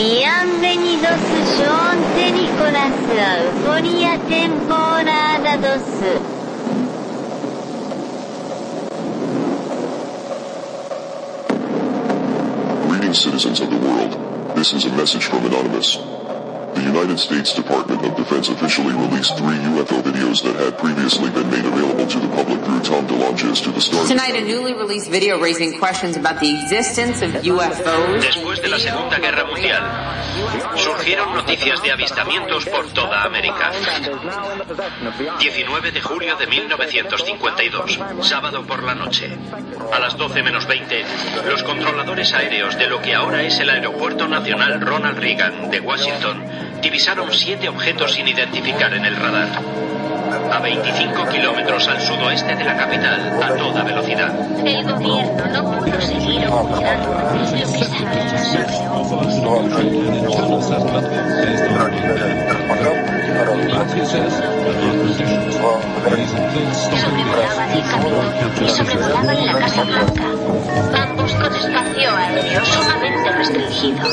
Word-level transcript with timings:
Bienvenidos. 0.00 1.20
Nicolas 2.32 2.96
Euforia 3.12 4.16
temporada 4.18 5.58
2. 5.58 5.68
Greetings, 12.88 13.18
citizens 13.18 13.60
of 13.60 13.68
the 13.68 13.76
world. 13.76 14.16
This 14.56 14.72
is 14.72 14.86
a 14.86 14.90
message 14.96 15.26
from 15.26 15.44
Anonymous. 15.44 15.98
The 16.74 16.82
United 16.82 17.18
States 17.18 17.54
Department 17.54 18.04
of 18.04 18.16
Defense 18.16 18.48
officially 18.48 18.94
released 18.94 19.36
three 19.36 19.56
UFO 19.74 20.02
videos 20.02 20.42
that 20.42 20.54
had 20.56 20.78
previously 20.78 21.30
been 21.30 21.50
made 21.50 21.64
available 21.64 22.06
to 22.06 22.18
the 22.18 22.28
public 22.28 22.60
through 22.64 22.80
Tom 22.80 23.06
DeLonges 23.06 23.62
to 23.64 23.70
the 23.72 23.80
Star. 23.80 24.06
Tonight, 24.06 24.34
a 24.36 24.44
newly 24.44 24.74
released 24.74 25.10
video 25.10 25.40
raising 25.40 25.78
questions 25.78 26.16
about 26.16 26.40
the 26.40 26.50
existence 26.62 27.22
of 27.22 27.30
UFOs. 27.42 28.22
Después 28.22 28.62
de 28.62 28.68
la 28.68 28.78
Segunda 28.78 29.18
Guerra 29.18 29.44
Mundial, 29.44 29.82
surgieron 30.76 31.34
noticias 31.34 31.82
de 31.82 31.92
avistamientos 31.92 32.64
por 32.66 32.86
toda 32.92 33.24
América. 33.24 33.72
19 35.38 35.92
de 35.92 36.00
julio 36.00 36.36
de 36.36 36.46
1952, 36.46 37.98
sábado 38.22 38.64
por 38.64 38.82
la 38.82 38.94
noche. 38.94 39.36
A 39.92 39.98
las 39.98 40.16
12 40.16 40.42
menos 40.42 40.66
20, 40.66 41.04
los 41.46 41.62
controladores 41.62 42.32
aéreos 42.32 42.76
de 42.76 42.86
lo 42.86 43.00
que 43.00 43.14
ahora 43.14 43.42
es 43.42 43.58
el 43.60 43.70
Aeropuerto 43.70 44.28
Nacional 44.28 44.80
Ronald 44.80 45.18
Reagan 45.18 45.70
de 45.70 45.80
Washington 45.80 46.44
divisaron 46.80 47.32
siete 47.32 47.68
objetos 47.68 48.12
sin 48.12 48.28
identificar 48.28 48.92
en 48.94 49.04
el 49.04 49.16
radar. 49.16 49.48
A 50.52 50.60
25 50.60 51.28
kilómetros 51.28 51.88
al 51.88 52.00
sudoeste 52.00 52.54
de 52.56 52.64
la 52.64 52.76
capital, 52.76 53.42
a 53.42 53.54
toda 53.56 53.82
velocidad. 53.82 54.32
El 54.66 54.84
gobierno 54.84 55.46
no 55.46 55.78
pudo 55.78 56.00
seguir 56.00 56.46
ocultando 56.46 57.14
lo 57.14 57.52
que 63.04 63.19
Sobrevolaban 63.40 63.88
el 67.72 67.80
camino 67.84 68.20
y 68.60 68.68
sobrevolaban 68.68 69.46
la 69.46 69.58
Casa 69.58 69.84
Blanca. 69.84 70.24
Ambos 70.94 71.32
con 71.32 71.54
espacio 71.54 72.16
aéreo 72.16 72.62
sumamente 72.66 73.32
restringido. 73.32 74.06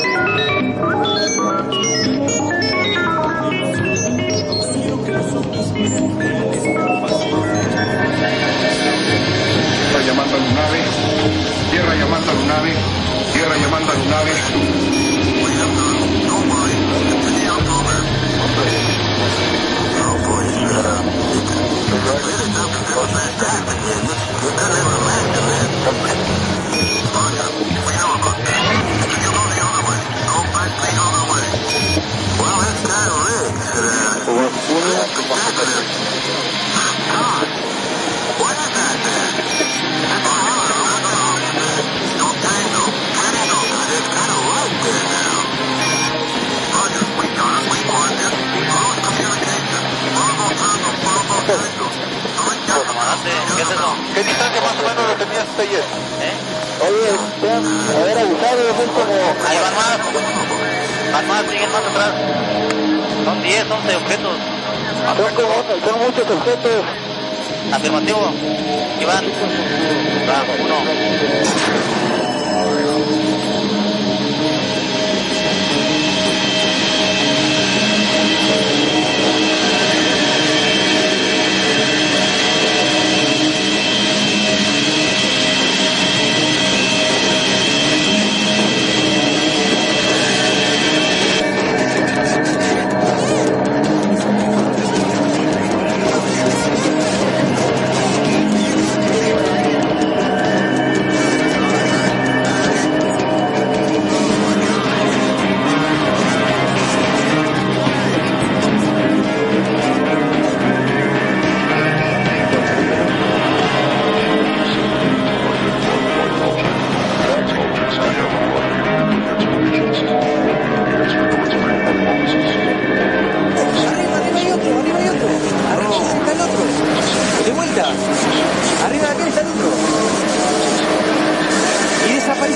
Tierra 9.84 10.02
llamando 10.06 10.36
a 10.36 10.38
Lunave, 10.38 10.80
tierra 11.70 11.94
llamando 11.96 12.30
a 12.30 12.34
Lunave, 12.34 12.72
tierra 13.34 13.56
llamando 13.58 13.92
a 13.92 13.96
Lunave. 19.28 19.68
¿Qué 51.48 51.54
es 53.62 53.70
eso? 53.70 53.88
¿Qué 54.14 54.22
distancia 54.22 54.60
más 54.60 54.72
o 54.72 54.82
menos 54.82 55.08
lo 55.08 55.14
tenías 55.16 55.48
hasta 55.48 55.62
ayer? 55.62 55.80
¿Eh? 55.80 56.34
Oye, 56.86 57.08
a 57.48 57.60
ver, 58.04 58.18
abusado, 58.18 58.76
son 58.76 58.88
como... 58.88 59.14
Ahí 59.48 59.58
van 59.58 59.74
más. 59.74 59.98
Van 61.12 61.26
más, 61.26 61.46
siguen 61.50 61.72
más 61.72 61.86
atrás. 61.86 62.12
Son 63.24 63.42
10, 63.42 63.70
11 63.70 63.96
objetos. 63.96 64.36
Son 65.16 65.34
como, 65.34 65.64
son 65.86 65.98
muchos 66.04 66.30
objetos. 66.30 66.84
Afirmativo. 67.72 68.30
Iván. 69.00 69.24
Va, 70.28 70.44
uno. 70.64 70.76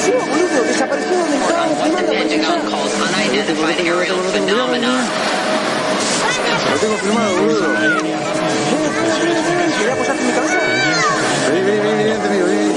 Desapareció, 0.02 0.18
boludo. 0.18 0.62
Desapareció 0.64 1.16
donde 1.18 1.36
estábamos 1.36 1.82
filmando. 1.82 2.12
apareció 2.12 2.36
allá. 4.74 4.92
Lo 6.72 6.78
tengo 6.78 6.96
filmado, 6.96 7.36
boludo. 7.36 7.68
Ven, 7.68 7.80
ven, 9.20 9.34
ven, 9.34 9.44
ven. 9.58 9.70
¿Querés 9.78 9.92
apoyarte 9.92 10.20
en 10.22 10.26
mi 10.26 10.32
cabeza? 10.32 10.58
Vení, 11.48 11.60
vení, 11.62 11.80
vení, 11.80 12.02
vení, 12.02 12.42
vení. 12.42 12.72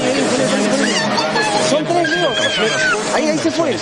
Son 1.70 1.84
tres. 1.84 2.08
Ahí, 3.14 3.24
ahí 3.28 3.38
se 3.38 3.50
fue. 3.50 3.72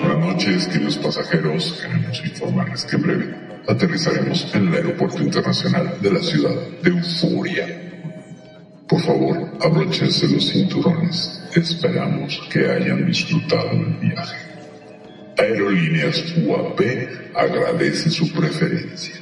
Buenas 0.00 0.18
noches, 0.18 0.66
queridos 0.68 0.96
pasajeros. 0.98 1.72
Queremos 1.80 2.20
informarles 2.24 2.84
que 2.84 2.96
en 2.96 3.02
breve 3.02 3.34
aterrizaremos 3.68 4.46
en 4.54 4.68
el 4.68 4.74
Aeropuerto 4.74 5.22
Internacional 5.22 5.96
de 6.00 6.10
la 6.12 6.20
ciudad 6.20 6.54
de 6.82 6.90
Euforia. 6.90 7.91
Por 8.92 9.00
favor, 9.00 9.48
abróchense 9.62 10.28
los 10.28 10.50
cinturones. 10.50 11.40
Esperamos 11.56 12.38
que 12.52 12.70
hayan 12.70 13.06
disfrutado 13.06 13.70
del 13.70 13.94
viaje. 13.94 14.36
Aerolíneas 15.38 16.22
UAP 16.36 16.78
agradece 17.34 18.10
su 18.10 18.30
preferencia. 18.30 19.14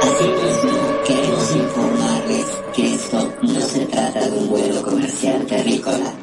Asimismo, 0.00 1.02
queremos 1.06 1.54
informarles 1.54 2.46
que 2.74 2.94
esto 2.94 3.34
no 3.42 3.60
se 3.60 3.84
trata 3.84 4.30
de 4.30 4.38
un 4.38 4.48
vuelo 4.48 4.82
comercial 4.82 5.44
terrícola. 5.44 6.14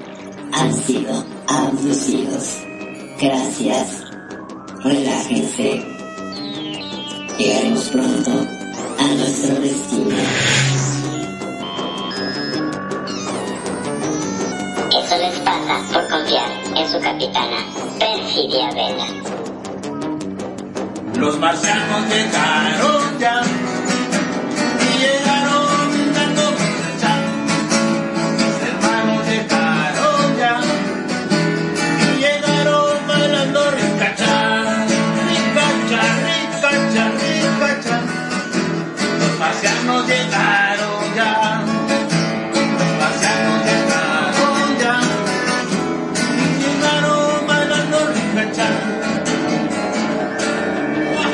Han 0.54 0.74
sido 0.74 1.24
abducidos. 1.46 2.64
Gracias. 3.22 4.11
Relájense. 4.84 5.86
Llegaremos 7.38 7.90
pronto 7.90 8.32
a 8.98 9.04
nuestro 9.16 9.56
destino. 9.62 10.16
Eso 14.90 15.18
les 15.18 15.40
pasa 15.40 15.82
por 15.94 16.08
confiar 16.10 16.50
en 16.76 16.92
su 16.92 17.00
capitana, 17.00 17.58
Perfidia 18.00 18.72
Vela. 18.72 19.06
Los 21.16 21.38
marcianos 21.40 22.08
llegaron 22.10 23.20
ya 23.20 23.42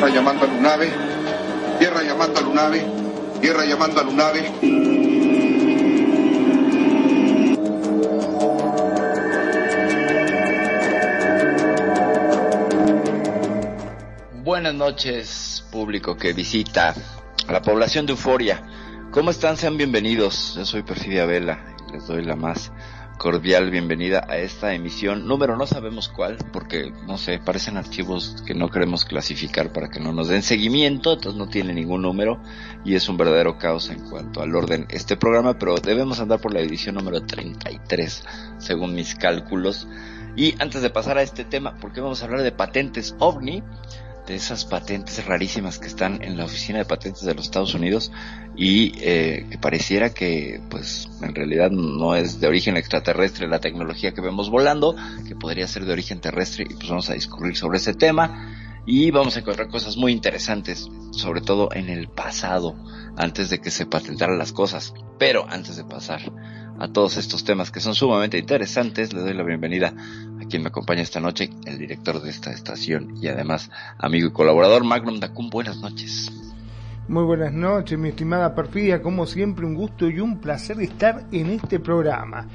llamando 0.05 0.45
a 0.45 0.47
Lunave. 0.47 0.91
Tierra 1.79 2.03
llamando 2.03 2.39
a 2.39 2.41
Lunave. 2.43 2.85
Tierra 3.41 3.65
llamando 3.65 3.99
a 3.99 4.03
Lunave. 4.03 4.51
Buenas 14.43 14.73
noches, 14.75 15.65
público 15.71 16.15
que 16.15 16.33
visita 16.33 16.93
a 17.47 17.51
la 17.51 17.61
población 17.61 18.05
de 18.05 18.11
Euforia. 18.11 18.63
¿Cómo 19.11 19.31
están? 19.31 19.57
Sean 19.57 19.77
bienvenidos. 19.77 20.55
Yo 20.55 20.65
soy 20.65 20.83
Perfidia 20.83 21.25
Vela 21.25 21.77
les 21.91 22.07
doy 22.07 22.23
la 22.23 22.35
más 22.35 22.71
cordial 23.17 23.71
bienvenida 23.71 24.25
a 24.29 24.37
esta 24.37 24.73
emisión. 24.73 25.27
Número 25.27 25.57
no 25.57 25.65
sabemos 25.65 26.07
cuál 26.07 26.37
porque 26.53 26.93
no 27.07 27.17
sé 27.17 27.39
parecen 27.39 27.77
archivos 27.77 28.43
que 28.45 28.53
no 28.53 28.69
queremos 28.69 29.05
clasificar 29.05 29.73
para 29.73 29.89
que 29.89 29.99
no 29.99 30.13
nos 30.13 30.27
den 30.27 30.43
seguimiento 30.43 31.13
entonces 31.13 31.37
no 31.37 31.49
tiene 31.49 31.73
ningún 31.73 32.03
número 32.03 32.39
y 32.85 32.95
es 32.95 33.09
un 33.09 33.17
verdadero 33.17 33.57
caos 33.57 33.89
en 33.89 34.07
cuanto 34.07 34.41
al 34.41 34.55
orden 34.55 34.85
este 34.89 35.17
programa 35.17 35.57
pero 35.57 35.75
debemos 35.75 36.19
andar 36.19 36.39
por 36.39 36.53
la 36.53 36.59
edición 36.59 36.95
número 36.95 37.21
33 37.23 38.23
según 38.59 38.93
mis 38.93 39.15
cálculos. 39.15 39.87
Y 40.35 40.53
antes 40.61 40.83
de 40.83 40.91
pasar 40.91 41.17
a 41.17 41.23
este 41.23 41.43
tema 41.43 41.75
porque 41.81 42.01
vamos 42.01 42.21
a 42.21 42.25
hablar 42.25 42.43
de 42.43 42.51
patentes 42.51 43.15
ovni 43.17 43.63
de 44.27 44.35
esas 44.35 44.65
patentes 44.65 45.25
rarísimas 45.25 45.79
que 45.79 45.87
están 45.87 46.21
en 46.21 46.37
la 46.37 46.45
oficina 46.45 46.79
de 46.79 46.85
patentes 46.85 47.23
de 47.23 47.33
los 47.33 47.45
Estados 47.45 47.73
Unidos 47.73 48.11
y 48.55 48.91
eh, 48.99 49.47
que 49.49 49.57
pareciera 49.57 50.13
que 50.13 50.61
pues 50.69 51.09
en 51.21 51.33
realidad 51.33 51.71
no 51.71 52.15
es 52.15 52.39
de 52.39 52.47
origen 52.47 52.75
extraterrestre 52.75 53.47
la 53.47 53.59
tecnología 53.59 54.13
que 54.13 54.21
vemos 54.21 54.49
volando, 54.49 54.95
que 55.27 55.35
podría 55.35 55.67
ser 55.67 55.85
de 55.85 55.93
origen 55.93 56.19
terrestre 56.19 56.65
y 56.69 56.73
pues 56.73 56.89
vamos 56.89 57.09
a 57.09 57.13
discurrir 57.13 57.55
sobre 57.55 57.77
ese 57.77 57.93
tema 57.93 58.53
y 58.85 59.11
vamos 59.11 59.35
a 59.35 59.39
encontrar 59.39 59.67
cosas 59.67 59.97
muy 59.97 60.11
interesantes, 60.11 60.89
sobre 61.11 61.41
todo 61.41 61.69
en 61.73 61.89
el 61.89 62.07
pasado, 62.07 62.75
antes 63.17 63.49
de 63.49 63.59
que 63.59 63.69
se 63.69 63.85
patentaran 63.85 64.37
las 64.37 64.53
cosas. 64.53 64.93
Pero 65.19 65.45
antes 65.49 65.75
de 65.75 65.83
pasar 65.83 66.21
a 66.79 66.87
todos 66.87 67.17
estos 67.17 67.43
temas 67.43 67.69
que 67.69 67.81
son 67.81 67.95
sumamente 67.95 68.37
interesantes, 68.37 69.11
le 69.11 69.21
doy 69.21 69.33
la 69.33 69.43
bienvenida 69.43 69.93
a 70.41 70.45
quien 70.47 70.61
me 70.63 70.69
acompaña 70.69 71.01
esta 71.01 71.19
noche, 71.19 71.49
el 71.65 71.77
director 71.77 72.21
de 72.21 72.29
esta 72.29 72.51
estación 72.51 73.17
y 73.21 73.27
además 73.27 73.69
amigo 73.97 74.27
y 74.27 74.31
colaborador, 74.31 74.83
Magnum 74.83 75.19
Dacum. 75.19 75.49
Buenas 75.49 75.77
noches. 75.77 76.31
Muy 77.07 77.23
buenas 77.23 77.53
noches, 77.53 77.97
mi 77.97 78.09
estimada 78.09 78.53
Perfidia. 78.53 79.01
Como 79.01 79.25
siempre, 79.25 79.65
un 79.65 79.75
gusto 79.75 80.09
y 80.09 80.19
un 80.19 80.39
placer 80.39 80.81
estar 80.81 81.23
en 81.31 81.51
este 81.51 81.79
programa. 81.79 82.47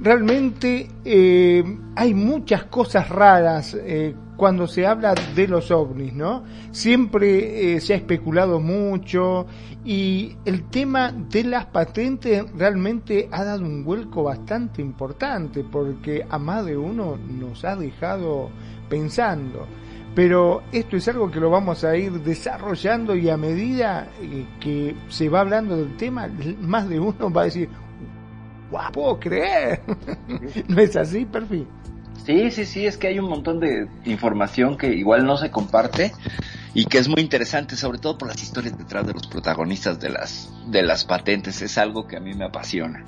Realmente 0.00 0.88
eh, 1.04 1.64
hay 1.96 2.14
muchas 2.14 2.64
cosas 2.64 3.08
raras 3.08 3.74
eh, 3.74 4.14
cuando 4.36 4.68
se 4.68 4.86
habla 4.86 5.14
de 5.34 5.48
los 5.48 5.70
ovnis, 5.72 6.14
¿no? 6.14 6.44
Siempre 6.70 7.74
eh, 7.74 7.80
se 7.80 7.94
ha 7.94 7.96
especulado 7.96 8.60
mucho 8.60 9.46
y 9.84 10.36
el 10.44 10.70
tema 10.70 11.12
de 11.12 11.44
las 11.44 11.66
patentes 11.66 12.44
realmente 12.56 13.28
ha 13.32 13.42
dado 13.42 13.64
un 13.64 13.84
vuelco 13.84 14.22
bastante 14.22 14.80
importante 14.80 15.64
porque 15.64 16.24
a 16.28 16.38
más 16.38 16.64
de 16.64 16.76
uno 16.76 17.16
nos 17.16 17.64
ha 17.64 17.74
dejado 17.74 18.50
pensando 18.88 19.66
pero 20.18 20.62
esto 20.72 20.96
es 20.96 21.06
algo 21.06 21.30
que 21.30 21.38
lo 21.38 21.48
vamos 21.48 21.84
a 21.84 21.96
ir 21.96 22.10
desarrollando 22.24 23.14
y 23.14 23.30
a 23.30 23.36
medida 23.36 24.08
eh, 24.20 24.46
que 24.58 24.96
se 25.08 25.28
va 25.28 25.42
hablando 25.42 25.76
del 25.76 25.96
tema, 25.96 26.28
más 26.60 26.88
de 26.88 26.98
uno 26.98 27.30
va 27.30 27.42
a 27.42 27.44
decir, 27.44 27.68
¡guau, 28.70 28.92
puedo 28.92 29.20
creer! 29.20 29.82
¿No 30.68 30.80
es 30.80 30.96
así, 30.96 31.24
Perfil? 31.24 31.66
Sí, 32.24 32.50
sí, 32.50 32.66
sí, 32.66 32.86
es 32.86 32.98
que 32.98 33.08
hay 33.08 33.18
un 33.18 33.28
montón 33.28 33.58
de 33.58 33.88
información 34.04 34.76
que 34.76 34.92
igual 34.94 35.24
no 35.24 35.38
se 35.38 35.50
comparte 35.50 36.12
y 36.74 36.84
que 36.84 36.98
es 36.98 37.08
muy 37.08 37.22
interesante, 37.22 37.74
sobre 37.74 37.98
todo 37.98 38.18
por 38.18 38.28
las 38.28 38.42
historias 38.42 38.76
detrás 38.76 39.06
de 39.06 39.14
los 39.14 39.26
protagonistas 39.26 39.98
de 39.98 40.10
las, 40.10 40.52
de 40.66 40.82
las 40.82 41.04
patentes. 41.04 41.62
Es 41.62 41.78
algo 41.78 42.06
que 42.06 42.18
a 42.18 42.20
mí 42.20 42.34
me 42.34 42.44
apasiona. 42.44 43.02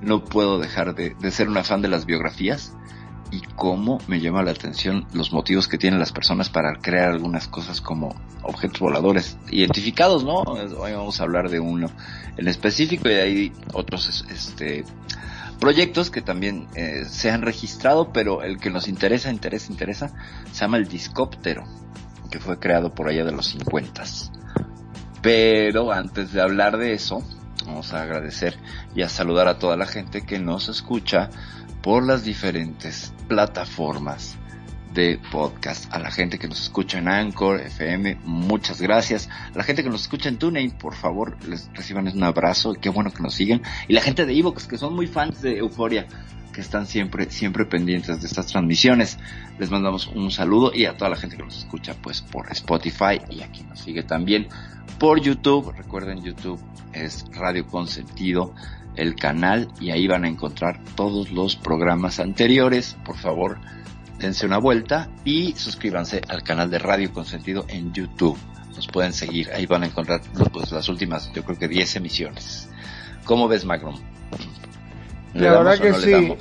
No 0.00 0.24
puedo 0.24 0.58
dejar 0.58 0.94
de, 0.94 1.14
de 1.20 1.30
ser 1.30 1.48
una 1.48 1.64
fan 1.64 1.82
de 1.82 1.88
las 1.88 2.06
biografías 2.06 2.72
y 3.32 3.40
cómo 3.56 3.98
me 4.06 4.20
llama 4.20 4.42
la 4.42 4.50
atención 4.50 5.06
los 5.14 5.32
motivos 5.32 5.66
que 5.66 5.78
tienen 5.78 5.98
las 5.98 6.12
personas 6.12 6.50
para 6.50 6.74
crear 6.74 7.10
algunas 7.10 7.48
cosas 7.48 7.80
como 7.80 8.14
objetos 8.42 8.78
voladores 8.78 9.38
identificados, 9.50 10.22
¿no? 10.22 10.42
Hoy 10.42 10.92
vamos 10.92 11.18
a 11.18 11.24
hablar 11.24 11.48
de 11.48 11.58
uno 11.58 11.90
en 12.36 12.46
específico 12.46 13.08
y 13.08 13.14
hay 13.14 13.52
otros 13.72 14.24
este 14.30 14.84
proyectos 15.58 16.10
que 16.10 16.20
también 16.20 16.66
eh, 16.74 17.04
se 17.08 17.30
han 17.30 17.40
registrado, 17.40 18.12
pero 18.12 18.42
el 18.42 18.58
que 18.58 18.68
nos 18.68 18.86
interesa, 18.86 19.30
interesa, 19.30 19.72
interesa, 19.72 20.12
se 20.50 20.60
llama 20.60 20.76
el 20.76 20.88
Discóptero, 20.88 21.64
que 22.30 22.38
fue 22.38 22.58
creado 22.58 22.92
por 22.94 23.08
allá 23.08 23.24
de 23.24 23.32
los 23.32 23.46
50. 23.46 24.02
Pero 25.22 25.92
antes 25.92 26.32
de 26.32 26.42
hablar 26.42 26.78
de 26.78 26.94
eso, 26.94 27.22
vamos 27.64 27.92
a 27.92 28.02
agradecer 28.02 28.58
y 28.94 29.02
a 29.02 29.08
saludar 29.08 29.46
a 29.46 29.58
toda 29.58 29.76
la 29.76 29.86
gente 29.86 30.26
que 30.26 30.40
nos 30.40 30.68
escucha 30.68 31.30
por 31.82 32.06
las 32.06 32.24
diferentes 32.24 33.12
plataformas 33.28 34.36
de 34.94 35.18
podcast. 35.30 35.92
A 35.92 35.98
la 35.98 36.10
gente 36.10 36.38
que 36.38 36.48
nos 36.48 36.62
escucha 36.62 36.98
en 36.98 37.08
Anchor, 37.08 37.60
FM, 37.60 38.18
muchas 38.24 38.80
gracias. 38.80 39.28
A 39.52 39.58
la 39.58 39.64
gente 39.64 39.82
que 39.82 39.88
nos 39.88 40.02
escucha 40.02 40.28
en 40.28 40.38
TuneIn, 40.38 40.72
por 40.72 40.94
favor, 40.94 41.36
les 41.46 41.70
reciban 41.72 42.08
un 42.08 42.22
abrazo. 42.22 42.74
Qué 42.74 42.88
bueno 42.88 43.10
que 43.10 43.22
nos 43.22 43.34
siguen. 43.34 43.62
Y 43.88 43.94
la 43.94 44.00
gente 44.00 44.26
de 44.26 44.38
Evox, 44.38 44.66
que 44.66 44.78
son 44.78 44.94
muy 44.94 45.06
fans 45.06 45.42
de 45.42 45.58
Euforia, 45.58 46.06
que 46.52 46.60
están 46.60 46.86
siempre, 46.86 47.30
siempre 47.30 47.64
pendientes 47.64 48.20
de 48.20 48.26
estas 48.26 48.46
transmisiones. 48.46 49.18
Les 49.58 49.70
mandamos 49.70 50.06
un 50.06 50.30
saludo 50.30 50.72
y 50.74 50.84
a 50.84 50.96
toda 50.96 51.10
la 51.10 51.16
gente 51.16 51.36
que 51.36 51.42
nos 51.42 51.58
escucha, 51.58 51.94
pues, 52.00 52.20
por 52.20 52.50
Spotify 52.52 53.20
y 53.30 53.42
aquí 53.42 53.64
nos 53.64 53.80
sigue 53.80 54.02
también 54.02 54.48
por 54.98 55.20
YouTube. 55.20 55.72
Recuerden, 55.76 56.22
YouTube 56.22 56.60
es 56.92 57.24
Radio 57.32 57.66
Consentido 57.66 58.54
el 58.96 59.14
canal 59.14 59.68
y 59.80 59.90
ahí 59.90 60.06
van 60.06 60.24
a 60.24 60.28
encontrar 60.28 60.80
todos 60.94 61.30
los 61.30 61.56
programas 61.56 62.20
anteriores. 62.20 62.96
Por 63.04 63.16
favor, 63.16 63.58
dense 64.18 64.46
una 64.46 64.58
vuelta 64.58 65.08
y 65.24 65.54
suscríbanse 65.54 66.22
al 66.28 66.42
canal 66.42 66.70
de 66.70 66.78
Radio 66.78 67.12
Consentido 67.12 67.64
en 67.68 67.92
YouTube. 67.92 68.38
Nos 68.74 68.86
pueden 68.86 69.12
seguir, 69.12 69.50
ahí 69.52 69.66
van 69.66 69.82
a 69.82 69.86
encontrar 69.86 70.22
pues, 70.52 70.72
las 70.72 70.88
últimas, 70.88 71.30
yo 71.32 71.44
creo 71.44 71.58
que 71.58 71.68
10 71.68 71.96
emisiones. 71.96 72.70
¿Cómo 73.24 73.48
ves, 73.48 73.64
Magnum? 73.64 73.96
La 75.34 75.52
verdad 75.52 75.78
que 75.78 75.94
sí. 75.94 76.34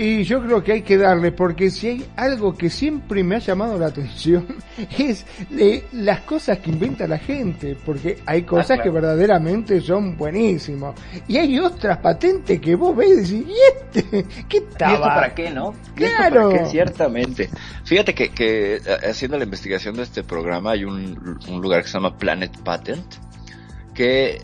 Y 0.00 0.22
yo 0.22 0.40
creo 0.40 0.62
que 0.62 0.74
hay 0.74 0.82
que 0.82 0.96
darle, 0.96 1.32
porque 1.32 1.72
si 1.72 1.88
hay 1.88 2.06
algo 2.14 2.56
que 2.56 2.70
siempre 2.70 3.24
me 3.24 3.34
ha 3.34 3.38
llamado 3.40 3.76
la 3.76 3.86
atención, 3.86 4.46
es 4.96 5.26
de 5.50 5.86
las 5.90 6.20
cosas 6.20 6.60
que 6.60 6.70
inventa 6.70 7.08
la 7.08 7.18
gente, 7.18 7.76
porque 7.84 8.18
hay 8.24 8.42
cosas 8.44 8.70
ah, 8.70 8.74
claro. 8.74 8.82
que 8.84 8.90
verdaderamente 8.90 9.80
son 9.80 10.16
buenísimas. 10.16 10.94
Y 11.26 11.38
hay 11.38 11.58
otras 11.58 11.98
patentes 11.98 12.60
que 12.60 12.76
vos 12.76 12.94
ves 12.94 13.08
y 13.08 13.14
decís, 13.16 13.48
¿y 13.48 13.96
este? 13.98 14.26
¿Qué 14.48 14.60
tal? 14.78 14.90
¿Y 14.90 14.94
esto 14.94 15.04
para 15.04 15.34
qué, 15.34 15.50
no? 15.50 15.74
Claro. 15.96 16.50
Para 16.50 16.62
qué? 16.62 16.70
Ciertamente. 16.70 17.50
Fíjate 17.82 18.14
que, 18.14 18.28
que 18.28 18.80
haciendo 19.02 19.36
la 19.36 19.42
investigación 19.42 19.96
de 19.96 20.04
este 20.04 20.22
programa 20.22 20.70
hay 20.70 20.84
un, 20.84 21.40
un 21.48 21.60
lugar 21.60 21.82
que 21.82 21.88
se 21.88 21.94
llama 21.94 22.16
Planet 22.16 22.56
Patent, 22.58 23.04
que 23.94 24.40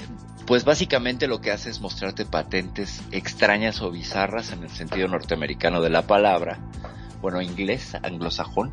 pues 0.47 0.65
básicamente 0.65 1.27
lo 1.27 1.41
que 1.41 1.51
hace 1.51 1.71
es 1.71 1.81
mostrarte 1.81 2.25
patentes 2.25 3.03
extrañas 3.13 3.81
o 3.81 3.91
bizarras 3.91 4.53
en 4.53 4.63
el 4.63 4.71
sentido 4.71 5.09
norteamericano 5.09 5.81
de 5.81 5.91
la 5.91 6.07
palabra, 6.07 6.59
bueno, 7.21 7.41
inglés, 7.41 7.95
anglosajón, 8.03 8.73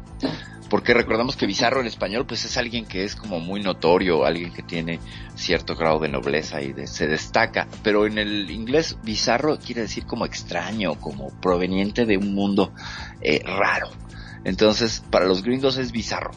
porque 0.70 0.94
recordamos 0.94 1.36
que 1.36 1.46
bizarro 1.46 1.82
en 1.82 1.88
español 1.88 2.26
pues 2.26 2.44
es 2.46 2.58
alguien 2.58 2.86
que 2.86 3.04
es 3.04 3.16
como 3.16 3.40
muy 3.40 3.62
notorio, 3.62 4.26
alguien 4.26 4.52
que 4.52 4.64
tiene 4.64 5.00
cierto 5.36 5.76
grado 5.76 6.00
de 6.00 6.10
nobleza 6.10 6.62
y 6.62 6.74
de, 6.74 6.88
se 6.88 7.08
destaca, 7.08 7.68
pero 7.84 8.06
en 8.06 8.18
el 8.18 8.50
inglés 8.52 8.98
bizarro 9.04 9.58
quiere 9.58 9.82
decir 9.82 10.06
como 10.06 10.26
extraño, 10.26 10.96
como 10.96 11.30
proveniente 11.40 12.06
de 12.06 12.18
un 12.18 12.34
mundo 12.34 12.74
eh, 13.22 13.42
raro. 13.46 13.90
Entonces, 14.44 15.04
para 15.12 15.26
los 15.26 15.44
gringos 15.44 15.78
es 15.78 15.92
bizarro. 15.92 16.32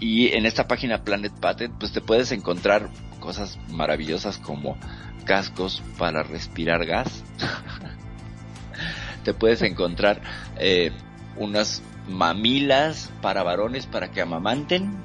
Y 0.00 0.28
en 0.28 0.46
esta 0.46 0.66
página 0.66 1.02
Planet 1.02 1.32
Patent, 1.32 1.74
pues 1.78 1.92
te 1.92 2.00
puedes 2.00 2.32
encontrar 2.32 2.88
cosas 3.28 3.58
maravillosas 3.68 4.38
como 4.38 4.78
cascos 5.26 5.82
para 5.98 6.22
respirar 6.22 6.86
gas. 6.86 7.22
te 9.22 9.34
puedes 9.34 9.60
encontrar 9.60 10.22
eh, 10.56 10.92
unas 11.36 11.82
mamilas 12.08 13.12
para 13.20 13.42
varones 13.42 13.84
para 13.84 14.10
que 14.10 14.22
amamanten. 14.22 14.96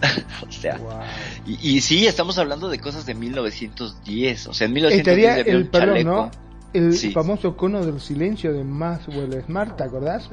o 0.48 0.52
sea, 0.52 0.76
wow. 0.76 1.00
y, 1.48 1.68
y, 1.68 1.80
sí, 1.80 2.06
estamos 2.06 2.38
hablando 2.38 2.68
de 2.68 2.78
cosas 2.78 3.06
de 3.06 3.16
1910. 3.16 4.46
O 4.46 4.54
sea, 4.54 4.68
en 4.68 4.74
1910 4.74 5.28
Estaría 5.28 5.52
el, 5.52 5.66
perdón, 5.66 6.04
¿no? 6.04 6.30
El 6.72 6.94
sí. 6.94 7.10
famoso 7.10 7.56
cono 7.56 7.84
del 7.84 7.98
silencio 7.98 8.52
de 8.52 8.62
Maxwell 8.62 9.42
Smart, 9.42 9.76
¿te 9.76 9.82
acordás? 9.82 10.30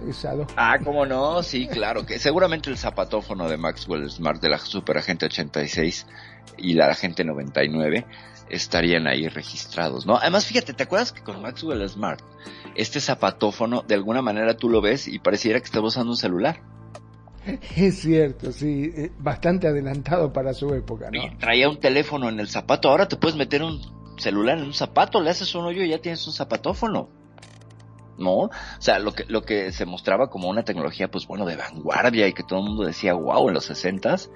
Ah, 0.58 0.78
cómo 0.84 1.08
no, 1.08 1.42
sí, 1.42 1.66
claro, 1.68 2.06
que 2.06 2.20
seguramente 2.20 2.70
el 2.70 2.78
zapatófono 2.78 3.50
de 3.50 3.58
Maxwell 3.58 4.08
Smart 4.12 4.40
de 4.42 4.50
la 4.50 4.60
Superagente 4.60 5.26
86 5.26 6.06
y 6.58 6.74
la 6.74 6.88
Agente 6.88 7.24
99 7.24 8.06
estarían 8.50 9.08
ahí 9.08 9.28
registrados, 9.28 10.06
¿no? 10.06 10.18
Además, 10.18 10.46
fíjate, 10.46 10.74
¿te 10.74 10.84
acuerdas 10.84 11.12
que 11.12 11.24
con 11.24 11.42
Maxwell 11.42 11.88
Smart, 11.90 12.22
este 12.76 13.00
zapatófono, 13.00 13.84
de 13.88 13.96
alguna 13.96 14.22
manera 14.22 14.56
tú 14.56 14.70
lo 14.70 14.82
ves 14.82 15.08
y 15.08 15.20
pareciera 15.20 15.60
que 15.60 15.66
estás 15.66 15.82
usando 15.82 16.12
un 16.12 16.18
celular? 16.18 16.62
Es 17.76 18.00
cierto, 18.00 18.52
sí, 18.52 18.92
eh, 18.96 19.12
bastante 19.20 19.68
adelantado 19.68 20.34
para 20.34 20.54
su 20.54 20.74
época, 20.74 21.10
¿no? 21.12 21.24
Y 21.24 21.36
traía 21.38 21.70
un 21.70 21.80
teléfono 21.80 22.30
en 22.30 22.40
el 22.40 22.48
zapato, 22.48 22.90
ahora 22.90 23.08
te 23.08 23.18
puedes 23.18 23.38
meter 23.38 23.62
un 23.64 23.82
celular 24.18 24.58
en 24.58 24.66
un 24.66 24.74
zapato, 24.74 25.22
le 25.22 25.30
haces 25.30 25.54
un 25.56 25.66
hoyo 25.66 25.84
y 25.84 25.90
ya 25.90 26.00
tienes 26.00 26.26
un 26.28 26.34
zapatófono. 26.34 27.10
¿No? 28.18 28.34
O 28.34 28.52
sea, 28.80 28.98
lo 28.98 29.12
que, 29.12 29.26
lo 29.28 29.42
que 29.42 29.74
se 29.74 29.86
mostraba 29.86 30.30
como 30.30 30.50
una 30.50 30.64
tecnología, 30.64 31.12
pues 31.12 31.28
bueno, 31.28 31.46
de 31.46 31.58
vanguardia 31.58 32.26
y 32.28 32.34
que 32.34 32.44
todo 32.44 32.60
el 32.60 32.66
mundo 32.66 32.86
decía, 32.86 33.14
wow, 33.14 33.50
en 33.50 33.54
los 33.54 33.66
sesentas, 33.66 34.32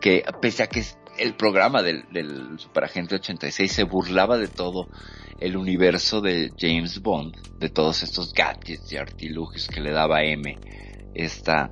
que 0.00 0.24
pese 0.40 0.62
a 0.62 0.68
que 0.68 0.82
el 1.20 1.34
programa 1.34 1.82
del, 1.82 2.04
del 2.10 2.58
Superagente 2.58 3.16
86 3.16 3.70
se 3.70 3.84
burlaba 3.84 4.38
de 4.38 4.48
todo 4.48 4.88
el 5.38 5.56
universo 5.56 6.20
de 6.20 6.50
James 6.58 7.00
Bond, 7.00 7.36
de 7.58 7.68
todos 7.68 8.02
estos 8.02 8.32
gadgets 8.32 8.92
y 8.92 8.96
artilugios 8.96 9.68
que 9.68 9.80
le 9.80 9.90
daba 9.90 10.22
M, 10.22 10.58
esta 11.14 11.70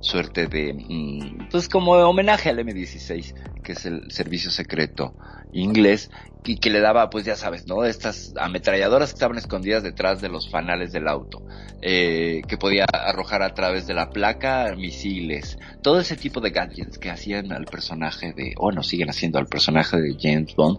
suerte 0.00 0.46
de, 0.46 0.74
mm, 0.74 1.48
pues 1.50 1.68
como 1.68 1.92
homenaje 1.92 2.50
al 2.50 2.58
M16, 2.58 3.34
que 3.62 3.72
es 3.72 3.86
el 3.86 4.10
servicio 4.10 4.50
secreto 4.50 5.14
inglés, 5.52 6.10
y 6.44 6.56
que 6.56 6.70
le 6.70 6.80
daba, 6.80 7.10
pues 7.10 7.24
ya 7.24 7.36
sabes, 7.36 7.66
¿no? 7.66 7.84
Estas 7.84 8.32
ametralladoras 8.38 9.10
que 9.10 9.16
estaban 9.16 9.36
escondidas 9.36 9.82
detrás 9.82 10.20
de 10.20 10.30
los 10.30 10.48
fanales 10.48 10.92
del 10.92 11.06
auto, 11.06 11.42
eh, 11.82 12.40
que 12.48 12.56
podía 12.56 12.86
arrojar 12.90 13.42
a 13.42 13.52
través 13.52 13.86
de 13.86 13.92
la 13.92 14.08
placa 14.08 14.74
misiles, 14.74 15.58
todo 15.82 16.00
ese 16.00 16.16
tipo 16.16 16.40
de 16.40 16.50
gadgets 16.50 16.98
que 16.98 17.10
hacían 17.10 17.52
al 17.52 17.66
personaje 17.66 18.32
de, 18.32 18.54
o 18.56 18.72
no 18.72 18.82
siguen 18.82 19.10
haciendo 19.10 19.38
al 19.38 19.46
personaje 19.46 20.00
de 20.00 20.16
James 20.18 20.54
Bond, 20.56 20.78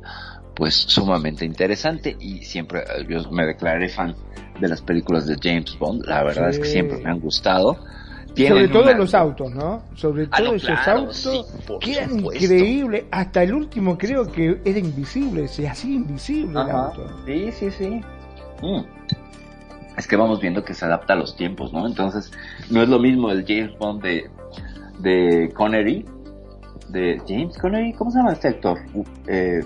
pues 0.55 0.73
sumamente 0.73 1.45
interesante 1.45 2.17
y 2.19 2.43
siempre 2.43 2.81
eh, 2.81 3.05
yo 3.07 3.29
me 3.31 3.45
declaré 3.45 3.89
fan 3.89 4.15
de 4.59 4.67
las 4.67 4.81
películas 4.81 5.27
de 5.27 5.37
James 5.41 5.77
Bond, 5.77 6.03
la 6.05 6.23
verdad 6.23 6.49
es 6.49 6.57
que 6.57 6.65
siempre 6.65 6.97
me 6.97 7.11
han 7.11 7.19
gustado. 7.19 7.77
Sobre 8.35 8.67
todo 8.69 8.83
una- 8.83 8.93
los 8.93 9.13
autos, 9.13 9.53
¿no? 9.53 9.83
Sobre 9.95 10.23
Ah, 10.31 10.37
todo 10.37 10.47
no, 10.49 10.53
esos 10.55 10.69
claro, 10.69 10.99
autos 10.99 11.17
sí, 11.17 11.45
que 11.81 12.03
increíbles. 12.11 13.03
Hasta 13.11 13.43
el 13.43 13.53
último 13.53 13.97
creo 13.97 14.31
que 14.31 14.59
era 14.63 14.79
invisible, 14.79 15.47
se 15.47 15.67
hacía 15.67 15.95
invisible 15.95 16.51
el 16.51 16.69
auto. 16.69 17.05
Sí, 17.25 17.51
sí, 17.51 17.71
sí. 17.71 18.01
Mm. 18.61 18.81
Es 19.97 20.07
que 20.07 20.15
vamos 20.15 20.39
viendo 20.39 20.63
que 20.63 20.73
se 20.73 20.85
adapta 20.85 21.13
a 21.13 21.15
los 21.17 21.35
tiempos, 21.35 21.73
¿no? 21.73 21.85
Entonces, 21.85 22.31
no 22.69 22.81
es 22.81 22.87
lo 22.87 22.99
mismo 22.99 23.29
el 23.31 23.43
James 23.45 23.77
Bond 23.77 24.01
de, 24.01 24.29
de 24.99 25.51
Connery, 25.53 26.05
de 26.91 27.21
James 27.27 27.57
Connery, 27.57 27.93
¿cómo 27.93 28.11
se 28.11 28.17
llama 28.17 28.33
este 28.33 28.49
actor? 28.49 28.79
Uh, 28.93 29.03
Eh, 29.27 29.61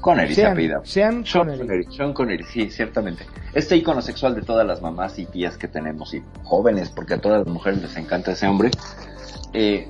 Connery 0.00 0.28
se 0.34 0.40
Sean, 0.40 0.52
apellida. 0.52 0.80
Sean 0.84 1.26
Sean 1.26 1.44
Connery. 1.46 1.58
Connery. 1.58 1.84
Sean 1.94 2.12
Connery, 2.14 2.44
sí, 2.44 2.70
ciertamente. 2.70 3.26
Este 3.52 3.76
icono 3.76 4.00
sexual 4.00 4.34
de 4.34 4.42
todas 4.42 4.66
las 4.66 4.80
mamás 4.80 5.18
y 5.18 5.26
tías 5.26 5.58
que 5.58 5.68
tenemos 5.68 6.14
y 6.14 6.22
jóvenes, 6.42 6.90
porque 6.90 7.14
a 7.14 7.18
todas 7.18 7.40
las 7.44 7.48
mujeres 7.52 7.82
les 7.82 7.96
encanta 7.96 8.32
ese 8.32 8.46
hombre. 8.46 8.70
Eh, 9.52 9.88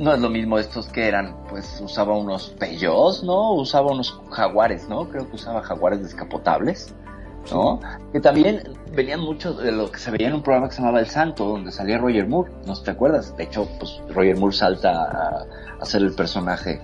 no 0.00 0.14
es 0.14 0.20
lo 0.20 0.30
mismo 0.30 0.58
estos 0.58 0.88
que 0.88 1.06
eran, 1.06 1.36
pues 1.48 1.80
usaba 1.80 2.16
unos 2.16 2.50
Peugeots, 2.58 3.22
¿no? 3.22 3.52
Usaba 3.52 3.92
unos 3.92 4.18
jaguares, 4.30 4.88
¿no? 4.88 5.08
Creo 5.08 5.28
que 5.28 5.36
usaba 5.36 5.62
jaguares 5.62 6.02
descapotables, 6.02 6.92
¿no? 7.50 7.80
Que 8.12 8.20
también 8.20 8.62
venían 8.94 9.20
mucho 9.20 9.54
de 9.54 9.72
lo 9.72 9.90
que 9.90 9.98
se 9.98 10.10
veía 10.10 10.28
en 10.28 10.34
un 10.34 10.42
programa 10.42 10.68
que 10.68 10.74
se 10.74 10.80
llamaba 10.82 11.00
El 11.00 11.06
Santo, 11.08 11.44
donde 11.44 11.72
salía 11.72 11.98
Roger 11.98 12.26
Moore, 12.26 12.50
¿no 12.66 12.74
te 12.80 12.90
acuerdas? 12.90 13.36
De 13.36 13.44
hecho, 13.44 13.68
pues 13.78 14.00
Roger 14.08 14.36
Moore 14.36 14.54
salta 14.54 14.90
a, 15.02 15.46
a 15.80 15.84
ser 15.84 16.02
el 16.02 16.14
personaje 16.14 16.80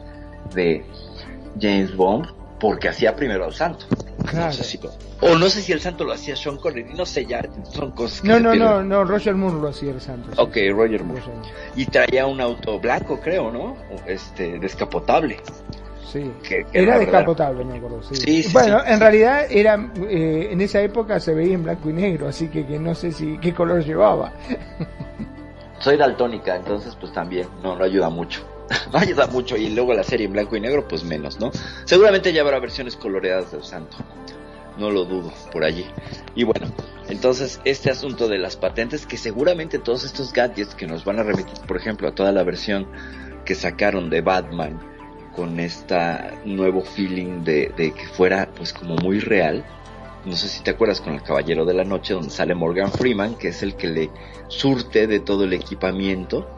de 0.54 0.84
James 1.60 1.94
Bond 1.96 2.26
porque 2.60 2.88
hacía 2.88 3.14
primero 3.14 3.44
al 3.44 3.52
Santo. 3.54 3.86
Claro. 4.24 4.46
No 4.46 4.52
sé 4.52 4.64
si, 4.64 4.80
o 5.20 5.38
no 5.38 5.48
sé 5.48 5.62
si 5.62 5.72
el 5.72 5.80
Santo 5.80 6.04
lo 6.04 6.12
hacía 6.12 6.34
Sean 6.34 6.56
Connery, 6.56 6.94
no 6.94 7.06
sé 7.06 7.26
ya, 7.26 7.46
son 7.70 7.92
cosas 7.92 8.24
No, 8.24 8.40
no, 8.40 8.54
no, 8.54 8.82
no, 8.82 9.04
Roger 9.04 9.34
Moore 9.34 9.60
lo 9.60 9.68
hacía 9.68 9.92
el 9.92 10.00
santo. 10.00 10.30
sí. 10.32 10.40
Ok, 10.40 10.76
Roger 10.76 11.04
Moore. 11.04 11.20
Roger 11.20 11.34
Moore. 11.34 11.50
Y 11.76 11.86
traía 11.86 12.26
un 12.26 12.40
auto 12.40 12.80
blanco, 12.80 13.20
creo, 13.20 13.52
¿no? 13.52 13.76
Este, 14.06 14.58
descapotable. 14.58 15.36
Sí. 16.12 16.32
Que, 16.42 16.64
que 16.64 16.78
Era 16.82 16.98
verdad- 16.98 17.00
descapotable, 17.00 17.64
me 17.64 17.76
acuerdo. 17.78 18.02
Sí. 18.02 18.14
Sí, 18.16 18.42
sí, 18.44 18.52
bueno, 18.52 18.78
sí. 18.80 18.92
en 18.92 19.00
realidad 19.00 19.46
era 19.50 19.90
eh, 20.08 20.48
en 20.52 20.60
esa 20.60 20.80
época 20.80 21.18
se 21.18 21.34
veía 21.34 21.54
en 21.54 21.64
blanco 21.64 21.90
y 21.90 21.92
negro, 21.94 22.28
así 22.28 22.48
que, 22.48 22.64
que 22.64 22.78
no 22.78 22.94
sé 22.94 23.10
si 23.12 23.38
qué 23.38 23.52
color 23.52 23.84
llevaba. 23.84 24.32
Soy 25.78 25.96
daltónica, 25.96 26.56
entonces 26.56 26.96
pues 26.98 27.12
también 27.12 27.46
no, 27.62 27.76
no 27.76 27.84
ayuda 27.84 28.08
mucho. 28.08 28.42
no 28.92 28.98
ayuda 28.98 29.26
mucho 29.28 29.56
y 29.56 29.68
luego 29.70 29.94
la 29.94 30.02
serie 30.02 30.26
en 30.26 30.32
blanco 30.32 30.56
y 30.56 30.60
negro 30.60 30.86
pues 30.88 31.04
menos, 31.04 31.38
¿no? 31.38 31.50
Seguramente 31.84 32.32
ya 32.32 32.42
habrá 32.42 32.58
versiones 32.58 32.96
coloreadas 32.96 33.52
del 33.52 33.62
santo. 33.64 33.96
No 34.78 34.90
lo 34.90 35.04
dudo 35.04 35.32
por 35.52 35.64
allí. 35.64 35.86
Y 36.34 36.44
bueno, 36.44 36.66
entonces 37.08 37.60
este 37.64 37.90
asunto 37.90 38.28
de 38.28 38.38
las 38.38 38.56
patentes 38.56 39.06
que 39.06 39.16
seguramente 39.16 39.78
todos 39.78 40.04
estos 40.04 40.32
gadgets 40.32 40.74
que 40.74 40.86
nos 40.86 41.04
van 41.04 41.18
a 41.18 41.22
remitir, 41.22 41.58
por 41.66 41.76
ejemplo, 41.76 42.08
a 42.08 42.14
toda 42.14 42.32
la 42.32 42.42
versión 42.42 42.86
que 43.44 43.54
sacaron 43.54 44.10
de 44.10 44.20
Batman 44.20 44.80
con 45.36 45.60
esta 45.60 46.32
nuevo 46.44 46.80
feeling 46.82 47.44
de, 47.44 47.72
de 47.76 47.92
que 47.92 48.06
fuera 48.08 48.48
pues 48.56 48.72
como 48.72 48.96
muy 48.96 49.20
real. 49.20 49.64
No 50.24 50.34
sé 50.34 50.48
si 50.48 50.62
te 50.64 50.72
acuerdas 50.72 51.00
con 51.00 51.14
el 51.14 51.22
Caballero 51.22 51.64
de 51.64 51.74
la 51.74 51.84
Noche 51.84 52.14
donde 52.14 52.30
sale 52.30 52.54
Morgan 52.56 52.90
Freeman, 52.90 53.36
que 53.36 53.48
es 53.48 53.62
el 53.62 53.76
que 53.76 53.86
le 53.86 54.10
surte 54.48 55.06
de 55.06 55.20
todo 55.20 55.44
el 55.44 55.52
equipamiento. 55.52 56.50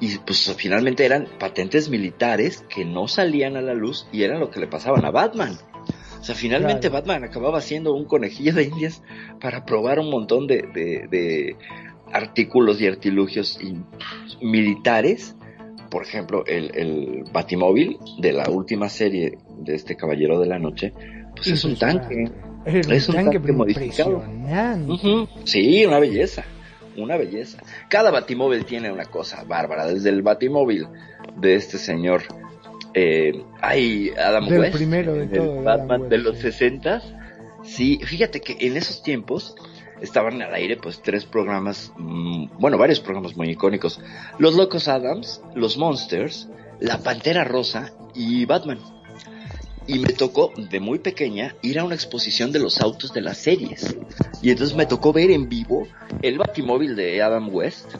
Y 0.00 0.18
pues 0.18 0.52
finalmente 0.58 1.04
eran 1.06 1.28
patentes 1.38 1.88
militares 1.88 2.64
que 2.68 2.84
no 2.84 3.06
salían 3.08 3.56
a 3.56 3.62
la 3.62 3.74
luz 3.74 4.06
y 4.12 4.24
eran 4.24 4.40
lo 4.40 4.50
que 4.50 4.58
le 4.60 4.66
pasaban 4.66 5.04
a 5.04 5.10
Batman. 5.10 5.56
O 6.20 6.24
sea, 6.24 6.34
finalmente 6.34 6.90
Claro. 6.90 6.94
Batman 7.06 7.24
acababa 7.24 7.60
siendo 7.60 7.92
un 7.94 8.04
conejillo 8.06 8.52
de 8.54 8.64
indias 8.64 9.02
para 9.40 9.64
probar 9.64 10.00
un 10.00 10.10
montón 10.10 10.46
de, 10.48 10.62
de- 10.74 11.06
de 11.08 11.56
artículos 12.12 12.80
y 12.80 12.86
artilugios 12.88 13.58
militares. 14.42 15.36
Por 15.90 16.02
ejemplo, 16.02 16.44
el, 16.46 16.70
el 16.74 17.24
Batimóvil 17.32 17.98
de 18.18 18.32
la 18.32 18.48
última 18.50 18.88
serie 18.88 19.38
de 19.58 19.74
este 19.74 19.96
Caballero 19.96 20.38
de 20.38 20.46
la 20.46 20.58
Noche, 20.58 20.92
pues 21.34 21.48
es 21.48 21.64
un 21.64 21.76
tanque. 21.76 22.30
Es 22.64 23.08
un 23.08 23.14
tanque, 23.14 23.38
modificado. 23.52 24.24
Ujú. 24.88 25.28
Sí, 25.44 25.84
una 25.86 26.00
belleza, 26.00 26.44
una 26.96 27.16
belleza. 27.16 27.62
Cada 27.88 28.10
batimóvil 28.10 28.64
tiene 28.64 28.90
una 28.90 29.04
cosa 29.04 29.44
bárbara, 29.44 29.86
desde 29.86 30.10
el 30.10 30.22
batimóvil 30.22 30.88
de 31.36 31.54
este 31.54 31.78
señor, 31.78 32.22
eh, 32.92 33.44
ay, 33.60 34.10
Adam 34.18 34.48
Del 34.48 34.60
West, 34.60 34.76
primero 34.76 35.14
de 35.14 35.24
el 35.24 35.30
todo, 35.30 35.62
Batman 35.62 35.90
Adam 35.90 36.00
West, 36.02 36.10
de 36.10 36.18
los 36.18 36.36
sí. 36.38 36.42
60 36.42 37.02
Sí, 37.66 37.98
fíjate 38.04 38.40
que 38.40 38.56
en 38.60 38.76
esos 38.76 39.02
tiempos 39.02 39.56
estaban 40.00 40.40
al 40.42 40.54
aire 40.54 40.76
pues 40.76 41.00
tres 41.02 41.24
programas, 41.24 41.92
mm, 41.96 42.58
bueno, 42.58 42.78
varios 42.78 43.00
programas 43.00 43.36
muy 43.36 43.50
icónicos. 43.50 44.00
Los 44.38 44.54
Locos 44.54 44.88
Adams, 44.88 45.42
Los 45.54 45.76
Monsters, 45.76 46.48
La 46.80 46.98
Pantera 46.98 47.44
Rosa 47.44 47.92
y 48.14 48.44
Batman. 48.44 48.78
Y 49.86 50.00
me 50.00 50.12
tocó 50.12 50.52
de 50.56 50.80
muy 50.80 50.98
pequeña 50.98 51.54
ir 51.62 51.78
a 51.78 51.84
una 51.84 51.94
exposición 51.94 52.50
de 52.50 52.58
los 52.58 52.80
autos 52.80 53.12
de 53.12 53.20
las 53.20 53.38
series. 53.38 53.96
Y 54.42 54.50
entonces 54.50 54.76
me 54.76 54.86
tocó 54.86 55.12
ver 55.12 55.30
en 55.30 55.48
vivo 55.48 55.86
el 56.22 56.38
batimóvil 56.38 56.96
de 56.96 57.22
Adam 57.22 57.54
West, 57.54 57.94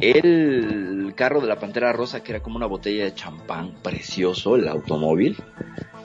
el 0.00 1.12
carro 1.16 1.40
de 1.40 1.48
la 1.48 1.58
Pantera 1.58 1.92
Rosa 1.92 2.22
que 2.22 2.32
era 2.32 2.42
como 2.42 2.56
una 2.56 2.66
botella 2.66 3.04
de 3.04 3.14
champán 3.14 3.74
precioso, 3.82 4.54
el 4.54 4.68
automóvil, 4.68 5.36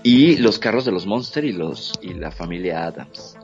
y 0.04 0.38
los 0.38 0.58
carros 0.60 0.86
de 0.86 0.92
los 0.92 1.06
Monster 1.06 1.46
y 1.46 1.52
los 1.52 1.94
y 2.02 2.14
la 2.14 2.32
familia 2.32 2.86
Adams. 2.86 3.37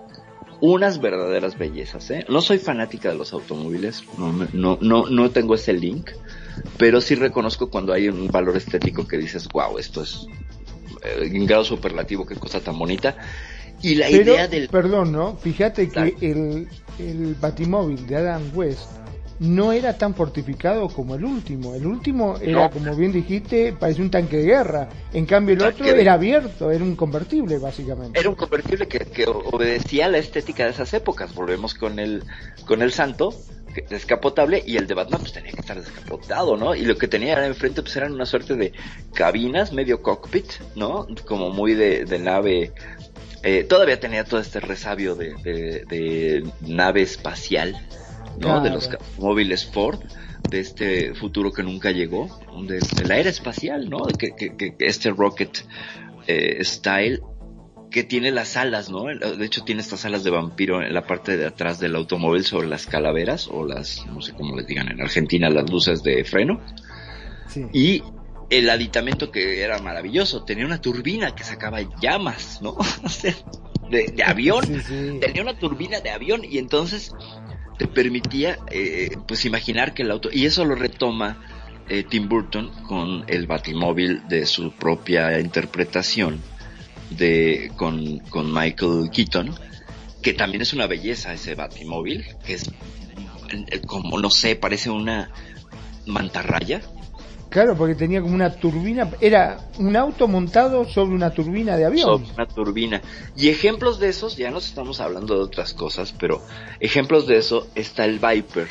Unas 0.65 1.01
verdaderas 1.01 1.57
bellezas, 1.57 2.09
¿eh? 2.09 2.25
No 2.29 2.39
soy 2.39 2.57
fanática 2.57 3.09
de 3.09 3.15
los 3.15 3.33
automóviles, 3.33 4.05
no, 4.17 4.47
no, 4.53 4.77
no, 4.79 5.09
no 5.09 5.29
tengo 5.29 5.55
ese 5.55 5.73
link, 5.73 6.11
pero 6.77 7.01
sí 7.01 7.15
reconozco 7.15 7.69
cuando 7.69 7.91
hay 7.91 8.07
un 8.07 8.29
valor 8.29 8.55
estético 8.55 9.05
que 9.05 9.17
dices, 9.17 9.49
wow, 9.49 9.77
esto 9.77 10.03
es 10.03 10.25
eh, 11.03 11.29
en 11.33 11.45
grado 11.45 11.65
superlativo, 11.65 12.25
qué 12.25 12.35
cosa 12.35 12.61
tan 12.61 12.79
bonita. 12.79 13.17
Y 13.81 13.95
la 13.95 14.07
Pero, 14.09 14.35
idea 14.35 14.47
del... 14.47 14.69
perdón, 14.69 15.11
¿no? 15.11 15.35
Fíjate 15.35 15.89
que 15.89 16.15
el, 16.21 16.69
el 16.97 17.35
batimóvil 17.41 18.07
de 18.07 18.15
Adam 18.15 18.43
West 18.53 19.02
no 19.39 19.71
era 19.71 19.97
tan 19.97 20.13
fortificado 20.15 20.87
como 20.89 21.15
el 21.15 21.25
último. 21.25 21.75
El 21.75 21.85
último 21.85 22.37
era, 22.41 22.51
No. 22.63 22.69
como 22.69 22.95
bien 22.95 23.11
dijiste, 23.11 23.73
parece 23.73 24.01
un 24.01 24.09
tanque 24.11 24.37
de 24.37 24.43
guerra. 24.43 24.89
En 25.11 25.25
cambio, 25.25 25.53
el 25.53 25.59
Tanque 25.59 25.81
otro 25.83 25.95
de- 25.95 26.01
era 26.01 26.13
abierto, 26.13 26.71
era 26.71 26.83
un 26.83 26.95
convertible, 26.95 27.57
básicamente. 27.57 28.19
Era 28.19 28.29
un 28.29 28.35
convertible 28.35 28.87
que, 28.87 28.99
que 28.99 29.25
obedecía 29.27 30.05
a 30.05 30.09
la 30.09 30.17
estética 30.19 30.65
de 30.65 30.71
esas 30.71 30.93
épocas. 30.93 31.33
Volvemos 31.33 31.73
con 31.73 31.99
el, 31.99 32.23
con 32.65 32.81
el 32.81 32.91
santo, 32.91 33.33
descapotable, 33.89 34.63
y 34.65 34.77
el 34.77 34.85
de 34.87 34.93
Batman 34.93 35.21
pues 35.21 35.33
tenía 35.33 35.51
que 35.51 35.59
estar 35.61 35.79
descapotado, 35.79 36.55
¿no? 36.57 36.75
Y 36.75 36.85
lo 36.85 36.95
que 36.97 37.07
tenía 37.07 37.33
era 37.33 37.45
enfrente 37.47 37.81
pues 37.81 37.95
eran 37.95 38.13
una 38.13 38.25
suerte 38.25 38.55
de 38.55 38.71
cabinas, 39.13 39.73
medio 39.73 40.01
cockpit, 40.01 40.45
¿no? 40.75 41.07
Como 41.25 41.49
muy 41.49 41.73
de, 41.73 42.05
de 42.05 42.19
nave. 42.19 42.71
eh, 43.41 43.63
todavía 43.63 43.99
tenía 43.99 44.23
todo 44.23 44.39
este 44.39 44.59
resabio 44.59 45.15
de, 45.15 45.33
de, 45.43 45.85
de 45.89 46.43
nave 46.61 47.01
espacial, 47.01 47.75
¿no? 48.39 48.61
De 48.61 48.69
los 48.69 48.89
móviles 49.17 49.65
Ford 49.65 49.99
de 50.49 50.59
este 50.59 51.13
futuro 51.15 51.51
que 51.51 51.63
nunca 51.63 51.91
llegó, 51.91 52.27
de, 52.67 52.79
de 52.79 53.05
la 53.05 53.17
era 53.17 53.29
espacial, 53.29 53.89
¿no? 53.89 54.03
Que, 54.05 54.35
que, 54.35 54.75
este 54.79 55.09
rocket 55.11 55.65
eh, 56.27 56.63
style 56.63 57.21
que 57.89 58.03
tiene 58.03 58.31
las 58.31 58.57
alas, 58.57 58.89
¿no? 58.89 59.05
De 59.05 59.45
hecho 59.45 59.63
tiene 59.63 59.81
estas 59.81 60.03
alas 60.05 60.23
de 60.23 60.31
vampiro 60.31 60.81
en 60.81 60.93
la 60.93 61.05
parte 61.05 61.37
de 61.37 61.45
atrás 61.45 61.79
del 61.79 61.95
automóvil 61.95 62.43
sobre 62.43 62.67
las 62.67 62.87
calaveras 62.87 63.47
o 63.47 63.65
las, 63.65 64.05
no 64.07 64.21
sé 64.21 64.33
cómo 64.33 64.55
les 64.55 64.65
digan 64.67 64.89
en 64.89 64.99
Argentina, 64.99 65.49
las 65.49 65.69
luces 65.69 66.01
de 66.03 66.23
freno. 66.25 66.59
Sí. 67.47 67.65
Y 67.71 68.03
el 68.49 68.69
aditamento 68.69 69.31
que 69.31 69.61
era 69.61 69.79
maravilloso, 69.79 70.43
tenía 70.43 70.65
una 70.65 70.81
turbina 70.81 71.35
que 71.35 71.43
sacaba 71.43 71.79
llamas, 72.01 72.59
¿no? 72.61 72.75
De, 73.89 74.07
de 74.07 74.23
avión, 74.23 74.65
Sí, 74.65 74.79
sí. 74.79 75.17
tenía 75.19 75.43
una 75.43 75.59
turbina 75.59 75.99
de 75.99 76.09
avión 76.09 76.41
y 76.43 76.57
entonces 76.57 77.11
te 77.77 77.87
permitía 77.87 78.57
eh, 78.71 79.17
pues 79.27 79.45
imaginar 79.45 79.93
que 79.93 80.03
el 80.03 80.11
auto, 80.11 80.29
y 80.31 80.45
eso 80.45 80.65
lo 80.65 80.75
retoma 80.75 81.37
eh, 81.89 82.03
Tim 82.03 82.29
Burton 82.29 82.71
con 82.87 83.25
el 83.27 83.47
batimóvil 83.47 84.21
de 84.27 84.45
su 84.45 84.71
propia 84.71 85.39
interpretación 85.39 86.41
de 87.09 87.71
con, 87.75 88.19
con 88.29 88.53
Michael 88.53 89.09
Keaton, 89.11 89.53
que 90.21 90.33
también 90.33 90.61
es 90.61 90.73
una 90.73 90.87
belleza 90.87 91.33
ese 91.33 91.55
batimóvil, 91.55 92.25
que 92.45 92.53
es 92.53 92.69
como 93.85 94.19
no 94.19 94.29
sé, 94.29 94.55
parece 94.55 94.89
una 94.89 95.29
mantarraya, 96.05 96.81
Claro, 97.53 97.77
porque 97.77 97.93
tenía 97.93 98.19
como 98.19 98.33
una 98.33 98.51
turbina, 98.55 99.11
era 99.21 99.59
un 99.77 99.95
auto 99.95 100.27
montado 100.27 100.85
sobre 100.85 101.13
una 101.13 101.35
turbina 101.35 101.77
de 101.77 101.85
avión. 101.85 102.09
sobre 102.17 102.33
una 102.33 102.47
turbina. 102.47 103.01
Y 103.37 103.49
ejemplos 103.49 103.99
de 103.99 104.09
esos, 104.09 104.37
ya 104.37 104.49
nos 104.49 104.65
estamos 104.65 104.99
hablando 104.99 105.35
de 105.35 105.41
otras 105.41 105.75
cosas, 105.75 106.15
pero 106.19 106.41
ejemplos 106.79 107.27
de 107.27 107.37
eso 107.37 107.67
está 107.75 108.05
el 108.05 108.17
Viper. 108.17 108.67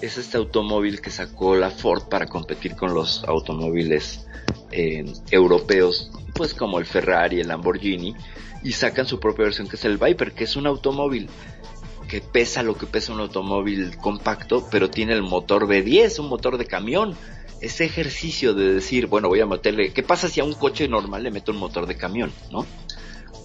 Es 0.00 0.18
este 0.18 0.38
automóvil 0.38 1.00
que 1.00 1.10
sacó 1.10 1.54
la 1.54 1.70
Ford 1.70 2.08
para 2.08 2.26
competir 2.26 2.74
con 2.74 2.94
los 2.94 3.22
automóviles 3.22 4.26
eh, 4.72 5.04
europeos, 5.30 6.10
pues 6.34 6.52
como 6.52 6.80
el 6.80 6.84
Ferrari, 6.84 7.38
el 7.38 7.46
Lamborghini, 7.46 8.16
y 8.64 8.72
sacan 8.72 9.06
su 9.06 9.20
propia 9.20 9.44
versión 9.44 9.68
que 9.68 9.76
es 9.76 9.84
el 9.84 9.98
Viper, 9.98 10.32
que 10.32 10.42
es 10.42 10.56
un 10.56 10.66
automóvil 10.66 11.28
que 12.08 12.20
pesa 12.20 12.64
lo 12.64 12.76
que 12.76 12.86
pesa 12.86 13.12
un 13.12 13.20
automóvil 13.20 13.96
compacto, 13.98 14.66
pero 14.68 14.90
tiene 14.90 15.12
el 15.12 15.22
motor 15.22 15.68
V10, 15.68 16.18
un 16.18 16.28
motor 16.28 16.58
de 16.58 16.66
camión. 16.66 17.16
Ese 17.60 17.84
ejercicio 17.84 18.54
de 18.54 18.74
decir, 18.74 19.06
bueno, 19.06 19.28
voy 19.28 19.40
a 19.40 19.46
meterle, 19.46 19.92
¿qué 19.92 20.02
pasa 20.02 20.28
si 20.28 20.40
a 20.40 20.44
un 20.44 20.52
coche 20.52 20.88
normal 20.88 21.22
le 21.22 21.30
meto 21.30 21.52
un 21.52 21.58
motor 21.58 21.86
de 21.86 21.96
camión, 21.96 22.32
no? 22.50 22.66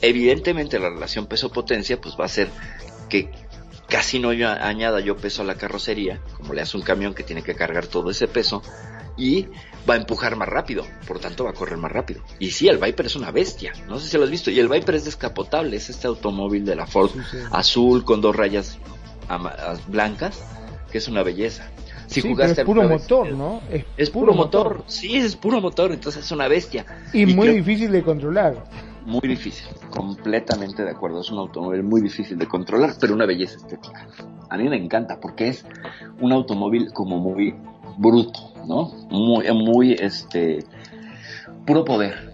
Evidentemente 0.01 0.79
la 0.79 0.89
relación 0.89 1.27
peso-potencia 1.27 1.99
pues 2.01 2.15
va 2.19 2.25
a 2.25 2.29
ser 2.29 2.49
que 3.09 3.31
casi 3.87 4.19
no 4.19 4.33
yo 4.33 4.49
añada 4.49 4.99
yo 4.99 5.17
peso 5.17 5.41
a 5.41 5.45
la 5.45 5.55
carrocería, 5.55 6.21
como 6.37 6.53
le 6.53 6.61
hace 6.61 6.77
un 6.77 6.83
camión 6.83 7.13
que 7.13 7.23
tiene 7.23 7.41
que 7.41 7.55
cargar 7.55 7.87
todo 7.87 8.09
ese 8.09 8.27
peso, 8.27 8.61
y 9.17 9.47
va 9.89 9.95
a 9.95 9.97
empujar 9.97 10.35
más 10.37 10.47
rápido, 10.47 10.85
por 11.07 11.19
tanto 11.19 11.43
va 11.43 11.51
a 11.51 11.53
correr 11.53 11.77
más 11.77 11.91
rápido. 11.91 12.23
Y 12.39 12.51
sí, 12.51 12.67
el 12.67 12.77
Viper 12.77 13.05
es 13.05 13.15
una 13.15 13.31
bestia, 13.31 13.73
no 13.87 13.99
sé 13.99 14.07
si 14.07 14.17
lo 14.17 14.23
has 14.23 14.29
visto, 14.29 14.49
y 14.49 14.59
el 14.59 14.69
Viper 14.69 14.95
es 14.95 15.05
descapotable, 15.05 15.75
es 15.77 15.89
este 15.89 16.07
automóvil 16.07 16.65
de 16.65 16.75
la 16.75 16.87
Ford 16.87 17.11
Sí, 17.11 17.19
sí. 17.31 17.37
azul 17.51 18.03
con 18.05 18.21
dos 18.21 18.35
rayas 18.35 18.77
blancas, 19.87 20.41
que 20.91 20.97
es 20.97 21.07
una 21.07 21.23
belleza. 21.23 21.69
Si 22.11 22.15
Sí, 22.15 22.21
pero 22.23 22.33
jugaste 22.35 22.61
es 22.61 22.65
puro 22.65 22.81
vez- 22.81 22.89
motor, 23.01 23.31
¿no? 23.31 23.61
Es 23.95 24.09
puro 24.09 24.33
motor, 24.33 24.83
sí, 24.87 25.15
es 25.15 25.35
puro 25.37 25.61
motor, 25.61 25.93
entonces 25.93 26.25
es 26.25 26.31
una 26.33 26.49
bestia. 26.49 26.85
Y, 27.13 27.25
muy 27.25 27.47
creo- 27.47 27.53
difícil 27.55 27.89
de 27.89 28.03
controlar. 28.03 28.65
muy 29.05 29.21
difícil, 29.23 29.65
completamente 29.89 30.83
de 30.83 30.91
acuerdo. 30.91 31.21
Es 31.21 31.31
un 31.31 31.39
automóvil 31.39 31.83
muy 31.83 32.01
difícil 32.01 32.37
de 32.37 32.47
controlar, 32.47 32.91
pero 32.99 33.13
una 33.13 33.25
belleza 33.25 33.55
estética. 33.55 34.05
A 34.49 34.57
mí 34.57 34.67
me 34.67 34.75
encanta 34.75 35.19
porque 35.21 35.47
es 35.47 35.65
un 36.19 36.33
automóvil 36.33 36.91
como 36.91 37.17
muy 37.17 37.55
bruto, 37.97 38.39
¿no? 38.67 38.91
Muy, 39.09 39.49
muy, 39.53 39.93
este, 39.93 40.65
puro 41.65 41.85
poder. 41.85 42.29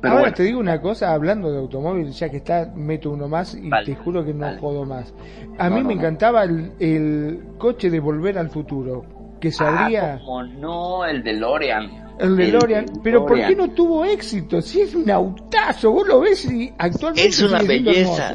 Pero 0.00 0.12
Ahora 0.12 0.20
bueno, 0.22 0.36
te 0.36 0.42
digo 0.44 0.60
una 0.60 0.80
cosa, 0.80 1.12
hablando 1.12 1.50
de 1.52 1.58
automóvil, 1.58 2.10
ya 2.12 2.30
que 2.30 2.38
está, 2.38 2.72
meto 2.74 3.10
uno 3.10 3.28
más 3.28 3.54
y 3.54 3.68
Vale, 3.68 3.84
te 3.86 3.94
juro 3.96 4.24
que 4.24 4.32
no 4.32 4.46
vale. 4.46 4.58
jodo 4.58 4.84
más. 4.86 5.12
A 5.58 5.68
No, 5.68 5.74
mí 5.76 5.82
no, 5.82 5.88
me 5.88 5.94
no. 5.96 6.00
encantaba 6.00 6.44
el, 6.44 6.72
el 6.78 7.40
coche 7.58 7.90
de 7.90 7.98
Volver 8.00 8.38
al 8.38 8.48
Futuro, 8.48 9.04
que 9.40 9.50
se 9.52 9.64
abría 9.64 10.14
Ah, 10.14 10.18
como 10.24 10.42
no, 10.44 11.04
el 11.04 11.22
de 11.22 11.32
Lorean. 11.34 11.84
el 12.18 12.36
DeLorean, 12.36 12.86
DeLorean. 12.86 13.00
pero 13.02 13.26
¿por 13.26 13.36
qué 13.38 13.54
no 13.56 13.70
tuvo 13.70 14.04
éxito? 14.04 14.60
Si 14.60 14.80
es 14.80 14.94
un 14.94 15.08
autazo, 15.10 15.90
vos 15.92 16.06
lo 16.06 16.20
ves 16.20 16.44
y 16.46 16.72
actualmente 16.78 17.28
Es 17.28 17.40
una 17.42 17.62
belleza. 17.62 18.34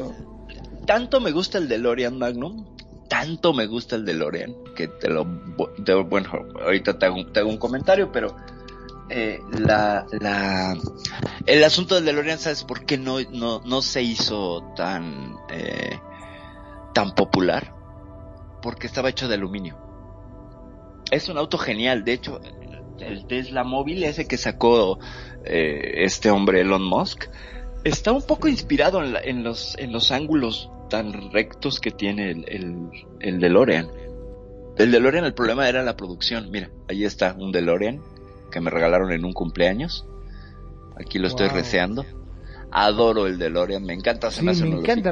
Tanto 0.86 1.20
me 1.22 1.32
gusta 1.32 1.58
el 1.58 1.68
DeLorean 1.68 2.18
Magnum, 2.18 2.66
tanto 3.08 3.54
me 3.54 3.68
gusta 3.68 3.96
el 3.96 4.06
DeLorean, 4.06 4.54
que 4.76 4.88
te 4.88 5.10
lo, 5.10 5.26
te- 5.86 5.94
bueno, 5.96 6.30
ahorita 6.64 6.98
te 7.00 7.06
hago, 7.06 7.16
un- 7.18 7.32
te 7.34 7.40
hago 7.42 7.50
un 7.50 7.58
comentario, 7.58 8.12
pero 8.12 8.36
eh, 9.10 9.40
la, 9.60 10.06
la, 10.20 10.76
el 11.46 11.64
asunto 11.64 11.96
del 11.96 12.06
DeLorean, 12.06 12.40
¿sabes 12.40 12.64
por 12.64 12.86
qué 12.86 12.98
no, 12.98 13.18
no, 13.32 13.62
no 13.66 13.82
se 13.82 14.02
hizo 14.02 14.64
tan, 14.76 15.36
eh, 15.50 16.00
tan 16.94 17.14
popular? 17.16 17.74
Porque 18.62 18.88
estaba 18.88 19.10
hecho 19.10 19.28
de 19.28 19.36
aluminio. 19.36 19.78
Es 21.14 21.30
un 21.30 21.38
auto 21.38 21.58
genial, 21.58 22.04
de 22.04 22.14
hecho, 22.14 22.40
el 23.00 23.26
Tesla 23.28 23.64
móvil 23.64 24.04
ese 24.04 24.26
que 24.28 24.38
sacó 24.38 25.00
eh, 25.46 26.04
este 26.06 26.32
hombre 26.32 26.62
Elon 26.62 26.84
Musk, 26.84 27.26
está 27.84 28.12
un 28.12 28.22
poco 28.24 28.48
inspirado 28.48 29.04
en, 29.04 29.14
la- 29.14 29.22
en 29.22 29.44
los, 29.44 29.78
en 29.78 29.92
los 29.92 30.12
ángulos 30.12 30.70
tan 30.90 31.32
rectos 31.32 31.80
que 31.80 31.92
tiene 31.92 32.32
el, 32.32 32.46
el, 32.48 32.76
el 33.20 33.40
DeLorean. 33.40 33.90
El 34.78 34.92
DeLorean, 34.92 35.26
el 35.26 35.34
problema 35.34 35.68
era 35.70 35.84
la 35.84 35.96
producción. 35.96 36.50
Mira, 36.50 36.70
ahí 36.90 37.04
está 37.04 37.36
un 37.38 37.52
DeLorean 37.52 38.02
que 38.52 38.60
me 38.62 38.70
regalaron 38.72 39.12
en 39.12 39.26
un 39.26 39.34
cumpleaños. 39.34 40.06
Aquí 41.00 41.20
lo 41.20 41.28
estoy 41.28 41.48
reseando. 41.50 42.06
Adoro 42.72 43.28
el 43.28 43.38
DeLorean, 43.38 43.84
me 43.84 43.94
encanta, 43.94 44.32
se 44.32 44.40
Sí, 44.40 44.46
me 44.46 44.52
hace 44.52 44.64
me 44.66 44.72
los 44.72 44.80
encanta. 44.84 45.12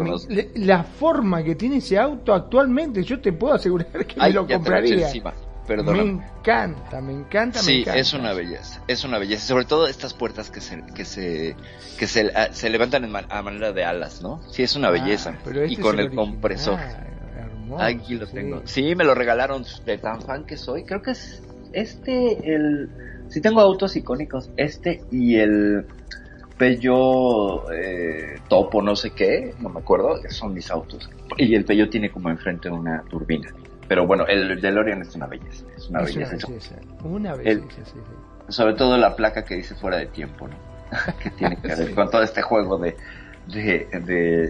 la 0.55 0.83
forma 0.83 1.43
que 1.43 1.53
tiene 1.53 1.77
ese 1.77 1.97
auto 1.99 2.33
actualmente, 2.33 3.03
yo 3.03 3.19
te 3.21 3.33
puedo 3.33 3.53
asegurar 3.53 4.05
que 4.07 4.15
Ay, 4.17 4.31
me 4.31 4.39
lo 4.39 4.45
te 4.47 4.53
compraría. 4.55 5.11
Me 5.77 6.01
encanta, 6.01 7.01
me 7.01 7.13
encanta, 7.13 7.59
me 7.59 7.63
Sí, 7.65 7.81
encanta. 7.81 7.99
es 7.99 8.13
una 8.13 8.33
belleza, 8.33 8.81
es 8.87 9.03
una 9.03 9.17
belleza. 9.19 9.45
Sobre 9.47 9.65
todo 9.65 9.87
estas 9.87 10.13
puertas 10.13 10.49
que 10.51 10.61
se, 10.61 10.83
que 10.95 11.05
se, 11.05 11.55
que 11.97 12.07
se, 12.07 12.31
ah, 12.35 12.49
se 12.51 12.69
levantan 12.69 13.03
en 13.05 13.15
a 13.15 13.41
manera 13.41 13.71
de 13.71 13.83
alas, 13.85 14.21
¿no? 14.21 14.41
Sí, 14.51 14.63
es 14.63 14.75
una 14.75 14.89
Ah, 14.89 14.91
belleza. 14.91 15.37
pero 15.43 15.61
este 15.61 15.73
y 15.73 15.77
con 15.77 15.95
es 15.95 15.99
el, 15.99 16.05
original, 16.07 16.25
compresor. 16.25 16.79
hermoso, 17.37 17.83
Aquí 17.83 18.15
lo 18.15 18.25
sí. 18.25 18.33
tengo. 18.33 18.61
Sí, 18.65 18.95
me 18.95 19.03
lo 19.03 19.13
regalaron 19.15 19.63
de 19.85 19.97
tan 19.97 20.21
fan 20.21 20.45
que 20.45 20.57
soy. 20.57 20.83
Creo 20.83 21.01
que 21.01 21.11
es 21.11 21.41
este, 21.73 22.53
el... 22.53 22.89
Si 23.29 23.39
tengo 23.41 23.61
autos 23.61 23.95
icónicos, 23.95 24.49
este 24.57 25.03
y 25.11 25.35
el 25.37 25.85
Peugeot 26.57 27.65
eh, 27.73 28.39
Topo 28.47 28.81
no 28.81 28.95
sé 28.95 29.11
qué, 29.11 29.55
no 29.59 29.69
me 29.69 29.79
acuerdo, 29.79 30.19
son 30.29 30.53
mis 30.53 30.69
autos. 30.69 31.09
Y 31.37 31.55
el 31.55 31.65
Peugeot 31.65 31.89
tiene 31.89 32.11
como 32.11 32.29
enfrente 32.29 32.69
una 32.69 33.01
turbina. 33.09 33.49
Pero 33.91 34.07
bueno, 34.07 34.25
el 34.25 34.61
DeLorean 34.61 35.01
es 35.01 35.13
una 35.15 35.27
belleza, 35.27 35.65
es 35.75 35.89
una 35.89 35.99
Es 36.03 36.15
una 36.15 36.25
belleza. 36.29 36.47
belleza, 36.47 36.75
una 37.03 37.33
El- 37.33 37.59
belleza, 37.59 37.83
sí, 37.83 37.91
sí. 37.93 38.45
Sobre 38.47 38.73
todo 38.75 38.97
la 38.97 39.17
placa 39.17 39.43
que 39.43 39.55
dice 39.55 39.75
fuera 39.75 39.97
de 39.97 40.05
tiempo, 40.05 40.47
¿no? 40.47 40.55
que 41.21 41.29
tiene 41.31 41.57
que 41.57 41.67
ver 41.67 41.77
Sí. 41.89 41.93
con 41.93 42.09
todo 42.09 42.23
este 42.23 42.41
juego 42.41 42.77
de... 42.77 42.95
de, 43.47 43.89
de... 44.05 44.45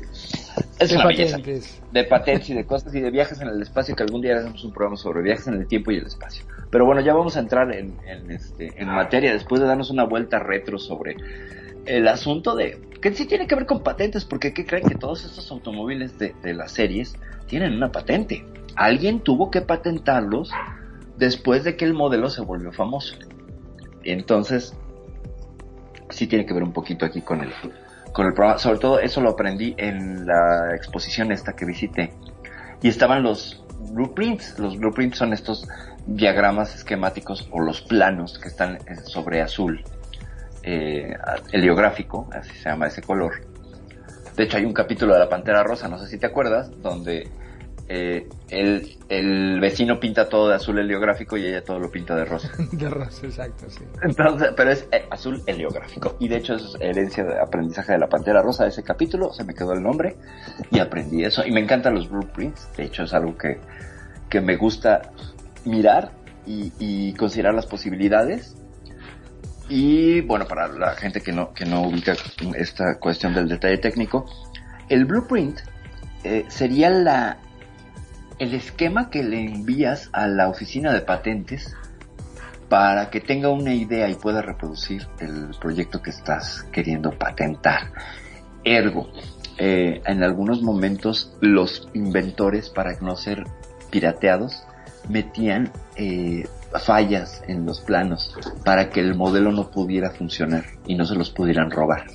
Es 0.80 0.90
De 0.92 0.96
una 0.96 1.08
belleza 1.08 1.38
patentes. 1.38 1.82
de 1.92 2.04
patentes 2.04 2.50
y 2.52 2.54
de 2.54 2.66
cosas 2.68 2.94
y 2.94 3.02
de 3.02 3.10
viajes 3.10 3.42
en 3.42 3.48
el 3.48 3.60
espacio, 3.64 3.96
que 3.96 4.04
algún 4.04 4.22
día 4.22 4.36
haremos 4.36 4.64
un 4.64 4.74
programa 4.74 4.96
sobre 4.96 5.24
viajes 5.24 5.48
en 5.48 5.56
el 5.56 5.66
tiempo 5.66 5.90
y 5.90 5.96
el 5.98 6.06
espacio. 6.06 6.46
Pero 6.70 6.86
bueno, 6.86 7.02
ya 7.02 7.16
vamos 7.16 7.36
a 7.36 7.40
entrar 7.40 7.74
en, 7.74 7.98
en, 8.06 8.30
este, 8.30 8.80
en 8.80 8.90
materia 8.90 9.34
después 9.34 9.60
de 9.60 9.66
darnos 9.66 9.90
una 9.90 10.04
vuelta 10.04 10.38
retro 10.38 10.78
sobre 10.78 11.16
el 11.88 12.08
asunto 12.08 12.56
de 12.56 12.80
que 13.02 13.12
sí 13.16 13.26
tiene 13.26 13.48
que 13.48 13.56
ver 13.56 13.66
con 13.66 13.82
patentes, 13.82 14.24
porque 14.24 14.54
¿qué 14.54 14.68
creen 14.68 14.88
que 14.88 14.94
todos 14.94 15.26
estos 15.26 15.50
automóviles 15.50 16.20
de, 16.20 16.36
de 16.44 16.54
las 16.54 16.74
series 16.74 17.16
tienen 17.48 17.74
una 17.74 17.92
patente? 17.92 18.46
Alguien 18.76 19.20
tuvo 19.20 19.52
que 19.52 19.62
patentarlos 19.62 20.52
después 21.18 21.64
de 21.64 21.76
que 21.76 21.86
el 21.86 21.94
modelo 21.94 22.30
se 22.30 22.42
volvió 22.42 22.72
famoso. 22.72 23.16
Entonces, 24.04 24.76
sí 26.10 26.28
tiene 26.28 26.46
que 26.46 26.54
ver 26.54 26.64
un 26.64 26.74
poquito 26.74 27.06
aquí 27.06 27.22
con 27.22 27.42
el, 27.42 27.52
con 28.14 28.26
el 28.26 28.34
programa. 28.34 28.60
Sobre 28.60 28.80
todo 28.80 29.00
eso 29.00 29.22
lo 29.22 29.32
aprendí 29.32 29.76
en 29.78 30.26
la 30.26 30.76
exposición 30.76 31.32
esta 31.32 31.54
que 31.54 31.66
visité. 31.66 32.14
Y 32.82 32.88
estaban 32.88 33.24
los 33.24 33.64
blueprints. 33.92 34.58
Los 34.60 34.78
blueprints 34.78 35.18
son 35.18 35.34
estos 35.34 35.68
diagramas 36.06 36.76
esquemáticos 36.76 37.48
o 37.52 37.60
los 37.60 37.82
planos 37.82 38.40
que 38.40 38.48
están 38.48 38.80
sobre 39.06 39.42
azul 39.42 39.84
eh, 40.64 41.16
heliográfico, 41.52 42.28
así 42.32 42.52
se 42.56 42.70
llama 42.70 42.88
ese 42.88 43.02
color. 43.02 43.42
De 44.36 44.44
hecho 44.44 44.58
hay 44.58 44.66
un 44.66 44.74
capítulo 44.74 45.14
de 45.14 45.20
la 45.20 45.30
Pantera 45.30 45.64
Rosa, 45.64 45.88
no 45.88 45.98
sé 46.00 46.08
si 46.08 46.18
te 46.18 46.26
acuerdas, 46.26 46.72
donde 46.82 47.30
eh, 47.88 48.28
el, 48.50 48.98
el 49.10 49.60
vecino 49.60 50.00
pinta 50.00 50.30
todo 50.30 50.50
de 50.50 50.56
azul 50.56 50.80
heliográfico 50.80 51.38
y 51.38 51.46
ella 51.46 51.64
todo 51.64 51.80
lo 51.80 51.92
pinta 51.92 52.16
de 52.16 52.26
rosa. 52.26 52.50
De 52.72 52.90
rosa, 52.90 53.26
exacto, 53.26 53.70
sí. 53.70 53.84
Entonces, 54.02 54.50
pero 54.56 54.72
es 54.72 54.88
eh, 54.92 55.06
azul 55.10 55.42
heliográfico. 55.46 56.16
Y 56.20 56.28
de 56.28 56.38
hecho 56.38 56.56
es 56.56 56.76
herencia 56.80 57.24
de 57.24 57.40
aprendizaje 57.40 57.94
de 57.94 58.00
la 58.00 58.08
Pantera 58.08 58.42
Rosa 58.42 58.66
ese 58.66 58.84
capítulo. 58.84 59.34
Se 59.34 59.44
me 59.44 59.54
quedó 59.54 59.74
el 59.74 59.84
nombre 59.84 60.16
y 60.70 60.80
aprendí 60.80 61.24
eso. 61.24 61.46
Y 61.46 61.52
me 61.52 61.60
encantan 61.60 61.96
los 61.96 62.10
blueprints. 62.10 62.70
De 62.78 62.86
hecho 62.86 63.04
es 63.04 63.14
algo 63.14 63.38
que, 63.38 63.60
que 64.30 64.40
me 64.40 64.56
gusta 64.56 65.12
mirar 65.66 66.12
y, 66.46 66.72
y 66.80 67.14
considerar 67.14 67.54
las 67.54 67.66
posibilidades. 67.66 68.56
Y 69.68 70.22
bueno, 70.22 70.46
para 70.46 70.68
la 70.68 70.96
gente 70.96 71.22
que 71.22 71.32
no, 71.32 71.54
que 71.54 71.66
no 71.66 71.84
ubica 71.84 72.14
esta 72.56 73.00
cuestión 73.00 73.34
del 73.34 73.48
detalle 73.48 73.78
técnico, 73.78 74.26
el 74.90 75.06
blueprint 75.06 75.60
eh, 76.24 76.46
sería 76.50 76.90
la, 76.90 77.38
el 78.42 78.56
esquema 78.56 79.12
que 79.12 79.22
le 79.22 79.46
envías 79.46 80.10
a 80.14 80.26
la 80.26 80.50
oficina 80.50 80.92
de 80.92 81.02
patentes 81.02 81.76
para 82.70 83.12
que 83.12 83.22
tenga 83.22 83.50
una 83.50 83.76
idea 83.76 84.10
y 84.10 84.16
pueda 84.16 84.42
reproducir 84.42 85.08
el 85.20 85.52
proyecto 85.62 86.02
que 86.02 86.10
estás 86.10 86.64
queriendo 86.72 87.12
patentar. 87.12 87.92
Ergo, 88.64 89.12
eh, 89.60 90.02
en 90.08 90.24
algunos 90.24 90.64
momentos 90.64 91.38
los 91.40 91.88
inventores, 91.94 92.72
para 92.72 93.00
no 93.00 93.16
ser 93.16 93.44
pirateados, 93.92 94.64
metían 95.08 95.72
eh, 95.96 96.48
fallas 96.84 97.44
en 97.48 97.68
los 97.68 97.80
planos 97.82 98.36
para 98.66 98.90
que 98.90 99.02
el 99.02 99.14
modelo 99.14 99.52
no 99.52 99.70
pudiera 99.70 100.10
funcionar 100.10 100.66
y 100.88 100.96
no 100.96 101.06
se 101.06 101.14
los 101.14 101.30
pudieran 101.30 101.70
robar. 101.70 102.08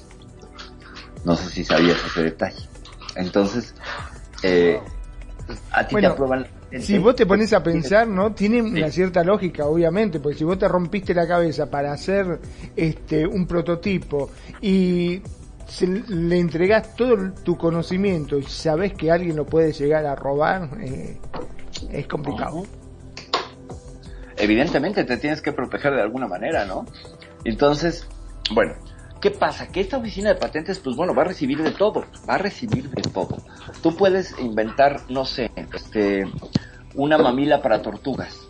No 1.24 1.36
sé 1.36 1.50
si 1.50 1.64
sabías 1.64 1.98
ese 2.04 2.24
detalle. 2.24 2.68
Entonces, 3.14 3.76
eh, 4.42 4.80
a 5.72 5.82
ti 5.82 5.88
te 5.88 5.92
Bueno, 5.94 6.08
aprueban. 6.10 6.46
Si 6.80 6.98
vos 6.98 7.14
te 7.16 7.24
pones 7.26 7.52
a 7.52 7.62
pensar, 7.62 8.06
¿no? 8.08 8.32
Tiene 8.34 8.60
una 8.60 8.90
cierta 8.90 9.22
lógica, 9.24 9.66
obviamente, 9.66 10.20
porque 10.20 10.38
si 10.38 10.44
vos 10.44 10.58
te 10.58 10.68
rompiste 10.68 11.14
la 11.14 11.26
cabeza 11.26 11.70
para 11.70 11.92
hacer 11.92 12.40
este 12.74 13.26
un 13.26 13.46
prototipo 13.46 14.30
y 14.60 15.22
se- 15.66 15.86
le 15.86 16.38
entregás 16.38 16.94
todo 16.96 17.32
tu 17.44 17.56
conocimiento 17.56 18.38
y 18.38 18.42
sabés 18.44 18.92
que 18.94 19.10
alguien 19.10 19.36
lo 19.36 19.46
puede 19.46 19.72
llegar 19.72 20.04
a 20.06 20.14
robar, 20.16 20.68
eh, 20.80 21.18
es 21.90 22.06
complicado. 22.08 22.64
evidentemente 24.38 25.04
te 25.04 25.16
tienes 25.16 25.40
que 25.40 25.52
proteger 25.52 25.94
de 25.94 26.02
alguna 26.02 26.26
manera, 26.28 26.64
¿no? 26.66 26.84
Entonces, 27.44 28.06
bueno, 28.54 28.74
¿qué 29.20 29.30
pasa? 29.30 29.68
Que 29.68 29.80
esta 29.80 29.98
oficina 29.98 30.30
de 30.30 30.36
patentes, 30.36 30.78
pues 30.78 30.96
bueno, 30.96 31.14
va 31.14 31.22
a 31.22 31.26
recibir 31.26 31.62
de 31.62 31.72
todo, 31.72 32.04
va 32.28 32.34
a 32.34 32.38
recibir 32.38 32.90
de 32.90 33.02
todo. 33.02 33.38
Tú 33.82 33.96
puedes 33.96 34.38
inventar, 34.38 35.00
no 35.08 35.24
sé, 35.24 35.50
este, 35.74 36.24
una 36.94 37.18
mamila 37.18 37.62
para 37.62 37.82
tortugas. 37.82 38.46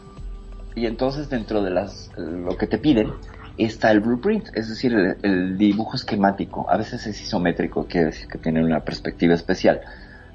Y 0.74 0.86
entonces 0.86 1.30
dentro 1.30 1.62
de 1.62 1.70
las, 1.70 2.10
lo 2.16 2.56
que 2.56 2.66
te 2.66 2.78
piden, 2.78 3.12
está 3.56 3.90
el 3.90 4.00
blueprint, 4.00 4.48
es 4.54 4.68
decir, 4.68 4.94
el, 5.22 5.56
dibujo 5.56 5.96
esquemático. 5.96 6.66
A 6.68 6.76
veces 6.76 7.06
es 7.06 7.20
isométrico, 7.20 7.86
quiere 7.86 8.06
decir 8.06 8.28
que 8.28 8.38
tiene 8.38 8.62
una 8.62 8.80
perspectiva 8.80 9.34
especial, 9.34 9.80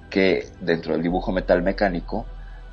que 0.10 0.48
dentro 0.60 0.94
del 0.94 1.04
dibujo 1.04 1.32
metal 1.32 1.62
mecánico 1.62 2.26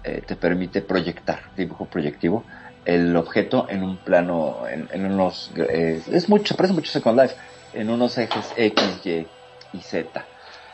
eh, 0.05 0.23
te 0.27 0.37
permite 0.37 0.81
proyectar, 0.81 1.41
dibujo 1.57 1.85
proyectivo, 1.85 2.45
el 2.89 3.15
objeto 3.17 3.67
en 3.69 3.83
un 3.83 3.99
plano, 3.99 4.63
en, 4.67 5.05
unos, 5.05 5.53
es 5.55 6.27
mucho, 6.31 6.57
parece 6.57 6.73
mucho 6.73 6.91
Second 6.91 7.21
Life, 7.21 7.35
en 7.75 7.91
unos 7.91 8.17
ejes 8.17 8.51
X, 8.57 9.01
Y 9.05 9.27
y 9.75 9.81
Z. 9.83 10.25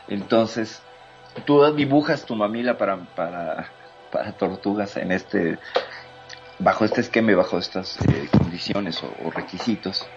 Entonces, 0.07 0.81
tú 1.43 1.61
dibujas 1.73 2.25
tu 2.25 2.37
mamila 2.37 2.77
para, 2.77 2.95
para, 2.97 3.69
para 4.13 4.31
tortugas 4.31 4.95
en 4.95 5.11
este, 5.11 5.57
bajo 6.57 6.85
este 6.85 7.01
esquema 7.01 7.33
y 7.33 7.35
bajo 7.35 7.57
estas 7.57 7.97
eh, 8.07 8.29
condiciones 8.31 9.03
o, 9.03 9.13
o 9.25 9.31
requisitos 9.31 10.07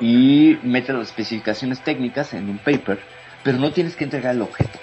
y 0.00 0.56
metes 0.62 0.94
las 0.94 1.08
especificaciones 1.08 1.82
técnicas 1.82 2.32
en 2.32 2.48
un 2.48 2.58
paper, 2.58 3.00
pero 3.42 3.58
no 3.58 3.72
tienes 3.72 3.96
que 3.96 4.04
entregar 4.04 4.36
el 4.36 4.42
objeto. 4.42 4.78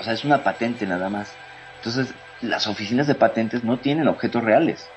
O 0.00 0.02
sea, 0.02 0.14
es 0.14 0.24
una 0.24 0.42
patente 0.42 0.86
nada 0.86 1.10
más. 1.10 1.34
Entonces, 1.76 2.14
las 2.40 2.66
oficinas 2.66 3.06
de 3.06 3.14
patentes 3.14 3.62
no 3.62 3.78
tienen 3.78 4.08
objetos 4.08 4.42
reales. 4.42 4.88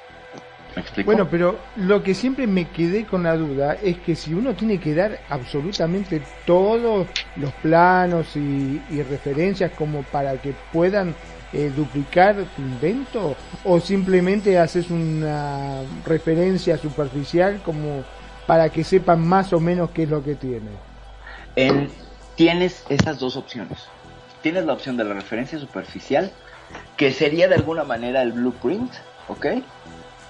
¿Me 0.77 0.81
explico? 0.81 1.07
Bueno, 1.07 1.27
pero 1.27 1.57
lo 1.75 2.03
que 2.03 2.13
siempre 2.13 2.45
me 2.45 2.65
quedé 2.65 3.03
con 3.03 3.23
la 3.23 3.35
duda 3.35 3.73
es 3.83 3.97
que 3.97 4.15
si 4.15 4.35
uno 4.35 4.53
tiene 4.53 4.79
que 4.79 4.93
dar 4.93 5.17
absolutamente 5.27 6.21
todos 6.45 7.07
los 7.35 7.53
planos 7.53 8.35
y, 8.35 8.79
y 8.91 9.01
referencias 9.01 9.71
como 9.71 10.03
para 10.03 10.39
que 10.39 10.53
puedan 10.71 11.15
eh, 11.51 11.71
duplicar 11.75 12.35
tu 12.55 12.61
invento 12.61 13.35
o 13.63 13.79
simplemente 13.79 14.59
haces 14.59 14.91
una 14.91 15.81
referencia 16.05 16.77
superficial 16.77 17.59
como 17.63 18.03
para 18.45 18.69
que 18.69 18.83
sepan 18.83 19.27
más 19.27 19.53
o 19.53 19.59
menos 19.59 19.89
qué 19.89 20.03
es 20.03 20.09
lo 20.09 20.23
que 20.23 20.35
tiene. 20.35 20.69
En- 21.55 21.89
tienes 22.35 22.83
esas 22.89 23.19
dos 23.19 23.35
opciones. 23.35 23.79
Tienes 24.43 24.63
la 24.65 24.73
opción 24.73 24.95
de 24.95 25.05
la 25.05 25.15
referencia 25.15 25.57
superficial, 25.57 26.31
que 26.97 27.11
sería 27.11 27.47
de 27.47 27.55
alguna 27.55 27.83
manera 27.83 28.21
el 28.21 28.33
blueprint, 28.33 28.91
¿ok? 29.27 29.47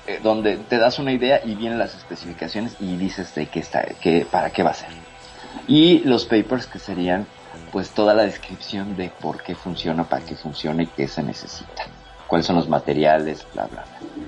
Eh, 0.07 0.21
donde 0.23 0.55
te 0.55 0.77
das 0.77 0.99
una 0.99 1.11
idea 1.11 1.41
y 1.43 1.53
vienen 1.55 1.77
las 1.77 1.93
especificaciones 1.93 2.77
y 2.79 2.95
dices 2.95 3.35
de 3.35 3.47
qué 3.47 3.59
está, 3.59 3.83
qué, 4.01 4.25
para 4.29 4.51
qué 4.51 4.63
va 4.63 4.71
a 4.71 4.73
ser. 4.73 4.89
Y 5.67 5.99
los 5.99 6.23
papers 6.23 6.65
que 6.65 6.79
serían 6.79 7.27
pues 7.73 7.89
toda 7.89 8.13
la 8.13 8.23
descripción 8.23 8.95
de 8.95 9.09
por 9.09 9.43
qué 9.43 9.53
funciona, 9.53 10.05
para 10.05 10.25
qué 10.25 10.35
funciona 10.35 10.83
y 10.83 10.87
qué 10.87 11.09
se 11.09 11.21
necesita. 11.23 11.83
Cuáles 12.25 12.45
son 12.45 12.55
los 12.55 12.69
materiales, 12.69 13.45
bla, 13.53 13.65
bla, 13.65 13.83
bla. 13.83 14.26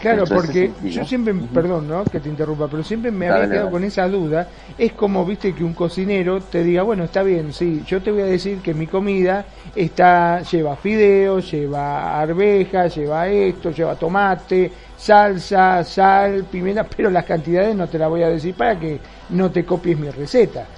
Claro, 0.00 0.22
Entonces, 0.22 0.36
porque 0.46 0.72
yo 0.82 1.04
siempre, 1.04 1.34
perdón, 1.34 1.86
¿no? 1.86 2.08
Que 2.08 2.20
te 2.20 2.30
interrumpa, 2.30 2.68
pero 2.68 2.82
siempre 2.82 3.10
me 3.10 3.26
Dale, 3.26 3.44
había 3.44 3.50
quedado 3.50 3.66
dale. 3.66 3.70
con 3.70 3.84
esa 3.84 4.08
duda. 4.08 4.48
Es 4.78 4.92
como, 4.94 5.26
viste, 5.26 5.54
que 5.54 5.62
un 5.62 5.74
cocinero 5.74 6.40
te 6.42 6.64
diga, 6.64 6.82
bueno, 6.82 7.04
está 7.04 7.22
bien, 7.22 7.52
sí, 7.52 7.82
yo 7.86 8.02
te 8.02 8.10
voy 8.10 8.22
a 8.22 8.26
decir 8.26 8.62
que 8.62 8.72
mi 8.72 8.86
comida 8.88 9.44
está 9.74 10.40
lleva 10.42 10.76
fideos, 10.76 11.50
lleva 11.50 12.18
arvejas, 12.20 12.94
lleva 12.96 13.28
esto, 13.28 13.70
lleva 13.72 13.96
tomate, 13.96 14.72
salsa, 14.96 15.84
sal, 15.84 16.46
pimienta, 16.50 16.88
pero 16.96 17.10
las 17.10 17.24
cantidades 17.26 17.76
no 17.76 17.88
te 17.88 17.98
las 17.98 18.08
voy 18.08 18.22
a 18.22 18.30
decir 18.30 18.54
para 18.56 18.78
que 18.78 19.02
no 19.28 19.50
te 19.52 19.66
copies 19.66 19.98
mi 19.98 20.08
receta. 20.10 20.70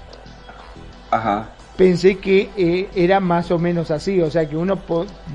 Ajá. 1.10 1.61
Pensé 1.76 2.18
que 2.18 2.50
eh, 2.56 2.90
era 2.94 3.18
más 3.18 3.50
o 3.50 3.58
menos 3.58 3.90
así, 3.90 4.20
o 4.20 4.30
sea 4.30 4.46
que 4.48 4.56
uno, 4.56 4.78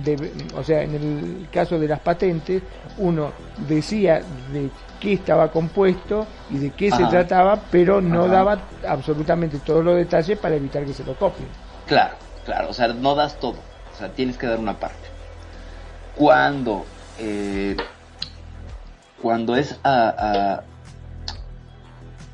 debe- 0.03 0.31
o 0.55 0.63
sea, 0.63 0.83
en 0.83 0.93
el 0.93 1.47
caso 1.51 1.79
de 1.79 1.87
las 1.87 1.99
patentes, 1.99 2.61
uno 2.99 3.31
decía 3.67 4.21
de 4.53 4.69
qué 5.01 5.13
estaba 5.13 5.51
compuesto 5.51 6.27
y 6.51 6.57
de 6.59 6.71
qué 6.71 6.91
se 6.91 7.05
trataba, 7.05 7.59
pero 7.71 8.01
no 8.01 8.25
Ajá. 8.25 8.33
daba 8.33 8.61
absolutamente 8.87 9.57
todos 9.59 9.83
los 9.83 9.95
detalles 9.95 10.37
para 10.37 10.55
evitar 10.55 10.85
que 10.85 10.93
se 10.93 11.03
lo 11.03 11.15
copien. 11.15 11.47
Claro, 11.87 12.15
claro, 12.45 12.69
o 12.69 12.73
sea, 12.73 12.87
no 12.89 13.15
das 13.15 13.39
todo, 13.39 13.57
o 13.93 13.97
sea, 13.97 14.09
tienes 14.09 14.37
que 14.37 14.45
dar 14.45 14.59
una 14.59 14.79
parte. 14.79 15.07
Cuando, 16.15 16.85
eh, 17.19 17.75
cuando 19.21 19.55
es 19.55 19.79
a- 19.83 20.13
a- 20.17 20.63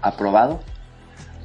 aprobado, 0.01 0.59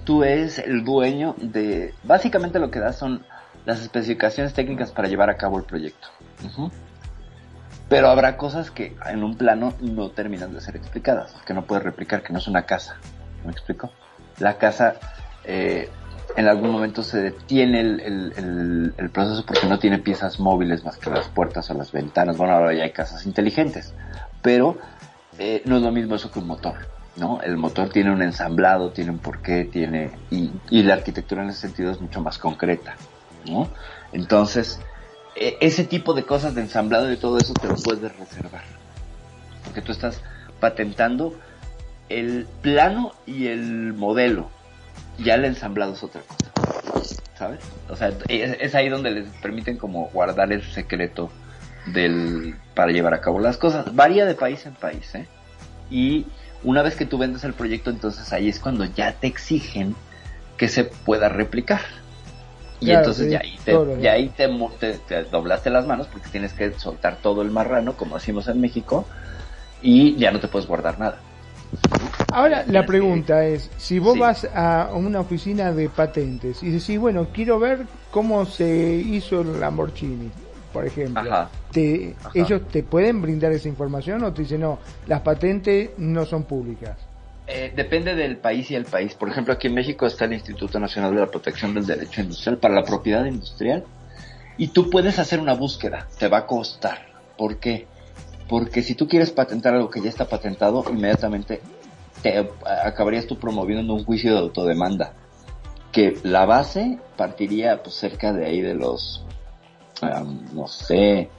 tú 0.09 0.25
eres 0.25 0.59
el 0.59 0.85
dueño 0.85 1.35
de, 1.37 1.93
básicamente 2.03 2.59
lo 2.59 2.71
que 2.71 2.81
das 2.81 2.97
son 2.97 3.27
las 3.67 3.83
especificaciones 3.83 4.55
técnicas 4.55 4.91
para 4.91 5.07
llevar 5.07 5.29
a 5.29 5.37
cabo 5.37 5.59
el 5.59 5.65
proyecto. 5.65 6.09
Pero 7.91 8.09
habrá 8.09 8.39
cosas 8.39 8.71
que 8.71 8.97
en 9.05 9.23
un 9.23 9.37
plano 9.37 9.75
no 9.83 10.09
terminan 10.09 10.55
de 10.55 10.63
ser 10.63 10.77
explicadas, 10.77 11.35
que 11.47 11.53
no 11.53 11.67
puedes 11.67 11.85
replicar, 11.85 12.23
que 12.23 12.33
no 12.33 12.39
es 12.39 12.49
una 12.49 12.63
casa. 12.63 12.97
¿Me 13.45 13.53
explico? 13.53 13.91
La 14.39 14.57
casa, 14.57 14.95
eh, 15.45 15.91
en 16.39 16.49
algún 16.49 16.71
momento 16.71 17.03
se 17.03 17.19
detiene 17.21 17.81
el 17.83 19.11
proceso 19.13 19.45
porque 19.45 19.67
no 19.67 19.79
tiene 19.79 19.99
piezas 19.99 20.41
móviles 20.41 20.87
más 20.87 20.97
que 20.97 21.11
las 21.11 21.29
puertas 21.29 21.71
o 21.71 21.75
las 21.75 21.93
ventanas. 21.93 22.39
Bueno, 22.39 22.55
ahora 22.55 22.73
ya 22.73 22.85
hay 22.85 22.93
casas 22.93 23.27
inteligentes, 23.27 23.93
pero 24.41 24.79
eh, 25.39 25.61
no 25.67 25.77
es 25.77 25.83
lo 25.83 25.93
mismo 25.93 26.15
eso 26.15 26.31
que 26.31 26.39
un 26.39 26.47
motor. 26.47 26.98
¿No? 27.19 27.41
El 27.43 27.57
motor 27.57 27.91
tiene 27.91 28.13
un 28.13 28.23
ensamblado, 28.23 28.91
tiene 28.91 29.11
un 29.11 29.19
porqué, 29.19 29.65
tiene 29.65 30.11
y, 30.31 30.51
la 30.83 30.95
arquitectura 30.95 31.43
en 31.43 31.51
ese 31.51 31.63
sentido 31.63 31.91
es 31.91 32.01
mucho 32.01 32.21
más 32.21 32.39
concreta, 32.39 32.97
¿no? 33.47 33.69
Entonces, 34.13 34.81
e- 35.35 35.57
ese 35.61 35.85
tipo 35.85 36.15
de 36.15 36.25
cosas 36.25 36.55
de 36.55 36.63
ensamblado 36.63 37.13
y 37.13 37.17
todo 37.17 37.39
eso 37.39 37.53
te 37.55 37.69
lo 37.69 37.77
puedes 37.77 38.17
reservar. 38.17 38.63
Porque 39.65 39.83
tú 39.83 39.93
estás 39.93 40.23
patentando 40.61 41.35
el 42.09 42.47
plano 42.63 43.13
y 43.27 43.49
el 43.49 43.93
modelo. 43.93 44.51
Ya 45.19 45.35
el 45.35 45.45
ensamblado 45.45 45.95
es 45.95 46.03
otra 46.03 46.23
cosa. 46.23 46.53
¿Sabes? 47.37 47.61
O 47.89 47.97
sea, 47.97 48.13
es, 48.29 48.57
es 48.61 48.75
ahí 48.75 48.89
donde 48.89 49.11
les 49.11 49.29
permiten 49.43 49.77
como 49.77 50.09
guardar 50.11 50.53
el 50.53 50.63
secreto 50.63 51.31
del 51.87 52.57
para 52.75 52.93
llevar 52.93 53.15
a 53.15 53.21
cabo 53.21 53.41
las 53.41 53.57
cosas. 53.57 53.95
Varía 53.95 54.27
de 54.27 54.35
país 54.35 54.65
en 54.67 54.75
país, 54.75 55.15
¿eh? 55.15 55.27
Y 55.91 56.27
una 56.63 56.83
vez 56.83 56.97
que 56.97 57.07
tú 57.07 57.19
vendes 57.19 57.45
el 57.45 57.55
proyecto, 57.55 57.91
entonces 57.91 58.33
ahí 58.33 58.49
es 58.49 58.59
cuando 58.61 58.85
ya 58.85 59.13
te 59.13 59.27
exigen 59.27 59.95
que 60.57 60.69
se 60.69 60.85
pueda 60.85 61.29
replicar. 61.29 61.81
Y 62.81 62.87
Claro, 62.87 62.99
entonces 63.01 63.27
sí, 63.27 63.33
ya 63.33 63.41
ahí, 63.41 63.59
te, 63.65 63.73
los 63.73 64.01
ya 64.01 64.13
ahí 64.13 64.29
te, 64.29 64.49
mo- 64.49 64.73
te- 64.79 64.99
te 64.99 65.25
doblaste 65.25 65.71
las 65.71 65.87
manos 65.87 66.07
porque 66.07 66.29
tienes 66.31 66.53
que 66.53 66.73
soltar 66.79 67.17
todo 67.23 67.43
el 67.43 67.51
marrano, 67.51 67.97
como 67.97 68.17
decimos 68.17 68.47
en 68.49 68.61
México, 68.61 69.07
y 69.83 70.15
ya 70.17 70.31
no 70.31 70.41
te 70.41 70.49
puedes 70.49 70.69
guardar 70.69 70.99
nada. 70.99 71.21
Ahora 72.33 72.65
la 72.67 72.87
pregunta 72.87 73.45
es, 73.45 73.71
si 73.79 73.99
vos 73.99 74.15
Sí. 74.15 74.21
vas 74.21 74.49
a 74.55 74.91
una 74.95 75.21
oficina 75.21 75.73
de 75.73 75.89
patentes 75.89 76.63
y 76.63 76.71
decís, 76.71 76.99
bueno, 76.99 77.29
quiero 77.33 77.59
ver 77.59 77.87
cómo 78.11 78.45
se 78.47 78.69
hizo 78.97 79.41
el 79.41 79.61
Lamborghini, 79.61 80.31
por 80.73 80.87
ejemplo, 80.87 81.21
Ajá. 81.21 81.51
te, 81.73 82.15
Ajá. 82.21 82.31
¿ellos 82.35 82.69
te 82.69 82.83
pueden 82.83 83.23
brindar 83.23 83.53
esa 83.53 83.69
información 83.69 84.23
o 84.25 84.33
te 84.33 84.43
dicen, 84.43 84.61
no, 84.61 84.79
las 85.07 85.21
patentes 85.21 85.91
no 85.99 86.25
son 86.25 86.45
públicas? 86.45 86.97
Eh, 87.47 87.73
depende 87.75 88.15
del 88.15 88.37
país 88.37 88.71
y 88.71 88.75
el 88.75 88.85
país. 88.85 89.15
Por 89.15 89.31
ejemplo, 89.31 89.55
aquí 89.55 89.69
en 89.69 89.75
México 89.75 90.07
está 90.07 90.27
el 90.27 90.35
Instituto 90.35 90.79
Nacional 90.79 91.15
de 91.15 91.21
la 91.21 91.27
Protección 91.29 91.73
del 91.73 91.87
Derecho 91.87 92.21
Industrial 92.21 92.59
para 92.59 92.75
la 92.75 92.85
propiedad 92.85 93.25
industrial 93.25 93.85
y 94.59 94.69
tú 94.69 94.91
puedes 94.91 95.19
hacer 95.19 95.41
una 95.41 95.55
búsqueda, 95.55 96.09
te 96.19 96.29
va 96.29 96.39
a 96.39 96.47
costar. 96.47 97.07
¿Por 97.39 97.57
qué? 97.57 97.87
Porque 98.49 98.83
si 98.83 98.95
tú 98.95 99.09
quieres 99.09 99.31
patentar 99.31 99.75
algo 99.75 99.89
que 99.89 100.03
ya 100.03 100.11
está 100.11 100.27
patentado, 100.27 100.85
inmediatamente 100.91 101.61
te 102.23 102.49
acabarías 102.85 103.27
tú 103.27 103.39
promoviendo 103.39 103.95
un 103.95 104.05
juicio 104.05 104.33
de 104.33 104.41
autodemanda. 104.41 105.15
Que 105.93 106.19
la 106.23 106.45
base 106.45 106.99
partiría 107.17 107.83
pues 107.83 107.95
cerca 107.95 108.33
de 108.33 108.45
ahí 108.45 108.61
de 108.61 108.75
los, 108.75 109.25
no 110.03 110.67
sé, 110.69 111.31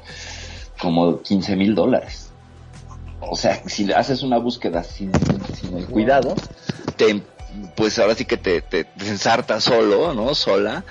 como 0.80 1.22
15 1.22 1.56
mil 1.56 1.76
dólares. 1.76 2.32
O 3.22 3.36
sea, 3.36 3.62
si 3.68 3.92
haces 3.92 4.24
una 4.24 4.38
búsqueda 4.38 4.84
sin, 4.84 5.12
sin 5.54 5.78
el 5.78 5.86
cuidado, 5.86 6.36
te, 6.96 7.22
pues 7.76 8.00
ahora 8.00 8.16
sí 8.16 8.26
que 8.26 8.38
te, 8.38 8.62
te, 8.62 8.88
ensartas 9.00 9.64
solo, 9.64 10.14
¿no? 10.14 10.34
Sola, 10.36 10.84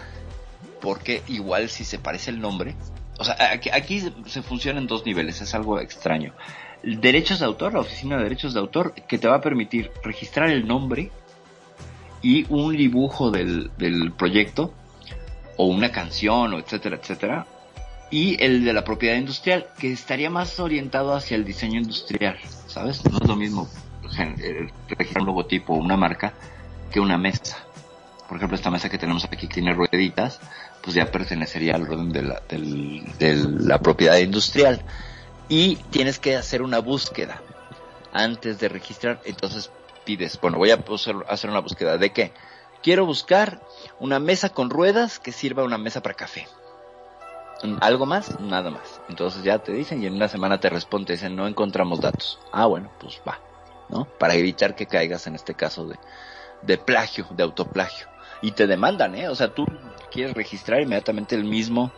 porque 0.80 1.22
igual 1.26 1.68
si 1.68 1.84
se 1.84 1.98
parece 1.98 2.30
el 2.30 2.40
nombre, 2.40 2.74
o 3.18 3.24
sea, 3.24 3.36
aquí, 3.52 3.70
aquí 3.70 4.12
se 4.26 4.42
funciona 4.42 4.78
en 4.78 4.86
dos 4.86 5.04
niveles, 5.06 5.40
es 5.40 5.54
algo 5.54 5.80
extraño. 5.80 6.34
Derechos 6.82 7.40
de 7.40 7.46
autor, 7.46 7.72
la 7.74 7.80
oficina 7.80 8.16
de 8.16 8.24
derechos 8.24 8.54
de 8.54 8.60
autor, 8.60 8.92
que 8.92 9.18
te 9.18 9.26
va 9.26 9.36
a 9.36 9.40
permitir 9.40 9.90
registrar 10.04 10.50
el 10.50 10.68
nombre 10.68 11.10
y 12.22 12.46
un 12.48 12.76
dibujo 12.76 13.30
del, 13.30 13.70
del 13.78 14.12
proyecto, 14.12 14.72
o 15.56 15.66
una 15.66 15.90
canción, 15.90 16.54
o 16.54 16.58
etcétera, 16.58 16.96
etcétera. 16.96 17.46
Y 18.10 18.42
el 18.42 18.64
de 18.64 18.72
la 18.72 18.84
propiedad 18.84 19.16
industrial, 19.16 19.66
que 19.78 19.92
estaría 19.92 20.30
más 20.30 20.58
orientado 20.60 21.14
hacia 21.14 21.36
el 21.36 21.44
diseño 21.44 21.78
industrial, 21.78 22.38
¿sabes? 22.66 23.04
No 23.04 23.18
es 23.18 23.28
lo 23.28 23.36
mismo 23.36 23.68
eh, 24.18 24.68
registrar 24.88 25.22
un 25.22 25.26
logotipo 25.26 25.74
o 25.74 25.76
una 25.76 25.96
marca 25.96 26.32
que 26.90 27.00
una 27.00 27.18
mesa. 27.18 27.58
Por 28.26 28.38
ejemplo, 28.38 28.56
esta 28.56 28.70
mesa 28.70 28.88
que 28.88 28.98
tenemos 28.98 29.24
aquí 29.24 29.36
que 29.36 29.54
tiene 29.54 29.74
rueditas, 29.74 30.40
pues 30.82 30.94
ya 30.94 31.10
pertenecería 31.10 31.74
al 31.74 31.82
orden 31.82 32.10
de 32.12 32.22
la, 32.22 32.42
del, 32.48 33.04
de 33.18 33.34
la 33.34 33.78
propiedad 33.80 34.16
industrial. 34.16 34.82
Y 35.48 35.76
tienes 35.90 36.18
que 36.18 36.36
hacer 36.36 36.62
una 36.62 36.78
búsqueda 36.78 37.42
antes 38.12 38.58
de 38.58 38.68
registrar. 38.68 39.20
Entonces 39.24 39.70
pides, 40.04 40.38
bueno, 40.40 40.58
voy 40.58 40.70
a 40.70 40.78
hacer 41.28 41.50
una 41.50 41.60
búsqueda 41.60 41.98
de 41.98 42.12
qué. 42.12 42.32
Quiero 42.82 43.04
buscar 43.06 43.60
una 43.98 44.18
mesa 44.18 44.50
con 44.50 44.70
ruedas 44.70 45.18
que 45.18 45.32
sirva 45.32 45.64
una 45.64 45.78
mesa 45.78 46.02
para 46.02 46.14
café. 46.14 46.46
¿Algo 47.80 48.06
más? 48.06 48.38
Nada 48.40 48.70
más. 48.70 49.00
Entonces 49.08 49.42
ya 49.42 49.58
te 49.58 49.72
dicen 49.72 50.02
y 50.02 50.06
en 50.06 50.14
una 50.14 50.28
semana 50.28 50.60
te 50.60 50.70
responde, 50.70 51.14
dicen, 51.14 51.34
no 51.34 51.46
encontramos 51.46 52.00
datos. 52.00 52.38
Ah, 52.52 52.66
bueno, 52.66 52.90
pues 53.00 53.20
va, 53.26 53.40
¿no? 53.88 54.06
Para 54.18 54.34
evitar 54.34 54.74
que 54.74 54.86
caigas 54.86 55.26
en 55.26 55.34
este 55.34 55.54
caso 55.54 55.86
de, 55.86 55.96
de 56.62 56.78
plagio, 56.78 57.26
de 57.30 57.42
autoplagio. 57.42 58.06
Y 58.40 58.52
te 58.52 58.66
demandan, 58.66 59.14
¿eh? 59.16 59.28
O 59.28 59.34
sea, 59.34 59.52
tú 59.52 59.66
quieres 60.10 60.34
registrar 60.34 60.80
inmediatamente 60.80 61.34
el 61.34 61.44
mismo 61.44 61.90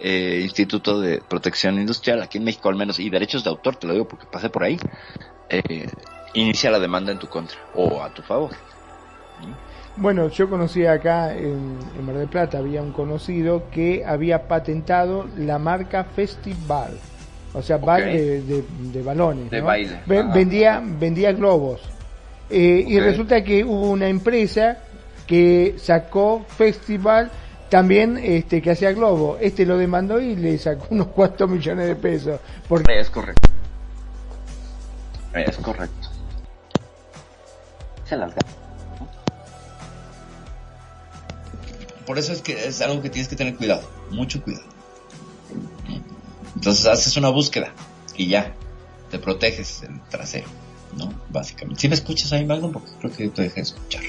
eh, 0.00 0.40
Instituto 0.42 1.00
de 1.00 1.20
Protección 1.20 1.78
Industrial, 1.78 2.20
aquí 2.22 2.38
en 2.38 2.44
México 2.44 2.68
al 2.68 2.74
menos, 2.74 2.98
y 2.98 3.10
derechos 3.10 3.44
de 3.44 3.50
autor, 3.50 3.76
te 3.76 3.86
lo 3.86 3.92
digo 3.92 4.08
porque 4.08 4.26
pasé 4.26 4.50
por 4.50 4.64
ahí, 4.64 4.78
eh, 5.48 5.88
inicia 6.34 6.70
la 6.70 6.80
demanda 6.80 7.12
en 7.12 7.18
tu 7.18 7.28
contra 7.28 7.58
o 7.74 8.02
a 8.02 8.12
tu 8.12 8.22
favor. 8.22 8.50
Bueno, 9.96 10.28
yo 10.28 10.50
conocí 10.50 10.84
acá 10.86 11.32
en, 11.34 11.78
en, 11.96 12.04
Mar 12.04 12.16
del 12.16 12.28
Plata, 12.28 12.58
había 12.58 12.82
un 12.82 12.92
conocido 12.92 13.70
que 13.70 14.04
había 14.04 14.48
patentado 14.48 15.26
la 15.36 15.58
marca 15.58 16.02
Festival, 16.02 16.98
o 17.52 17.62
sea, 17.62 17.76
okay. 17.76 18.16
de, 18.16 18.42
de, 18.42 18.64
de, 18.92 19.02
balones. 19.02 19.50
De 19.50 19.60
¿no? 19.60 19.66
baile. 19.66 20.00
vendía, 20.06 20.82
vendía 20.84 21.32
globos. 21.32 21.80
Eh, 22.50 22.82
okay. 22.82 22.92
Y 22.92 23.00
resulta 23.00 23.44
que 23.44 23.64
hubo 23.64 23.90
una 23.90 24.08
empresa 24.08 24.78
que 25.26 25.76
sacó 25.78 26.44
Festival 26.48 27.30
también 27.68 28.18
este 28.22 28.60
que 28.60 28.72
hacía 28.72 28.92
globo. 28.92 29.38
Este 29.40 29.64
lo 29.64 29.78
demandó 29.78 30.20
y 30.20 30.36
le 30.36 30.58
sacó 30.58 30.86
unos 30.90 31.08
cuantos 31.08 31.48
millones 31.48 31.86
de 31.86 31.96
pesos. 31.96 32.40
Porque... 32.68 33.00
Es 33.00 33.10
correcto. 33.10 33.48
Es 35.34 35.56
correcto. 35.56 36.08
Se 38.04 38.16
Por 42.06 42.18
eso 42.18 42.32
es 42.32 42.42
que 42.42 42.66
es 42.66 42.80
algo 42.80 43.00
que 43.02 43.10
tienes 43.10 43.28
que 43.28 43.36
tener 43.36 43.56
cuidado, 43.56 43.88
mucho 44.10 44.42
cuidado. 44.42 44.66
Entonces 46.54 46.86
haces 46.86 47.16
una 47.16 47.30
búsqueda 47.30 47.72
y 48.16 48.28
ya, 48.28 48.54
te 49.10 49.18
proteges 49.18 49.82
el 49.82 50.00
trasero, 50.08 50.46
¿no? 50.96 51.12
Básicamente. 51.30 51.80
Si 51.80 51.88
me 51.88 51.94
escuchas 51.94 52.32
ahí, 52.32 52.44
Magnum, 52.44 52.72
porque 52.72 52.90
creo 52.98 53.12
que 53.12 53.28
te 53.28 53.42
dejé 53.42 53.56
de 53.56 53.62
escuchar. 53.62 54.02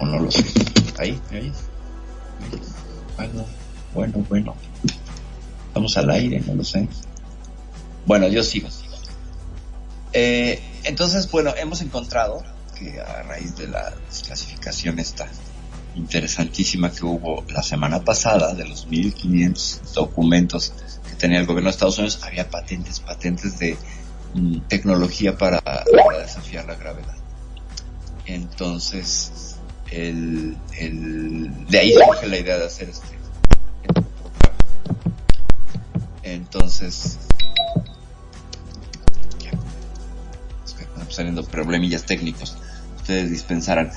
O 0.00 0.06
no 0.06 0.20
lo 0.20 0.30
sé. 0.30 0.44
Ahí, 0.98 1.20
¿me 1.30 1.38
oyes? 1.40 1.56
¿Me? 2.50 3.24
Magnum. 3.24 3.46
Bueno, 3.94 4.26
bueno. 4.28 4.54
Estamos 5.68 5.96
al 5.96 6.10
aire, 6.10 6.40
no 6.40 6.54
lo 6.54 6.64
sé. 6.64 6.88
Bueno, 8.06 8.28
yo 8.28 8.42
sigo. 8.42 8.68
Eh, 10.12 10.62
entonces, 10.84 11.30
bueno, 11.30 11.52
hemos 11.56 11.80
encontrado 11.80 12.42
que 12.78 13.00
a 13.00 13.22
raíz 13.22 13.56
de 13.56 13.68
la 13.68 13.92
desclasificación 14.08 14.98
esta 14.98 15.28
interesantísima 15.94 16.90
que 16.90 17.04
hubo 17.04 17.44
la 17.48 17.62
semana 17.62 18.04
pasada 18.04 18.54
de 18.54 18.66
los 18.66 18.86
1500 18.86 19.94
documentos 19.94 20.72
que 21.08 21.14
tenía 21.14 21.38
el 21.38 21.46
gobierno 21.46 21.68
de 21.68 21.72
Estados 21.72 21.98
Unidos, 21.98 22.20
había 22.22 22.48
patentes, 22.50 23.00
patentes 23.00 23.58
de 23.58 23.76
mm, 24.34 24.60
tecnología 24.68 25.36
para, 25.36 25.62
desafiar 26.20 26.66
la 26.66 26.74
gravedad. 26.74 27.16
Entonces, 28.26 29.56
el, 29.90 30.56
el, 30.78 31.66
de 31.66 31.78
ahí 31.78 31.92
surge 31.92 32.26
la 32.26 32.38
idea 32.38 32.58
de 32.58 32.66
hacer 32.66 32.88
este, 32.88 33.06
este. 33.86 34.04
Entonces, 36.22 37.18
ya, 39.38 39.50
saliendo 41.10 41.44
problemillas 41.44 42.04
técnicos, 42.04 42.56
ustedes 42.96 43.30
dispensarán. 43.30 43.92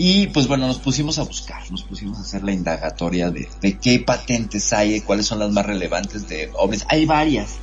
Y 0.00 0.28
pues 0.28 0.46
bueno, 0.46 0.68
nos 0.68 0.78
pusimos 0.78 1.18
a 1.18 1.24
buscar, 1.24 1.68
nos 1.72 1.82
pusimos 1.82 2.18
a 2.18 2.20
hacer 2.20 2.44
la 2.44 2.52
indagatoria 2.52 3.30
de, 3.32 3.48
de 3.60 3.78
qué 3.78 3.98
patentes 3.98 4.72
hay, 4.72 5.00
cuáles 5.00 5.26
son 5.26 5.40
las 5.40 5.50
más 5.50 5.66
relevantes 5.66 6.28
de 6.28 6.50
ovnis. 6.54 6.86
Hay 6.88 7.04
varias, 7.04 7.56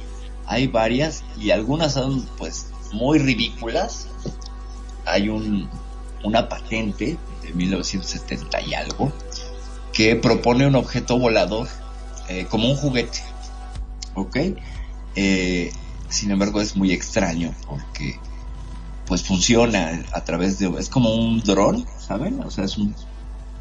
hay 0.46 0.68
varias 0.68 1.24
y 1.40 1.52
algunas 1.52 1.94
son 1.94 2.28
pues 2.38 2.68
muy 2.92 3.20
ridículas. 3.20 4.10
Hay 5.06 5.30
un, 5.30 5.70
una 6.26 6.50
patente 6.50 7.18
de 7.42 7.54
1970 7.54 8.62
y 8.64 8.74
algo 8.74 9.14
que 9.94 10.18
propone 10.18 10.68
un 10.68 10.76
objeto 10.76 11.18
volador 11.18 11.70
eh, 12.28 12.48
como 12.50 12.70
un 12.70 12.76
juguete, 12.76 13.20
¿ok? 14.14 14.38
Eh, 15.16 15.72
sin 16.10 16.32
embargo 16.32 16.60
es 16.60 16.76
muy 16.76 16.92
extraño 16.92 17.56
porque 17.66 18.20
pues 19.08 19.24
funciona 19.24 20.04
a 20.12 20.24
través 20.24 20.60
de 20.60 20.68
es 20.80 20.90
como 20.90 21.14
un 21.14 21.40
dron 21.42 21.86
saben 22.00 22.42
o 22.42 22.50
sea 22.50 22.66
es 22.66 22.78
un 22.78 22.96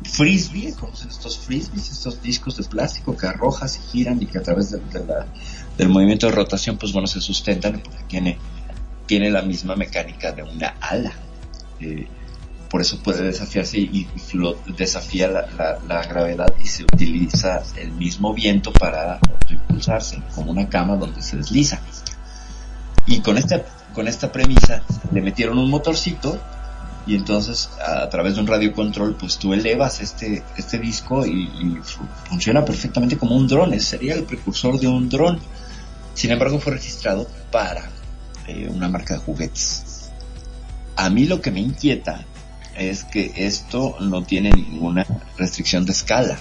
frisbee 0.02 0.72
conocen 0.74 1.10
estos 1.10 1.38
frisbees 1.38 1.90
estos 1.90 2.22
discos 2.22 2.56
de 2.56 2.64
plástico 2.64 3.16
que 3.16 3.26
arrojas 3.26 3.76
y 3.76 3.90
giran 3.90 4.22
y 4.22 4.26
que 4.26 4.38
a 4.38 4.42
través 4.42 4.70
del 4.70 5.88
movimiento 5.88 6.26
de 6.26 6.32
rotación 6.32 6.76
pues 6.78 6.92
bueno 6.92 7.06
se 7.06 7.20
sustentan 7.20 7.80
porque 7.80 8.04
tiene 8.08 8.38
tiene 9.06 9.30
la 9.30 9.42
misma 9.42 9.76
mecánica 9.76 10.32
de 10.32 10.42
una 10.42 10.74
ala. 10.80 11.12
Eh, 11.80 12.06
por 12.70 12.80
eso 12.80 12.98
puede 12.98 13.22
desafiarse 13.22 13.78
y, 13.78 14.08
desafía 14.76 15.28
la, 15.28 15.46
la, 15.56 15.78
la, 15.86 16.02
gravedad 16.02 16.52
y 16.62 16.66
se 16.66 16.82
utiliza 16.82 17.62
el 17.76 17.92
mismo 17.92 18.34
viento 18.34 18.72
para 18.72 19.20
impulsarse 19.48 20.20
como 20.34 20.50
una 20.50 20.68
cama 20.68 20.96
donde 20.96 21.22
se 21.22 21.36
desliza 21.36 21.80
y 23.06 23.20
con 23.20 23.38
esta 23.38 23.64
con 23.92 24.08
esta 24.08 24.32
premisa 24.32 24.82
le 25.12 25.22
metieron 25.22 25.58
un 25.58 25.70
motorcito 25.70 26.40
y 27.06 27.14
entonces 27.14 27.70
a, 27.86 28.08
través 28.08 28.34
de 28.34 28.40
un 28.40 28.46
radiocontrol 28.46 29.14
pues 29.16 29.38
tú 29.38 29.52
elevas 29.52 30.00
este 30.00 30.42
este 30.56 30.78
disco 30.78 31.26
y, 31.26 31.44
y 31.44 31.78
funciona 32.28 32.64
perfectamente 32.64 33.18
como 33.18 33.36
un 33.36 33.46
dron 33.46 33.78
sería 33.80 34.14
el 34.14 34.24
precursor 34.24 34.78
de 34.78 34.88
un 34.88 35.08
dron. 35.08 35.38
Sin 36.14 36.30
embargo 36.30 36.60
fue 36.60 36.74
registrado 36.74 37.26
para 37.50 37.90
eh, 38.46 38.68
una 38.70 38.88
marca 38.88 39.14
de 39.14 39.20
juguetes. 39.20 40.10
A 40.96 41.10
mí 41.10 41.26
lo 41.26 41.40
que 41.40 41.50
me 41.50 41.60
inquieta 41.60 42.24
es 42.76 43.04
que 43.04 43.32
esto 43.36 43.96
no 44.00 44.22
tiene 44.22 44.50
ninguna 44.50 45.06
restricción 45.36 45.84
de 45.84 45.92
escala. 45.92 46.38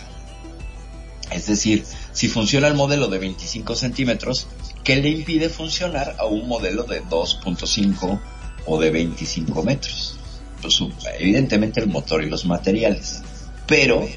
Es 1.32 1.48
decir 1.48 1.84
si 2.14 2.28
funciona 2.28 2.68
el 2.68 2.76
modelo 2.76 3.08
de 3.08 3.20
25 3.20 3.76
centímetros 3.76 4.48
que 4.84 4.96
le 4.98 5.10
impide 5.10 5.50
funcionar 5.50 6.16
a 6.20 6.26
un 6.26 6.48
modelo 6.48 6.84
de 6.84 7.04
2.5 7.04 8.20
o 8.66 8.80
de 8.80 8.92
25 8.92 9.64
metros. 9.64 10.18
Pues, 10.62 10.82
evidentemente 11.20 11.80
el 11.80 11.88
motor 11.88 12.24
y 12.24 12.30
los 12.30 12.46
materiales. 12.46 13.22
Pero 13.68 14.08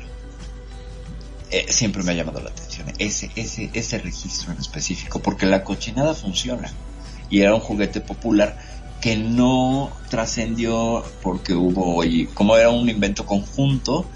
eh, 1.51 1.67
siempre 1.69 2.03
me 2.03 2.13
ha 2.13 2.15
llamado 2.15 2.41
la 2.41 2.51
atención 2.51 2.67
ese, 2.99 3.31
ese, 3.37 3.71
ese 3.73 3.99
registro 3.99 4.53
en 4.53 4.59
específico, 4.59 5.21
porque 5.21 5.47
la 5.47 5.65
cochinada 5.65 6.15
funciona. 6.15 6.73
Y 7.31 7.41
era 7.41 7.55
un 7.55 7.61
juguete 7.61 8.01
popular 8.01 8.59
que 9.01 9.17
no 9.17 9.93
trascendió 10.09 11.05
porque 11.23 11.55
hubo, 11.55 12.03
y 12.05 12.27
como 12.27 12.57
era 12.57 12.71
un 12.71 12.89
invento 12.89 13.27
conjunto, 13.27 14.07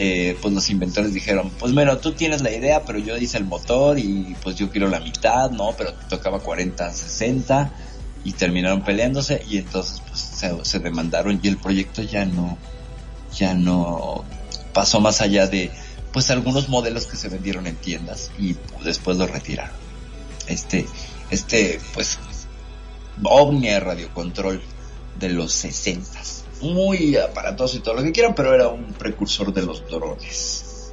eh, 0.00 0.38
pues 0.40 0.54
los 0.54 0.70
inventores 0.70 1.12
dijeron, 1.12 1.50
pues 1.58 1.74
bueno, 1.74 1.98
tú 1.98 2.12
tienes 2.12 2.40
la 2.40 2.52
idea, 2.52 2.84
pero 2.84 3.00
yo 3.00 3.16
hice 3.16 3.36
el 3.36 3.44
motor 3.44 3.98
y 3.98 4.36
pues 4.44 4.54
yo 4.54 4.70
quiero 4.70 4.86
la 4.86 5.00
mitad, 5.00 5.50
¿no? 5.50 5.74
Pero 5.76 5.92
tocaba 6.08 6.38
40, 6.38 6.92
60 6.92 7.72
y 8.22 8.30
terminaron 8.30 8.84
peleándose 8.84 9.42
y 9.50 9.58
entonces 9.58 10.00
pues 10.06 10.20
se, 10.62 10.78
demandaron 10.78 11.40
y 11.42 11.48
el 11.48 11.56
proyecto 11.56 12.02
ya 12.02 12.24
no, 12.24 12.56
ya 13.36 13.54
no 13.54 14.24
pasó 14.72 15.00
más 15.00 15.20
allá 15.20 15.48
de 15.48 15.72
pues 16.12 16.30
algunos 16.30 16.68
modelos 16.68 17.06
que 17.06 17.16
se 17.16 17.28
vendieron 17.28 17.66
en 17.66 17.74
tiendas 17.74 18.30
y 18.38 18.54
después 18.84 19.16
lo 19.16 19.26
retiraron. 19.26 19.74
Este, 20.46 20.86
este, 21.30 21.80
pues, 21.92 22.20
ovnia 23.24 23.80
radiocontrol 23.80 24.62
de 25.18 25.28
los 25.30 25.52
60 25.54 26.20
muy 26.62 27.16
aparatoso 27.16 27.76
y 27.76 27.80
todo 27.80 27.94
lo 27.94 28.02
que 28.02 28.12
quieran, 28.12 28.34
pero 28.34 28.54
era 28.54 28.68
un 28.68 28.92
precursor 28.92 29.52
de 29.52 29.62
los 29.62 29.86
drones. 29.88 30.92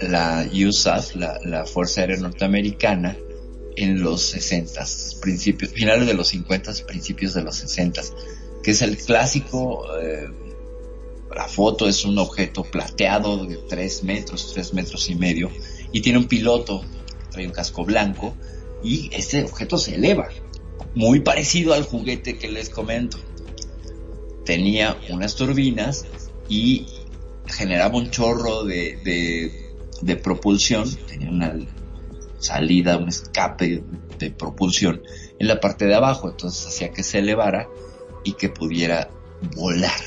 la 0.00 0.48
USAF, 0.52 1.14
la, 1.14 1.38
la 1.44 1.66
Fuerza 1.66 2.00
Aérea 2.00 2.16
Norteamericana, 2.16 3.16
en 3.78 4.00
los 4.00 4.22
60, 4.22 4.84
principios, 5.20 5.72
finales 5.72 6.06
de 6.06 6.14
los 6.14 6.28
50, 6.28 6.72
principios 6.86 7.34
de 7.34 7.42
los 7.42 7.56
60, 7.56 8.02
que 8.62 8.72
es 8.72 8.82
el 8.82 8.96
clásico, 8.96 9.86
eh, 10.00 10.28
la 11.34 11.46
foto 11.46 11.88
es 11.88 12.04
un 12.04 12.18
objeto 12.18 12.64
plateado 12.64 13.46
de 13.46 13.56
3 13.56 14.04
metros, 14.04 14.52
3 14.52 14.74
metros 14.74 15.08
y 15.10 15.14
medio, 15.14 15.50
y 15.92 16.00
tiene 16.00 16.18
un 16.18 16.26
piloto 16.26 16.82
trae 17.30 17.46
un 17.46 17.52
casco 17.52 17.84
blanco, 17.84 18.34
y 18.82 19.10
este 19.12 19.44
objeto 19.44 19.78
se 19.78 19.94
eleva, 19.94 20.28
muy 20.94 21.20
parecido 21.20 21.74
al 21.74 21.84
juguete 21.84 22.38
que 22.38 22.48
les 22.48 22.68
comento. 22.68 23.18
Tenía 24.44 24.96
unas 25.10 25.36
turbinas 25.36 26.06
y 26.48 26.86
generaba 27.46 27.96
un 27.98 28.10
chorro 28.10 28.64
de, 28.64 28.98
de, 29.04 29.72
de 30.00 30.16
propulsión, 30.16 30.90
tenía 31.06 31.30
una 31.30 31.54
salida, 32.38 32.96
un 32.96 33.08
escape 33.08 33.82
de 34.18 34.30
propulsión 34.30 35.02
en 35.38 35.48
la 35.48 35.60
parte 35.60 35.86
de 35.86 35.94
abajo, 35.94 36.28
entonces 36.30 36.66
hacía 36.66 36.90
que 36.90 37.02
se 37.02 37.18
elevara 37.18 37.68
y 38.24 38.32
que 38.32 38.48
pudiera 38.48 39.10
volar. 39.56 40.00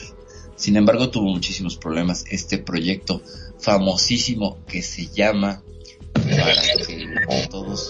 Sin 0.55 0.75
embargo, 0.75 1.09
tuvo 1.09 1.25
muchísimos 1.25 1.77
problemas 1.77 2.25
este 2.29 2.57
proyecto 2.57 3.21
famosísimo 3.59 4.59
que 4.67 4.81
se 4.81 5.07
llama, 5.07 5.63
para 6.13 6.53
que 6.85 7.47
todos 7.49 7.87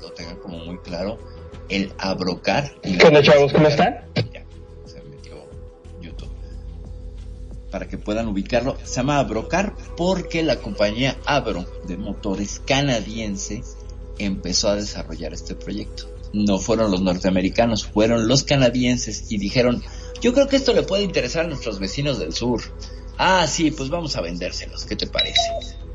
lo 0.00 0.12
tengan 0.12 0.36
como 0.36 0.58
muy 0.58 0.78
claro, 0.78 1.18
el 1.68 1.92
Abrocar. 1.98 2.74
¿Qué 2.82 3.04
onda, 3.04 3.22
chavos? 3.22 3.52
¿Cómo 3.52 3.68
están? 3.68 4.06
Ya, 4.32 4.44
se 4.86 5.02
metió 5.02 5.44
YouTube. 6.00 6.30
Para 7.70 7.88
que 7.88 7.98
puedan 7.98 8.28
ubicarlo, 8.28 8.76
se 8.84 8.96
llama 8.96 9.18
Abrocar 9.18 9.74
porque 9.96 10.42
la 10.42 10.60
compañía 10.60 11.16
Abro 11.24 11.64
de 11.86 11.96
motores 11.96 12.60
canadiense 12.64 13.62
empezó 14.18 14.68
a 14.68 14.76
desarrollar 14.76 15.32
este 15.34 15.54
proyecto. 15.54 16.04
No 16.32 16.58
fueron 16.58 16.90
los 16.90 17.00
norteamericanos, 17.00 17.84
fueron 17.86 18.26
los 18.28 18.42
canadienses 18.42 19.30
y 19.30 19.38
dijeron, 19.38 19.82
yo 20.20 20.32
creo 20.34 20.48
que 20.48 20.56
esto 20.56 20.72
le 20.72 20.82
puede 20.82 21.02
interesar 21.04 21.44
a 21.44 21.48
nuestros 21.48 21.78
vecinos 21.78 22.18
del 22.18 22.32
sur. 22.32 22.60
Ah, 23.18 23.46
sí, 23.46 23.70
pues 23.70 23.90
vamos 23.90 24.16
a 24.16 24.20
vendérselos, 24.20 24.84
¿qué 24.84 24.96
te 24.96 25.06
parece? 25.06 25.40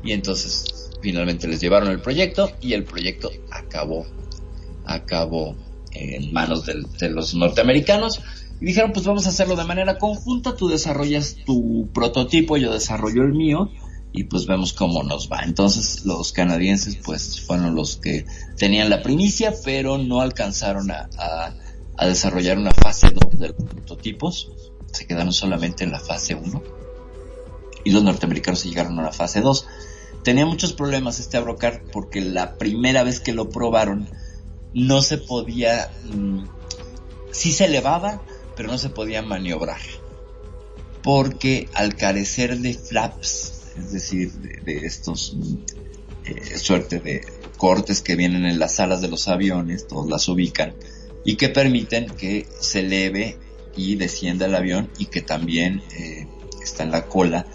Y 0.02 0.12
entonces 0.12 0.64
finalmente 1.02 1.46
les 1.48 1.60
llevaron 1.60 1.90
el 1.90 2.00
proyecto 2.00 2.50
y 2.62 2.72
el 2.72 2.84
proyecto 2.84 3.30
acabó, 3.50 4.06
acabó 4.84 5.56
en 5.92 6.32
manos 6.32 6.66
del- 6.66 6.86
de 6.98 7.10
los 7.10 7.34
norteamericanos 7.34 8.20
y 8.60 8.66
dijeron 8.66 8.92
pues 8.92 9.04
vamos 9.06 9.26
a 9.26 9.30
hacerlo 9.30 9.56
de 9.56 9.64
manera 9.64 9.98
conjunta, 9.98 10.54
tú 10.56 10.68
desarrollas 10.68 11.36
tu 11.44 11.88
prototipo, 11.92 12.56
yo 12.56 12.72
desarrollo 12.72 13.22
el 13.22 13.32
mío 13.32 13.70
y 14.12 14.24
pues 14.24 14.46
vemos 14.46 14.72
cómo 14.72 15.02
nos 15.02 15.30
va. 15.30 15.42
Entonces 15.44 16.04
los 16.04 16.32
canadienses 16.32 16.96
pues 16.96 17.40
fueron 17.40 17.74
los 17.74 17.96
que 17.96 18.26
tenían 18.56 18.90
la 18.90 19.02
primicia, 19.02 19.54
pero 19.64 19.98
no 19.98 20.20
alcanzaron 20.20 20.90
a, 20.90 21.54
desarrollar 22.00 22.56
una 22.56 22.72
fase 22.72 23.10
2 23.10 23.38
de 23.38 23.48
los 23.48 23.56
prototipos, 23.56 24.50
se 24.90 25.06
quedaron 25.06 25.34
solamente 25.34 25.84
en 25.84 25.92
la 25.92 26.00
fase 26.00 26.34
1 26.34 26.62
y 27.84 27.90
los 27.90 28.02
norteamericanos 28.02 28.64
llegaron 28.64 28.98
a 28.98 29.02
la 29.02 29.12
fase 29.12 29.42
2. 29.42 29.66
Tenía 30.24 30.46
muchos 30.46 30.72
problemas 30.72 31.20
este 31.20 31.36
Abrocar 31.36 31.82
porque 31.92 32.22
la 32.22 32.56
primera 32.56 33.02
vez 33.02 33.20
que 33.20 33.32
lo 33.32 33.50
probaron 33.50 34.08
no 34.72 35.02
se 35.02 35.18
podía, 35.18 35.90
mm, 36.12 36.44
sí 37.32 37.52
se 37.52 37.66
elevaba, 37.66 38.22
pero 38.56 38.70
no 38.70 38.78
se 38.78 38.88
podía 38.88 39.22
maniobrar. 39.22 39.80
Porque 41.02 41.68
al 41.74 41.96
carecer 41.96 42.58
de 42.58 42.74
flaps, 42.74 43.59
es 43.80 43.92
decir, 43.92 44.32
de, 44.32 44.60
de 44.60 44.86
estos 44.86 45.36
eh, 46.24 46.58
suerte 46.58 47.00
de 47.00 47.22
cortes 47.56 48.02
que 48.02 48.16
vienen 48.16 48.44
en 48.44 48.58
las 48.58 48.80
alas 48.80 49.00
de 49.00 49.08
los 49.08 49.28
aviones, 49.28 49.86
todos 49.86 50.08
las 50.08 50.28
ubican, 50.28 50.74
y 51.24 51.36
que 51.36 51.48
permiten 51.48 52.06
que 52.10 52.46
se 52.60 52.80
eleve 52.80 53.38
y 53.76 53.96
descienda 53.96 54.46
el 54.46 54.54
avión 54.54 54.90
y 54.98 55.06
que 55.06 55.22
también 55.22 55.82
eh, 55.96 56.26
está 56.62 56.82
en 56.82 56.90
la 56.90 57.06
cola, 57.06 57.46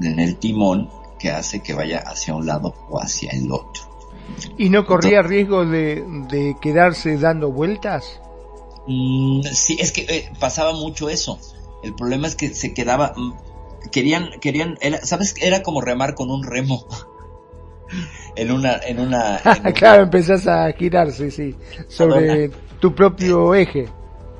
en 0.00 0.18
el 0.18 0.36
timón, 0.36 0.90
que 1.18 1.30
hace 1.30 1.62
que 1.62 1.74
vaya 1.74 2.00
hacia 2.00 2.34
un 2.34 2.46
lado 2.46 2.74
o 2.88 3.00
hacia 3.00 3.30
el 3.32 3.50
otro. 3.50 3.82
¿Y 4.58 4.70
no 4.70 4.86
corría 4.86 5.22
riesgo 5.22 5.64
de, 5.64 6.04
de 6.30 6.56
quedarse 6.60 7.18
dando 7.18 7.50
vueltas? 7.50 8.20
Mm, 8.86 9.42
sí, 9.52 9.76
es 9.80 9.92
que 9.92 10.02
eh, 10.02 10.32
pasaba 10.38 10.72
mucho 10.72 11.08
eso. 11.08 11.38
El 11.82 11.94
problema 11.94 12.26
es 12.26 12.34
que 12.34 12.54
se 12.54 12.74
quedaba, 12.74 13.12
mm, 13.16 13.32
querían, 13.90 14.30
querían, 14.40 14.78
era, 14.80 15.04
sabes, 15.04 15.34
era 15.40 15.62
como 15.62 15.80
remar 15.80 16.14
con 16.14 16.30
un 16.30 16.44
remo. 16.44 16.86
en 18.36 18.50
una, 18.50 18.78
en 18.78 19.00
una, 19.00 19.40
en 19.44 19.72
claro, 19.74 20.02
empezás 20.02 20.46
a 20.46 20.72
girarse, 20.72 21.30
sí, 21.30 21.54
sobre 21.88 22.50
tu 22.80 22.94
propio 22.94 23.54
eje. 23.54 23.88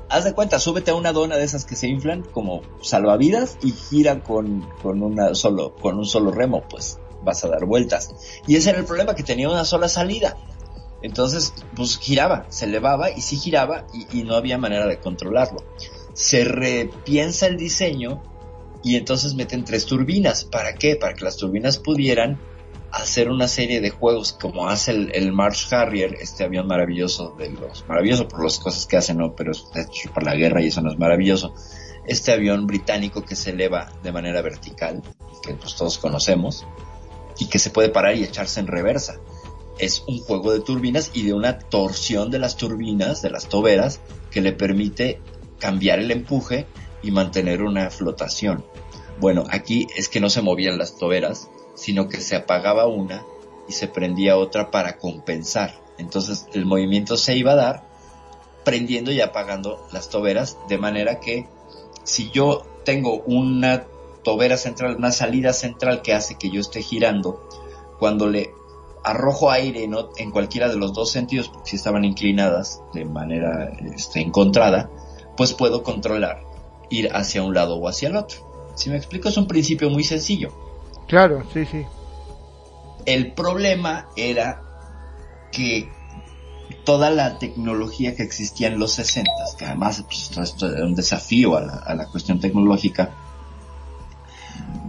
haz 0.09 0.25
de 0.25 0.33
cuenta, 0.33 0.59
súbete 0.59 0.91
a 0.91 0.95
una 0.95 1.11
dona 1.11 1.37
de 1.37 1.43
esas 1.43 1.65
que 1.65 1.75
se 1.75 1.87
inflan 1.87 2.23
como 2.23 2.61
salvavidas 2.81 3.57
y 3.63 3.71
gira 3.71 4.21
con, 4.21 4.61
con 4.81 5.01
una 5.01 5.33
solo, 5.35 5.75
con 5.75 5.97
un 5.97 6.05
solo 6.05 6.31
remo, 6.31 6.63
pues 6.69 6.99
vas 7.23 7.43
a 7.43 7.49
dar 7.49 7.65
vueltas. 7.65 8.13
Y 8.47 8.55
ese 8.55 8.71
era 8.71 8.79
el 8.79 8.85
problema, 8.85 9.15
que 9.15 9.23
tenía 9.23 9.49
una 9.49 9.65
sola 9.65 9.87
salida. 9.87 10.37
Entonces, 11.01 11.53
pues 11.75 11.97
giraba, 11.97 12.45
se 12.49 12.65
elevaba 12.65 13.11
y 13.11 13.21
sí 13.21 13.37
giraba 13.37 13.85
y, 13.93 14.19
y 14.19 14.23
no 14.23 14.35
había 14.35 14.57
manera 14.57 14.87
de 14.87 14.99
controlarlo. 14.99 15.63
Se 16.13 16.43
repiensa 16.45 17.47
el 17.47 17.57
diseño 17.57 18.21
y 18.85 18.97
entonces 18.97 19.33
meten 19.33 19.65
tres 19.65 19.87
turbinas. 19.87 20.45
¿Para 20.45 20.75
qué? 20.75 20.95
Para 20.95 21.15
que 21.15 21.25
las 21.25 21.37
turbinas 21.37 21.79
pudieran 21.79 22.39
hacer 22.91 23.29
una 23.29 23.47
serie 23.47 23.81
de 23.81 23.89
juegos 23.89 24.31
como 24.31 24.69
hace 24.69 24.91
el, 24.91 25.11
el 25.15 25.33
Marsh 25.33 25.73
Harrier, 25.73 26.15
este 26.21 26.43
avión 26.43 26.67
maravilloso 26.67 27.35
de 27.35 27.49
los, 27.49 27.83
maravilloso 27.87 28.27
por 28.27 28.43
las 28.43 28.59
cosas 28.59 28.85
que 28.85 28.95
hacen, 28.95 29.17
¿no? 29.17 29.35
Pero 29.35 29.53
es 29.53 29.65
hecho 29.75 30.13
para 30.13 30.27
la 30.27 30.35
guerra 30.35 30.61
y 30.61 30.67
eso 30.67 30.83
no 30.83 30.91
es 30.91 30.99
maravilloso. 30.99 31.55
Este 32.05 32.31
avión 32.31 32.67
británico 32.67 33.25
que 33.25 33.35
se 33.35 33.49
eleva 33.49 33.91
de 34.03 34.11
manera 34.11 34.43
vertical, 34.43 35.01
que 35.41 35.55
pues 35.55 35.75
todos 35.75 35.97
conocemos, 35.97 36.67
y 37.39 37.47
que 37.47 37.57
se 37.57 37.71
puede 37.71 37.89
parar 37.89 38.15
y 38.15 38.23
echarse 38.23 38.59
en 38.59 38.67
reversa. 38.67 39.15
Es 39.79 40.03
un 40.07 40.19
juego 40.19 40.53
de 40.53 40.59
turbinas 40.59 41.09
y 41.11 41.23
de 41.23 41.33
una 41.33 41.57
torsión 41.57 42.29
de 42.29 42.37
las 42.37 42.55
turbinas, 42.55 43.23
de 43.23 43.31
las 43.31 43.49
toberas, 43.49 43.99
que 44.29 44.41
le 44.41 44.51
permite 44.51 45.21
cambiar 45.57 45.97
el 45.97 46.11
empuje 46.11 46.67
y 47.05 47.11
mantener 47.11 47.61
una 47.61 47.89
flotación. 47.91 48.65
Bueno, 49.19 49.45
aquí 49.49 49.87
es 49.95 50.09
que 50.09 50.19
no 50.19 50.29
se 50.29 50.41
movían 50.41 50.77
las 50.77 50.97
toberas, 50.97 51.49
sino 51.75 52.09
que 52.09 52.19
se 52.19 52.35
apagaba 52.35 52.87
una 52.87 53.23
y 53.67 53.73
se 53.73 53.87
prendía 53.87 54.37
otra 54.37 54.71
para 54.71 54.97
compensar. 54.97 55.79
Entonces 55.97 56.47
el 56.53 56.65
movimiento 56.65 57.15
se 57.15 57.37
iba 57.37 57.53
a 57.53 57.55
dar 57.55 57.83
prendiendo 58.63 59.11
y 59.11 59.21
apagando 59.21 59.87
las 59.93 60.09
toberas 60.09 60.57
de 60.67 60.79
manera 60.79 61.19
que 61.19 61.47
si 62.03 62.31
yo 62.31 62.65
tengo 62.83 63.21
una 63.25 63.85
tobera 64.23 64.57
central, 64.57 64.95
una 64.97 65.11
salida 65.11 65.53
central 65.53 66.01
que 66.01 66.13
hace 66.13 66.35
que 66.35 66.49
yo 66.49 66.59
esté 66.59 66.81
girando, 66.81 67.47
cuando 67.99 68.27
le 68.27 68.49
arrojo 69.03 69.51
aire 69.51 69.87
en 70.17 70.31
cualquiera 70.31 70.67
de 70.67 70.77
los 70.77 70.93
dos 70.93 71.11
sentidos, 71.11 71.49
porque 71.49 71.69
si 71.69 71.75
estaban 71.75 72.03
inclinadas 72.03 72.81
de 72.93 73.05
manera 73.05 73.71
este, 73.95 74.19
encontrada, 74.19 74.89
pues 75.37 75.53
puedo 75.53 75.83
controlar 75.83 76.44
ir 76.89 77.09
hacia 77.13 77.43
un 77.43 77.53
lado 77.53 77.75
o 77.77 77.87
hacia 77.87 78.09
el 78.09 78.15
otro. 78.15 78.73
Si 78.75 78.89
me 78.89 78.97
explico, 78.97 79.29
es 79.29 79.37
un 79.37 79.47
principio 79.47 79.89
muy 79.89 80.03
sencillo. 80.03 80.53
Claro, 81.07 81.43
sí, 81.53 81.65
sí. 81.65 81.85
El 83.05 83.33
problema 83.33 84.09
era 84.15 84.61
que 85.51 85.89
toda 86.83 87.09
la 87.09 87.37
tecnología 87.39 88.15
que 88.15 88.23
existía 88.23 88.67
en 88.67 88.79
los 88.79 88.93
60, 88.93 89.31
que 89.57 89.65
además 89.65 90.03
pues, 90.03 90.37
esto 90.37 90.71
era 90.71 90.85
un 90.85 90.95
desafío 90.95 91.57
a 91.57 91.61
la, 91.61 91.73
a 91.73 91.95
la 91.95 92.07
cuestión 92.07 92.39
tecnológica, 92.39 93.11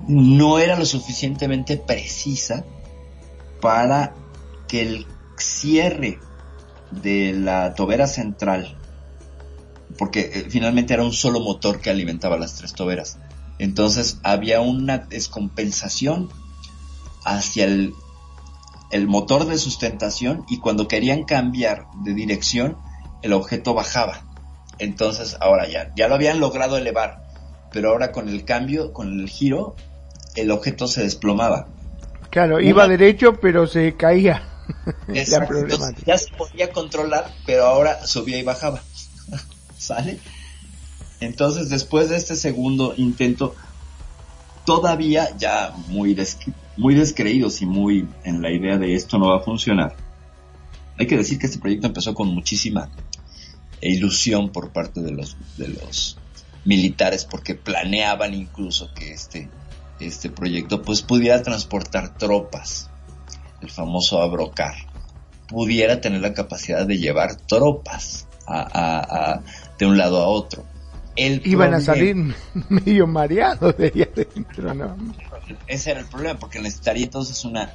no 0.09 0.59
era 0.59 0.78
lo 0.78 0.84
suficientemente 0.84 1.76
precisa 1.76 2.64
para 3.61 4.14
que 4.68 4.82
el 4.82 5.07
cierre 5.36 6.18
de 6.90 7.32
la 7.32 7.74
tobera 7.74 8.07
central, 8.07 8.76
porque 9.99 10.30
eh, 10.32 10.47
finalmente 10.49 10.95
era 10.95 11.03
un 11.03 11.12
solo 11.12 11.41
motor 11.41 11.80
que 11.80 11.91
alimentaba 11.91 12.37
las 12.39 12.55
tres 12.57 12.72
toberas, 12.72 13.18
entonces 13.59 14.18
había 14.22 14.61
una 14.61 14.99
descompensación 14.99 16.28
hacia 17.24 17.64
el, 17.64 17.95
el 18.91 19.07
motor 19.07 19.47
de 19.47 19.59
sustentación 19.59 20.45
y 20.49 20.59
cuando 20.59 20.89
querían 20.89 21.24
cambiar 21.24 21.87
de 22.05 22.14
dirección, 22.14 22.76
el 23.22 23.32
objeto 23.32 23.74
bajaba. 23.74 24.22
Entonces 24.78 25.37
ahora 25.41 25.68
ya, 25.68 25.93
ya 25.97 26.09
lo 26.09 26.14
habían 26.14 26.41
logrado 26.41 26.76
elevar, 26.76 27.24
pero 27.72 27.91
ahora 27.91 28.12
con 28.12 28.28
el 28.28 28.45
cambio, 28.45 28.93
con 28.93 29.20
el 29.20 29.28
giro, 29.28 29.74
el 30.34 30.51
objeto 30.51 30.87
se 30.87 31.03
desplomaba. 31.03 31.68
Claro, 32.30 32.61
iba 32.61 32.87
derecho, 32.87 33.34
pero 33.41 33.66
se 33.66 33.97
caía. 33.97 34.43
Exacto, 35.09 35.55
ya 36.05 36.18
se 36.18 36.30
podía 36.37 36.70
controlar, 36.70 37.30
pero 37.47 37.64
ahora 37.64 38.07
subía 38.07 38.39
y 38.39 38.43
bajaba. 38.43 38.82
¿Sale? 39.79 40.18
Entonces, 41.20 41.68
después 41.68 42.09
de 42.09 42.16
este 42.16 42.37
segundo 42.37 42.95
intento, 42.97 43.55
todavía 44.64 45.37
ya 45.39 45.72
muy, 45.89 46.14
descre- 46.14 46.53
muy 46.77 46.95
descreídos 46.95 47.62
y 47.62 47.66
muy 47.66 48.09
en 48.24 48.43
la 48.43 48.51
idea 48.51 48.79
de 48.79 48.95
esto 48.95 49.18
no 49.18 49.29
va 49.29 49.39
a 49.39 49.41
funcionar. 49.41 49.97
Hay 50.99 51.07
que 51.07 51.16
decir 51.16 51.39
que 51.39 51.47
este 51.47 51.59
proyecto 51.59 51.87
empezó 51.87 52.14
con 52.14 52.29
muchísima 52.29 52.91
ilusión 53.81 54.51
por 54.51 54.72
parte 54.72 55.01
de 55.01 55.12
los, 55.12 55.37
de 55.57 55.68
los 55.68 56.18
militares 56.64 57.24
porque 57.24 57.55
planeaban 57.55 58.35
incluso 58.35 58.93
que 58.95 59.12
este, 59.12 59.49
este 60.01 60.31
proyecto 60.31 60.83
pues 60.83 61.03
pudiera 61.03 61.43
transportar 61.43 62.16
tropas, 62.16 62.91
el 63.61 63.70
famoso 63.70 64.20
Abrocar, 64.20 64.74
pudiera 65.49 66.01
tener 66.01 66.22
la 66.22 66.35
capacidad 66.35 66.87
de 66.87 66.99
llevar 66.99 67.37
tropas 67.37 68.27
a, 68.49 69.41
de 69.79 69.87
un 69.87 69.97
lado 69.97 70.20
a 70.20 70.29
otro. 70.29 70.64
El 71.16 71.41
Iban 71.47 71.74
a 71.74 71.81
salir 71.81 72.16
medio 72.68 73.07
mareados 73.07 73.77
de 73.77 73.93
ahí 73.95 74.03
adentro, 74.03 74.74
¿no? 74.74 74.97
ese 75.66 75.93
era 75.93 76.01
el 76.01 76.07
problema, 76.07 76.39
porque 76.39 76.61
necesitaría 76.61 77.05
entonces 77.05 77.45
una 77.45 77.72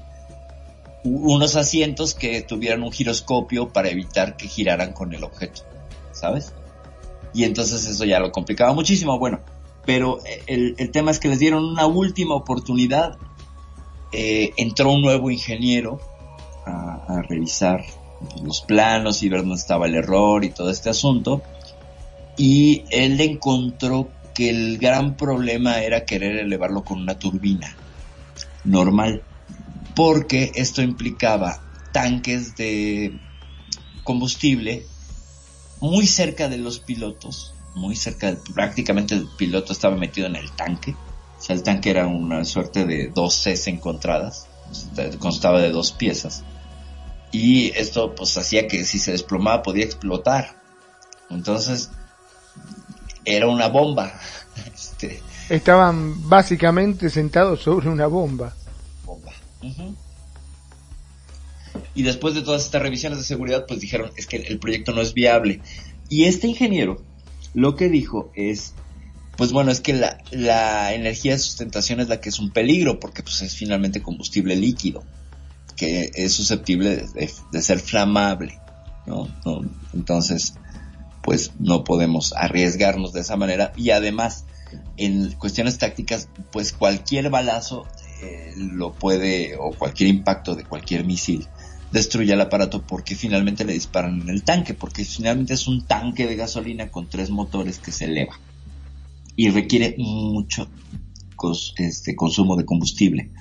unos 1.03 1.55
asientos 1.55 2.13
que 2.13 2.41
tuvieran 2.41 2.83
un 2.83 2.91
giroscopio 2.91 3.69
para 3.69 3.89
evitar 3.89 4.37
que 4.37 4.47
giraran 4.47 4.93
con 4.93 5.13
el 5.13 5.23
objeto, 5.23 5.63
¿sabes? 6.11 6.53
Y 7.33 7.43
entonces 7.45 7.87
eso 7.87 8.05
ya 8.05 8.19
lo 8.19 8.31
complicaba 8.31 8.73
muchísimo, 8.73 9.17
bueno, 9.17 9.39
pero 9.85 10.19
eh, 10.25 10.43
el, 10.47 10.75
el 10.77 10.91
tema 10.91 11.09
es 11.09 11.19
que 11.19 11.27
les 11.27 11.39
dieron 11.39 11.63
una 11.65 11.87
última 11.87 12.35
oportunidad, 12.35 13.17
eh, 14.11 14.53
entró 14.57 14.91
un 14.91 15.01
nuevo 15.01 15.31
ingeniero 15.31 15.99
a, 16.67 17.03
a 17.07 17.21
revisar 17.23 17.83
los 18.43 18.61
planos 18.61 19.23
y 19.23 19.29
ver 19.29 19.39
dónde 19.39 19.55
estaba 19.55 19.87
el 19.87 19.95
error 19.95 20.45
y 20.45 20.51
todo 20.51 20.69
este 20.69 20.91
asunto, 20.91 21.41
y 22.37 22.85
él 22.91 23.19
encontró 23.21 24.11
que 24.33 24.49
el 24.49 24.77
gran 24.77 25.15
problema 25.17 25.81
era 25.81 26.05
querer 26.05 26.37
elevarlo 26.37 26.83
con 26.83 26.99
una 26.99 27.19
turbina 27.19 27.75
normal, 28.63 29.23
porque 29.95 30.51
esto 30.55 30.81
implicaba 30.81 31.61
tanques 31.91 32.55
de 32.55 33.19
combustible 34.03 34.85
muy 35.81 36.07
cerca 36.07 36.47
de 36.47 36.57
los 36.57 36.79
pilotos, 36.79 37.53
muy 37.75 37.95
cerca, 37.95 38.31
de- 38.31 38.53
prácticamente 38.53 39.15
el 39.15 39.27
piloto 39.37 39.73
estaba 39.73 39.95
metido 39.97 40.27
en 40.27 40.35
el 40.35 40.51
tanque, 40.51 40.95
o 41.37 41.41
sea, 41.41 41.55
el 41.55 41.63
tanque 41.63 41.89
era 41.89 42.07
una 42.07 42.45
suerte 42.45 42.85
de 42.85 43.09
dos 43.09 43.41
Cs 43.43 43.67
encontradas, 43.67 44.47
constaba 45.19 45.61
de 45.61 45.71
dos 45.71 45.91
piezas, 45.91 46.43
y 47.31 47.71
esto 47.77 48.13
pues 48.15 48.37
hacía 48.37 48.67
que 48.67 48.85
si 48.85 48.99
se 48.99 49.11
desplomaba 49.11 49.63
podía 49.63 49.83
explotar, 49.85 50.61
entonces 51.29 51.89
era 53.25 53.47
una 53.47 53.67
bomba, 53.67 54.13
este, 54.73 55.21
Estaban 55.49 56.29
básicamente 56.29 57.09
sentados 57.09 57.61
sobre 57.61 57.89
una 57.89 58.07
bomba. 58.07 58.55
Ujú. 59.61 59.95
Y 61.93 62.03
después 62.03 62.33
de 62.35 62.41
todas 62.41 62.63
estas 62.63 62.81
revisiones 62.81 63.19
de 63.19 63.25
seguridad, 63.25 63.65
pues 63.67 63.79
dijeron, 63.81 64.11
es 64.15 64.27
que 64.27 64.37
el 64.37 64.59
proyecto 64.59 64.93
no 64.93 65.01
es 65.01 65.13
viable. 65.13 65.61
Y 66.09 66.23
este 66.25 66.47
ingeniero 66.47 67.01
lo 67.53 67.75
que 67.75 67.89
dijo 67.89 68.31
es, 68.33 68.73
pues 69.37 69.51
bueno, 69.51 69.71
es 69.71 69.81
que 69.81 69.93
la, 69.93 70.17
la 70.31 70.93
energía 70.93 71.33
de 71.33 71.39
sustentación 71.39 71.99
es 71.99 72.07
la 72.07 72.21
que 72.21 72.29
es 72.29 72.39
un 72.39 72.51
peligro, 72.51 72.99
porque 72.99 73.23
pues 73.23 73.41
es 73.41 73.55
finalmente 73.55 74.01
combustible 74.01 74.55
líquido, 74.55 75.03
que 75.75 76.11
es 76.13 76.33
susceptible 76.33 76.95
de, 76.95 77.07
de- 77.07 77.31
de 77.51 77.61
ser 77.61 77.79
flamable, 77.79 78.57
¿no? 79.05 79.27
No, 79.45 79.61
Entonces, 79.93 80.53
pues 81.23 81.51
no 81.59 81.83
podemos 81.83 82.33
arriesgarnos 82.33 83.13
de 83.13 83.21
esa 83.21 83.37
manera. 83.37 83.73
Y 83.75 83.91
además, 83.91 84.45
en 84.97 85.31
cuestiones 85.33 85.77
tácticas, 85.77 86.29
pues 86.51 86.73
cualquier 86.73 87.29
balazo 87.29 87.87
eh, 88.21 88.53
lo 88.55 88.93
puede, 88.93 89.55
o 89.57 89.71
cualquier 89.71 90.09
impacto 90.09 90.55
de 90.55 90.63
cualquier 90.63 91.05
misil, 91.05 91.47
destruye 91.91 92.33
el 92.33 92.41
aparato 92.41 92.81
porque 92.85 93.15
finalmente 93.15 93.65
le 93.65 93.73
disparan 93.73 94.21
en 94.21 94.29
el 94.29 94.43
tanque, 94.43 94.73
porque 94.73 95.03
finalmente 95.03 95.53
es 95.53 95.67
un 95.67 95.85
tanque 95.85 96.25
de 96.25 96.35
gasolina 96.35 96.89
con 96.89 97.09
tres 97.09 97.29
motores 97.29 97.79
que 97.79 97.91
se 97.91 98.05
eleva 98.05 98.39
y 99.35 99.49
requiere 99.49 99.95
mucho 99.97 100.69
este, 101.77 102.15
consumo 102.15 102.55
de 102.55 102.65
combustible. 102.65 103.31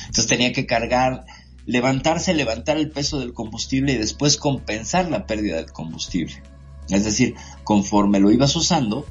Entonces 0.00 0.26
tenía 0.26 0.52
que 0.52 0.66
cargar, 0.66 1.24
levantarse, 1.64 2.34
levantar 2.34 2.76
el 2.76 2.90
peso 2.90 3.18
del 3.18 3.32
combustible 3.32 3.92
y 3.92 3.96
después 3.96 4.36
compensar 4.36 5.10
la 5.10 5.26
pérdida 5.26 5.56
del 5.56 5.72
combustible. 5.72 6.42
Es 6.88 7.04
decir, 7.04 7.34
conforme 7.64 8.20
lo 8.20 8.30
ibas 8.30 8.54
usando, 8.56 9.06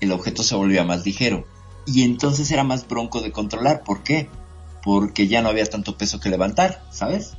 el 0.00 0.12
objeto 0.12 0.42
se 0.42 0.54
volvía 0.54 0.84
más 0.84 1.04
ligero 1.04 1.46
y 1.86 2.02
entonces 2.02 2.50
era 2.50 2.64
más 2.64 2.86
bronco 2.86 3.20
de 3.20 3.32
controlar. 3.32 3.82
¿Por 3.84 4.02
qué? 4.02 4.28
Porque 4.82 5.26
ya 5.26 5.42
no 5.42 5.48
había 5.48 5.66
tanto 5.66 5.96
peso 5.98 6.20
que 6.20 6.28
levantar, 6.28 6.82
¿sabes? 6.90 7.34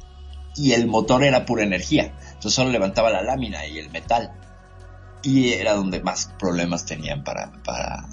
Y 0.56 0.72
el 0.74 0.88
motor 0.88 1.24
era 1.24 1.46
pura 1.46 1.64
energía. 1.64 2.18
Entonces 2.28 2.54
solo 2.54 2.72
levantaba 2.72 3.10
la 3.12 3.22
lámina 3.22 3.66
y 3.68 3.78
el 3.78 3.90
metal. 3.92 4.32
Y 5.24 5.50
era 5.50 5.74
donde 5.74 6.02
más 6.02 6.34
problemas 6.40 6.86
tenían 6.86 7.24
para, 7.24 7.52
para... 7.64 8.08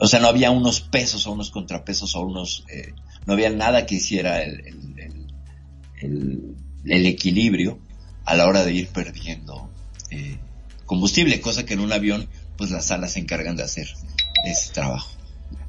O 0.00 0.06
sea, 0.06 0.20
no 0.20 0.28
había 0.28 0.50
unos 0.50 0.80
pesos 0.80 1.26
o 1.26 1.32
unos 1.32 1.50
contrapesos 1.50 2.14
o 2.14 2.20
unos... 2.20 2.64
eh, 2.68 2.94
no 3.26 3.32
había 3.34 3.50
nada 3.50 3.86
que 3.86 3.96
hiciera 3.96 4.42
el, 4.42 4.60
el- 4.66 5.26
el- 6.00 7.06
equilibrio 7.06 7.78
a 8.24 8.34
la 8.34 8.46
hora 8.46 8.64
de 8.64 8.72
ir 8.72 8.88
perdiendo 8.88 9.70
eh, 10.10 10.38
combustible, 10.88 11.40
cosa 11.40 11.64
que 11.64 11.74
en 11.74 11.80
un 11.80 11.92
avión 11.92 12.26
pues 12.56 12.72
las 12.72 12.90
alas 12.90 13.12
se 13.12 13.20
encargan 13.20 13.54
de 13.54 13.62
hacer 13.62 13.86
ese 14.44 14.72
trabajo. 14.72 15.12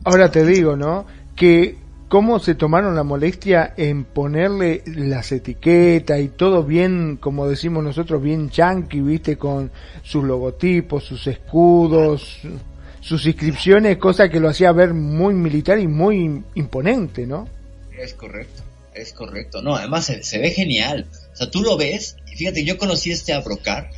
Ahora 0.04 0.32
te 0.32 0.44
digo, 0.44 0.76
¿no? 0.76 1.06
Que 1.36 1.78
cómo 2.08 2.40
se 2.40 2.56
tomaron 2.56 2.96
la 2.96 3.04
molestia 3.04 3.76
en 3.78 4.06
ponerle 4.06 4.82
las 4.88 5.32
etiquetas 5.32 6.20
y 6.20 6.30
todo 6.30 6.64
bien, 6.64 7.18
como 7.18 7.48
decimos 7.48 7.84
nosotros, 7.84 8.24
bien 8.24 8.50
chunky, 8.50 9.02
viste, 9.02 9.38
con 9.38 9.72
sus 10.02 10.24
logotipos, 10.24 11.04
sus 11.04 11.28
escudos, 11.28 12.40
sus 13.02 13.26
inscripciones, 13.26 13.98
cosa 13.98 14.30
que 14.30 14.40
lo 14.40 14.50
hacía 14.50 14.72
ver 14.72 14.94
muy 14.94 15.34
militar 15.36 15.78
y 15.80 15.88
muy 15.88 16.44
imponente, 16.56 17.28
¿no? 17.28 17.48
Es 17.96 18.14
correcto, 18.14 18.64
es 18.96 19.12
correcto. 19.14 19.62
No, 19.62 19.76
además 19.76 20.06
se, 20.06 20.24
se 20.24 20.40
ve 20.40 20.52
genial. 20.52 21.08
O 21.34 21.36
sea, 21.36 21.52
tú 21.52 21.62
lo 21.62 21.78
ves, 21.78 22.16
y 22.32 22.38
fíjate, 22.38 22.64
yo 22.64 22.78
conocí 22.78 23.12
este 23.12 23.34
Abrocar 23.34 23.92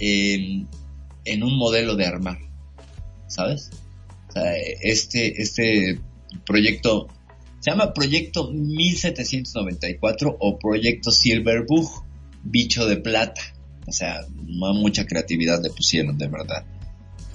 en, 0.00 0.68
en 1.24 1.42
un 1.42 1.56
modelo 1.56 1.94
de 1.94 2.06
armar, 2.06 2.38
¿sabes? 3.28 3.70
O 4.28 4.32
sea, 4.32 4.56
este, 4.56 5.40
este 5.40 6.00
proyecto 6.46 7.08
se 7.60 7.70
llama 7.70 7.92
Proyecto 7.92 8.50
1794 8.50 10.36
o 10.40 10.58
Proyecto 10.58 11.10
Silver 11.10 11.64
Bug. 11.68 12.04
bicho 12.42 12.86
de 12.86 12.96
plata. 12.96 13.42
O 13.86 13.92
sea, 13.92 14.22
no 14.34 14.72
mucha 14.72 15.06
creatividad 15.06 15.62
le 15.62 15.68
pusieron, 15.70 16.16
de 16.16 16.28
verdad. 16.28 16.64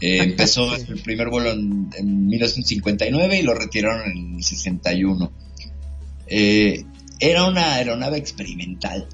Eh, 0.02 0.24
empezó 0.24 0.76
el 0.76 1.02
primer 1.02 1.30
vuelo 1.30 1.52
en, 1.52 1.90
en 1.96 2.28
1959 2.28 3.40
y 3.40 3.44
lo 3.44 3.54
retiraron 3.54 4.12
en 4.12 4.36
el 4.38 4.44
61. 4.44 5.32
Eh, 6.28 6.84
era 7.20 7.48
una 7.48 7.76
aeronave 7.76 8.18
experimental. 8.18 9.08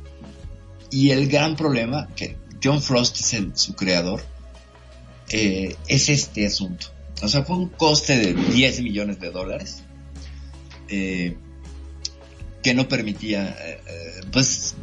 Y 0.92 1.10
el 1.10 1.28
gran 1.28 1.56
problema, 1.56 2.08
que 2.16 2.38
John 2.64 2.82
Frost 2.82 3.20
es 3.20 3.34
el, 3.34 3.58
su 3.58 3.76
creador, 3.76 4.22
eh, 5.30 5.76
es 5.88 6.10
este 6.10 6.46
asunto. 6.46 6.88
O 7.22 7.28
sea, 7.28 7.44
fue 7.44 7.56
un 7.56 7.70
coste 7.70 8.18
de 8.18 8.34
10 8.34 8.82
millones 8.82 9.20
de 9.20 9.30
dólares 9.32 9.84
eh, 10.88 11.38
que 12.64 12.74
no 12.74 12.88
permitía, 12.88 13.50
eh, 13.50 13.82
eh, 13.88 14.22
pues, 14.32 14.76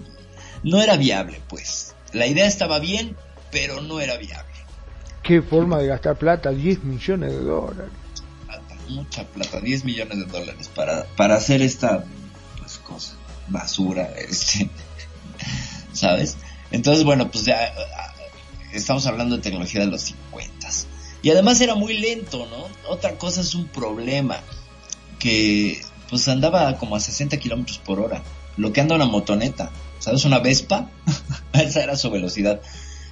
no 0.62 0.80
era 0.80 0.96
viable, 0.96 1.40
pues. 1.48 1.94
La 2.12 2.26
idea 2.26 2.46
estaba 2.46 2.78
bien, 2.78 3.16
pero 3.50 3.80
no 3.80 4.00
era 4.00 4.16
viable. 4.16 4.48
Qué 5.22 5.42
forma 5.42 5.78
de 5.78 5.88
gastar 5.88 6.16
plata, 6.16 6.50
10 6.50 6.84
millones 6.84 7.32
de 7.32 7.40
dólares. 7.40 7.92
Plata, 8.46 8.74
mucha 8.88 9.24
plata, 9.24 9.60
10 9.60 9.84
millones 9.84 10.18
de 10.18 10.24
dólares 10.24 10.70
para, 10.74 11.04
para 11.16 11.36
hacer 11.36 11.60
esta 11.60 12.04
pues, 12.58 12.78
cosa, 12.78 13.14
basura, 13.48 14.12
este, 14.16 14.70
¿sabes? 15.92 16.36
Entonces, 16.70 17.04
bueno, 17.04 17.30
pues 17.30 17.44
ya 17.44 17.72
ah, 17.96 18.14
estamos 18.72 19.06
hablando 19.06 19.36
de 19.36 19.42
tecnología 19.42 19.80
de 19.80 19.86
los 19.86 20.02
50. 20.02 20.68
Y 21.22 21.30
además 21.30 21.60
era 21.60 21.74
muy 21.74 21.98
lento, 21.98 22.46
¿no? 22.46 22.66
Otra 22.88 23.16
cosa 23.18 23.40
es 23.40 23.54
un 23.54 23.66
problema, 23.66 24.40
que 25.18 25.80
pues 26.08 26.28
andaba 26.28 26.76
como 26.78 26.96
a 26.96 27.00
60 27.00 27.36
kilómetros 27.38 27.78
por 27.78 28.00
hora, 28.00 28.22
lo 28.56 28.72
que 28.72 28.80
anda 28.80 28.94
una 28.94 29.04
motoneta, 29.06 29.70
¿sabes? 29.98 30.24
Una 30.24 30.38
Vespa, 30.38 30.90
esa 31.52 31.82
era 31.82 31.96
su 31.96 32.10
velocidad. 32.10 32.60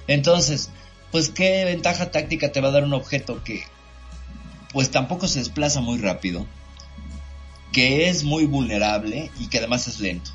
Entonces, 0.07 0.69
pues 1.11 1.29
qué 1.29 1.65
ventaja 1.65 2.11
táctica 2.11 2.51
te 2.51 2.61
va 2.61 2.69
a 2.69 2.71
dar 2.71 2.83
un 2.83 2.93
objeto 2.93 3.43
que 3.43 3.63
pues 4.73 4.89
tampoco 4.89 5.27
se 5.27 5.39
desplaza 5.39 5.81
muy 5.81 5.97
rápido, 5.97 6.45
que 7.71 8.09
es 8.09 8.23
muy 8.23 8.45
vulnerable 8.45 9.31
y 9.39 9.47
que 9.47 9.57
además 9.57 9.87
es 9.87 9.99
lento. 9.99 10.31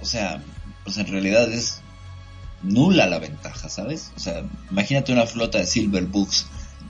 O 0.00 0.04
sea, 0.04 0.42
pues 0.88 0.96
en 0.96 1.12
realidad 1.12 1.52
es 1.52 1.82
nula 2.62 3.06
la 3.06 3.18
ventaja, 3.18 3.68
¿sabes? 3.68 4.10
O 4.16 4.20
sea, 4.20 4.42
imagínate 4.70 5.12
una 5.12 5.26
flota 5.26 5.58
de 5.58 5.66
Silverbooks 5.66 6.46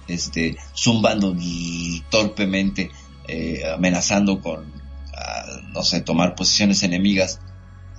este, 0.07 0.57
zumbando 0.73 1.35
torpemente, 2.09 2.93
eh, 3.27 3.63
amenazando 3.75 4.41
con, 4.41 4.73
ah, 5.17 5.47
no 5.73 5.83
sé, 5.83 6.01
tomar 6.01 6.37
posiciones 6.37 6.85
enemigas 6.85 7.41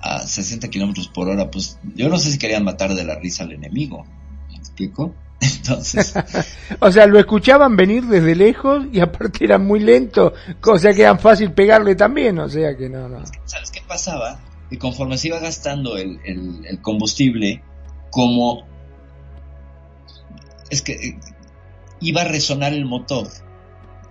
a 0.00 0.26
60 0.26 0.70
kilómetros 0.70 1.08
por 1.08 1.28
hora, 1.28 1.50
pues 1.50 1.78
yo 1.94 2.08
no 2.08 2.16
sé 2.16 2.32
si 2.32 2.38
querían 2.38 2.64
matar 2.64 2.94
de 2.94 3.04
la 3.04 3.16
risa 3.16 3.44
al 3.44 3.52
enemigo. 3.52 4.06
¿Me 4.48 4.56
explico? 4.56 5.14
Entonces. 5.42 6.14
o 6.80 6.90
sea, 6.90 7.06
lo 7.06 7.18
escuchaban 7.18 7.76
venir 7.76 8.06
desde 8.06 8.34
lejos 8.34 8.86
y 8.90 9.00
aparte 9.00 9.44
era 9.44 9.58
muy 9.58 9.80
lento, 9.80 10.32
o 10.64 10.78
sea 10.78 10.94
que 10.94 11.02
era 11.02 11.18
fácil 11.18 11.52
pegarle 11.52 11.94
también, 11.94 12.38
o 12.38 12.48
sea 12.48 12.74
que 12.74 12.88
no, 12.88 13.06
no. 13.06 13.22
¿Sabes 13.44 13.70
qué 13.70 13.82
pasaba? 13.86 14.40
Y 14.70 14.76
conforme 14.76 15.18
se 15.18 15.28
iba 15.28 15.38
gastando 15.40 15.96
el, 15.96 16.20
el, 16.24 16.64
el 16.66 16.80
combustible, 16.80 17.62
como 18.10 18.64
es 20.70 20.82
que 20.82 20.92
eh, 20.92 21.18
iba 22.00 22.22
a 22.22 22.24
resonar 22.24 22.72
el 22.72 22.86
motor 22.86 23.28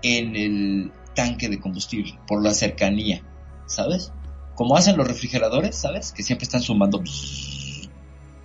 en 0.02 0.36
el 0.36 0.92
tanque 1.16 1.50
de 1.50 1.60
combustible 1.60 2.18
por 2.28 2.44
la 2.44 2.54
cercanía, 2.54 3.22
¿sabes? 3.66 4.12
Como 4.56 4.76
hacen 4.76 4.98
los 4.98 5.08
refrigeradores, 5.08 5.76
¿sabes? 5.76 6.12
Que 6.12 6.24
siempre 6.24 6.44
están 6.44 6.62
zumbando. 6.62 7.02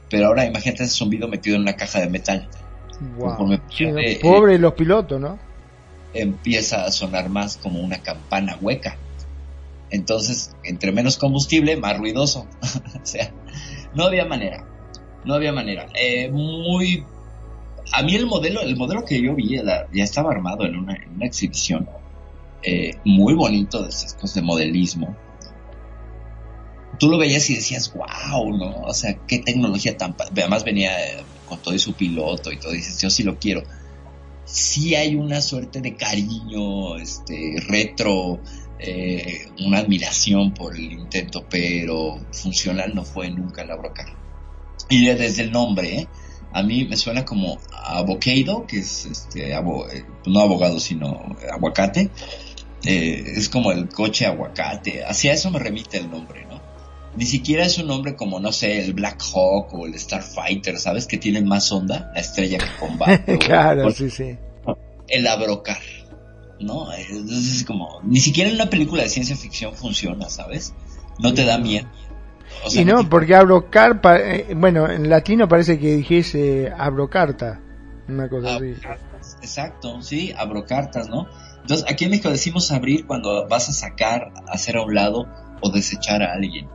Pero 0.08 0.26
ahora 0.26 0.46
imagínate 0.46 0.84
ese 0.84 0.94
zumbido 0.94 1.28
metido 1.28 1.56
en 1.56 1.62
una 1.62 1.76
caja 1.76 2.00
de 2.00 2.08
metal. 2.08 2.48
Wow. 3.18 3.60
Sí, 3.70 3.86
no, 3.86 4.00
pobre 4.22 4.54
eh, 4.54 4.58
los 4.58 4.74
pilotos, 4.74 5.20
¿no? 5.20 5.38
Empieza 6.12 6.84
a 6.84 6.92
sonar 6.92 7.28
más 7.28 7.56
como 7.56 7.80
una 7.80 7.98
campana 7.98 8.56
hueca. 8.60 8.96
Entonces, 9.94 10.50
entre 10.64 10.90
menos 10.90 11.16
combustible, 11.16 11.76
más 11.76 11.96
ruidoso. 11.96 12.48
o 13.02 13.06
sea, 13.06 13.32
no 13.94 14.04
había 14.04 14.24
manera. 14.24 14.66
No 15.24 15.34
había 15.34 15.52
manera. 15.52 15.86
Eh, 15.94 16.30
muy. 16.30 17.04
A 17.92 18.02
mí 18.02 18.16
el 18.16 18.26
modelo, 18.26 18.60
el 18.60 18.76
modelo 18.76 19.04
que 19.04 19.22
yo 19.22 19.34
vi 19.34 19.56
ya, 19.56 19.86
estaba 19.92 20.32
armado 20.32 20.64
en 20.66 20.76
una, 20.76 20.98
exhibición. 21.20 21.88
Eh, 22.62 22.96
muy 23.04 23.34
bonito 23.34 23.82
de 23.82 23.88
cosas 23.88 24.34
de 24.34 24.42
modelismo. 24.42 25.16
Tú 26.98 27.08
lo 27.08 27.18
veías 27.18 27.48
y 27.50 27.54
decías, 27.54 27.92
wow, 27.94 28.56
¿no? 28.56 28.80
O 28.82 28.94
sea, 28.94 29.14
qué 29.28 29.38
tecnología 29.38 29.96
tan. 29.96 30.16
Además 30.18 30.64
venía 30.64 30.90
eh, 31.06 31.22
con 31.48 31.60
todo 31.60 31.74
y 31.74 31.78
su 31.78 31.92
piloto 31.92 32.50
y 32.50 32.58
todo. 32.58 32.72
Y 32.72 32.78
dices, 32.78 33.00
yo 33.00 33.10
sí 33.10 33.22
lo 33.22 33.38
quiero. 33.38 33.62
Sí 34.44 34.96
hay 34.96 35.14
una 35.14 35.40
suerte 35.40 35.80
de 35.80 35.94
cariño, 35.94 36.96
este, 36.96 37.62
retro, 37.68 38.40
eh, 38.86 39.48
una 39.64 39.78
admiración 39.78 40.52
por 40.52 40.76
el 40.76 40.92
intento, 40.92 41.46
pero 41.48 42.20
funcional 42.32 42.94
no 42.94 43.04
fue 43.04 43.30
nunca 43.30 43.64
la 43.64 43.76
broca. 43.76 44.04
Y 44.88 45.06
desde 45.06 45.42
el 45.42 45.52
nombre, 45.52 46.00
¿eh? 46.00 46.08
a 46.52 46.62
mí 46.62 46.84
me 46.84 46.96
suena 46.96 47.24
como 47.24 47.58
avocado, 47.72 48.66
que 48.66 48.78
es 48.78 49.06
este, 49.06 49.54
abo, 49.54 49.88
eh, 49.90 50.04
no 50.26 50.40
abogado, 50.40 50.78
sino 50.78 51.36
aguacate. 51.52 52.10
Eh, 52.84 53.24
es 53.36 53.48
como 53.48 53.72
el 53.72 53.88
coche 53.88 54.26
aguacate. 54.26 55.04
Hacia 55.04 55.32
eso 55.32 55.50
me 55.50 55.58
remite 55.58 55.98
el 55.98 56.10
nombre, 56.10 56.46
¿no? 56.48 56.60
Ni 57.16 57.26
siquiera 57.26 57.64
es 57.64 57.78
un 57.78 57.88
nombre 57.88 58.14
como, 58.14 58.38
no 58.38 58.52
sé, 58.52 58.84
el 58.84 58.92
Black 58.92 59.20
Hawk 59.32 59.72
o 59.74 59.86
el 59.86 59.98
Starfighter, 59.98 60.78
¿sabes? 60.78 61.06
Que 61.06 61.16
tienen 61.18 61.46
más 61.46 61.72
onda, 61.72 62.10
la 62.14 62.20
estrella 62.20 62.58
que 62.58 62.66
combate. 62.78 63.38
claro, 63.44 63.90
sí, 63.90 64.10
sí. 64.10 64.36
El 65.08 65.26
abrocar, 65.26 65.78
¿no? 66.64 66.92
Es 66.92 67.64
como, 67.64 68.00
ni 68.02 68.20
siquiera 68.20 68.50
en 68.50 68.56
una 68.56 68.70
película 68.70 69.02
de 69.02 69.08
ciencia 69.08 69.36
ficción 69.36 69.74
funciona, 69.74 70.28
¿sabes? 70.28 70.74
No 71.18 71.32
te 71.34 71.44
da 71.44 71.58
miedo. 71.58 71.86
O 72.64 72.70
sea, 72.70 72.82
y 72.82 72.84
no, 72.84 73.08
porque 73.08 73.34
abrocar, 73.34 74.00
eh, 74.20 74.54
bueno, 74.56 74.90
en 74.90 75.08
latino 75.08 75.48
parece 75.48 75.78
que 75.78 75.96
dijese 75.96 76.72
abrocarta, 76.76 77.60
una 78.08 78.28
cosa 78.28 78.56
así. 78.56 78.74
Exacto, 79.42 80.02
sí, 80.02 80.32
abrocartas, 80.36 81.08
¿no? 81.08 81.26
Entonces, 81.62 81.86
aquí 81.90 82.04
en 82.04 82.10
México 82.10 82.28
decimos 82.28 82.70
abrir 82.72 83.06
cuando 83.06 83.48
vas 83.48 83.68
a 83.70 83.72
sacar, 83.72 84.32
hacer 84.48 84.76
a 84.76 84.82
un 84.82 84.94
lado 84.94 85.26
o 85.62 85.70
desechar 85.70 86.22
a 86.22 86.34
alguien. 86.34 86.68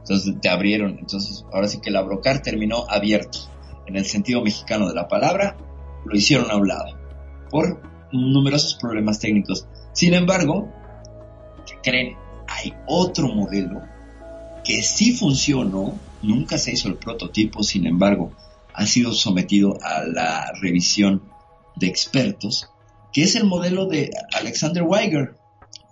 Entonces, 0.00 0.34
te 0.40 0.48
abrieron. 0.48 0.98
Entonces, 0.98 1.44
ahora 1.52 1.68
sí 1.68 1.80
que 1.80 1.90
el 1.90 1.96
abrocar 1.96 2.42
terminó 2.42 2.84
abierto. 2.88 3.38
En 3.86 3.96
el 3.96 4.04
sentido 4.06 4.42
mexicano 4.42 4.88
de 4.88 4.94
la 4.94 5.06
palabra, 5.06 5.56
lo 6.04 6.16
hicieron 6.16 6.50
a 6.50 6.56
un 6.56 6.66
lado. 6.66 6.98
Por 7.50 7.80
numerosos 8.12 8.74
problemas 8.74 9.18
técnicos. 9.18 9.66
Sin 9.92 10.14
embargo, 10.14 10.68
¿qué 11.66 11.74
creen? 11.82 12.16
Hay 12.46 12.74
otro 12.86 13.28
modelo 13.28 13.82
que 14.64 14.82
sí 14.82 15.12
funcionó, 15.12 15.98
nunca 16.22 16.58
se 16.58 16.72
hizo 16.72 16.88
el 16.88 16.96
prototipo, 16.96 17.62
sin 17.62 17.86
embargo, 17.86 18.32
ha 18.74 18.86
sido 18.86 19.12
sometido 19.12 19.78
a 19.82 20.04
la 20.04 20.52
revisión 20.60 21.22
de 21.76 21.86
expertos, 21.88 22.70
que 23.12 23.22
es 23.22 23.34
el 23.34 23.44
modelo 23.44 23.86
de 23.86 24.10
Alexander 24.34 24.82
Weiger. 24.82 25.36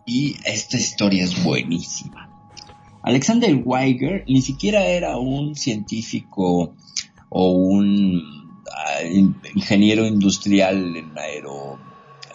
Y 0.04 0.36
esta 0.44 0.76
historia 0.76 1.24
es 1.24 1.42
buenísima. 1.42 2.30
Alexander 3.02 3.60
Weiger 3.64 4.24
ni 4.28 4.42
siquiera 4.42 4.84
era 4.86 5.16
un 5.16 5.54
científico 5.54 6.74
o 7.28 7.50
un 7.50 8.16
uh, 8.16 9.34
ingeniero 9.54 10.06
industrial 10.06 10.96
en 10.96 11.14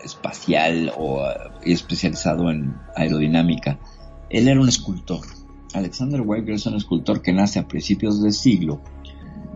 aeroespacial 0.02 0.94
o 0.98 1.22
uh, 1.22 1.28
especializado 1.64 2.50
en 2.50 2.76
aerodinámica. 2.96 3.80
Él 4.30 4.48
era 4.48 4.60
un 4.60 4.70
escultor 4.70 5.22
Alexander 5.74 6.22
Weiger 6.22 6.56
es 6.56 6.66
un 6.66 6.76
escultor 6.76 7.22
que 7.22 7.34
nace 7.34 7.60
a 7.60 7.68
principios 7.68 8.22
del 8.22 8.34
siglo 8.34 8.82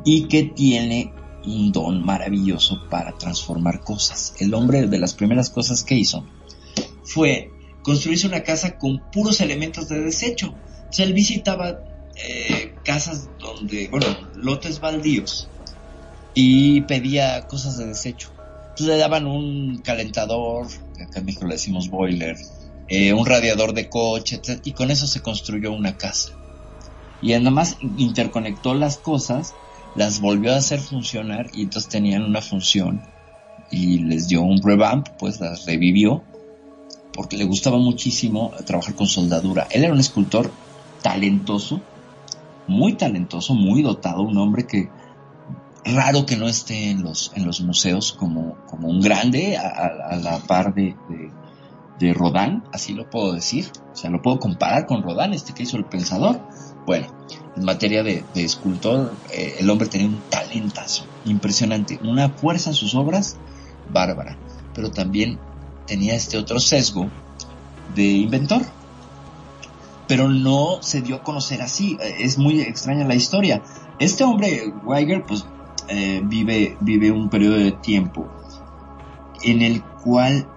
y 0.04 0.28
que 0.28 0.43
tiene 0.43 1.14
un 1.46 1.72
don 1.72 2.06
maravilloso 2.06 2.88
para 2.89 3.18
transformar 3.18 3.82
cosas. 3.82 4.34
El 4.39 4.54
hombre 4.54 4.88
de 4.88 4.98
las 4.98 5.14
primeras 5.14 5.50
cosas 5.50 5.84
que 5.84 5.96
hizo 5.96 6.26
fue 7.04 7.52
construirse 7.84 8.28
una 8.28 8.43
casa 8.43 8.78
con 8.78 9.02
puros 9.12 9.41
elementos 9.41 9.89
de 9.89 10.02
desecho. 10.02 10.56
O 10.89 10.93
sea, 10.93 11.06
él 11.06 11.14
visitaba 11.14 11.80
eh, 12.16 12.74
casas 12.84 13.30
donde, 13.39 13.89
bueno, 13.89 14.08
lotes 14.36 14.80
baldíos 14.80 15.50
y 16.34 16.82
pedía 16.82 17.46
cosas 17.48 17.78
de 17.78 17.88
desecho. 17.88 18.32
Entonces 18.76 18.98
le 18.98 18.98
daban 18.98 19.26
un 19.26 19.78
calentador, 19.78 20.68
acá 21.02 21.20
en 21.20 21.26
México 21.26 21.46
le 21.46 21.54
decimos 21.54 21.90
boiler, 21.90 22.36
eh, 22.90 23.14
un 23.14 23.26
radiador 23.26 23.74
de 23.74 23.88
coche, 23.88 24.36
etc. 24.36 24.60
Y 24.66 24.74
con 24.74 24.92
eso 24.92 25.08
se 25.08 25.22
construyó 25.22 25.72
una 25.72 25.96
casa. 25.96 26.34
Y 27.22 27.32
además 27.32 27.78
interconectó 27.98 28.74
las 28.74 28.98
cosas, 28.98 29.56
las 29.96 30.20
volvió 30.20 30.52
a 30.52 30.58
hacer 30.58 30.82
funcionar 30.82 31.52
y 31.54 31.62
entonces 31.62 31.90
tenían 31.90 32.24
una 32.24 32.42
función. 32.42 33.02
Y 33.72 34.00
les 34.00 34.28
dio 34.28 34.42
un 34.42 34.62
revamp, 34.62 35.08
pues 35.20 35.40
las 35.40 35.66
revivió, 35.66 36.22
porque 37.14 37.38
le 37.38 37.46
gustaba 37.46 37.78
muchísimo 37.78 38.52
trabajar 38.66 38.94
con 38.96 39.08
soldadura. 39.08 39.70
Él 39.72 39.86
era 39.86 39.94
un 39.94 40.02
escultor 40.02 40.52
talentoso 41.02 41.80
muy 42.68 42.94
talentoso, 42.94 43.54
muy 43.54 43.82
dotado, 43.82 44.22
un 44.22 44.38
hombre 44.38 44.66
que 44.66 44.90
raro 45.86 46.26
que 46.26 46.36
no 46.36 46.48
esté 46.48 46.90
en 46.90 47.04
los, 47.04 47.32
en 47.36 47.46
los 47.46 47.62
museos 47.62 48.14
como, 48.14 48.58
como 48.66 48.88
un 48.88 49.02
grande 49.02 49.56
a, 49.58 50.16
la 50.18 50.40
par 50.40 50.74
de, 50.74 50.96
de, 52.00 52.14
Rodin, 52.14 52.64
así 52.74 52.94
lo 52.94 53.10
puedo 53.10 53.34
decir, 53.34 53.72
o 53.94 53.96
sea, 53.96 54.10
lo 54.10 54.22
puedo 54.22 54.40
comparar 54.40 54.88
con 54.88 55.04
Rodin, 55.04 55.34
este 55.34 55.54
que 55.54 55.64
hizo 55.64 55.78
El 55.78 55.86
Pensador. 55.86 56.42
Bueno, 56.86 57.08
en 57.56 57.64
materia 57.64 58.04
de, 58.04 58.24
de 58.34 58.44
escultor, 58.44 59.14
eh, 59.32 59.58
el 59.60 59.70
hombre 59.70 59.88
tenía 59.88 60.08
un 60.08 60.22
talentazo 60.30 61.06
impresionante, 61.26 62.00
una 62.04 62.30
fuerza 62.30 62.72
en 62.72 62.76
sus 62.76 62.96
obras 62.96 63.38
bárbara, 63.92 64.38
pero 64.74 64.92
también 64.92 65.40
tenía 65.86 66.16
este 66.16 66.38
otro 66.38 66.60
sesgo 66.60 67.10
de 67.94 68.04
inventor. 68.04 68.62
Pero 70.08 70.30
no 70.30 70.84
se 70.84 71.02
dio 71.02 71.16
a 71.16 71.24
conocer 71.24 71.64
así, 71.64 71.98
eh, 72.00 72.18
es 72.20 72.38
muy 72.38 72.62
extraña 72.62 73.06
la 73.06 73.16
historia. 73.16 73.64
Este 73.98 74.24
hombre, 74.24 74.72
Weiger, 74.84 75.24
pues 75.26 75.46
eh, 75.88 76.22
vive, 76.24 76.78
vive 76.82 77.12
un 77.12 77.30
periodo 77.30 77.56
de 77.58 77.72
tiempo 77.72 78.28
en 79.44 79.62
el 79.62 79.84
cual 79.84 80.48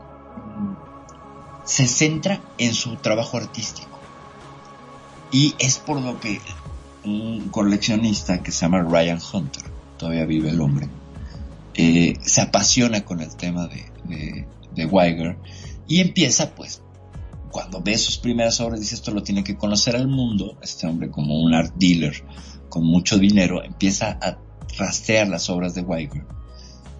se 1.64 1.87
centra 1.87 2.41
en 2.57 2.72
su 2.72 2.97
trabajo 2.97 3.37
artístico. 3.37 3.99
Y 5.31 5.55
es 5.59 5.79
por 5.79 6.01
lo 6.01 6.18
que 6.18 6.41
un 7.05 7.49
coleccionista 7.51 8.43
que 8.43 8.51
se 8.51 8.62
llama 8.62 8.83
Ryan 8.83 9.18
Hunter, 9.33 9.64
todavía 9.99 10.24
vive 10.24 10.51
el 10.51 10.61
hombre, 10.61 10.89
eh, 11.74 12.14
se 12.22 12.41
apasiona 12.41 13.05
con 13.05 13.20
el 13.20 13.37
tema 13.37 13.66
de, 13.68 13.85
de, 14.05 14.49
de 14.74 14.87
Weiger 14.87 15.37
y 15.87 16.01
empieza 16.01 16.55
pues 16.55 16.83
cuando 17.51 17.81
ve 17.81 17.97
sus 17.99 18.18
primeras 18.18 18.61
obras 18.61 18.81
dice 18.81 18.95
esto 18.95 19.11
lo 19.11 19.22
tiene 19.22 19.45
que 19.45 19.57
conocer 19.57 19.97
al 19.97 20.09
mundo, 20.09 20.59
este 20.62 20.87
hombre 20.87 21.11
como 21.11 21.41
un 21.41 21.55
art 21.55 21.74
dealer 21.76 22.24
con 22.68 22.85
mucho 22.85 23.18
dinero 23.18 23.62
empieza 23.62 24.18
a 24.20 24.39
rastrear 24.77 25.29
las 25.29 25.49
obras 25.51 25.75
de 25.75 25.83
Weiger 25.83 26.25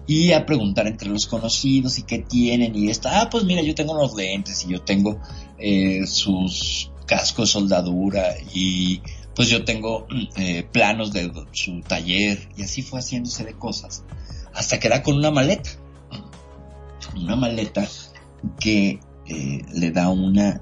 y 0.07 0.31
a 0.31 0.45
preguntar 0.45 0.87
entre 0.87 1.09
los 1.09 1.27
conocidos 1.27 1.99
y 1.99 2.03
qué 2.03 2.19
tienen 2.19 2.75
y 2.75 2.89
está, 2.89 3.21
ah 3.21 3.29
pues 3.29 3.43
mira 3.43 3.61
yo 3.61 3.75
tengo 3.75 3.93
unos 3.93 4.15
lentes 4.15 4.65
y 4.65 4.69
yo 4.71 4.81
tengo 4.81 5.19
eh, 5.59 6.07
sus 6.07 6.91
cascos 7.05 7.49
de 7.49 7.53
soldadura 7.53 8.35
y 8.53 9.01
pues 9.35 9.49
yo 9.49 9.63
tengo 9.63 10.07
eh, 10.35 10.63
planos 10.71 11.13
de 11.13 11.31
su 11.51 11.81
taller 11.81 12.49
y 12.57 12.63
así 12.63 12.81
fue 12.81 12.99
haciéndose 12.99 13.45
de 13.45 13.53
cosas 13.53 14.03
hasta 14.53 14.79
que 14.79 14.89
da 14.89 15.01
con 15.01 15.15
una 15.15 15.31
maleta. 15.31 15.69
Una 17.15 17.35
maleta 17.35 17.87
que 18.59 18.99
eh, 19.25 19.61
le 19.73 19.91
da 19.91 20.09
una 20.09 20.61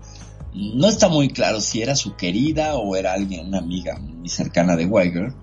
no 0.53 0.87
está 0.87 1.07
muy 1.07 1.29
claro 1.29 1.61
si 1.61 1.81
era 1.81 1.95
su 1.95 2.15
querida 2.15 2.75
o 2.75 2.95
era 2.95 3.13
alguien 3.13 3.47
una 3.47 3.59
amiga 3.59 3.97
muy 3.99 4.29
cercana 4.29 4.75
de 4.75 4.85
Weiger 4.85 5.33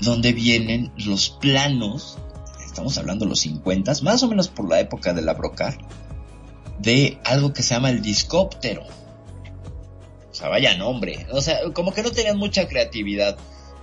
donde 0.00 0.32
vienen 0.32 0.92
los 0.96 1.30
planos 1.30 2.18
estamos 2.64 2.96
hablando 2.98 3.24
de 3.24 3.30
los 3.30 3.40
50 3.40 3.92
más 4.02 4.22
o 4.22 4.28
menos 4.28 4.48
por 4.48 4.68
la 4.68 4.80
época 4.80 5.12
de 5.12 5.22
la 5.22 5.34
brocar 5.34 5.76
de 6.78 7.18
algo 7.24 7.52
que 7.52 7.62
se 7.62 7.74
llama 7.74 7.90
el 7.90 8.00
discóptero 8.00 8.84
o 10.30 10.34
sea, 10.34 10.48
vaya 10.48 10.76
nombre. 10.76 11.26
O 11.32 11.40
sea, 11.40 11.58
como 11.72 11.92
que 11.92 12.02
no 12.02 12.10
tenían 12.10 12.38
mucha 12.38 12.68
creatividad. 12.68 13.36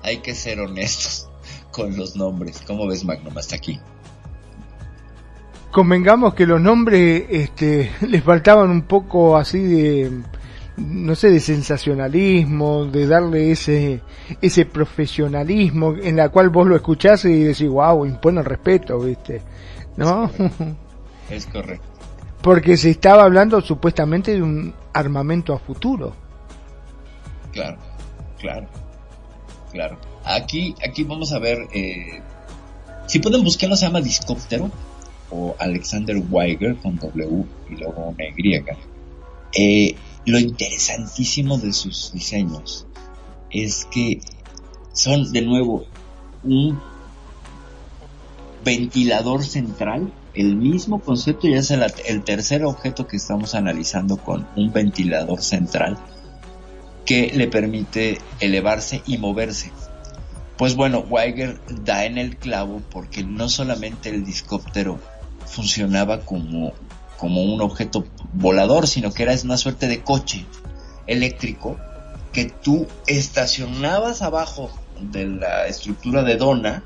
Hay 0.03 0.17
que 0.17 0.33
ser 0.33 0.59
honestos 0.59 1.27
con 1.71 1.97
los 1.97 2.15
nombres. 2.15 2.61
¿Cómo 2.65 2.87
ves, 2.87 3.03
Magnum, 3.03 3.37
hasta 3.37 3.55
aquí? 3.55 3.79
Convengamos 5.71 6.33
que 6.33 6.45
los 6.45 6.61
nombres 6.61 7.25
este, 7.29 7.91
les 8.07 8.23
faltaban 8.23 8.69
un 8.69 8.83
poco 8.83 9.37
así 9.37 9.59
de, 9.59 10.11
no 10.77 11.15
sé, 11.15 11.31
de 11.31 11.39
sensacionalismo, 11.39 12.85
de 12.85 13.07
darle 13.07 13.51
ese, 13.51 14.01
ese 14.41 14.65
profesionalismo 14.65 15.95
en 15.95 16.15
la 16.15 16.29
cual 16.29 16.49
vos 16.49 16.67
lo 16.67 16.75
escuchás 16.75 17.25
y 17.25 17.43
decís, 17.43 17.67
wow, 17.67 18.05
impone 18.05 18.39
el 18.39 18.45
respeto, 18.45 18.99
¿viste? 18.99 19.41
¿No? 19.97 20.29
Es 21.29 21.45
correcto. 21.47 21.85
Porque 22.41 22.77
se 22.77 22.91
estaba 22.91 23.23
hablando 23.23 23.59
supuestamente 23.59 24.31
de 24.31 24.41
un 24.41 24.73
armamento 24.93 25.53
a 25.53 25.59
futuro. 25.59 26.13
Claro, 27.51 27.77
claro, 28.39 28.67
claro. 29.73 29.97
Aquí, 30.23 30.73
aquí 30.87 31.03
vamos 31.03 31.33
a 31.33 31.39
ver, 31.39 31.67
eh, 31.73 32.21
si 33.07 33.19
pueden 33.19 33.43
buscarlo, 33.43 33.75
se 33.75 33.87
llama 33.87 33.99
Discóptero 33.99 34.71
o 35.31 35.53
Alexander 35.59 36.15
Weiger 36.29 36.77
con 36.77 36.97
W 36.97 37.45
y 37.69 37.75
luego 37.75 38.09
una 38.09 38.23
Y. 38.23 38.63
Eh, 39.53 39.95
lo 40.27 40.37
interesantísimo 40.39 41.57
de 41.57 41.71
sus 41.71 42.11
diseños 42.11 42.85
es 43.49 43.85
que 43.85 44.19
son 44.91 45.31
de 45.31 45.41
nuevo 45.41 45.85
un 46.43 46.77
ventilador 48.65 49.45
central, 49.45 50.11
el 50.33 50.57
mismo 50.57 50.99
concepto, 50.99 51.47
ya 51.47 51.59
es 51.59 51.71
el, 51.71 52.23
tercer 52.25 52.65
objeto 52.65 53.07
que 53.07 53.15
estamos 53.15 53.55
analizando 53.55 54.17
con 54.17 54.45
un 54.57 54.73
ventilador 54.73 55.41
central 55.41 55.97
que 57.05 57.31
le 57.33 57.47
permite 57.47 58.19
elevarse 58.41 59.01
y 59.07 59.17
moverse. 59.17 59.71
Pues 60.57 60.75
bueno, 60.75 61.05
Weiger 61.09 61.57
da 61.85 62.03
en 62.03 62.17
el 62.17 62.35
clavo 62.35 62.81
porque 62.91 63.23
no 63.23 63.47
solamente 63.47 64.09
el 64.09 64.25
discóptero 64.25 64.99
funcionaba 65.45 66.19
como, 66.25 66.73
como 67.17 67.43
un 67.43 67.61
objeto 67.61 68.05
volador, 68.33 68.87
sino 68.87 69.11
que 69.11 69.23
era 69.23 69.35
una 69.43 69.57
suerte 69.57 69.87
de 69.87 70.01
coche 70.01 70.45
eléctrico 71.07 71.77
que 72.31 72.45
tú 72.45 72.87
estacionabas 73.07 74.21
abajo 74.21 74.69
de 74.99 75.25
la 75.25 75.67
estructura 75.67 76.23
de 76.23 76.37
dona 76.37 76.83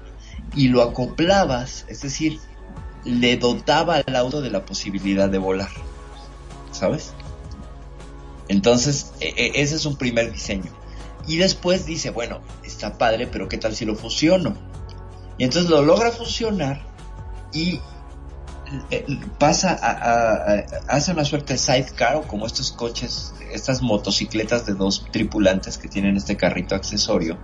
y 0.55 0.67
lo 0.67 0.81
acoplabas, 0.81 1.85
es 1.87 2.01
decir, 2.01 2.39
le 3.03 3.37
dotaba 3.37 3.97
al 4.05 4.15
auto 4.15 4.41
de 4.41 4.49
la 4.49 4.65
posibilidad 4.65 5.29
de 5.29 5.37
volar, 5.37 5.71
¿sabes? 6.71 7.13
Entonces, 8.47 9.13
e 9.19 9.33
e 9.37 9.61
ese 9.61 9.75
es 9.75 9.85
un 9.85 9.95
primer 9.95 10.31
diseño. 10.31 10.71
Y 11.27 11.37
después 11.37 11.85
dice, 11.85 12.09
bueno, 12.09 12.41
está 12.63 12.97
padre, 12.97 13.27
pero 13.27 13.47
¿qué 13.47 13.57
tal 13.57 13.75
si 13.75 13.85
lo 13.85 13.95
fusiono? 13.95 14.55
Y 15.37 15.43
entonces 15.45 15.69
lo 15.69 15.81
logra 15.81 16.11
fusionar 16.11 16.81
y 17.53 17.79
pasa 19.37 19.71
a, 19.73 19.91
a, 19.91 20.33
a, 20.33 20.65
hace 20.87 21.11
una 21.11 21.25
suerte 21.25 21.53
de 21.53 21.59
sidecar 21.59 22.15
o 22.15 22.21
como 22.23 22.45
estos 22.45 22.71
coches, 22.71 23.33
estas 23.51 23.81
motocicletas 23.81 24.65
de 24.65 24.73
dos 24.73 25.05
tripulantes 25.11 25.77
que 25.77 25.87
tienen 25.87 26.17
este 26.17 26.37
carrito 26.37 26.75
accesorio, 26.75 27.37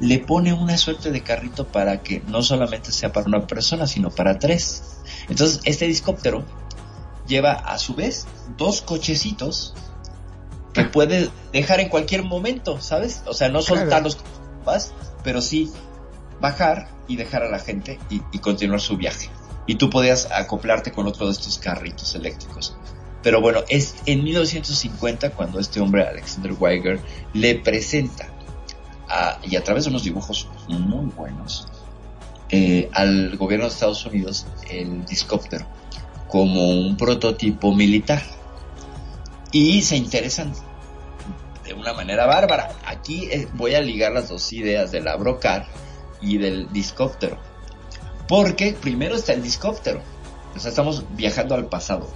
le 0.00 0.18
pone 0.18 0.52
una 0.52 0.76
suerte 0.76 1.10
de 1.10 1.22
carrito 1.22 1.66
para 1.66 2.02
que 2.02 2.22
no 2.28 2.42
solamente 2.42 2.92
sea 2.92 3.12
para 3.12 3.26
una 3.26 3.46
persona, 3.46 3.86
sino 3.86 4.10
para 4.10 4.38
tres. 4.38 4.82
Entonces 5.28 5.60
este 5.64 5.86
discóptero 5.86 6.44
lleva 7.26 7.52
a 7.52 7.78
su 7.78 7.94
vez 7.94 8.26
dos 8.56 8.82
cochecitos 8.82 9.74
que 10.72 10.84
puede 10.84 11.30
dejar 11.52 11.80
en 11.80 11.88
cualquier 11.88 12.24
momento, 12.24 12.80
¿sabes? 12.80 13.22
O 13.26 13.34
sea, 13.34 13.48
no 13.48 13.62
soltarlos 13.62 14.18
vas, 14.64 14.92
pero 15.22 15.40
sí 15.40 15.70
bajar 16.40 16.88
y 17.06 17.16
dejar 17.16 17.44
a 17.44 17.48
la 17.48 17.60
gente 17.60 17.98
y, 18.10 18.22
y 18.32 18.38
continuar 18.38 18.80
su 18.80 18.96
viaje 18.96 19.30
y 19.66 19.76
tú 19.76 19.90
podías 19.90 20.30
acoplarte 20.30 20.92
con 20.92 21.06
otro 21.06 21.26
de 21.26 21.32
estos 21.32 21.58
carritos 21.58 22.14
eléctricos. 22.14 22.76
Pero 23.22 23.40
bueno, 23.40 23.60
es 23.68 23.96
en 24.06 24.22
1950 24.22 25.30
cuando 25.30 25.58
este 25.58 25.80
hombre, 25.80 26.06
Alexander 26.06 26.52
Weiger, 26.58 27.00
le 27.32 27.54
presenta, 27.56 28.28
y 29.42 29.56
a 29.56 29.64
través 29.64 29.84
de 29.84 29.90
unos 29.90 30.04
dibujos 30.04 30.48
muy 30.68 31.10
buenos, 31.10 31.68
eh, 32.50 32.90
al 32.92 33.36
gobierno 33.36 33.66
de 33.66 33.72
Estados 33.72 34.04
Unidos 34.04 34.46
el 34.68 35.04
discóptero 35.06 35.66
como 36.28 36.68
un 36.68 36.96
prototipo 36.96 37.72
militar. 37.72 38.20
Y 39.52 39.82
se 39.82 39.96
interesan 39.96 40.52
de 41.64 41.74
una 41.74 41.92
manera 41.92 42.26
bárbara. 42.26 42.70
Aquí 42.84 43.28
eh, 43.30 43.46
voy 43.54 43.74
a 43.74 43.80
ligar 43.80 44.10
las 44.10 44.28
dos 44.28 44.52
ideas 44.52 44.90
de 44.90 45.00
la 45.00 45.14
Brocar 45.14 45.66
y 46.20 46.38
del 46.38 46.72
discóptero. 46.72 47.38
Porque 48.28 48.76
primero 48.80 49.16
está 49.16 49.32
el 49.32 49.42
discóptero. 49.42 50.00
O 50.56 50.58
sea, 50.58 50.70
estamos 50.70 51.04
viajando 51.16 51.54
al 51.54 51.66
pasado. 51.66 52.08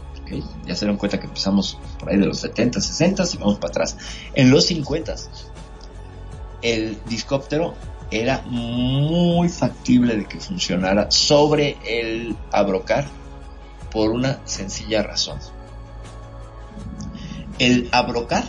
Ya 0.66 0.74
se 0.74 0.84
dieron 0.84 0.98
cuenta 0.98 1.18
que 1.18 1.26
empezamos 1.26 1.78
por 1.98 2.10
ahí 2.10 2.18
de 2.18 2.26
los 2.26 2.38
70, 2.40 2.80
60 2.80 3.24
y 3.32 3.36
vamos 3.38 3.58
para 3.58 3.70
atrás. 3.70 3.96
En 4.34 4.50
los 4.50 4.66
50 4.66 5.14
el 6.62 6.98
discóptero 7.06 7.74
era 8.10 8.42
muy 8.42 9.48
factible 9.48 10.16
de 10.16 10.26
que 10.26 10.40
funcionara 10.40 11.10
sobre 11.10 11.76
el 11.84 12.36
abrocar 12.52 13.06
por 13.90 14.10
una 14.10 14.40
sencilla 14.44 15.02
razón. 15.02 15.38
El 17.58 17.88
abrocar 17.92 18.44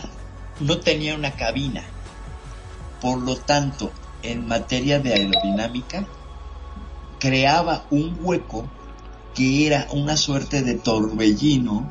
no 0.60 0.78
tenía 0.78 1.14
una 1.14 1.32
cabina. 1.32 1.84
Por 3.00 3.18
lo 3.18 3.36
tanto, 3.36 3.90
en 4.22 4.46
materia 4.46 5.00
de 5.00 5.14
aerodinámica, 5.14 6.06
creaba 7.20 7.86
un 7.90 8.16
hueco 8.20 8.68
que 9.34 9.66
era 9.66 9.86
una 9.92 10.16
suerte 10.16 10.62
de 10.62 10.74
torbellino 10.74 11.88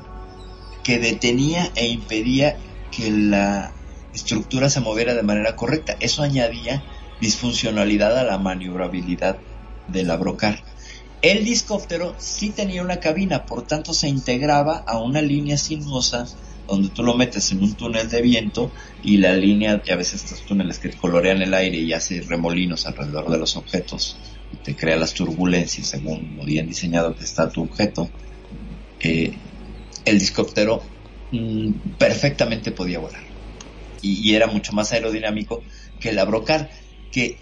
que 0.84 1.00
detenía 1.00 1.72
e 1.76 1.88
impedía 1.88 2.58
que 2.92 3.12
la 3.12 3.72
estructura 4.14 4.70
se 4.70 4.82
moviera 4.82 5.14
de 5.14 5.24
manera 5.24 5.56
correcta. 5.56 5.96
Eso 6.00 6.24
añadía 6.24 6.84
disfuncionalidad 7.22 8.18
a 8.18 8.24
la 8.24 8.38
maniobrabilidad 8.38 9.38
del 9.88 10.12
abrocar. 10.12 10.64
El 11.22 11.46
discóptero 11.46 12.16
sí 12.18 12.50
tenía 12.50 12.82
una 12.82 13.00
cabina, 13.00 13.46
por 13.46 13.68
tanto 13.68 13.94
se 13.94 14.08
integraba 14.08 14.78
a 14.78 15.00
una 15.00 15.22
línea 15.22 15.58
sinuosa 15.58 16.26
donde 16.68 16.90
tú 16.90 17.04
lo 17.04 17.16
metes 17.16 17.52
en 17.52 17.64
un 17.64 17.74
túnel 17.74 18.10
de 18.10 18.22
viento 18.22 18.72
y 19.04 19.18
la 19.18 19.34
línea, 19.34 19.82
ya 19.84 19.96
ves 19.96 20.14
estos 20.14 20.46
túneles 20.46 20.80
que 20.80 20.92
colorean 20.92 21.42
el 21.42 21.54
aire 21.54 21.78
y 21.78 21.94
hace 21.94 22.22
remolinos 22.22 22.86
alrededor 22.86 23.30
de 23.30 23.40
los 23.40 23.58
objetos 23.58 24.18
y 24.52 24.58
te 24.58 24.76
crea 24.76 24.98
las 24.98 25.14
turbulencias 25.14 25.88
según 25.88 26.36
lo 26.38 26.46
bien 26.46 26.68
diseñado 26.68 27.16
que 27.16 27.24
está 27.24 27.50
tu 27.50 27.64
objeto, 27.64 28.10
eh, 29.00 29.34
el 30.06 30.20
discóptero 30.20 30.82
mm, 31.32 31.72
perfectamente 31.98 32.72
podía 32.72 33.00
volar 33.00 33.30
y, 34.02 34.34
era 34.34 34.48
mucho 34.48 34.74
más 34.74 34.92
aerodinámico 34.92 35.64
que 36.00 36.10
el 36.10 36.20
abrocar, 36.20 36.70
que 37.12 37.38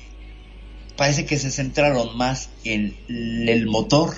parece 0.95 1.25
que 1.25 1.37
se 1.37 1.51
centraron 1.51 2.17
más 2.17 2.49
en 2.63 2.95
el 3.07 3.67
motor 3.67 4.15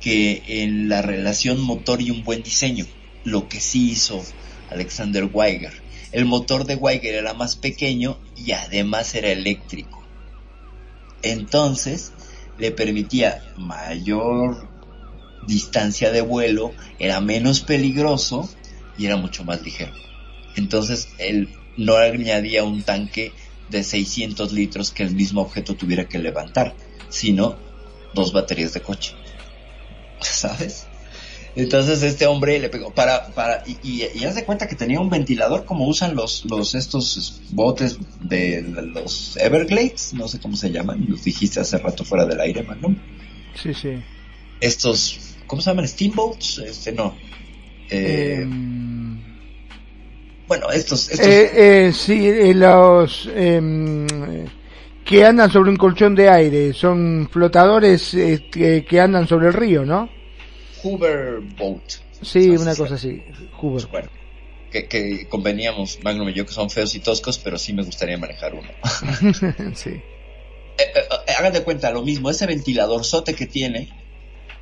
que 0.00 0.42
en 0.46 0.88
la 0.88 1.02
relación 1.02 1.60
motor 1.60 2.00
y 2.00 2.10
un 2.10 2.24
buen 2.24 2.42
diseño, 2.42 2.86
lo 3.24 3.48
que 3.48 3.60
sí 3.60 3.90
hizo 3.90 4.24
Alexander 4.70 5.28
Weiger. 5.30 5.72
El 6.12 6.24
motor 6.24 6.64
de 6.64 6.76
Weiger 6.76 7.14
era 7.14 7.34
más 7.34 7.56
pequeño 7.56 8.18
y 8.36 8.52
además 8.52 9.14
era 9.14 9.30
eléctrico. 9.30 10.02
Entonces 11.22 12.12
le 12.58 12.70
permitía 12.70 13.42
mayor 13.56 14.68
distancia 15.46 16.10
de 16.10 16.20
vuelo, 16.20 16.74
era 16.98 17.20
menos 17.20 17.60
peligroso 17.60 18.48
y 18.96 19.06
era 19.06 19.16
mucho 19.16 19.44
más 19.44 19.62
ligero. 19.62 19.92
Entonces 20.56 21.08
él 21.18 21.48
no 21.76 21.96
añadía 21.96 22.64
un 22.64 22.82
tanque 22.82 23.32
de 23.70 23.84
600 23.84 24.52
litros 24.52 24.90
que 24.90 25.04
el 25.04 25.14
mismo 25.14 25.40
objeto 25.42 25.74
tuviera 25.74 26.08
que 26.08 26.18
levantar, 26.18 26.74
sino 27.08 27.56
dos 28.14 28.32
baterías 28.32 28.74
de 28.74 28.80
coche. 28.80 29.14
¿Sabes? 30.20 30.87
Entonces 31.58 32.04
este 32.04 32.24
hombre 32.28 32.60
le 32.60 32.68
pegó 32.68 32.92
para 32.94 33.26
para 33.34 33.64
y, 33.66 33.78
y, 33.82 34.06
y 34.14 34.24
haz 34.24 34.36
de 34.36 34.44
cuenta 34.44 34.68
que 34.68 34.76
tenía 34.76 35.00
un 35.00 35.10
ventilador 35.10 35.64
como 35.64 35.88
usan 35.88 36.14
los 36.14 36.44
los 36.44 36.76
estos 36.76 37.42
botes 37.50 37.98
de 38.20 38.62
los 38.62 39.36
Everglades, 39.38 40.14
no 40.14 40.28
sé 40.28 40.38
cómo 40.38 40.56
se 40.56 40.70
llaman, 40.70 41.04
los 41.08 41.24
dijiste 41.24 41.58
hace 41.58 41.78
rato 41.78 42.04
fuera 42.04 42.24
del 42.26 42.38
aire, 42.40 42.62
Magnum. 42.62 42.96
Sí, 43.60 43.74
sí. 43.74 44.00
Estos 44.60 45.18
¿cómo 45.48 45.60
se 45.60 45.70
llaman? 45.70 45.88
Steamboats, 45.88 46.58
este 46.58 46.92
no. 46.92 47.16
Eh, 47.90 48.38
Em, 48.42 49.18
bueno, 50.46 50.70
estos 50.70 51.10
estos 51.10 51.26
eh, 51.26 51.86
eh, 51.86 51.92
sí, 51.92 52.24
eh, 52.24 52.54
los 52.54 53.28
em, 53.34 54.06
que 55.04 55.24
andan 55.24 55.50
sobre 55.50 55.70
un 55.70 55.76
colchón 55.76 56.14
de 56.14 56.28
aire, 56.28 56.72
son 56.72 57.28
flotadores 57.32 58.14
eh, 58.14 58.46
que, 58.48 58.84
que 58.84 59.00
andan 59.00 59.26
sobre 59.26 59.48
el 59.48 59.54
río, 59.54 59.84
¿no? 59.84 60.17
Hoover 60.82 61.40
Boat. 61.56 61.82
Sí, 62.22 62.50
una 62.50 62.74
cosa 62.74 62.94
así, 62.94 63.22
Hoover. 63.60 63.86
Bueno, 63.86 64.08
que, 64.70 64.86
que 64.86 65.28
conveníamos, 65.28 65.98
Magnum 66.02 66.28
y 66.28 66.34
yo, 66.34 66.46
que 66.46 66.52
son 66.52 66.70
feos 66.70 66.94
y 66.94 67.00
toscos, 67.00 67.38
pero 67.38 67.58
sí 67.58 67.72
me 67.72 67.82
gustaría 67.82 68.18
manejar 68.18 68.54
uno. 68.54 68.68
sí. 69.74 69.90
Eh, 69.90 70.02
eh, 70.78 71.32
hagan 71.36 71.52
de 71.52 71.64
cuenta 71.64 71.90
lo 71.90 72.02
mismo, 72.02 72.30
ese 72.30 72.46
ventilador 72.46 73.04
sote 73.04 73.34
que 73.34 73.46
tiene, 73.46 73.88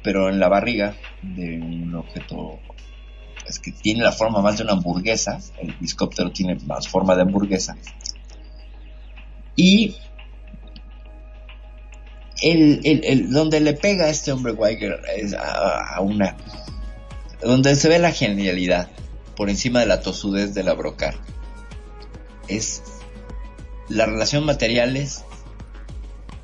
pero 0.03 0.29
en 0.29 0.39
la 0.39 0.49
barriga 0.49 0.97
de 1.23 1.59
un 1.59 1.95
objeto 1.95 2.59
es 3.47 3.59
que 3.59 3.73
tiene 3.73 4.03
la 4.03 4.13
forma 4.13 4.41
más 4.41 4.57
de 4.57 4.65
una 4.65 4.73
hamburguesa, 4.73 5.39
el 5.61 5.79
discóptero 5.79 6.33
tiene 6.33 6.57
más 6.67 6.89
forma 6.89 7.15
de 7.15 7.23
hamburguesa. 7.23 7.77
Y 9.55 9.97
el, 12.43 12.81
el, 12.85 13.05
el 13.05 13.31
donde 13.31 13.61
le 13.61 13.75
pega 13.75 14.07
a 14.07 14.11
este 14.11 14.33
hombre 14.33 14.53
Weiger 14.53 15.01
es 15.17 15.35
a, 15.35 16.01
una 16.01 16.37
donde 17.43 17.77
se 17.77 17.89
ve 17.89 17.99
la 17.99 18.13
genialidad 18.13 18.89
por 19.37 19.51
encima 19.51 19.81
de 19.81 19.87
la 19.87 20.01
tosudez 20.01 20.55
de 20.55 20.63
la 20.63 20.75
brocar 20.75 21.15
es 22.49 22.83
la 23.89 24.07
relación 24.07 24.45
materiales 24.45 25.25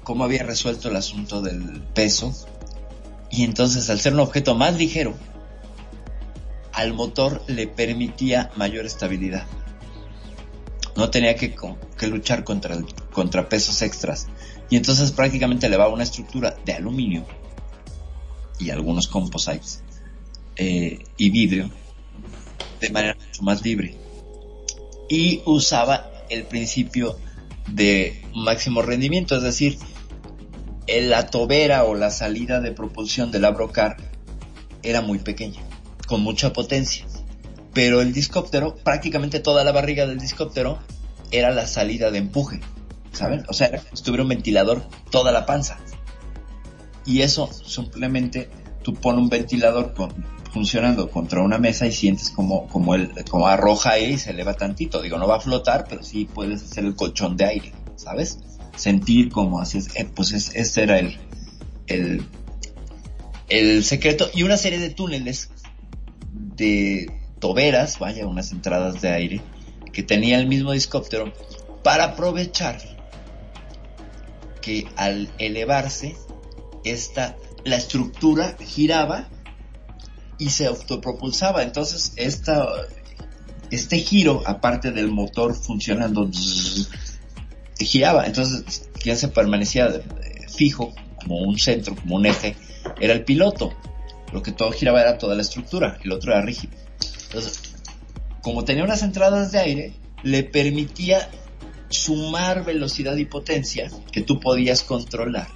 cómo 0.03 0.25
había 0.25 0.43
resuelto 0.43 0.89
el 0.89 0.97
asunto 0.97 1.43
del 1.43 1.83
peso 1.95 2.35
y 3.31 3.45
entonces 3.45 3.89
al 3.91 4.01
ser 4.01 4.13
un 4.13 4.21
objeto 4.21 4.55
más 4.55 4.77
ligero 4.77 5.15
al 6.73 6.95
motor 6.95 7.43
le 7.47 7.67
permitía 7.67 8.51
mayor 8.57 8.87
estabilidad. 8.87 9.47
No 10.97 11.11
tenía 11.11 11.37
que, 11.37 11.55
que 11.99 12.07
luchar 12.07 12.45
contra, 12.45 12.77
contra 13.13 13.49
pesos 13.49 13.83
extras 13.83 14.27
y 14.71 14.77
entonces 14.77 15.13
prácticamente 15.13 15.69
le 15.69 15.77
una 15.89 16.05
estructura 16.05 16.57
de 16.65 16.73
aluminio 16.73 17.27
y 18.59 18.71
algunos 18.71 19.09
composites 19.09 19.83
eh, 20.57 21.05
y 21.17 21.31
vidrio 21.31 21.71
de 22.81 22.91
manera 22.91 23.17
mucho 23.27 23.43
más 23.43 23.63
libre. 23.63 23.97
Y 25.09 25.43
usaba 25.45 26.11
el 26.31 26.45
principio 26.45 27.19
de 27.69 28.23
máximo 28.35 28.83
rendimiento 28.83 29.37
es 29.37 29.43
decir 29.43 29.79
la 30.87 31.27
tobera 31.27 31.85
o 31.85 31.95
la 31.95 32.11
salida 32.11 32.61
de 32.61 32.73
propulsión 32.73 33.31
del 33.31 33.45
Abrocar 33.45 33.97
era 34.83 35.01
muy 35.01 35.19
pequeña 35.19 35.61
con 36.07 36.23
mucha 36.23 36.53
potencia. 36.53 37.07
Pero 37.73 38.01
el 38.01 38.13
discóptero 38.13 38.75
prácticamente 38.77 39.41
toda 39.41 39.65
la 39.65 39.73
barriga 39.73 40.07
del 40.07 40.19
discóptero 40.19 40.79
era 41.31 41.51
la 41.51 41.67
salida 41.67 42.11
de 42.11 42.19
empuje 42.19 42.61
¿saben? 43.13 43.45
O 43.49 43.53
sea, 43.53 43.69
estuviera 43.93 44.23
un 44.23 44.29
ventilador 44.29 44.83
toda 45.11 45.33
la 45.33 45.47
panza. 45.47 45.79
Y 47.05 47.23
eso 47.23 47.51
simplemente 47.53 48.49
tú 48.83 48.95
pones 48.95 49.23
un 49.23 49.29
ventilador 49.29 49.95
con, 49.95 50.13
funcionando 50.53 51.11
contra 51.11 51.43
una 51.43 51.59
mesa 51.59 51.87
y 51.87 51.93
sientes 51.93 52.31
como, 52.31 52.69
como, 52.69 52.95
el, 52.95 53.11
como 53.31 53.47
arroja 53.49 53.93
aire 53.93 54.13
y 54.13 54.19
se 54.19 54.31
eleva 54.31 54.55
tantito. 54.55 55.01
Digo, 55.03 55.19
no 55.19 55.27
va 55.27 55.37
a 55.37 55.41
flotar, 55.41 55.87
pero 55.89 56.03
sí 56.03 56.29
puedes 56.33 56.63
hacer 56.63 56.85
el 56.85 56.95
colchón 56.95 57.37
de 57.37 57.47
aire, 57.47 57.73
¿sabes? 57.97 58.39
Sentir 58.77 59.31
como 59.31 59.61
haces, 59.61 59.89
eh, 59.97 60.09
pues 60.15 60.33
es, 60.33 60.55
ese 60.55 60.83
era 60.83 60.99
el, 60.99 61.19
el, 61.87 62.27
el 63.49 63.85
secreto. 63.85 64.31
Y 64.35 64.43
una 64.43 64.57
serie 64.57 64.79
de 64.79 64.91
túneles 64.91 65.51
de 66.33 67.11
toberas, 67.39 67.99
vaya, 67.99 68.27
unas 68.27 68.53
entradas 68.53 69.01
de 69.01 69.11
aire, 69.11 69.41
que 69.93 70.03
tenía 70.03 70.39
el 70.39 70.47
mismo 70.47 70.73
discóptero 70.73 71.33
para 71.83 72.05
aprovechar 72.05 72.81
que 74.63 74.87
al 74.97 75.31
elevarse 75.39 76.17
esta 76.85 77.37
la 77.65 77.77
estructura 77.77 78.57
giraba 78.59 79.29
y 80.39 80.51
se 80.51 80.67
autopropulsaba. 80.67 81.63
Entonces 81.63 82.13
esta 82.17 82.67
este 83.71 83.99
giro 83.99 84.43
aparte 84.47 84.91
del 84.91 85.11
motor 85.11 85.55
funcionando 85.55 86.29
giraba. 87.79 88.27
Entonces 88.27 88.89
quien 89.01 89.17
se 89.17 89.29
permanecía 89.29 90.01
fijo 90.49 90.95
como 91.21 91.39
un 91.41 91.59
centro 91.59 91.95
como 91.95 92.17
un 92.17 92.27
eje. 92.27 92.57
Era 93.01 93.13
el 93.13 93.25
piloto. 93.25 93.73
Lo 94.33 94.43
que 94.43 94.53
todo 94.53 94.73
giraba 94.73 95.03
era 95.03 95.19
toda 95.19 95.35
la 95.35 95.43
estructura 95.43 95.99
el 96.03 96.13
otro 96.13 96.33
era 96.33 96.41
rígido. 96.43 96.73
Entonces 97.25 97.61
como 98.43 98.65
tenía 98.65 98.85
unas 98.85 99.03
entradas 99.03 99.53
de 99.53 99.59
aire 99.59 99.93
le 100.23 100.43
permitía 100.45 101.29
sumar 101.93 102.65
velocidad 102.65 103.17
y 103.17 103.25
potencia 103.25 103.91
que 104.11 104.23
tú 104.23 104.41
podías 104.41 104.83
controlar 104.83 105.49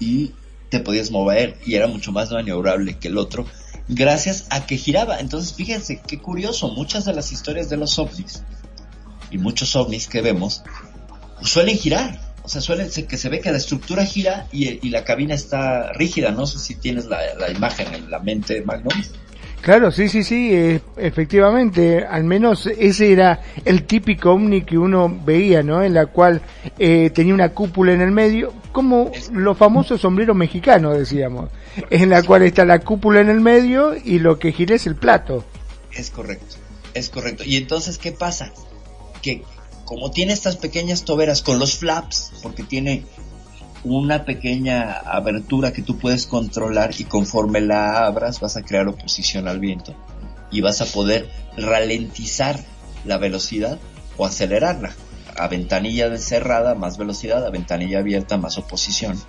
y 0.00 0.32
te 0.68 0.80
podías 0.80 1.10
mover 1.10 1.58
y 1.64 1.74
era 1.74 1.86
mucho 1.86 2.12
más 2.12 2.30
maniobrable 2.30 2.98
que 2.98 3.08
el 3.08 3.18
otro 3.18 3.46
gracias 3.88 4.46
a 4.50 4.66
que 4.66 4.76
giraba. 4.76 5.20
Entonces 5.20 5.54
fíjense 5.54 6.00
qué 6.06 6.18
curioso, 6.18 6.68
muchas 6.68 7.04
de 7.04 7.14
las 7.14 7.32
historias 7.32 7.68
de 7.68 7.76
los 7.76 7.98
ovnis 7.98 8.42
y 9.30 9.38
muchos 9.38 9.74
ovnis 9.76 10.08
que 10.08 10.22
vemos 10.22 10.62
suelen 11.42 11.78
girar. 11.78 12.20
O 12.42 12.48
sea, 12.48 12.60
suelen 12.60 12.90
que 12.90 13.16
se 13.16 13.28
ve 13.30 13.40
que 13.40 13.50
la 13.50 13.56
estructura 13.56 14.04
gira 14.04 14.46
y, 14.52 14.90
la 14.90 15.02
cabina 15.04 15.34
está 15.34 15.92
rígida. 15.94 16.30
No 16.30 16.46
sé 16.46 16.58
si 16.58 16.74
tienes 16.74 17.06
la, 17.06 17.34
la 17.38 17.50
imagen 17.50 17.94
en 17.94 18.10
la 18.10 18.18
mente, 18.18 18.60
Magnum. 18.60 19.02
Claro, 19.64 19.90
sí, 19.90 20.10
sí, 20.10 20.22
sí, 20.24 20.50
eh, 20.52 20.82
efectivamente, 20.98 22.04
al 22.04 22.22
menos 22.24 22.66
ese 22.66 23.10
era 23.10 23.40
el 23.64 23.84
típico 23.84 24.32
ovni 24.32 24.60
que 24.60 24.76
uno 24.76 25.08
veía, 25.24 25.62
¿no? 25.62 25.82
En 25.82 25.94
la 25.94 26.04
cual 26.04 26.42
eh, 26.78 27.08
tenía 27.14 27.32
una 27.32 27.48
cúpula 27.48 27.94
en 27.94 28.02
el 28.02 28.10
medio, 28.10 28.52
como 28.72 29.10
los 29.32 29.56
famosos 29.56 30.02
sombreros 30.02 30.36
mexicanos, 30.36 30.98
decíamos, 30.98 31.48
en 31.88 32.10
la 32.10 32.22
cual 32.22 32.42
está 32.42 32.66
la 32.66 32.80
cúpula 32.80 33.22
en 33.22 33.30
el 33.30 33.40
medio 33.40 33.96
y 33.96 34.18
lo 34.18 34.38
que 34.38 34.52
gira 34.52 34.74
es 34.74 34.86
el 34.86 34.96
plato. 34.96 35.46
Es 35.92 36.10
correcto, 36.10 36.56
es 36.92 37.08
correcto. 37.08 37.44
Y 37.46 37.56
entonces, 37.56 37.96
¿qué 37.96 38.12
pasa? 38.12 38.52
Que 39.22 39.44
como 39.86 40.10
tiene 40.10 40.34
estas 40.34 40.56
pequeñas 40.56 41.06
toberas 41.06 41.40
con 41.40 41.58
los 41.58 41.78
flaps, 41.78 42.32
porque 42.42 42.64
tiene 42.64 43.06
una 43.84 44.24
pequeña 44.24 44.92
abertura 44.92 45.72
que 45.72 45.82
tú 45.82 45.98
puedes 45.98 46.26
controlar 46.26 46.92
y 46.98 47.04
conforme 47.04 47.60
la 47.60 48.06
abras 48.06 48.40
vas 48.40 48.56
a 48.56 48.62
crear 48.62 48.88
oposición 48.88 49.46
al 49.46 49.60
viento 49.60 49.94
y 50.50 50.62
vas 50.62 50.80
a 50.80 50.86
poder 50.86 51.30
ralentizar 51.56 52.58
la 53.04 53.18
velocidad 53.18 53.78
o 54.16 54.24
acelerarla. 54.24 54.94
A 55.36 55.48
ventanilla 55.48 56.16
cerrada, 56.16 56.74
más 56.74 56.96
velocidad, 56.96 57.44
a 57.44 57.50
ventanilla 57.50 57.98
abierta, 57.98 58.38
más 58.38 58.56
oposición 58.56 59.20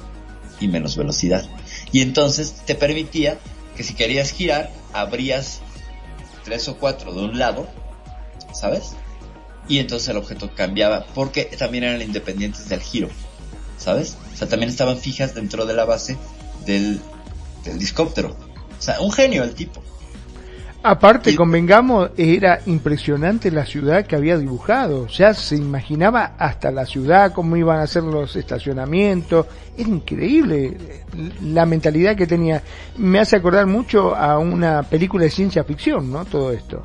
y 0.59 0.67
menos 0.67 0.95
velocidad. 0.95 1.43
Y 1.91 2.01
entonces 2.01 2.61
te 2.65 2.75
permitía 2.75 3.39
que 3.75 3.83
si 3.83 3.95
querías 3.95 4.31
girar, 4.31 4.71
abrías 4.93 5.61
tres 6.43 6.67
o 6.69 6.77
cuatro 6.77 7.13
de 7.13 7.25
un 7.25 7.39
lado, 7.39 7.67
¿sabes? 8.53 8.95
Y 9.67 9.79
entonces 9.79 10.09
el 10.09 10.17
objeto 10.17 10.51
cambiaba, 10.55 11.05
porque 11.15 11.45
también 11.45 11.85
eran 11.85 12.01
independientes 12.01 12.69
del 12.69 12.81
giro, 12.81 13.09
¿sabes? 13.77 14.17
O 14.33 14.37
sea, 14.37 14.47
también 14.47 14.69
estaban 14.69 14.97
fijas 14.97 15.33
dentro 15.35 15.65
de 15.65 15.73
la 15.73 15.85
base 15.85 16.17
del, 16.65 16.99
del 17.63 17.79
discóptero. 17.79 18.35
O 18.77 18.81
sea, 18.81 18.99
un 19.01 19.11
genio 19.11 19.43
el 19.43 19.53
tipo. 19.53 19.81
Aparte, 20.87 21.35
convengamos, 21.35 22.11
era 22.15 22.61
impresionante 22.67 23.49
la 23.49 23.65
ciudad 23.65 24.05
que 24.05 24.15
había 24.15 24.37
dibujado. 24.37 25.07
Ya 25.07 25.33
se 25.33 25.55
imaginaba 25.55 26.35
hasta 26.37 26.69
la 26.69 26.85
ciudad, 26.85 27.33
cómo 27.33 27.57
iban 27.57 27.79
a 27.79 27.87
ser 27.87 28.03
los 28.03 28.35
estacionamientos. 28.35 29.47
Era 29.75 29.89
increíble 29.89 30.77
la 31.41 31.65
mentalidad 31.65 32.15
que 32.15 32.27
tenía. 32.27 32.61
Me 32.97 33.17
hace 33.17 33.35
acordar 33.35 33.65
mucho 33.65 34.15
a 34.15 34.37
una 34.37 34.83
película 34.83 35.23
de 35.23 35.31
ciencia 35.31 35.63
ficción, 35.63 36.11
¿no? 36.11 36.23
Todo 36.23 36.51
esto. 36.51 36.83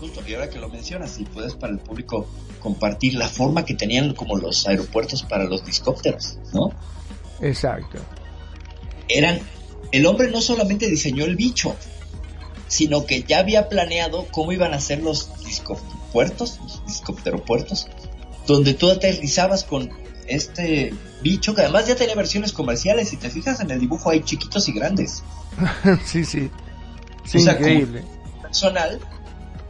Justo, 0.00 0.22
y 0.26 0.32
ahora 0.32 0.48
que 0.48 0.58
lo 0.58 0.70
mencionas, 0.70 1.10
si 1.10 1.24
puedes 1.24 1.54
para 1.54 1.74
el 1.74 1.80
público 1.80 2.26
compartir 2.58 3.14
la 3.14 3.28
forma 3.28 3.64
que 3.64 3.74
tenían 3.74 4.14
como 4.14 4.36
los 4.36 4.66
aeropuertos 4.66 5.22
para 5.22 5.44
los 5.44 5.64
discópteros, 5.64 6.38
¿no? 6.52 6.72
Exacto. 7.40 7.98
Eran, 9.08 9.40
el 9.92 10.06
hombre 10.06 10.30
no 10.30 10.40
solamente 10.40 10.88
diseñó 10.88 11.24
el 11.24 11.36
bicho, 11.36 11.76
sino 12.66 13.06
que 13.06 13.22
ya 13.22 13.38
había 13.38 13.68
planeado 13.68 14.26
cómo 14.30 14.52
iban 14.52 14.74
a 14.74 14.80
ser 14.80 15.02
los 15.02 15.30
discopuertos, 15.44 16.58
los 16.62 16.86
discopteropuertos, 16.86 17.88
donde 18.46 18.74
tú 18.74 18.90
aterrizabas 18.90 19.64
con 19.64 19.90
este 20.26 20.92
bicho 21.22 21.54
que 21.54 21.62
además 21.62 21.86
ya 21.86 21.96
tenía 21.96 22.14
versiones 22.14 22.52
comerciales. 22.52 23.08
Si 23.08 23.16
te 23.16 23.30
fijas 23.30 23.60
en 23.60 23.70
el 23.70 23.80
dibujo 23.80 24.10
hay 24.10 24.22
chiquitos 24.22 24.68
y 24.68 24.72
grandes. 24.72 25.22
sí, 26.04 26.24
sí. 26.24 26.50
sí 27.24 27.38
o 27.38 27.40
sea, 27.40 27.54
increíble. 27.54 28.04
Personal, 28.42 29.00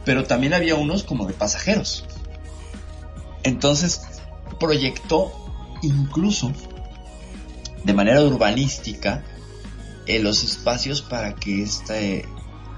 pero 0.05 0.25
también 0.25 0.53
había 0.53 0.75
unos 0.75 1.03
como 1.03 1.25
de 1.25 1.33
pasajeros. 1.33 2.05
Entonces 3.49 4.01
proyectó 4.59 5.31
incluso 5.81 6.53
de 7.83 7.93
manera 7.93 8.21
urbanística 8.21 9.23
en 10.05 10.23
los 10.23 10.43
espacios 10.43 11.01
para 11.01 11.35
que 11.35 11.63
este 11.63 12.25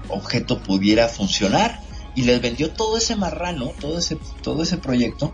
objeto 0.08 0.62
pudiera 0.62 1.08
funcionar 1.08 1.80
y 2.14 2.22
les 2.22 2.40
vendió 2.40 2.70
todo 2.70 2.96
ese 2.96 3.16
marrano, 3.16 3.72
todo 3.80 3.98
ese, 3.98 4.18
todo 4.42 4.62
ese 4.62 4.78
proyecto 4.78 5.32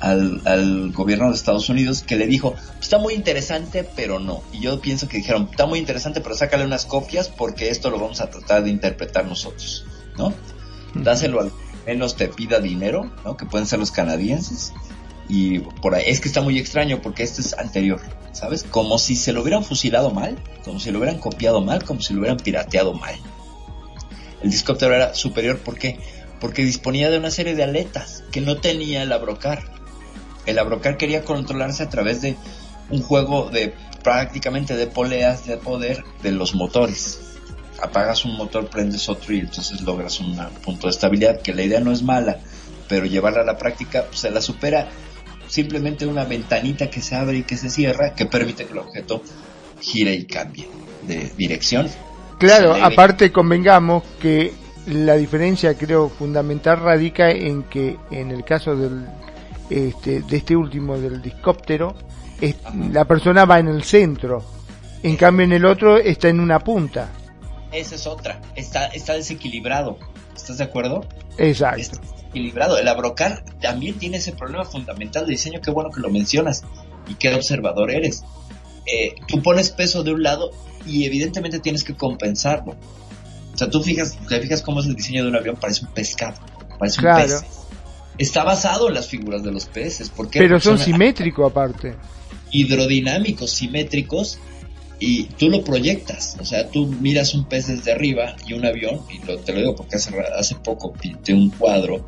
al, 0.00 0.42
al 0.44 0.92
gobierno 0.92 1.28
de 1.30 1.34
Estados 1.34 1.68
Unidos 1.68 2.02
que 2.02 2.16
le 2.16 2.26
dijo, 2.26 2.54
está 2.80 2.98
muy 2.98 3.14
interesante, 3.14 3.84
pero 3.96 4.18
no. 4.18 4.42
Y 4.52 4.60
yo 4.60 4.80
pienso 4.80 5.08
que 5.08 5.18
dijeron, 5.18 5.48
está 5.50 5.66
muy 5.66 5.78
interesante, 5.78 6.20
pero 6.20 6.34
sácale 6.36 6.64
unas 6.64 6.84
copias 6.84 7.28
porque 7.28 7.70
esto 7.70 7.90
lo 7.90 7.98
vamos 7.98 8.20
a 8.20 8.30
tratar 8.30 8.64
de 8.64 8.70
interpretar 8.70 9.26
nosotros, 9.26 9.84
¿no? 10.16 10.32
Dáselo 10.94 11.40
al 11.40 11.52
menos 11.86 12.16
te 12.16 12.28
pida 12.28 12.60
dinero, 12.60 13.10
¿no? 13.24 13.36
Que 13.36 13.46
pueden 13.46 13.66
ser 13.66 13.78
los 13.78 13.90
canadienses. 13.90 14.72
Y 15.28 15.60
por 15.60 15.94
ahí, 15.94 16.04
es 16.06 16.20
que 16.20 16.28
está 16.28 16.40
muy 16.40 16.58
extraño 16.58 17.00
porque 17.02 17.22
este 17.22 17.40
es 17.40 17.54
anterior, 17.54 18.00
¿sabes? 18.32 18.64
Como 18.64 18.98
si 18.98 19.16
se 19.16 19.32
lo 19.32 19.42
hubieran 19.42 19.64
fusilado 19.64 20.10
mal, 20.10 20.36
como 20.64 20.78
si 20.78 20.90
lo 20.90 20.98
hubieran 20.98 21.18
copiado 21.18 21.60
mal, 21.60 21.84
como 21.84 22.00
si 22.00 22.12
lo 22.12 22.20
hubieran 22.20 22.38
pirateado 22.38 22.92
mal. 22.94 23.14
El 24.42 24.50
discóptero 24.50 24.94
era 24.94 25.14
superior, 25.14 25.58
¿por 25.58 25.78
qué? 25.78 25.98
Porque 26.40 26.62
disponía 26.62 27.10
de 27.10 27.18
una 27.18 27.30
serie 27.30 27.54
de 27.54 27.64
aletas 27.64 28.22
que 28.30 28.40
no 28.40 28.58
tenía 28.58 29.02
el 29.02 29.12
Abrocar. 29.12 29.64
El 30.44 30.58
Abrocar 30.58 30.96
quería 30.96 31.24
controlarse 31.24 31.82
a 31.82 31.88
través 31.88 32.20
de 32.20 32.36
un 32.90 33.02
juego 33.02 33.50
de 33.50 33.74
prácticamente 34.04 34.76
de 34.76 34.86
poleas 34.86 35.46
de 35.46 35.56
poder 35.56 36.04
de 36.22 36.30
los 36.30 36.54
motores. 36.54 37.25
Apagas 37.82 38.24
un 38.24 38.36
motor, 38.36 38.68
prendes 38.68 39.08
otro 39.08 39.34
y 39.34 39.40
entonces 39.40 39.80
logras 39.82 40.20
un 40.20 40.36
punto 40.64 40.86
de 40.86 40.92
estabilidad, 40.92 41.40
que 41.42 41.54
la 41.54 41.62
idea 41.62 41.80
no 41.80 41.92
es 41.92 42.02
mala, 42.02 42.38
pero 42.88 43.06
llevarla 43.06 43.42
a 43.42 43.44
la 43.44 43.58
práctica 43.58 44.04
pues, 44.06 44.20
se 44.20 44.30
la 44.30 44.40
supera. 44.40 44.88
Simplemente 45.48 46.06
una 46.06 46.24
ventanita 46.24 46.90
que 46.90 47.00
se 47.00 47.14
abre 47.14 47.38
y 47.38 47.42
que 47.44 47.56
se 47.56 47.70
cierra 47.70 48.14
que 48.14 48.26
permite 48.26 48.64
que 48.64 48.72
el 48.72 48.78
objeto 48.78 49.22
gire 49.80 50.14
y 50.14 50.24
cambie 50.24 50.68
de 51.06 51.30
dirección. 51.36 51.88
Claro, 52.38 52.74
aparte 52.74 53.30
convengamos 53.30 54.02
que 54.20 54.52
la 54.86 55.14
diferencia 55.14 55.74
creo 55.74 56.08
fundamental 56.08 56.80
radica 56.80 57.30
en 57.30 57.62
que 57.64 57.96
en 58.10 58.30
el 58.30 58.44
caso 58.44 58.76
del 58.76 59.06
este, 59.70 60.22
de 60.22 60.36
este 60.36 60.54
último 60.54 60.98
del 60.98 61.20
discóptero 61.20 61.96
es, 62.40 62.56
la 62.92 63.04
persona 63.04 63.44
va 63.44 63.58
en 63.58 63.68
el 63.68 63.82
centro, 63.82 64.44
en 65.02 65.16
cambio 65.16 65.44
en 65.44 65.52
el 65.52 65.64
otro 65.64 65.96
está 65.96 66.28
en 66.28 66.40
una 66.40 66.60
punta. 66.60 67.10
Esa 67.76 67.94
es 67.94 68.06
otra, 68.06 68.40
está 68.56 68.86
está 68.86 69.14
desequilibrado. 69.14 69.98
¿Estás 70.34 70.58
de 70.58 70.64
acuerdo? 70.64 71.06
Exacto. 71.38 71.80
Está 71.80 72.00
desequilibrado. 72.00 72.78
El 72.78 72.88
Abrocar 72.88 73.44
también 73.60 73.98
tiene 73.98 74.16
ese 74.18 74.32
problema 74.32 74.64
fundamental 74.64 75.26
de 75.26 75.32
diseño, 75.32 75.60
qué 75.60 75.70
bueno 75.70 75.90
que 75.90 76.00
lo 76.00 76.10
mencionas 76.10 76.62
y 77.08 77.14
qué 77.14 77.34
observador 77.34 77.90
eres. 77.90 78.22
Eh, 78.86 79.14
tú 79.26 79.42
pones 79.42 79.70
peso 79.70 80.02
de 80.04 80.12
un 80.12 80.22
lado 80.22 80.50
y 80.86 81.04
evidentemente 81.04 81.58
tienes 81.58 81.82
que 81.84 81.94
compensarlo. 81.94 82.76
O 83.54 83.58
sea, 83.58 83.68
tú 83.70 83.82
fijas, 83.82 84.16
te 84.28 84.40
fijas 84.40 84.62
cómo 84.62 84.80
es 84.80 84.86
el 84.86 84.94
diseño 84.94 85.22
de 85.24 85.30
un 85.30 85.36
avión, 85.36 85.56
parece 85.56 85.84
un 85.86 85.92
pescado, 85.92 86.36
parece 86.78 86.98
Claro. 87.00 87.24
un 87.24 87.40
pez. 87.40 87.44
Está 88.18 88.44
basado 88.44 88.88
en 88.88 88.94
las 88.94 89.08
figuras 89.08 89.42
de 89.42 89.50
los 89.52 89.66
peces, 89.66 90.08
porque 90.10 90.38
Pero 90.38 90.60
son 90.60 90.78
simétricos 90.78 91.50
aparte. 91.50 91.94
hidrodinámicos, 92.50 93.50
simétricos, 93.50 94.38
y 94.98 95.24
tú 95.24 95.48
lo 95.50 95.62
proyectas. 95.62 96.36
O 96.40 96.44
sea, 96.44 96.68
tú 96.68 96.86
miras 96.86 97.34
un 97.34 97.44
pez 97.46 97.66
desde 97.66 97.92
arriba 97.92 98.36
y 98.46 98.54
un 98.54 98.64
avión, 98.64 99.00
y 99.12 99.24
lo, 99.26 99.38
te 99.38 99.52
lo 99.52 99.60
digo 99.60 99.76
porque 99.76 99.96
hace, 99.96 100.10
hace 100.36 100.54
poco 100.56 100.92
pinté 100.92 101.34
un 101.34 101.50
cuadro 101.50 102.06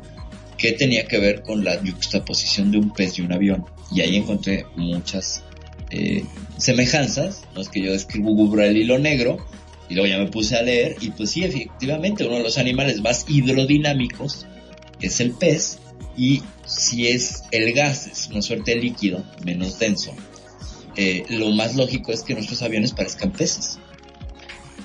que 0.57 0.73
tenía 0.73 1.07
que 1.07 1.19
ver 1.19 1.41
con 1.41 1.63
la 1.63 1.77
juxtaposición 1.79 2.71
de 2.71 2.79
un 2.79 2.91
pez 2.93 3.17
y 3.17 3.21
un 3.21 3.31
avión. 3.31 3.65
Y 3.91 4.01
ahí 4.01 4.17
encontré 4.17 4.65
muchas 4.75 5.43
eh, 5.89 6.23
semejanzas. 6.57 7.43
No 7.55 7.61
es 7.61 7.69
que 7.69 7.81
yo 7.81 7.93
escribo 7.93 8.33
Google 8.33 8.67
el 8.67 8.77
hilo 8.77 8.99
negro, 8.99 9.37
y 9.89 9.95
luego 9.95 10.07
ya 10.07 10.19
me 10.19 10.27
puse 10.27 10.55
a 10.55 10.61
leer, 10.61 10.97
y 11.01 11.09
pues 11.11 11.31
sí, 11.31 11.43
efectivamente, 11.43 12.23
uno 12.23 12.37
de 12.37 12.43
los 12.43 12.57
animales 12.57 13.01
más 13.01 13.25
hidrodinámicos 13.27 14.45
es 15.01 15.19
el 15.19 15.31
pez, 15.31 15.79
y 16.15 16.43
si 16.65 17.07
es 17.07 17.43
el 17.51 17.73
gas, 17.73 18.05
es 18.07 18.27
una 18.27 18.41
suerte 18.41 18.75
de 18.75 18.81
líquido 18.81 19.23
menos 19.43 19.79
denso, 19.79 20.13
eh, 21.01 21.23
lo 21.29 21.49
más 21.51 21.77
lógico 21.77 22.11
es 22.11 22.23
que 22.23 22.33
nuestros 22.33 22.61
aviones 22.61 22.91
parezcan 22.91 23.31
peces, 23.31 23.79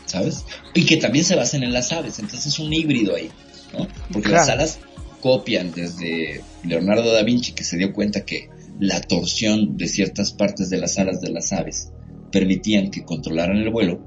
¿sabes? 0.07 0.45
Y 0.73 0.87
que 0.87 0.97
también 0.97 1.25
se 1.25 1.35
basen 1.35 1.65
en 1.65 1.73
las 1.73 1.91
aves, 1.93 2.21
entonces 2.21 2.47
es 2.47 2.61
un 2.61 2.73
híbrido 2.73 3.17
ahí, 3.17 3.33
¿no? 3.73 3.89
Porque 4.13 4.29
las 4.29 4.49
alas 4.49 4.79
copian 5.21 5.73
desde 5.73 6.41
Leonardo 6.63 7.13
da 7.13 7.25
Vinci, 7.25 7.51
que 7.51 7.65
se 7.65 7.77
dio 7.77 7.93
cuenta 7.93 8.25
que 8.25 8.49
la 8.79 9.01
torsión 9.01 9.77
de 9.77 9.89
ciertas 9.89 10.31
partes 10.31 10.71
de 10.71 10.79
las 10.79 11.01
alas 11.01 11.21
de 11.21 11.31
las 11.31 11.53
aves 11.53 11.91
permitían 12.31 12.93
que 12.93 13.05
controlaran 13.05 13.57
el 13.57 13.71
vuelo. 13.71 14.01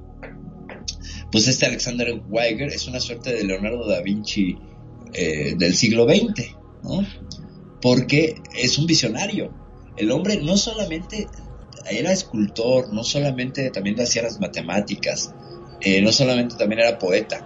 Pues 1.30 1.50
este 1.50 1.66
Alexander 1.66 2.22
Weiger 2.30 2.70
es 2.70 2.88
una 2.88 3.02
suerte 3.02 3.34
de 3.34 3.44
Leonardo 3.44 3.86
da 3.86 4.02
Vinci 4.02 4.58
eh, 5.12 5.56
del 5.58 5.76
siglo 5.76 6.06
XX, 6.06 6.56
¿no? 6.84 7.06
Porque 7.82 8.36
es 8.58 8.78
un 8.78 8.88
visionario. 8.88 9.54
El 9.98 10.12
hombre 10.12 10.38
no 10.42 10.56
solamente 10.56 11.28
era 11.90 12.12
escultor, 12.12 12.94
no 12.94 13.04
solamente 13.04 13.70
también 13.72 14.00
hacía 14.00 14.24
las 14.24 14.40
matemáticas, 14.40 15.34
eh, 15.82 16.02
no 16.02 16.12
solamente 16.12 16.56
también 16.56 16.82
era 16.82 16.98
poeta, 16.98 17.46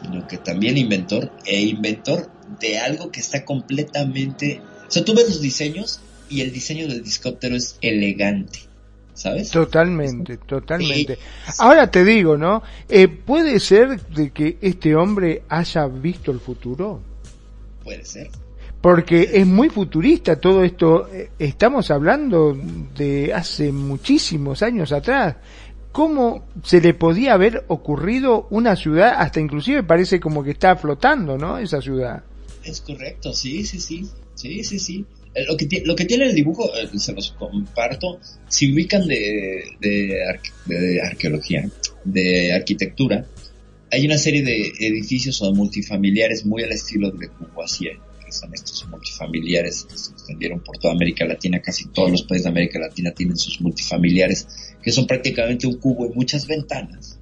sino 0.00 0.26
que 0.26 0.38
también 0.38 0.76
inventor 0.76 1.30
e 1.44 1.60
inventor 1.60 2.30
de 2.60 2.78
algo 2.78 3.10
que 3.10 3.20
está 3.20 3.44
completamente... 3.44 4.60
O 4.86 4.90
sea, 4.90 5.04
tú 5.04 5.14
ves 5.14 5.28
los 5.28 5.40
diseños 5.40 6.00
y 6.28 6.40
el 6.40 6.52
diseño 6.52 6.88
del 6.88 7.02
discóptero 7.02 7.56
es 7.56 7.78
elegante, 7.80 8.60
¿sabes? 9.14 9.50
Totalmente, 9.50 10.36
totalmente. 10.36 11.18
Ahora 11.58 11.90
te 11.90 12.04
digo, 12.04 12.36
¿no? 12.36 12.62
Eh, 12.88 13.08
¿Puede 13.08 13.60
ser 13.60 14.00
de 14.08 14.30
que 14.30 14.58
este 14.60 14.94
hombre 14.94 15.42
haya 15.48 15.86
visto 15.86 16.30
el 16.30 16.40
futuro? 16.40 17.00
Puede 17.82 18.04
ser. 18.04 18.30
Porque 18.84 19.30
es 19.32 19.46
muy 19.46 19.70
futurista 19.70 20.36
todo 20.38 20.62
esto. 20.62 21.08
eh, 21.10 21.30
Estamos 21.38 21.90
hablando 21.90 22.54
de 22.94 23.32
hace 23.32 23.72
muchísimos 23.72 24.62
años 24.62 24.92
atrás. 24.92 25.36
¿Cómo 25.90 26.44
se 26.62 26.82
le 26.82 26.92
podía 26.92 27.32
haber 27.32 27.64
ocurrido 27.68 28.46
una 28.50 28.76
ciudad, 28.76 29.14
hasta 29.16 29.40
inclusive 29.40 29.84
parece 29.84 30.20
como 30.20 30.44
que 30.44 30.50
está 30.50 30.76
flotando, 30.76 31.38
¿no? 31.38 31.56
Esa 31.56 31.80
ciudad. 31.80 32.24
Es 32.62 32.82
correcto, 32.82 33.32
sí, 33.32 33.64
sí, 33.64 33.80
sí, 33.80 34.06
sí, 34.34 34.62
sí, 34.62 34.78
sí. 34.78 35.02
Eh, 35.34 35.46
Lo 35.48 35.56
que, 35.56 35.66
lo 35.86 35.96
que 35.96 36.04
tiene 36.04 36.26
el 36.26 36.34
dibujo, 36.34 36.68
eh, 36.76 36.86
se 36.98 37.14
los 37.14 37.30
comparto, 37.38 38.20
si 38.48 38.70
ubican 38.70 39.06
de, 39.06 39.64
de, 39.80 40.20
arque- 40.28 40.52
de 40.66 41.00
arqueología, 41.00 41.70
de 42.04 42.52
arquitectura, 42.52 43.24
hay 43.90 44.04
una 44.04 44.18
serie 44.18 44.42
de 44.42 44.72
edificios 44.78 45.40
o 45.40 45.54
multifamiliares 45.54 46.44
muy 46.44 46.62
al 46.64 46.72
estilo 46.72 47.10
de 47.12 47.28
Courvoisier, 47.28 47.96
son 48.34 48.52
estos 48.54 48.86
multifamiliares 48.88 49.86
se 49.94 50.12
extendieron 50.12 50.60
por 50.60 50.78
toda 50.78 50.94
América 50.94 51.24
Latina, 51.24 51.60
casi 51.60 51.88
todos 51.88 52.10
los 52.10 52.22
países 52.24 52.44
de 52.44 52.50
América 52.50 52.78
Latina 52.78 53.12
tienen 53.12 53.36
sus 53.36 53.60
multifamiliares, 53.60 54.46
que 54.82 54.92
son 54.92 55.06
prácticamente 55.06 55.66
un 55.66 55.78
cubo 55.78 56.06
y 56.06 56.14
muchas 56.14 56.46
ventanas 56.46 57.18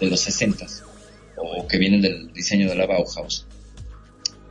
de 0.00 0.06
los 0.06 0.20
60 0.20 0.66
o 1.36 1.66
que 1.66 1.78
vienen 1.78 2.00
del 2.00 2.32
diseño 2.32 2.68
de 2.68 2.76
la 2.76 2.86
Bauhaus. 2.86 3.46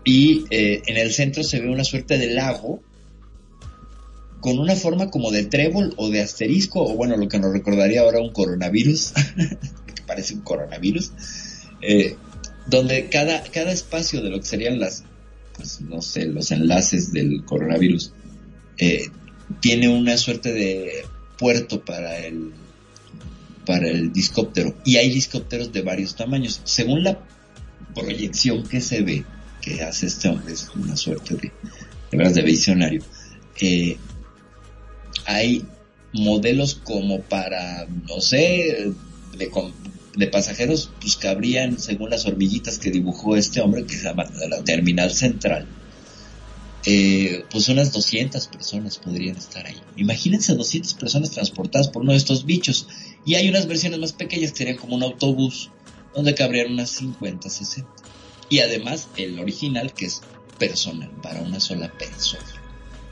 Y 0.03 0.45
eh, 0.49 0.81
en 0.85 0.97
el 0.97 1.13
centro 1.13 1.43
se 1.43 1.61
ve 1.61 1.69
una 1.69 1.83
suerte 1.83 2.17
de 2.17 2.33
lago 2.33 2.81
con 4.41 4.59
una 4.59 4.75
forma 4.75 5.09
como 5.09 5.31
de 5.31 5.45
trébol 5.45 5.93
o 5.95 6.09
de 6.09 6.21
asterisco, 6.21 6.83
o 6.83 6.95
bueno, 6.95 7.15
lo 7.15 7.29
que 7.29 7.39
nos 7.39 7.53
recordaría 7.53 8.01
ahora 8.01 8.19
un 8.19 8.33
coronavirus, 8.33 9.13
que 9.95 10.01
parece 10.05 10.33
un 10.33 10.41
coronavirus, 10.41 11.11
eh, 11.81 12.17
donde 12.67 13.07
cada, 13.07 13.41
cada 13.43 13.71
espacio 13.71 14.21
de 14.21 14.29
lo 14.29 14.39
que 14.39 14.45
serían 14.45 14.81
las, 14.81 15.05
pues 15.55 15.81
no 15.81 16.01
sé, 16.01 16.25
los 16.25 16.51
enlaces 16.51 17.11
del 17.11 17.43
coronavirus, 17.45 18.13
eh, 18.77 19.05
tiene 19.59 19.89
una 19.89 20.17
suerte 20.17 20.53
de 20.53 21.05
puerto 21.37 21.83
para 21.83 22.19
el, 22.19 22.51
para 23.65 23.87
el 23.87 24.11
discóptero. 24.11 24.75
Y 24.85 24.97
hay 24.97 25.09
discópteros 25.13 25.71
de 25.71 25.81
varios 25.81 26.15
tamaños. 26.15 26.61
Según 26.63 27.03
la 27.03 27.19
proyección 27.93 28.63
que 28.63 28.81
se 28.81 29.01
ve, 29.01 29.23
que 29.61 29.81
hace 29.81 30.07
este 30.07 30.29
hombre, 30.29 30.53
es 30.53 30.69
una 30.75 30.97
suerte 30.97 31.35
de, 31.35 31.51
de 32.17 32.29
de 32.29 32.41
visionario, 32.41 33.03
eh, 33.61 33.97
hay 35.25 35.65
modelos 36.13 36.75
como 36.75 37.21
para, 37.21 37.87
no 38.07 38.21
sé, 38.21 38.93
de, 39.37 39.49
de 40.15 40.27
pasajeros, 40.27 40.91
pues 40.99 41.17
cabrían, 41.17 41.79
según 41.79 42.09
las 42.09 42.25
hormiguitas 42.25 42.77
que 42.77 42.91
dibujó 42.91 43.35
este 43.35 43.61
hombre, 43.61 43.85
que 43.85 43.95
se 43.95 44.03
llama 44.03 44.25
la 44.47 44.63
Terminal 44.63 45.11
Central, 45.11 45.67
eh, 46.85 47.45
pues 47.49 47.69
unas 47.69 47.93
200 47.93 48.47
personas 48.47 48.97
podrían 48.97 49.37
estar 49.37 49.65
ahí. 49.65 49.77
Imagínense 49.95 50.53
200 50.53 50.93
personas 50.95 51.31
transportadas 51.31 51.87
por 51.87 52.03
uno 52.03 52.11
de 52.11 52.17
estos 52.17 52.45
bichos. 52.45 52.87
Y 53.25 53.35
hay 53.35 53.47
unas 53.47 53.67
versiones 53.67 53.99
más 53.99 54.11
pequeñas 54.11 54.51
que 54.51 54.57
serían 54.59 54.77
como 54.77 54.95
un 54.95 55.03
autobús, 55.03 55.69
donde 56.13 56.35
cabrían 56.35 56.73
unas 56.73 56.89
50, 56.89 57.49
60. 57.49 57.89
Y 58.49 58.59
además 58.59 59.07
el 59.15 59.39
original, 59.39 59.93
que 59.93 60.05
es 60.05 60.21
personal, 60.59 61.09
para 61.21 61.41
una 61.41 61.59
sola 61.59 61.91
persona. 61.97 62.62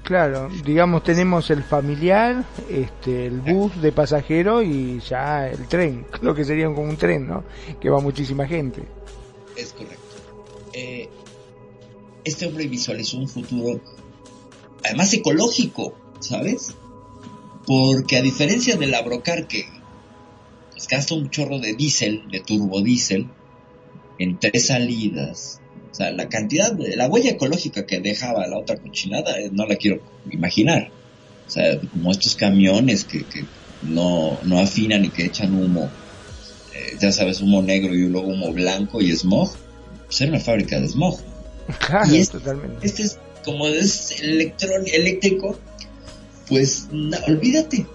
Claro, 0.04 0.50
digamos 0.66 1.04
tenemos 1.04 1.50
el 1.52 1.64
familiar, 1.64 2.44
este, 2.70 3.28
el 3.28 3.40
bus 3.40 3.80
de 3.82 3.92
pasajero 3.92 4.64
y 4.64 5.00
ya 5.00 5.48
el 5.48 5.68
tren, 5.68 6.06
lo 6.22 6.34
que 6.34 6.44
sería 6.44 6.66
como 6.66 6.82
un 6.82 6.98
tren, 6.98 7.28
¿no? 7.28 7.44
Que 7.80 7.90
va 7.90 8.00
muchísima 8.00 8.48
gente. 8.48 8.84
Es 9.56 9.74
correcto. 9.74 10.02
Eh, 10.74 11.08
este 12.24 12.48
hombre 12.48 12.68
visualizó 12.68 13.18
un 13.18 13.30
futuro, 13.30 13.80
además 14.84 15.14
ecológico, 15.14 15.96
¿sabes? 16.20 16.74
Porque 17.66 18.18
a 18.18 18.22
diferencia 18.22 18.78
del 18.78 18.96
Abrocar 18.96 19.48
que 19.48 19.68
pues, 20.72 20.88
gasta 20.88 21.14
un 21.14 21.30
chorro 21.30 21.60
de 21.60 21.74
diésel, 21.74 22.28
de 22.32 22.40
turbodiesel, 22.40 23.30
en 24.18 24.40
tres 24.40 24.68
salidas, 24.68 25.61
o 25.92 25.96
sea, 25.96 26.12
la 26.12 26.30
cantidad 26.30 26.72
de 26.72 26.96
la 26.96 27.08
huella 27.10 27.32
ecológica 27.32 27.86
que 27.86 28.00
dejaba 28.00 28.48
la 28.48 28.58
otra 28.58 28.78
cochinada, 28.78 29.38
eh, 29.40 29.50
no 29.52 29.66
la 29.66 29.76
quiero 29.76 30.02
imaginar. 30.32 30.90
O 31.48 31.52
sea, 31.52 31.78
como 31.80 32.12
estos 32.12 32.36
camiones 32.36 33.04
que, 33.04 33.26
que 33.26 33.44
no, 33.84 34.40
no 34.44 34.60
afinan 34.60 35.04
y 35.04 35.10
que 35.10 35.26
echan 35.26 35.54
humo, 35.54 35.90
eh, 36.74 36.96
ya 37.00 37.12
sabes, 37.12 37.42
humo 37.42 37.62
negro 37.62 37.94
y 37.94 38.08
luego 38.08 38.28
humo 38.28 38.54
blanco 38.54 39.02
y 39.02 39.12
smog, 39.12 39.52
pues 40.06 40.22
era 40.22 40.32
una 40.32 40.40
fábrica 40.40 40.80
de 40.80 40.88
smog. 40.88 41.20
Claro, 41.86 42.14
Y 42.14 42.18
es- 42.20 42.30
totalmente. 42.30 42.86
Este 42.88 43.04
es, 43.04 43.18
como 43.44 43.68
es 43.68 44.22
electrón, 44.22 44.84
eléctrico, 44.86 45.60
pues 46.48 46.88
olvídate, 47.28 47.86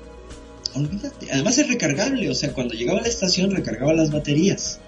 olvídate. 0.74 1.30
Además 1.32 1.56
es 1.58 1.68
recargable, 1.68 2.28
o 2.30 2.34
sea, 2.34 2.52
cuando 2.52 2.74
llegaba 2.74 2.98
a 2.98 3.02
la 3.02 3.08
estación 3.08 3.50
recargaba 3.52 3.92
las 3.94 4.10
baterías. 4.10 4.80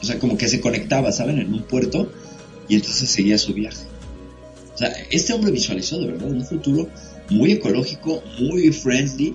O 0.00 0.04
sea, 0.04 0.18
como 0.18 0.36
que 0.36 0.48
se 0.48 0.60
conectaba, 0.60 1.12
¿saben? 1.12 1.38
En 1.38 1.52
un 1.52 1.62
puerto 1.62 2.10
y 2.68 2.76
entonces 2.76 3.08
seguía 3.08 3.38
su 3.38 3.54
viaje. 3.54 3.84
O 4.74 4.78
sea, 4.78 4.92
este 5.10 5.32
hombre 5.32 5.50
visualizó 5.50 5.98
de 5.98 6.06
verdad 6.06 6.30
un 6.30 6.44
futuro 6.44 6.88
muy 7.30 7.52
ecológico, 7.52 8.22
muy 8.38 8.70
friendly 8.70 9.34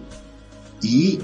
y 0.81 1.19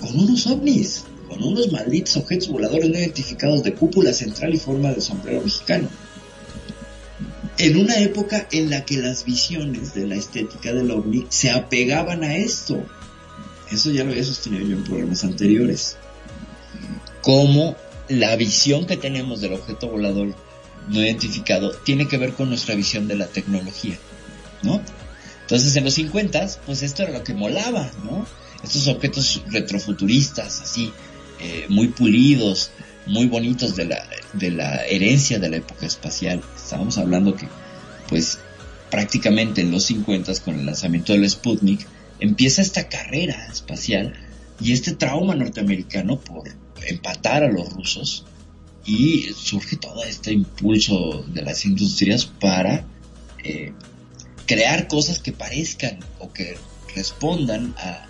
con 0.00 0.18
unos 0.18 0.46
ovnis, 0.46 1.04
con 1.28 1.42
unos 1.42 1.72
malditos 1.72 2.16
objetos 2.16 2.48
voladores 2.48 2.88
no 2.88 2.98
identificados 2.98 3.62
de 3.62 3.74
cúpula 3.74 4.12
central 4.12 4.54
y 4.54 4.58
forma 4.58 4.92
de 4.92 5.00
sombrero 5.00 5.42
mexicano. 5.42 5.88
En 7.58 7.76
una 7.76 8.00
época 8.00 8.46
en 8.52 8.70
la 8.70 8.84
que 8.84 8.96
las 8.96 9.24
visiones 9.24 9.92
de 9.92 10.06
la 10.06 10.14
estética 10.14 10.72
del 10.72 10.90
ovni 10.90 11.26
se 11.28 11.50
apegaban 11.50 12.24
a 12.24 12.36
esto. 12.36 12.82
Eso 13.70 13.90
ya 13.90 14.02
lo 14.02 14.12
había 14.12 14.24
sostenido 14.24 14.66
yo 14.66 14.76
en 14.76 14.84
programas 14.84 15.24
anteriores. 15.24 15.96
Como 17.22 17.76
la 18.10 18.34
visión 18.34 18.86
que 18.86 18.96
tenemos 18.96 19.40
del 19.40 19.52
objeto 19.52 19.88
volador 19.88 20.34
no 20.88 21.00
identificado 21.00 21.70
tiene 21.70 22.08
que 22.08 22.18
ver 22.18 22.34
con 22.34 22.48
nuestra 22.48 22.74
visión 22.74 23.06
de 23.06 23.14
la 23.14 23.26
tecnología, 23.26 23.96
¿no? 24.62 24.82
Entonces 25.42 25.76
en 25.76 25.84
los 25.84 25.94
50, 25.94 26.48
pues 26.66 26.82
esto 26.82 27.04
era 27.04 27.12
lo 27.12 27.24
que 27.24 27.34
molaba, 27.34 27.90
¿no? 28.04 28.26
Estos 28.64 28.88
objetos 28.88 29.42
retrofuturistas, 29.46 30.60
así, 30.60 30.92
eh, 31.38 31.66
muy 31.68 31.88
pulidos, 31.88 32.72
muy 33.06 33.26
bonitos 33.26 33.76
de 33.76 33.86
la, 33.86 34.04
de 34.32 34.50
la 34.50 34.84
herencia 34.86 35.38
de 35.38 35.48
la 35.48 35.56
época 35.58 35.86
espacial. 35.86 36.42
Estábamos 36.56 36.98
hablando 36.98 37.36
que, 37.36 37.48
pues, 38.08 38.38
prácticamente 38.90 39.60
en 39.60 39.70
los 39.70 39.84
50 39.84 40.32
con 40.44 40.58
el 40.58 40.66
lanzamiento 40.66 41.12
del 41.12 41.30
Sputnik, 41.30 41.86
empieza 42.18 42.60
esta 42.60 42.88
carrera 42.88 43.46
espacial 43.46 44.14
y 44.60 44.72
este 44.72 44.94
trauma 44.94 45.34
norteamericano 45.34 46.18
por 46.18 46.48
empatar 46.86 47.44
a 47.44 47.50
los 47.50 47.72
rusos 47.72 48.24
y 48.84 49.32
surge 49.34 49.76
todo 49.76 50.02
este 50.04 50.32
impulso 50.32 51.24
de 51.28 51.42
las 51.42 51.64
industrias 51.64 52.26
para 52.26 52.84
eh, 53.44 53.72
crear 54.46 54.88
cosas 54.88 55.18
que 55.20 55.32
parezcan 55.32 55.98
o 56.18 56.32
que 56.32 56.56
respondan 56.94 57.74
a, 57.78 58.06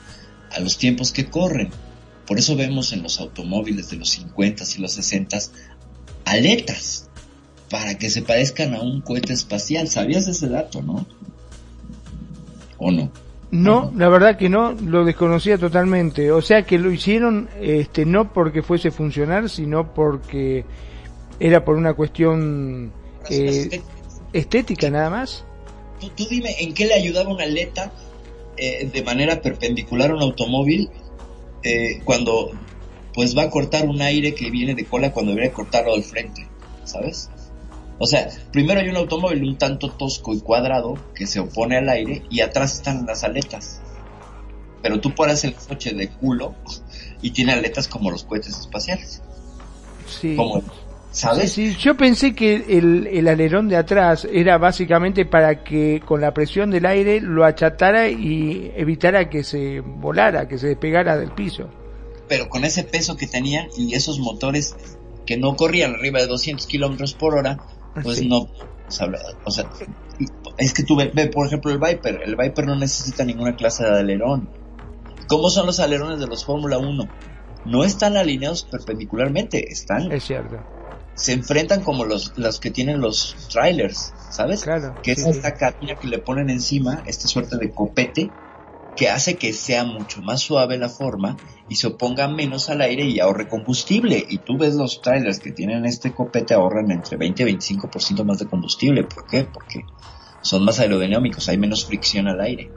a 0.50 0.60
los 0.60 0.78
tiempos 0.78 1.12
que 1.12 1.28
corren. 1.28 1.70
Por 2.26 2.38
eso 2.38 2.56
vemos 2.56 2.92
en 2.92 3.02
los 3.02 3.20
automóviles 3.20 3.90
de 3.90 3.96
los 3.96 4.10
50 4.10 4.64
y 4.76 4.80
los 4.80 4.92
60 4.92 5.38
aletas 6.24 7.08
para 7.68 7.98
que 7.98 8.10
se 8.10 8.22
parezcan 8.22 8.74
a 8.74 8.82
un 8.82 9.00
cohete 9.00 9.32
espacial. 9.32 9.88
¿Sabías 9.88 10.28
ese 10.28 10.48
dato, 10.48 10.82
no? 10.82 11.06
¿O 12.78 12.90
no? 12.90 13.12
No, 13.50 13.92
la 13.96 14.08
verdad 14.08 14.38
que 14.38 14.48
no, 14.48 14.72
lo 14.72 15.04
desconocía 15.04 15.58
totalmente. 15.58 16.30
O 16.30 16.40
sea 16.40 16.62
que 16.62 16.78
lo 16.78 16.92
hicieron 16.92 17.48
este, 17.60 18.04
no 18.04 18.32
porque 18.32 18.62
fuese 18.62 18.90
funcionar, 18.90 19.48
sino 19.48 19.92
porque 19.92 20.64
era 21.40 21.64
por 21.64 21.76
una 21.76 21.94
cuestión 21.94 22.92
eh, 23.28 23.82
estética 24.32 24.90
nada 24.90 25.10
más. 25.10 25.44
Tú, 26.00 26.10
tú 26.10 26.26
dime, 26.30 26.54
¿en 26.60 26.74
qué 26.74 26.86
le 26.86 26.94
ayudaba 26.94 27.30
una 27.30 27.44
aleta 27.44 27.92
eh, 28.56 28.88
de 28.92 29.02
manera 29.02 29.40
perpendicular 29.40 30.12
a 30.12 30.14
un 30.14 30.22
automóvil 30.22 30.88
eh, 31.62 32.00
cuando 32.04 32.52
pues 33.12 33.36
va 33.36 33.42
a 33.42 33.50
cortar 33.50 33.88
un 33.88 34.00
aire 34.00 34.34
que 34.34 34.50
viene 34.50 34.74
de 34.76 34.84
cola 34.84 35.12
cuando 35.12 35.32
debería 35.32 35.52
cortarlo 35.52 35.94
al 35.94 36.04
frente? 36.04 36.46
¿Sabes? 36.84 37.30
O 38.02 38.06
sea, 38.06 38.30
primero 38.50 38.80
hay 38.80 38.88
un 38.88 38.96
automóvil 38.96 39.44
un 39.44 39.58
tanto 39.58 39.90
tosco 39.90 40.32
y 40.32 40.40
cuadrado 40.40 40.94
que 41.14 41.26
se 41.26 41.38
opone 41.38 41.76
al 41.76 41.86
aire 41.90 42.22
y 42.30 42.40
atrás 42.40 42.72
están 42.72 43.04
las 43.04 43.24
aletas. 43.24 43.82
Pero 44.82 45.00
tú 45.00 45.14
pones 45.14 45.44
el 45.44 45.52
coche 45.52 45.92
de 45.92 46.08
culo 46.08 46.54
y 47.20 47.32
tiene 47.32 47.52
aletas 47.52 47.88
como 47.88 48.10
los 48.10 48.24
cohetes 48.24 48.58
espaciales. 48.58 49.20
Sí. 50.08 50.34
Como, 50.34 50.62
¿Sabes? 51.10 51.52
Sí, 51.52 51.72
sí, 51.72 51.76
yo 51.78 51.94
pensé 51.94 52.34
que 52.34 52.54
el, 52.54 53.06
el 53.06 53.28
alerón 53.28 53.68
de 53.68 53.76
atrás 53.76 54.26
era 54.32 54.56
básicamente 54.56 55.26
para 55.26 55.62
que 55.62 56.00
con 56.02 56.22
la 56.22 56.32
presión 56.32 56.70
del 56.70 56.86
aire 56.86 57.20
lo 57.20 57.44
achatara 57.44 58.08
y 58.08 58.72
evitara 58.76 59.28
que 59.28 59.44
se 59.44 59.80
volara, 59.80 60.48
que 60.48 60.56
se 60.56 60.68
despegara 60.68 61.18
del 61.18 61.32
piso. 61.32 61.68
Pero 62.28 62.48
con 62.48 62.64
ese 62.64 62.82
peso 62.82 63.14
que 63.18 63.26
tenían 63.26 63.66
y 63.76 63.94
esos 63.94 64.18
motores 64.20 64.74
que 65.26 65.36
no 65.36 65.54
corrían 65.54 65.96
arriba 65.96 66.20
de 66.20 66.28
200 66.28 66.66
kilómetros 66.66 67.12
por 67.12 67.34
hora, 67.34 67.58
pues 67.94 68.18
Sí. 68.18 68.28
no. 68.28 68.38
o 68.40 68.50
sea, 68.88 69.08
O 69.44 69.50
sea, 69.50 69.66
es 70.58 70.74
que 70.74 70.82
tú 70.82 70.96
ve, 70.96 71.10
ve, 71.14 71.28
por 71.28 71.46
ejemplo, 71.46 71.70
el 71.70 71.78
Viper. 71.78 72.20
El 72.24 72.36
Viper 72.36 72.66
no 72.66 72.76
necesita 72.76 73.24
ninguna 73.24 73.56
clase 73.56 73.84
de 73.84 73.98
alerón. 73.98 74.48
¿Cómo 75.28 75.48
son 75.48 75.66
los 75.66 75.80
alerones 75.80 76.18
de 76.18 76.26
los 76.26 76.44
Fórmula 76.44 76.78
1? 76.78 77.08
No 77.64 77.84
están 77.84 78.16
alineados 78.16 78.64
perpendicularmente, 78.64 79.70
están. 79.70 80.10
Es 80.10 80.24
cierto. 80.24 80.58
Se 81.14 81.32
enfrentan 81.32 81.82
como 81.82 82.04
los, 82.04 82.36
los 82.36 82.58
que 82.58 82.70
tienen 82.70 83.00
los 83.00 83.48
trailers, 83.52 84.12
¿sabes? 84.30 84.62
Claro. 84.64 84.98
Que 85.02 85.12
es 85.12 85.22
sí, 85.22 85.28
esta 85.28 85.54
cabina 85.54 85.94
que 85.96 86.08
le 86.08 86.18
ponen 86.18 86.48
encima, 86.50 87.02
esta 87.06 87.28
suerte 87.28 87.58
de 87.58 87.70
copete, 87.70 88.30
que 88.96 89.08
hace 89.08 89.36
que 89.36 89.52
sea 89.52 89.84
mucho 89.84 90.22
más 90.22 90.40
suave 90.40 90.76
la 90.78 90.88
forma 90.88 91.36
y 91.68 91.76
se 91.76 91.86
oponga 91.86 92.28
menos 92.28 92.68
al 92.70 92.80
aire 92.82 93.04
y 93.04 93.20
ahorre 93.20 93.48
combustible. 93.48 94.24
Y 94.28 94.38
tú 94.38 94.58
ves 94.58 94.74
los 94.74 95.00
trailers 95.00 95.38
que 95.38 95.52
tienen 95.52 95.86
este 95.86 96.12
copete 96.12 96.54
ahorran 96.54 96.90
entre 96.90 97.16
20 97.16 97.42
y 97.42 97.56
25% 97.56 98.24
más 98.24 98.38
de 98.38 98.46
combustible. 98.46 99.04
¿Por 99.04 99.26
qué? 99.26 99.44
Porque 99.44 99.84
son 100.42 100.64
más 100.64 100.80
aerodinámicos, 100.80 101.48
hay 101.48 101.58
menos 101.58 101.84
fricción 101.84 102.28
al 102.28 102.40
aire. 102.40 102.70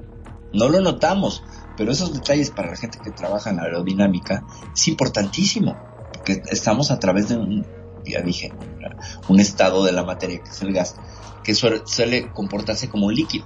No 0.53 0.69
lo 0.69 0.81
notamos, 0.81 1.43
pero 1.77 1.91
esos 1.91 2.13
detalles 2.13 2.51
para 2.51 2.71
la 2.71 2.77
gente 2.77 2.99
que 3.03 3.11
trabaja 3.11 3.49
en 3.49 3.59
aerodinámica 3.59 4.45
es 4.73 4.87
importantísimo, 4.87 5.75
porque 6.13 6.43
estamos 6.51 6.91
a 6.91 6.99
través 6.99 7.29
de 7.29 7.37
un, 7.37 7.65
ya 8.05 8.21
dije, 8.21 8.53
un 9.27 9.39
estado 9.39 9.83
de 9.83 9.91
la 9.91 10.03
materia 10.03 10.39
que 10.43 10.49
es 10.49 10.61
el 10.61 10.73
gas, 10.73 10.95
que 11.43 11.55
suele, 11.55 12.31
comportarse 12.33 12.89
como 12.89 13.09
líquido. 13.09 13.45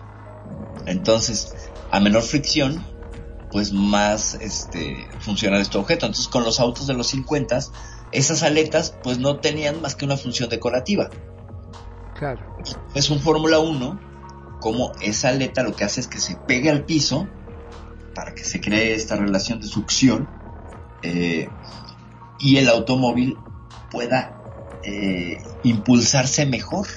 Entonces, 0.86 1.67
a 1.92 2.00
menor 2.00 2.24
fricción, 2.24 2.84
pues 3.52 3.72
más 3.72 4.36
este, 4.36 5.08
funcional 5.20 5.62
este 5.62 5.78
objeto. 5.78 6.06
Entonces, 6.06 6.28
con 6.28 6.44
los 6.44 6.60
autos 6.60 6.88
de 6.88 6.94
los 6.94 7.08
50, 7.08 7.60
esas 8.12 8.44
aletas 8.44 8.96
pues 9.04 9.20
no 9.20 9.38
tenían 9.38 9.82
más 9.82 9.96
que 9.96 10.06
una 10.06 10.18
función 10.18 10.50
decorativa. 10.50 11.10
Claro. 12.18 12.58
Es 12.96 13.10
un 13.10 13.20
Fórmula 13.20 13.60
1, 13.60 14.00
como 14.60 14.92
esa 15.02 15.30
aleta 15.30 15.64
lo 15.64 15.76
que 15.76 15.84
hace 15.84 16.02
es 16.02 16.08
que 16.08 16.20
se 16.20 16.36
pegue 16.36 16.70
al 16.70 16.84
piso 16.84 17.28
para 18.16 18.34
que 18.34 18.44
se 18.44 18.60
cree 18.60 18.96
esta 18.96 19.16
relación 19.16 19.62
de 19.62 19.68
succión 19.68 20.28
eh, 21.04 21.48
y 22.40 22.58
el 22.58 22.68
automóvil 22.70 23.38
pueda 23.92 24.42
eh, 24.84 25.38
impulsarse 25.64 26.46
mejor 26.48 26.88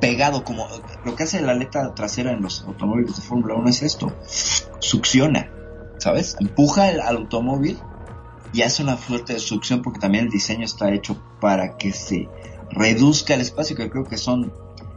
pegado 0.00 0.44
como 0.44 0.66
lo 1.04 1.16
que 1.16 1.22
hace 1.22 1.40
la 1.40 1.52
aleta 1.52 1.94
trasera 1.94 2.32
en 2.32 2.42
los 2.42 2.62
automóviles 2.62 3.16
de 3.16 3.22
Fórmula 3.22 3.54
1 3.54 3.68
es 3.68 3.82
esto 3.82 4.12
succiona 4.78 5.50
¿sabes? 5.98 6.36
empuja 6.40 6.90
el, 6.90 7.00
al 7.00 7.16
automóvil 7.16 7.78
y 8.52 8.62
hace 8.62 8.82
una 8.82 8.96
fuerte 8.96 9.38
succión 9.38 9.82
porque 9.82 10.00
también 10.00 10.24
el 10.24 10.30
diseño 10.30 10.64
está 10.64 10.92
hecho 10.92 11.16
para 11.40 11.76
que 11.76 11.92
se 11.92 12.28
reduzca 12.70 13.34
el 13.34 13.40
espacio 13.40 13.76
que 13.76 13.90
creo 13.90 14.04
que 14.04 14.18
son 14.18 14.52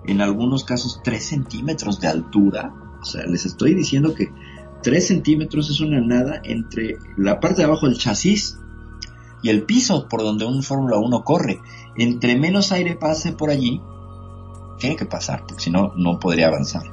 en 0.06 0.22
algunos 0.22 0.64
casos 0.64 1.02
3 1.04 1.24
centímetros 1.24 2.00
de 2.00 2.08
altura 2.08 2.74
o 3.02 3.06
sea 3.06 3.26
les 3.26 3.46
estoy 3.46 3.74
diciendo 3.74 4.14
que 4.14 4.32
3 4.84 5.08
centímetros 5.08 5.70
es 5.70 5.80
una 5.82 6.02
nada 6.02 6.42
entre 6.44 6.98
la 7.18 7.40
parte 7.40 7.58
de 7.58 7.66
abajo 7.66 7.88
del 7.88 7.98
chasis 7.98 8.58
y 9.42 9.50
el 9.50 9.64
piso 9.64 10.08
por 10.08 10.22
donde 10.22 10.46
un 10.46 10.64
Fórmula 10.64 10.98
1 10.98 11.24
corre. 11.24 11.60
Entre 11.96 12.38
menos 12.38 12.72
aire 12.72 12.96
pase 12.96 13.32
por 13.34 13.50
allí, 13.50 13.82
tiene 14.80 14.96
que 14.96 15.06
pasar, 15.06 15.46
porque 15.48 15.64
si 15.64 15.70
no, 15.70 15.94
no 15.96 16.20
podría 16.20 16.48
avanzar. 16.48 16.84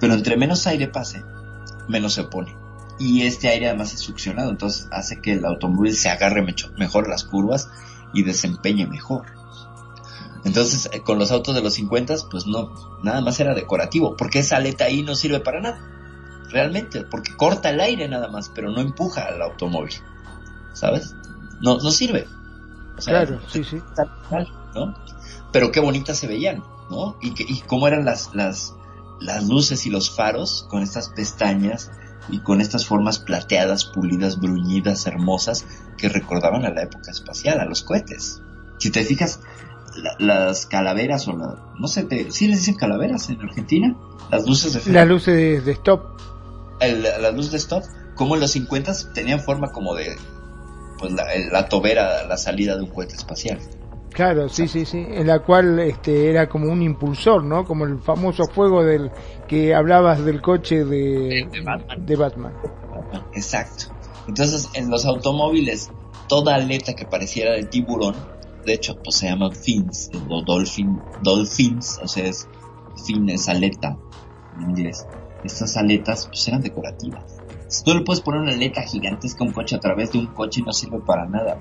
Pero 0.00 0.14
entre 0.14 0.36
menos 0.36 0.66
aire 0.66 0.88
pase, 0.88 1.24
menos 1.88 2.14
se 2.14 2.22
opone. 2.22 2.56
Y 2.98 3.22
este 3.22 3.48
aire 3.48 3.68
además 3.68 3.92
es 3.94 4.00
succionado, 4.00 4.50
entonces 4.50 4.88
hace 4.92 5.20
que 5.20 5.32
el 5.32 5.44
automóvil 5.44 5.94
se 5.94 6.10
agarre 6.10 6.44
mejor 6.76 7.08
las 7.08 7.24
curvas 7.24 7.68
y 8.12 8.22
desempeñe 8.22 8.86
mejor. 8.86 9.26
Entonces, 10.44 10.90
eh, 10.92 11.00
con 11.00 11.18
los 11.18 11.30
autos 11.30 11.54
de 11.54 11.62
los 11.62 11.74
50, 11.74 12.14
pues 12.30 12.46
no, 12.46 12.72
nada 13.02 13.20
más 13.20 13.40
era 13.40 13.54
decorativo, 13.54 14.16
porque 14.16 14.40
esa 14.40 14.56
aleta 14.56 14.84
ahí 14.84 15.02
no 15.02 15.14
sirve 15.14 15.40
para 15.40 15.60
nada. 15.60 15.80
Realmente, 16.50 17.02
porque 17.02 17.34
corta 17.34 17.70
el 17.70 17.80
aire 17.80 18.06
nada 18.08 18.28
más, 18.28 18.50
pero 18.54 18.70
no 18.70 18.80
empuja 18.80 19.22
al 19.22 19.40
automóvil. 19.42 19.94
¿Sabes? 20.74 21.14
No, 21.60 21.78
no 21.78 21.90
sirve. 21.90 22.28
O 22.96 23.00
sea, 23.00 23.24
Claro, 23.24 23.40
sí, 23.48 23.64
sí. 23.64 23.80
¿no? 24.74 24.94
Pero 25.50 25.72
qué 25.72 25.80
bonitas 25.80 26.18
se 26.18 26.26
veían, 26.26 26.62
¿no? 26.90 27.16
Y, 27.20 27.34
que, 27.34 27.44
y 27.46 27.60
cómo 27.66 27.88
eran 27.88 28.04
las, 28.04 28.34
las, 28.34 28.74
las 29.20 29.46
luces 29.48 29.86
y 29.86 29.90
los 29.90 30.14
faros 30.14 30.66
con 30.70 30.82
estas 30.82 31.08
pestañas 31.10 31.90
y 32.28 32.40
con 32.40 32.60
estas 32.60 32.86
formas 32.86 33.18
plateadas, 33.18 33.84
pulidas, 33.84 34.38
bruñidas, 34.40 35.06
hermosas, 35.06 35.66
que 35.98 36.08
recordaban 36.08 36.64
a 36.64 36.70
la 36.70 36.82
época 36.82 37.10
espacial, 37.10 37.60
a 37.60 37.64
los 37.66 37.82
cohetes. 37.82 38.40
Si 38.78 38.90
te 38.90 39.04
fijas, 39.04 39.40
la- 39.96 40.16
las 40.18 40.66
calaveras 40.66 41.28
o 41.28 41.36
la, 41.36 41.56
no 41.78 41.86
sé, 41.86 42.04
te, 42.04 42.30
¿sí 42.32 42.48
les 42.48 42.60
dicen 42.60 42.74
calaveras 42.76 43.28
en 43.28 43.40
Argentina? 43.40 43.96
Las 44.30 44.46
luces 44.46 44.72
de 44.84 44.92
Las 44.92 45.06
luces 45.06 45.64
de, 45.64 45.72
stop. 45.72 46.18
el- 46.80 47.02
la 47.02 47.30
luz 47.30 47.50
de 47.50 47.58
stop, 47.58 47.84
como 48.14 48.34
en 48.36 48.40
los 48.40 48.50
50 48.52 48.92
tenían 49.12 49.40
forma 49.40 49.70
como 49.72 49.94
de, 49.94 50.16
pues 50.98 51.12
la, 51.12 51.24
la 51.52 51.68
tobera, 51.68 52.26
la 52.26 52.36
salida 52.38 52.74
de 52.76 52.82
un 52.84 52.90
cohete 52.90 53.14
espacial. 53.14 53.58
Claro, 54.14 54.48
sí, 54.48 54.68
sí, 54.68 54.84
sí, 54.84 55.04
en 55.08 55.26
la 55.26 55.40
cual 55.40 55.80
este 55.80 56.30
era 56.30 56.48
como 56.48 56.70
un 56.70 56.82
impulsor, 56.82 57.42
¿no? 57.42 57.64
Como 57.64 57.84
el 57.84 57.98
famoso 57.98 58.44
fuego 58.46 58.84
del 58.84 59.10
que 59.48 59.74
hablabas 59.74 60.24
del 60.24 60.40
coche 60.40 60.84
de, 60.84 61.48
de 61.98 62.16
Batman. 62.16 62.52
Exacto. 63.34 63.86
Entonces, 64.28 64.70
en 64.74 64.88
los 64.88 65.04
automóviles, 65.04 65.90
toda 66.28 66.54
aleta 66.54 66.94
que 66.94 67.06
pareciera 67.06 67.54
de 67.54 67.64
tiburón, 67.64 68.14
de 68.64 68.74
hecho, 68.74 68.96
pues 69.02 69.16
se 69.16 69.28
llaman 69.28 69.52
fins, 69.52 70.10
o 70.28 70.42
dolphin, 70.42 71.00
dolphins, 71.22 71.98
o 72.00 72.06
sea, 72.06 72.26
es 72.26 72.48
fin 73.04 73.28
es 73.28 73.48
aleta 73.48 73.98
en 74.56 74.70
inglés. 74.70 75.06
Estas 75.42 75.76
aletas, 75.76 76.28
pues 76.28 76.46
eran 76.46 76.60
decorativas. 76.60 77.42
Si 77.66 77.82
tú 77.82 77.92
le 77.94 78.02
puedes 78.02 78.22
poner 78.22 78.42
una 78.42 78.52
aleta 78.52 78.82
gigantesca 78.82 79.42
a 79.42 79.48
un 79.48 79.52
coche 79.52 79.74
a 79.74 79.80
través 79.80 80.12
de 80.12 80.18
un 80.18 80.26
coche 80.28 80.62
no 80.64 80.72
sirve 80.72 81.00
para 81.00 81.26
nada. 81.26 81.58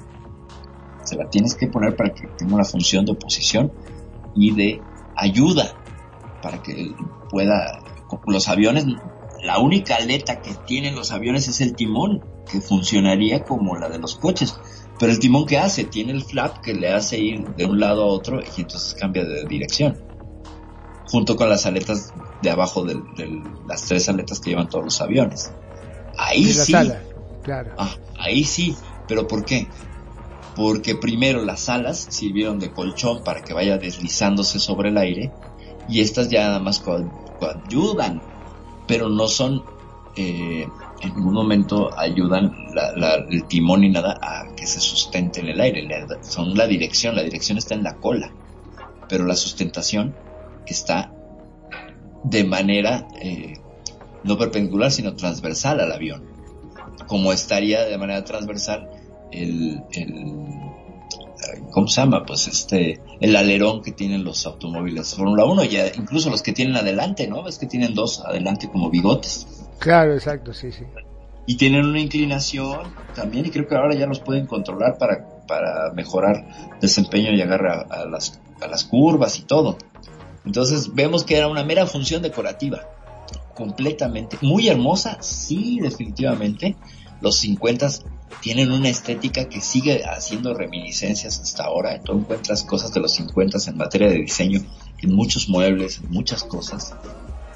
La 1.16 1.30
tienes 1.30 1.56
que 1.56 1.68
poner 1.68 1.96
para 1.96 2.14
que 2.14 2.28
tenga 2.28 2.56
una 2.56 2.64
función 2.64 3.06
de 3.06 3.14
oposición 3.14 3.72
y 4.36 4.54
de 4.56 4.82
ayuda 5.16 5.76
para 6.42 6.62
que 6.62 6.94
pueda 7.30 7.80
los 8.28 8.48
aviones 8.48 8.86
la 9.44 9.60
única 9.60 9.98
aleta 9.98 10.42
que 10.42 10.54
tienen 10.66 10.96
los 10.96 11.12
aviones 11.12 11.48
es 11.50 11.60
el 11.60 11.76
timón 11.76 12.24
que 12.50 12.62
funcionaría 12.62 13.44
como 13.44 13.76
la 13.76 13.90
de 13.90 14.00
los 14.00 14.16
coches. 14.16 14.58
Pero 14.98 15.12
el 15.12 15.20
timón 15.20 15.46
que 15.46 15.58
hace 15.58 15.84
tiene 15.84 16.14
el 16.14 16.24
flap 16.24 16.62
que 16.62 16.74
le 16.74 16.90
hace 16.90 17.20
ir 17.20 17.46
de 17.56 17.66
un 17.66 17.80
lado 17.80 18.04
a 18.04 18.08
otro 18.08 18.40
y 18.42 18.62
entonces 18.62 18.94
cambia 18.94 19.26
de 19.26 19.44
dirección. 19.46 20.02
Junto 21.06 21.36
con 21.36 21.50
las 21.50 21.66
aletas 21.66 22.14
de 22.42 22.50
abajo 22.50 22.86
de 22.86 23.00
las 23.68 23.84
tres 23.84 24.08
aletas 24.08 24.40
que 24.40 24.52
llevan 24.52 24.70
todos 24.70 24.86
los 24.86 25.02
aviones. 25.02 25.52
Ahí 26.18 26.46
sí. 26.46 26.72
sala, 26.72 27.02
claro. 27.44 27.72
Ah, 27.78 27.96
ahí 28.18 28.46
sí, 28.46 28.76
pero 29.08 29.28
¿por 29.28 29.44
qué? 29.44 29.68
Porque 30.56 30.96
primero 30.96 31.44
las 31.44 31.68
alas 31.70 32.08
sirvieron 32.10 32.60
de 32.60 32.72
colchón 32.72 33.24
para 33.24 33.44
que 33.44 33.54
vaya 33.54 33.78
deslizándose 33.78 34.60
sobre 34.60 34.90
el 34.90 34.98
aire 34.98 35.32
y 35.90 36.02
estas 36.02 36.30
ya 36.30 36.44
nada 36.48 36.60
más 36.60 36.80
co- 36.80 37.10
coayudan, 37.40 38.22
pero 38.88 39.10
no 39.10 39.28
son, 39.28 39.64
eh, 40.16 40.68
en 41.02 41.16
ningún 41.16 41.34
momento 41.34 41.98
ayudan 41.98 42.54
la- 42.74 42.92
la- 42.96 43.26
el 43.30 43.48
timón 43.48 43.82
ni 43.82 43.90
nada 43.90 44.18
a 44.22 44.56
que 44.56 44.68
se 44.68 44.80
sustente 44.80 45.40
en 45.42 45.48
el 45.48 45.60
aire, 45.60 45.88
son 46.22 46.56
la 46.56 46.68
dirección, 46.68 47.16
la 47.16 47.24
dirección 47.24 47.58
está 47.58 47.74
en 47.74 47.84
la 47.84 47.98
cola, 47.98 48.32
pero 49.10 49.26
la 49.26 49.36
sustentación 49.36 50.16
está 50.68 51.12
de 52.24 52.44
manera 52.44 53.08
eh, 53.22 53.56
no 54.24 54.38
perpendicular 54.38 54.92
sino 54.92 55.16
transversal 55.16 55.82
al 55.82 55.92
avión 55.92 56.24
como 57.08 57.34
estaría 57.34 57.84
de 57.84 57.98
manera 57.98 58.24
transversal 58.24 58.90
el, 59.34 59.84
el 59.92 60.36
¿cómo 61.72 61.88
se 61.88 62.02
llama? 62.02 62.26
Pues 62.26 62.48
este, 62.48 63.02
el 63.20 63.36
alerón 63.36 63.82
que 63.82 63.92
tienen 63.92 64.24
los 64.24 64.46
automóviles 64.46 65.16
Fórmula 65.16 65.46
1, 65.46 65.64
ya 65.66 65.88
incluso 65.96 66.30
los 66.30 66.42
que 66.42 66.54
tienen 66.54 66.76
adelante, 66.76 67.28
¿no? 67.28 67.44
Ves 67.44 67.58
que 67.58 67.66
tienen 67.66 67.94
dos 67.94 68.22
adelante 68.22 68.70
como 68.70 68.90
bigotes. 68.90 69.48
Claro, 69.80 70.14
exacto, 70.14 70.54
sí, 70.54 70.72
sí. 70.72 70.86
Y 71.46 71.58
tienen 71.58 71.86
una 71.86 72.00
inclinación 72.00 72.94
también, 73.16 73.46
y 73.46 73.50
creo 73.50 73.68
que 73.68 73.76
ahora 73.76 73.96
ya 73.96 74.06
los 74.06 74.20
pueden 74.20 74.48
controlar 74.48 74.98
para, 74.98 75.44
para 75.48 75.92
mejorar 75.94 76.78
desempeño 76.80 77.32
y 77.34 77.42
agarre 77.42 77.70
a, 77.70 77.82
a 77.82 78.06
las, 78.06 78.40
a 78.62 78.68
las 78.68 78.86
curvas 78.86 79.38
y 79.40 79.44
todo. 79.44 79.78
Entonces 80.46 80.94
vemos 80.94 81.24
que 81.24 81.38
era 81.38 81.48
una 81.48 81.64
mera 81.64 81.86
función 81.86 82.22
decorativa 82.22 82.82
completamente. 83.54 84.38
Muy 84.42 84.68
hermosa, 84.68 85.18
sí, 85.22 85.80
definitivamente. 85.82 86.76
Los 87.22 87.38
50 87.38 87.90
tienen 88.42 88.72
una 88.72 88.90
estética 88.90 89.46
que 89.46 89.62
sigue 89.62 90.04
haciendo 90.06 90.54
reminiscencias 90.54 91.40
hasta 91.40 91.64
ahora. 91.64 92.02
Tú 92.02 92.14
encuentras 92.14 92.64
cosas 92.64 92.94
de 92.94 93.00
los 93.00 93.14
50 93.14 93.58
en 93.68 93.78
materia 93.78 94.10
de 94.10 94.16
diseño, 94.16 94.62
en 95.02 95.14
muchos 95.16 95.50
muebles, 95.50 96.00
en 96.00 96.12
muchas 96.12 96.44
cosas, 96.44 96.94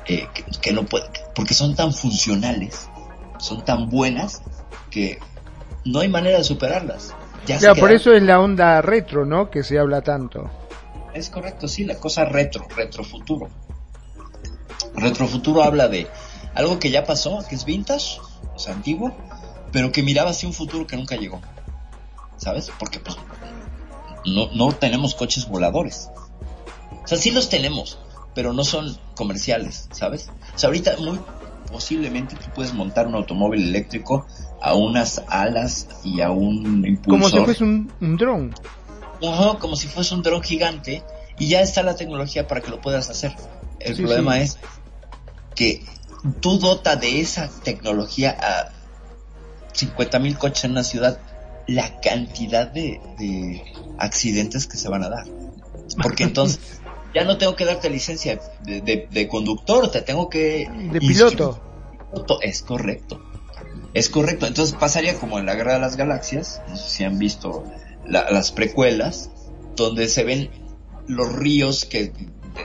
eh, 0.06 0.28
que, 0.34 0.44
que 0.62 0.74
no 0.74 0.86
pueden, 0.86 1.10
porque 1.36 1.54
son 1.54 1.76
tan 1.76 1.94
funcionales, 1.94 2.90
son 3.40 3.64
tan 3.64 3.90
buenas, 3.90 4.41
que 4.90 5.20
no 5.86 5.99
hay 5.99 6.10
manera 6.10 6.38
de 6.38 6.44
superarlas. 6.44 7.14
Ya 7.45 7.58
Claro, 7.60 7.76
por 7.80 7.91
eso 7.91 8.14
es 8.14 8.24
la 8.24 8.40
onda 8.40 8.82
retro, 8.82 9.26
¿no? 9.26 9.49
Que 9.49 9.64
se 9.64 9.80
habla 9.80 10.02
tanto. 10.02 10.49
es 11.14 11.30
correcto, 11.30 11.68
sí, 11.68 11.86
la 11.86 11.95
cosa 11.95 12.26
retro, 12.26 12.66
retrofuturo. 12.76 13.49
Retrofuturo 14.95 15.64
habla 15.64 15.88
de 15.88 16.08
algo 16.54 16.80
que 16.80 16.90
ya 16.90 17.06
pasó, 17.06 17.40
que 17.48 17.56
es 17.56 17.66
vintage, 17.66 18.20
o 18.56 18.60
sea, 18.60 18.74
antiguo, 18.74 19.16
pero 19.72 19.91
que 19.91 20.03
miraba 20.03 20.31
hacia 20.31 20.48
un 20.48 20.53
futuro 20.53 20.88
que 20.88 20.95
nunca 20.98 21.15
llegó. 21.15 21.41
¿Sabes? 22.38 22.72
Porque 22.77 22.99
pues 22.99 23.18
no, 24.26 24.49
no 24.53 24.72
tenemos 24.73 25.15
coches 25.15 25.48
voladores. 25.48 26.10
O 27.03 27.07
sea, 27.07 27.18
sí 27.18 27.31
los 27.31 27.49
tenemos, 27.49 27.98
pero 28.35 28.53
no 28.53 28.64
son 28.64 28.98
comerciales, 29.15 29.88
¿sabes? 29.91 30.30
O 30.56 30.60
sea, 30.60 30.68
ahorita 30.68 30.98
muy 30.98 31.19
posiblemente 31.72 32.35
tú 32.35 32.45
puedes 32.56 32.73
montar 32.73 33.07
un 33.07 33.15
automóvil 33.15 33.61
eléctrico 33.64 34.26
a 34.61 34.73
unas 34.73 35.22
alas 35.27 35.88
y 36.03 36.22
a 36.22 36.31
un 36.31 36.85
impulsor. 36.85 37.06
Como 37.06 37.30
si 37.30 37.45
fuese 37.45 37.64
un, 37.64 37.91
un 37.99 38.18
dron. 38.18 38.56
Ajá, 39.27 39.57
como 39.60 39.76
si 39.76 39.88
fuese 39.88 40.14
un 40.14 40.22
dron 40.22 40.41
gigante 40.44 41.03
y 41.39 41.48
ya 41.48 41.61
está 41.61 41.84
la 41.84 41.95
tecnología 41.95 42.48
para 42.48 42.61
que 42.61 42.69
lo 42.69 42.80
puedas 42.81 43.10
hacer. 43.10 43.35
El 43.80 43.95
Sí, 43.95 44.03
problema 44.03 44.35
sí. 44.35 44.41
es 44.41 44.57
que 45.56 45.85
tú 46.39 46.57
dota 46.60 46.95
de 46.95 47.19
esa 47.22 47.49
tecnología 47.64 48.38
a 48.39 48.72
50 49.78 50.20
mil 50.20 50.38
coches 50.38 50.64
en 50.66 50.72
una 50.72 50.84
ciudad 50.84 51.20
la 51.68 51.99
cantidad 52.02 52.68
de, 52.68 52.99
de 53.18 53.62
accidentes 53.98 54.68
que 54.68 54.78
se 54.78 54.90
van 54.90 55.04
a 55.04 55.10
dar. 55.10 55.26
Porque 56.02 56.24
entonces 56.24 56.60
ya 57.14 57.24
no 57.26 57.38
tengo 57.38 57.56
que 57.56 57.66
darte 57.66 57.90
licencia 57.90 58.40
de, 58.64 58.82
de- 58.82 59.08
de 59.12 59.28
conductor, 59.28 59.90
te 59.91 60.02
tengo 60.02 60.30
que... 60.30 60.70
De 60.91 60.99
piloto. 60.99 61.62
Es 62.41 62.62
correcto. 62.62 63.22
Es 63.94 64.10
correcto. 64.10 64.48
Entonces 64.48 64.76
pasaría 64.80 65.16
como 65.20 65.40
en 65.40 65.45
la 65.45 65.56
Guerra 65.56 65.74
de 65.74 65.80
las 65.80 65.98
Galaxias, 65.98 66.62
no 66.70 66.76
sé 66.78 66.90
si 66.90 67.04
han 67.04 67.18
visto 67.20 67.64
la- 68.06 68.30
las 68.32 68.52
precuelas, 68.52 69.30
donde 69.76 70.08
se 70.08 70.24
ven 70.24 70.49
los 71.08 71.32
ríos 71.34 71.86
que 71.86 72.14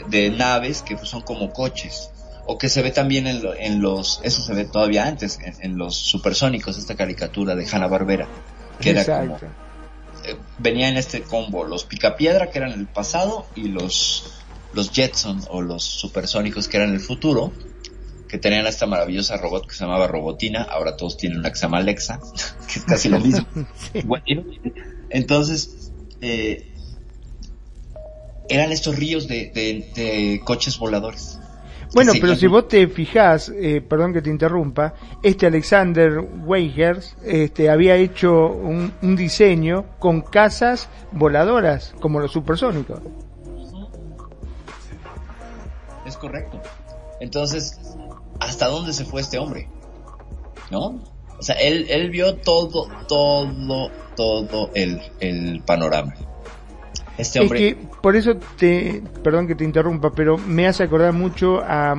de, 0.08 0.30
de 0.30 0.30
naves 0.30 0.82
que 0.82 0.96
son 0.98 1.22
como 1.22 1.52
coches. 1.52 2.10
O 2.46 2.58
que 2.58 2.68
se 2.68 2.82
ve 2.82 2.90
también 2.90 3.26
en, 3.26 3.42
lo- 3.42 3.54
en 3.54 3.80
los, 3.80 4.20
eso 4.24 4.42
se 4.42 4.52
ve 4.54 4.64
todavía 4.64 5.06
antes, 5.06 5.38
en, 5.40 5.54
en 5.60 5.78
los 5.78 5.94
supersónicos, 5.96 6.76
esta 6.76 6.96
caricatura 6.96 7.54
de 7.54 7.66
Hanna 7.70 7.86
Barbera, 7.86 8.26
que 8.80 8.90
era 8.90 9.04
como, 9.20 9.38
eh, 10.24 10.36
venía 10.58 10.88
en 10.88 10.96
este 10.96 11.22
combo, 11.22 11.64
los 11.64 11.84
picapiedra 11.84 12.50
que 12.50 12.58
eran 12.58 12.72
el 12.72 12.86
pasado 12.86 13.46
y 13.54 13.68
los, 13.68 14.24
los 14.72 14.90
Jetson 14.90 15.42
o 15.50 15.62
los 15.62 15.84
supersónicos 15.84 16.66
que 16.68 16.78
eran 16.78 16.90
el 16.92 17.00
futuro, 17.00 17.52
que 18.28 18.38
tenían 18.38 18.66
esta 18.66 18.86
maravillosa 18.86 19.36
robot 19.36 19.66
que 19.68 19.74
se 19.74 19.84
llamaba 19.84 20.06
Robotina, 20.08 20.62
ahora 20.62 20.96
todos 20.96 21.16
tienen 21.18 21.38
una 21.38 21.50
que 21.50 21.56
se 21.56 21.62
llama 21.62 21.78
Alexa, 21.78 22.18
que 22.72 22.78
es 22.80 22.84
casi 22.84 23.08
lo 23.08 23.20
mismo. 23.20 23.46
Bueno, 24.04 24.42
Entonces, 25.10 25.92
eh, 26.22 26.72
eran 28.48 28.72
estos 28.72 28.96
ríos 28.96 29.28
de, 29.28 29.50
de- 29.54 29.92
de 29.94 30.40
coches 30.44 30.78
voladores. 30.78 31.38
Bueno, 31.94 32.12
Sí, 32.12 32.20
pero 32.20 32.36
si 32.36 32.46
vos 32.46 32.68
te 32.68 32.88
fijás, 32.88 33.50
eh, 33.50 33.82
perdón 33.86 34.12
que 34.12 34.22
te 34.22 34.30
interrumpa, 34.30 34.94
este 35.22 35.46
Alexander 35.46 36.20
Weigers 36.20 37.16
este, 37.22 37.68
había 37.68 37.96
hecho 37.96 38.46
un, 38.46 38.92
un 39.02 39.16
diseño 39.16 39.84
con 39.98 40.22
casas 40.22 40.88
voladoras, 41.12 41.94
como 42.00 42.18
los 42.18 42.32
supersónicos. 42.32 43.00
Es 46.06 46.16
correcto. 46.16 46.60
Entonces, 47.20 47.78
¿hasta 48.40 48.68
dónde 48.68 48.92
se 48.92 49.04
fue 49.04 49.20
este 49.20 49.38
hombre? 49.38 49.68
¿No? 50.70 51.00
O 51.38 51.42
sea, 51.42 51.56
él, 51.56 51.86
él 51.88 52.10
vio 52.10 52.36
todo, 52.36 52.88
todo, 53.08 53.90
todo 54.16 54.70
el, 54.74 55.00
el 55.20 55.62
panorama. 55.66 56.14
Este 57.18 57.38
Es 57.38 57.42
hombre... 57.44 57.58
que 57.58 57.76
por 58.00 58.16
eso 58.16 58.36
te, 58.56 59.02
perdón 59.22 59.46
que 59.46 59.54
te 59.54 59.64
interrumpa, 59.64 60.10
pero 60.10 60.38
me 60.38 60.66
hace 60.66 60.84
acordar 60.84 61.12
mucho 61.12 61.60
a 61.62 61.94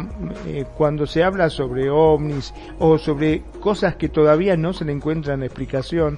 eh, 0.47 0.65
cuando 0.75 1.05
se 1.05 1.23
habla 1.23 1.49
sobre 1.49 1.89
ovnis 1.89 2.53
o 2.79 2.97
sobre 2.97 3.43
cosas 3.59 3.95
que 3.95 4.09
todavía 4.09 4.57
no 4.57 4.73
se 4.73 4.85
le 4.85 4.91
encuentran 4.91 5.43
explicación, 5.43 6.17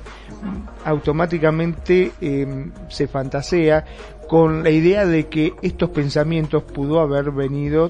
automáticamente 0.85 2.11
eh, 2.21 2.71
se 2.87 3.07
fantasea 3.07 3.85
con 4.27 4.63
la 4.63 4.69
idea 4.69 5.05
de 5.05 5.27
que 5.27 5.53
estos 5.61 5.89
pensamientos 5.89 6.63
pudo 6.63 6.99
haber 6.99 7.31
venido 7.31 7.89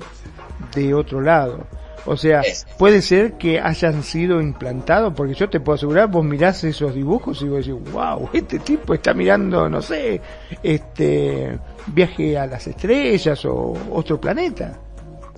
de 0.74 0.94
otro 0.94 1.22
lado. 1.22 1.66
O 2.08 2.16
sea, 2.18 2.42
puede 2.78 3.02
ser 3.02 3.34
que 3.34 3.60
hayan 3.60 4.04
sido 4.04 4.40
implantados, 4.42 5.14
porque 5.16 5.34
yo 5.34 5.50
te 5.50 5.60
puedo 5.60 5.76
asegurar, 5.76 6.08
vos 6.08 6.24
mirás 6.24 6.64
esos 6.64 6.94
dibujos 6.94 7.42
y 7.42 7.48
vos 7.48 7.66
decís, 7.66 7.92
wow, 7.92 8.30
este 8.34 8.60
tipo 8.60 8.94
está 8.94 9.14
mirando, 9.14 9.68
no 9.70 9.82
sé, 9.82 10.22
este 10.62 11.58
viaje 11.88 12.38
a 12.38 12.46
las 12.48 12.68
estrellas 12.68 13.44
o 13.46 13.74
otro 13.92 14.20
planeta. 14.22 14.78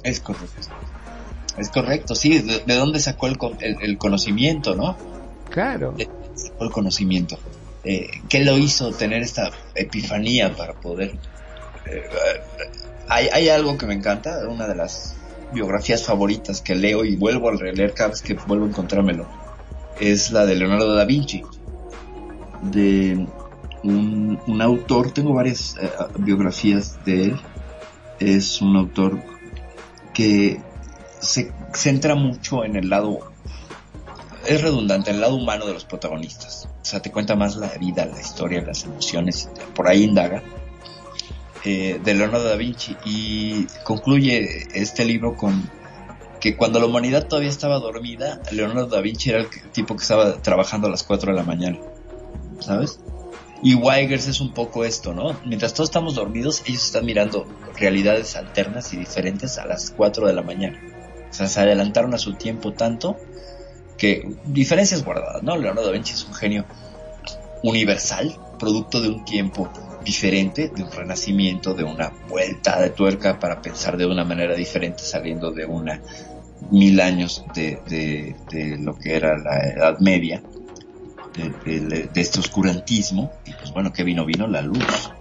Es 0.03 0.19
correcto. 0.19 0.61
Es 1.57 1.69
correcto, 1.69 2.15
sí. 2.15 2.39
¿De, 2.39 2.59
de 2.65 2.75
dónde 2.75 2.99
sacó 2.99 3.27
el, 3.27 3.37
el- 3.61 3.81
el 3.81 3.97
conocimiento, 3.97 4.75
no? 4.75 4.95
Claro. 5.49 5.93
¿De 5.97 6.05
dónde 6.05 6.37
sacó 6.37 6.63
el 6.65 6.71
conocimiento? 6.71 7.37
Eh, 7.83 8.09
¿Qué 8.29 8.43
lo 8.43 8.57
hizo 8.57 8.91
tener 8.91 9.21
esta 9.21 9.51
epifanía 9.73 10.53
para 10.55 10.73
poder... 10.73 11.15
eh, 11.85 12.03
hay, 13.09 13.27
hay 13.31 13.49
algo 13.49 13.77
que 13.77 13.85
me 13.85 13.93
encanta, 13.93 14.39
una 14.49 14.67
de 14.67 14.75
las 14.75 15.15
biografías 15.53 16.05
favoritas 16.05 16.61
que 16.61 16.75
leo 16.75 17.05
y 17.05 17.15
vuelvo 17.15 17.49
a 17.49 17.55
releer 17.55 17.93
cada 17.93 18.09
vez 18.09 18.21
que 18.21 18.33
vuelvo 18.33 18.65
a 18.65 18.69
encontrármelo, 18.69 19.27
es 19.99 20.31
la 20.31 20.45
de 20.45 20.55
Leonardo 20.55 20.93
da 20.93 21.05
Vinci, 21.05 21.43
de 22.61 23.27
un, 23.83 24.39
un 24.47 24.61
autor, 24.61 25.11
tengo 25.11 25.33
varias 25.33 25.75
eh, 25.79 25.89
biografías 26.19 27.03
de 27.05 27.23
él, 27.25 27.39
es 28.19 28.61
un 28.61 28.75
autor 28.75 29.21
que 30.13 30.59
se 31.19 31.51
centra 31.73 32.15
mucho 32.15 32.63
en 32.63 32.75
el 32.75 32.89
lado, 32.89 33.19
es 34.45 34.61
redundante, 34.61 35.09
en 35.09 35.17
el 35.17 35.21
lado 35.21 35.35
humano 35.35 35.65
de 35.65 35.73
los 35.73 35.85
protagonistas. 35.85 36.67
O 36.81 36.85
sea, 36.85 37.01
te 37.01 37.11
cuenta 37.11 37.35
más 37.35 37.55
la 37.57 37.69
vida, 37.77 38.05
la 38.05 38.19
historia, 38.19 38.61
las 38.61 38.83
emociones, 38.85 39.49
por 39.75 39.87
ahí 39.87 40.03
indaga. 40.03 40.41
Eh, 41.63 41.99
de 42.03 42.13
Leonardo 42.13 42.45
da 42.45 42.55
Vinci 42.55 42.95
y 43.05 43.65
concluye 43.83 44.67
este 44.73 45.05
libro 45.05 45.35
con 45.35 45.69
que 46.39 46.55
cuando 46.55 46.79
la 46.79 46.85
humanidad 46.85 47.27
todavía 47.27 47.49
estaba 47.49 47.79
dormida, 47.79 48.41
Leonardo 48.51 48.87
da 48.87 49.01
Vinci 49.01 49.31
era 49.31 49.39
el 49.39 49.47
tipo 49.71 49.95
que 49.95 50.03
estaba 50.03 50.41
trabajando 50.41 50.87
a 50.87 50.91
las 50.91 51.03
4 51.03 51.31
de 51.31 51.37
la 51.37 51.43
mañana, 51.43 51.79
¿sabes? 52.59 52.99
Y 53.63 53.73
Weigers 53.73 54.27
es 54.27 54.39
un 54.39 54.53
poco 54.53 54.85
esto, 54.85 55.13
¿no? 55.13 55.35
Mientras 55.45 55.73
todos 55.73 55.89
estamos 55.89 56.15
dormidos, 56.15 56.63
ellos 56.67 56.85
están 56.85 57.05
mirando 57.05 57.47
realidades 57.75 58.35
alternas 58.35 58.93
y 58.93 58.97
diferentes 58.97 59.57
a 59.57 59.65
las 59.65 59.91
4 59.91 60.27
de 60.27 60.33
la 60.33 60.43
mañana. 60.43 60.79
O 61.29 61.33
sea, 61.33 61.47
se 61.47 61.59
adelantaron 61.59 62.13
a 62.13 62.19
su 62.19 62.35
tiempo 62.35 62.73
tanto 62.73 63.17
que 63.97 64.35
diferencias 64.45 65.03
guardadas, 65.03 65.41
¿no? 65.41 65.57
Leonardo 65.57 65.87
da 65.87 65.91
Vinci 65.91 66.13
es 66.13 66.23
un 66.25 66.35
genio 66.35 66.65
universal, 67.63 68.37
producto 68.59 69.01
de 69.01 69.09
un 69.09 69.25
tiempo 69.25 69.69
diferente, 70.07 70.71
de 70.73 70.83
un 70.83 70.91
renacimiento, 70.91 71.73
de 71.73 71.83
una 71.83 72.13
vuelta 72.29 72.79
de 72.79 72.91
tuerca 72.91 73.39
para 73.39 73.61
pensar 73.61 73.97
de 73.97 74.05
una 74.05 74.23
manera 74.23 74.55
diferente, 74.55 75.03
saliendo 75.03 75.51
de 75.51 75.65
una 75.65 76.01
mil 76.71 77.01
años 77.01 77.43
de, 77.53 77.81
de, 78.49 78.77
lo 78.79 78.97
que 78.97 79.17
era 79.17 79.37
la 79.37 79.59
Edad 79.67 79.99
Media, 79.99 80.41
de, 81.65 82.09
este 82.15 82.39
oscurantismo, 82.39 83.31
y 83.45 83.51
pues 83.51 83.71
bueno, 83.73 83.91
que 83.91 84.05
vino? 84.05 84.25
Vino 84.25 84.47
la 84.47 84.61
luz. 84.61 85.11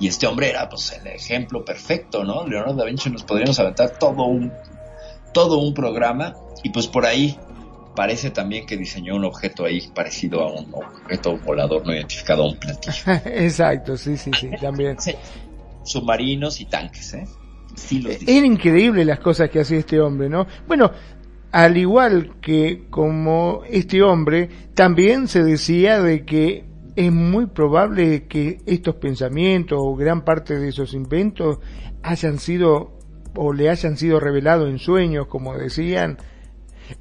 Y 0.00 0.08
este 0.08 0.26
hombre 0.26 0.48
era 0.48 0.66
pues 0.70 0.92
el 0.92 1.06
ejemplo 1.06 1.62
perfecto, 1.62 2.24
¿no? 2.24 2.46
Leonardo 2.46 2.76
da 2.76 2.86
Vinci 2.86 3.10
nos 3.10 3.22
podríamos 3.22 3.60
aventar 3.60 3.98
todo 3.98 4.24
un, 4.24 4.50
todo 5.34 5.58
un 5.58 5.74
programa, 5.74 6.36
y 6.64 6.70
pues 6.70 6.86
por 6.86 7.04
ahí 7.04 7.38
parece 8.00 8.30
también 8.30 8.64
que 8.64 8.78
diseñó 8.78 9.14
un 9.14 9.26
objeto 9.26 9.66
ahí 9.66 9.86
parecido 9.94 10.40
a 10.40 10.50
un 10.50 10.72
objeto 10.72 11.36
volador 11.36 11.86
no 11.86 11.92
identificado, 11.92 12.44
a 12.44 12.48
un 12.48 12.56
platillo. 12.56 13.02
Exacto, 13.26 13.94
sí, 13.94 14.16
sí, 14.16 14.30
sí, 14.40 14.48
también. 14.58 14.96
Submarinos 15.84 16.62
y 16.62 16.64
tanques, 16.64 17.12
¿eh? 17.12 17.26
Sí, 17.74 18.00
los 18.00 18.22
Era 18.22 18.46
increíble 18.46 19.04
las 19.04 19.20
cosas 19.20 19.50
que 19.50 19.60
hacía 19.60 19.80
este 19.80 20.00
hombre, 20.00 20.30
¿no? 20.30 20.46
Bueno, 20.66 20.90
al 21.52 21.76
igual 21.76 22.36
que 22.40 22.86
como 22.88 23.64
este 23.68 24.02
hombre, 24.02 24.48
también 24.72 25.28
se 25.28 25.44
decía 25.44 26.00
de 26.00 26.24
que 26.24 26.64
es 26.96 27.12
muy 27.12 27.48
probable 27.48 28.26
que 28.28 28.62
estos 28.64 28.94
pensamientos 28.94 29.78
o 29.78 29.94
gran 29.94 30.24
parte 30.24 30.58
de 30.58 30.70
esos 30.70 30.94
inventos 30.94 31.58
hayan 32.02 32.38
sido 32.38 32.98
o 33.36 33.52
le 33.52 33.68
hayan 33.68 33.98
sido 33.98 34.20
revelados 34.20 34.70
en 34.70 34.78
sueños, 34.78 35.26
como 35.26 35.54
decían, 35.54 36.16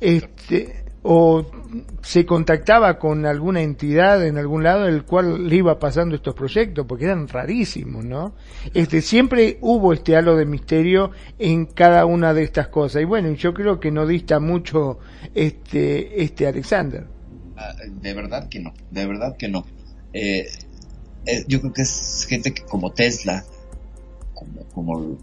este, 0.02 0.89
o 1.02 1.46
se 2.02 2.26
contactaba 2.26 3.00
con 3.00 3.26
alguna 3.26 3.62
entidad 3.62 4.26
en 4.26 4.38
algún 4.38 4.64
lado 4.64 4.88
el 4.88 5.06
cual 5.06 5.48
le 5.48 5.56
iba 5.56 5.80
pasando 5.80 6.16
estos 6.16 6.34
proyectos 6.34 6.86
porque 6.86 7.06
eran 7.06 7.28
rarísimos, 7.28 8.04
¿no? 8.04 8.36
Este 8.74 9.02
siempre 9.02 9.58
hubo 9.62 9.94
este 9.94 10.16
halo 10.16 10.36
de 10.36 10.46
misterio 10.46 11.12
en 11.38 11.66
cada 11.66 12.06
una 12.06 12.34
de 12.34 12.44
estas 12.44 12.68
cosas 12.68 13.02
y 13.02 13.06
bueno, 13.06 13.32
yo 13.34 13.54
creo 13.54 13.80
que 13.80 13.92
no 13.92 14.06
dista 14.06 14.40
mucho 14.40 15.00
este 15.34 16.22
este 16.22 16.48
Alexander. 16.48 17.08
Ah, 17.56 17.76
de 17.88 18.14
verdad 18.14 18.50
que 18.50 18.60
no, 18.60 18.74
de 18.92 19.06
verdad 19.06 19.38
que 19.38 19.48
no. 19.48 19.66
Eh, 20.14 20.48
eh, 21.26 21.44
yo 21.48 21.62
creo 21.62 21.74
que 21.74 21.84
es 21.84 22.26
gente 22.28 22.54
que 22.54 22.64
como 22.64 22.92
Tesla, 22.92 23.46
como, 24.34 24.64
como 24.74 25.18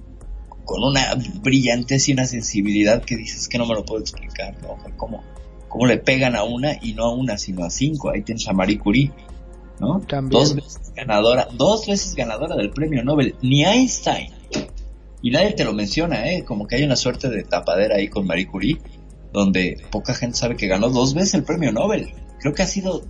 con 0.65 0.83
una 0.83 1.15
brillantez 1.43 2.09
y 2.09 2.13
una 2.13 2.27
sensibilidad 2.27 3.05
que 3.05 3.17
dices 3.17 3.49
que 3.49 3.59
no 3.59 3.67
me 3.67 3.75
lo 3.75 3.85
puedo 3.85 4.01
explicar, 4.01 4.55
¿no? 4.63 4.77
¿Cómo, 4.97 5.23
cómo 5.77 5.89
le 5.89 5.99
pegan 5.99 6.37
a 6.37 6.43
una 6.43 6.79
y 6.81 6.95
no 6.95 7.05
a 7.05 7.15
una, 7.15 7.37
sino 7.37 7.63
a 7.63 7.69
cinco? 7.69 8.09
Ahí 8.09 8.23
tienes 8.23 8.49
a 8.49 8.55
Marie 8.55 8.79
Curie, 8.79 9.13
¿no? 9.79 10.01
También. 10.01 10.41
Dos 10.41 10.55
veces 10.55 10.93
ganadora, 10.95 11.49
dos 11.53 11.87
veces 11.87 12.15
ganadora 12.15 12.57
del 12.57 12.71
premio 12.71 13.05
Nobel, 13.05 13.35
ni 13.43 13.63
Einstein. 13.63 14.33
Y 15.21 15.31
nadie 15.31 15.53
te 15.53 15.67
lo 15.67 15.75
menciona, 15.75 16.33
¿eh? 16.33 16.45
Como 16.47 16.67
que 16.67 16.77
hay 16.77 16.83
una 16.85 16.97
suerte 16.97 17.29
de 17.29 17.43
tapadera 17.43 17.97
ahí 17.97 18.09
con 18.09 18.27
Marie 18.27 18.47
Curie. 18.47 18.79
donde 19.35 19.79
poca 19.91 20.15
gente 20.15 20.39
sabe 20.39 20.57
que 20.57 20.67
ganó 20.67 20.89
dos 20.89 21.13
veces 21.13 21.35
el 21.35 21.45
premio 21.45 21.71
Nobel. 21.73 22.15
Creo 22.41 22.55
que 22.55 22.63
ha 22.63 22.67
sido 22.67 23.03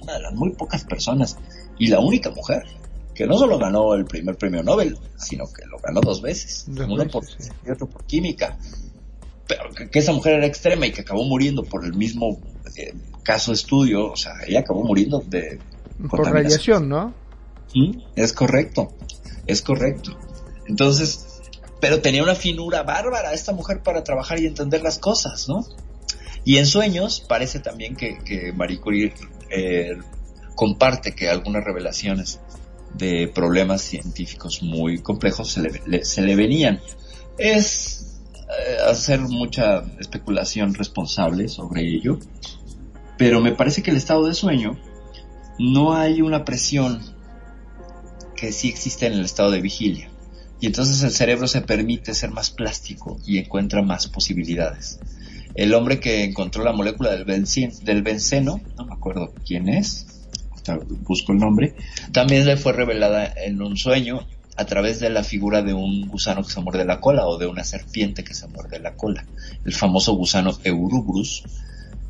una 0.00 0.12
de 0.12 0.20
las 0.20 0.34
muy 0.34 0.50
pocas 0.50 0.84
personas 0.84 1.36
y 1.80 1.88
la 1.88 1.98
única 1.98 2.30
mujer 2.30 2.62
que 3.12 3.26
no 3.26 3.36
solo 3.38 3.58
ganó 3.58 3.92
el 3.94 4.04
primer 4.04 4.36
premio 4.36 4.62
Nobel, 4.62 4.96
sino 5.16 5.46
que 5.52 5.66
lo 5.66 5.78
ganó 5.78 6.00
dos 6.00 6.22
veces, 6.22 6.66
uno 6.68 7.08
por 7.08 7.24
sí. 7.24 7.50
y 7.66 7.70
otro 7.72 7.88
por 7.88 8.04
química. 8.04 8.56
Que, 9.90 9.98
esa 9.98 10.12
mujer 10.12 10.34
era 10.34 10.46
extrema 10.46 10.86
y 10.86 10.92
que 10.92 11.02
acabó 11.02 11.24
muriendo 11.24 11.64
por 11.64 11.84
el 11.84 11.92
mismo 11.94 12.40
eh, 12.76 12.94
caso 13.22 13.50
de 13.50 13.56
estudio, 13.56 14.10
o 14.12 14.16
sea, 14.16 14.32
ella 14.46 14.60
acabó 14.60 14.84
muriendo 14.84 15.22
de 15.26 15.60
Por 16.08 16.20
radiación, 16.44 16.88
¿no? 16.88 17.14
Es 18.16 18.32
correcto, 18.32 18.94
es 19.46 19.60
correcto. 19.62 20.16
Entonces, 20.66 21.26
pero 21.80 22.00
tenía 22.00 22.22
una 22.22 22.34
finura 22.34 22.82
bárbara 22.82 23.32
esta 23.34 23.52
mujer 23.52 23.82
para 23.82 24.02
trabajar 24.04 24.40
y 24.40 24.46
entender 24.46 24.82
las 24.82 24.98
cosas, 24.98 25.48
¿no? 25.48 25.66
Y 26.44 26.58
en 26.58 26.66
sueños 26.66 27.20
parece 27.26 27.58
también 27.60 27.96
que, 27.96 28.18
que 28.24 28.52
Marie 28.52 28.78
Curie 28.80 29.14
eh, 29.50 29.96
comparte 30.54 31.14
que 31.14 31.28
algunas 31.28 31.64
revelaciones 31.64 32.40
de 32.94 33.28
problemas 33.28 33.82
científicos 33.82 34.62
muy 34.62 35.02
complejos 35.02 35.50
se 35.50 35.62
le, 35.62 35.82
le- 35.86 36.04
se 36.04 36.22
le 36.22 36.36
venían. 36.36 36.80
Es 37.38 38.03
hacer 38.88 39.20
mucha 39.20 39.84
especulación 39.98 40.74
responsable 40.74 41.48
sobre 41.48 41.82
ello, 41.82 42.18
pero 43.16 43.40
me 43.40 43.52
parece 43.52 43.82
que 43.82 43.90
el 43.90 43.96
estado 43.96 44.26
de 44.26 44.34
sueño 44.34 44.78
no 45.58 45.94
hay 45.94 46.20
una 46.20 46.44
presión 46.44 47.00
que 48.36 48.52
sí 48.52 48.68
existe 48.68 49.06
en 49.06 49.14
el 49.14 49.24
estado 49.24 49.50
de 49.50 49.60
vigilia. 49.60 50.10
Y 50.60 50.66
entonces 50.66 51.02
el 51.02 51.10
cerebro 51.10 51.46
se 51.46 51.60
permite 51.60 52.14
ser 52.14 52.30
más 52.30 52.50
plástico 52.50 53.18
y 53.26 53.38
encuentra 53.38 53.82
más 53.82 54.08
posibilidades. 54.08 54.98
El 55.54 55.74
hombre 55.74 56.00
que 56.00 56.24
encontró 56.24 56.64
la 56.64 56.72
molécula 56.72 57.10
del, 57.12 57.24
benceno, 58.02 58.60
no 58.76 58.86
me 58.86 58.94
acuerdo 58.94 59.32
quién 59.46 59.68
es, 59.68 60.06
busco 61.02 61.32
el 61.32 61.38
nombre, 61.38 61.76
también 62.12 62.46
le 62.46 62.56
fue 62.56 62.72
revelada 62.72 63.32
en 63.36 63.62
un 63.62 63.76
sueño 63.76 64.26
a 64.56 64.64
través 64.66 65.00
de 65.00 65.10
la 65.10 65.24
figura 65.24 65.62
de 65.62 65.74
un 65.74 66.08
gusano 66.08 66.42
que 66.42 66.50
se 66.50 66.60
muerde 66.60 66.84
la 66.84 67.00
cola 67.00 67.26
o 67.26 67.38
de 67.38 67.46
una 67.46 67.64
serpiente 67.64 68.22
que 68.22 68.34
se 68.34 68.46
muerde 68.48 68.78
la 68.78 68.94
cola. 68.94 69.26
El 69.64 69.72
famoso 69.72 70.14
gusano 70.14 70.56
Eurubrus, 70.62 71.44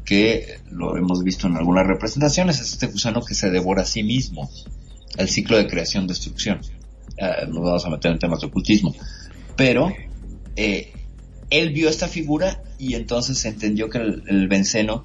que 0.05 0.59
lo 0.71 0.97
hemos 0.97 1.25
visto 1.25 1.47
en 1.47 1.57
algunas 1.57 1.87
representaciones, 1.87 2.61
es 2.61 2.73
este 2.73 2.87
gusano 2.89 3.23
que 3.23 3.35
se 3.35 3.51
devora 3.51 3.83
a 3.83 3.87
sí 3.87 4.03
mismo. 4.03 4.51
El 5.17 5.29
ciclo 5.29 5.57
de 5.57 5.67
creación-destrucción. 5.67 6.61
Eh, 7.17 7.47
nos 7.49 7.63
vamos 7.63 7.87
a 7.87 7.91
meter 7.91 8.13
en 8.13 8.19
temas 8.19 8.41
de 8.41 8.49
ocultismo. 8.49 8.95
Pero 9.57 9.93
eh, 10.57 10.93
él 11.49 11.71
vio 11.73 11.89
esta 11.89 12.09
figura 12.09 12.63
y 12.79 12.95
entonces 12.95 13.43
entendió 13.47 13.89
que 13.89 13.99
el, 13.99 14.23
el 14.27 14.49
benceno 14.49 15.03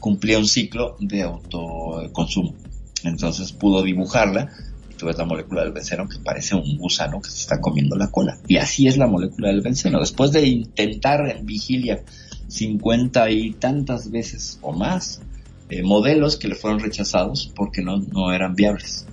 cumplía 0.00 0.38
un 0.38 0.48
ciclo 0.48 0.96
de 0.98 1.22
autoconsumo. 1.22 2.56
Entonces 3.04 3.52
pudo 3.52 3.82
dibujarla 3.82 4.50
tú 5.00 5.06
ves 5.06 5.16
la 5.16 5.24
molécula 5.24 5.62
del 5.62 5.72
benceno 5.72 6.06
que 6.06 6.18
parece 6.18 6.54
un 6.54 6.76
gusano 6.76 7.22
que 7.22 7.30
se 7.30 7.38
está 7.38 7.58
comiendo 7.58 7.96
la 7.96 8.10
cola. 8.10 8.38
Y 8.46 8.58
así 8.58 8.86
es 8.86 8.98
la 8.98 9.06
molécula 9.06 9.48
del 9.48 9.62
benceno. 9.62 9.98
Después 9.98 10.30
de 10.30 10.46
intentar 10.46 11.26
en 11.26 11.46
vigilia 11.46 12.02
50 12.48 13.30
y 13.30 13.52
tantas 13.52 14.10
veces 14.10 14.58
o 14.60 14.72
más 14.72 15.22
eh, 15.70 15.82
modelos 15.82 16.36
que 16.36 16.48
le 16.48 16.54
fueron 16.54 16.80
rechazados 16.80 17.50
porque 17.56 17.80
no, 17.80 17.96
no 17.96 18.30
eran 18.30 18.54
viables. 18.54 19.06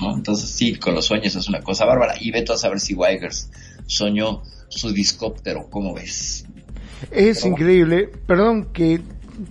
¿no? 0.00 0.14
Entonces 0.14 0.48
sí, 0.48 0.76
con 0.76 0.94
los 0.94 1.04
sueños 1.04 1.36
es 1.36 1.48
una 1.48 1.60
cosa 1.60 1.84
bárbara. 1.84 2.14
Y 2.18 2.30
vete 2.30 2.54
a 2.54 2.56
saber 2.56 2.80
si 2.80 2.94
Weigers 2.94 3.50
soñó 3.84 4.42
su 4.68 4.90
discóptero, 4.90 5.68
¿cómo 5.68 5.92
ves? 5.92 6.46
Es 7.10 7.44
increíble, 7.44 8.08
perdón 8.26 8.72
que 8.72 9.02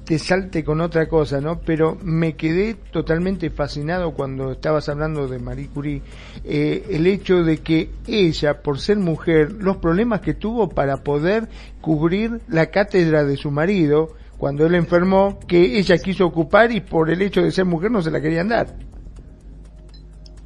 te 0.04 0.18
salte 0.20 0.64
con 0.64 0.82
otra 0.82 1.08
cosa, 1.08 1.42
¿no? 1.42 1.60
Pero 1.62 1.98
me 2.04 2.36
quedé 2.36 2.74
totalmente 2.92 3.50
fascinado 3.50 4.14
cuando 4.14 4.52
estabas 4.54 4.90
hablando 4.90 5.28
de 5.28 5.40
Marie 5.40 5.68
Curie, 5.68 6.02
eh, 6.44 6.86
el 6.90 7.08
hecho 7.08 7.44
de 7.44 7.58
que 7.60 7.90
ella, 8.08 8.62
por 8.62 8.80
ser 8.80 8.98
mujer, 8.98 9.52
los 9.54 9.78
problemas 9.78 10.22
que 10.22 10.34
tuvo 10.34 10.70
para 10.70 10.98
poder 11.04 11.48
cubrir 11.82 12.42
la 12.48 12.68
cátedra 12.72 13.24
de 13.24 13.38
su 13.38 13.52
marido 13.52 14.14
cuando 14.38 14.66
él 14.66 14.76
enfermó, 14.76 15.40
que 15.48 15.78
ella 15.80 15.98
quiso 15.98 16.26
ocupar 16.26 16.72
y 16.72 16.82
por 16.82 17.10
el 17.10 17.22
hecho 17.22 17.42
de 17.42 17.52
ser 17.52 17.66
mujer 17.66 17.92
no 17.92 18.02
se 18.02 18.12
la 18.12 18.22
querían 18.22 18.50
dar. 18.50 18.76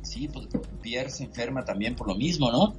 Sí, 0.02 0.28
pues 0.32 0.48
Pierre 0.82 1.10
se 1.10 1.24
enferma 1.24 1.64
también 1.66 1.96
por 1.96 2.08
lo 2.08 2.16
mismo, 2.16 2.52
¿no? 2.52 2.76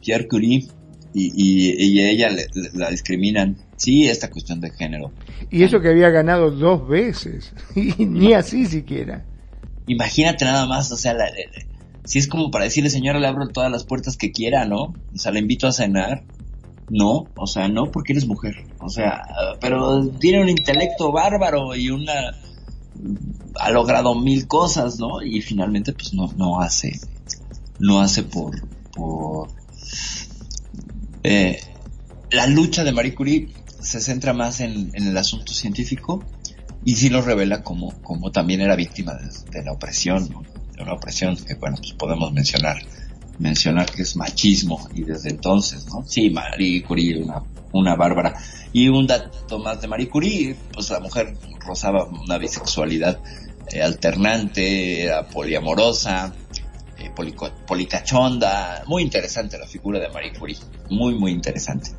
Pierre 0.00 0.28
Curie 0.28 0.66
y, 1.14 1.32
y, 1.34 2.00
ella 2.00 2.30
le- 2.30 2.46
la 2.74 2.90
discriminan. 2.90 3.56
Sí, 3.78 4.06
esta 4.06 4.28
cuestión 4.30 4.60
de 4.60 4.70
género. 4.70 5.12
Y 5.50 5.62
eso 5.62 5.80
que 5.80 5.88
había 5.88 6.10
ganado 6.10 6.50
dos 6.50 6.86
veces, 6.88 7.54
y 7.76 8.04
ni 8.04 8.34
así 8.34 8.66
siquiera. 8.66 9.24
Imagínate 9.86 10.44
nada 10.44 10.66
más, 10.66 10.92
o 10.92 10.96
sea, 10.96 11.14
la- 11.14 11.30
si 12.04 12.18
es 12.18 12.26
como 12.28 12.50
para 12.50 12.64
decirle, 12.64 12.90
señora, 12.90 13.18
le 13.20 13.26
abro 13.26 13.48
todas 13.48 13.70
las 13.70 13.84
puertas 13.84 14.16
que 14.16 14.32
quiera, 14.32 14.64
¿no? 14.64 14.82
O 15.14 15.18
sea, 15.18 15.32
le 15.32 15.40
invito 15.40 15.66
a 15.66 15.72
cenar. 15.72 16.24
No, 16.90 17.30
o 17.36 17.46
sea, 17.46 17.68
no 17.68 17.90
porque 17.90 18.14
eres 18.14 18.26
mujer. 18.26 18.54
O 18.80 18.88
sea, 18.88 19.22
pero 19.60 20.08
tiene 20.18 20.40
un 20.40 20.48
intelecto 20.48 21.12
bárbaro 21.12 21.76
y 21.76 21.90
una... 21.90 22.34
ha 23.60 23.70
logrado 23.70 24.14
mil 24.14 24.46
cosas, 24.46 24.98
¿no? 24.98 25.22
Y 25.22 25.42
finalmente, 25.42 25.92
pues 25.92 26.14
no, 26.14 26.32
no 26.36 26.60
hace, 26.60 26.98
no 27.78 28.00
hace 28.00 28.22
por, 28.22 28.54
por, 28.94 29.48
eh, 31.22 31.58
la 32.30 32.46
lucha 32.46 32.84
de 32.84 32.92
Marie 32.92 33.14
Curie 33.14 33.48
se 33.80 34.00
centra 34.00 34.32
más 34.32 34.60
en, 34.60 34.90
el 34.94 35.16
asunto 35.16 35.52
científico 35.52 36.24
y 36.84 36.96
sí 36.96 37.10
nos 37.10 37.24
revela 37.24 37.62
como, 37.62 37.92
también 38.32 38.60
era 38.60 38.76
víctima 38.76 39.14
de, 39.50 39.64
la 39.64 39.72
opresión, 39.72 40.28
de 40.28 40.82
una 40.82 40.94
opresión 40.94 41.36
que 41.36 41.54
bueno, 41.54 41.76
pues 41.76 41.92
podemos 41.92 42.32
mencionar, 42.32 42.78
mencionar 43.38 43.90
que 43.90 44.02
es 44.02 44.16
machismo 44.16 44.88
y 44.94 45.02
desde 45.02 45.30
entonces, 45.30 45.86
¿no? 45.86 46.04
Sí, 46.06 46.30
Marie 46.30 46.82
Curie, 46.82 47.22
una, 47.22 47.42
una 47.72 47.94
bárbara. 47.96 48.34
Y 48.72 48.88
un 48.88 49.06
dato 49.06 49.58
más 49.58 49.80
de 49.80 49.88
Marie 49.88 50.08
Curie, 50.08 50.56
pues 50.72 50.90
la 50.90 51.00
mujer 51.00 51.36
rozaba 51.60 52.04
una 52.04 52.38
bisexualidad 52.38 53.20
eh, 53.70 53.82
alternante, 53.82 55.02
era 55.02 55.26
poliamorosa, 55.26 56.32
eh, 56.98 57.10
policachonda, 57.66 58.84
muy 58.86 59.02
interesante 59.02 59.58
la 59.58 59.66
figura 59.66 59.98
de 59.98 60.08
Marie 60.08 60.32
Curie, 60.32 60.56
muy 60.90 61.14
muy 61.14 61.32
interesante. 61.32 61.90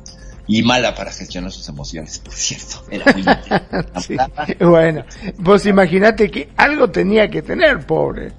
Y 0.52 0.64
mala 0.64 0.96
para 0.96 1.12
gestionar 1.12 1.52
sus 1.52 1.68
emociones, 1.68 2.18
por 2.18 2.34
cierto. 2.34 2.82
Era 2.90 3.04
muy 3.12 3.22
Sí. 4.02 4.16
Bueno, 4.58 5.04
vos 5.38 5.64
imaginate 5.64 6.28
que 6.28 6.48
algo 6.56 6.90
tenía 6.90 7.30
que 7.30 7.40
tener, 7.40 7.86
pobre. 7.86 8.32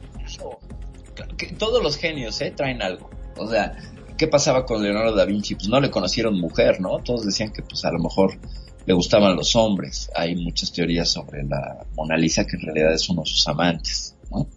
que 1.38 1.48
todos 1.54 1.82
los 1.82 1.96
genios 1.96 2.42
¿eh? 2.42 2.52
traen 2.54 2.82
algo. 2.82 3.10
O 3.38 3.50
sea, 3.50 3.78
¿qué 4.18 4.28
pasaba 4.28 4.66
con 4.66 4.84
Leonardo 4.84 5.16
da 5.16 5.24
Vinci? 5.24 5.56
Pues 5.56 5.70
no 5.70 5.80
le 5.80 5.90
conocieron 5.90 6.38
mujer, 6.38 6.82
¿no? 6.82 7.00
Todos 7.00 7.26
decían 7.26 7.54
que 7.54 7.62
pues 7.62 7.86
a 7.86 7.92
lo 7.92 8.00
mejor 8.00 8.38
le 8.86 8.94
gustaban 8.94 9.38
los 9.38 9.56
hombres. 9.56 10.12
Hay 10.14 10.36
muchas 10.36 10.74
teorías 10.74 11.10
sobre 11.10 11.44
la 11.44 11.86
Mona 11.96 12.18
Lisa 12.18 12.46
que 12.46 12.58
en 12.58 12.64
realidad 12.64 12.94
es 12.94 13.08
uno 13.08 13.22
de 13.22 13.30
sus 13.30 13.48
amantes, 13.48 14.18
¿no? 14.30 14.50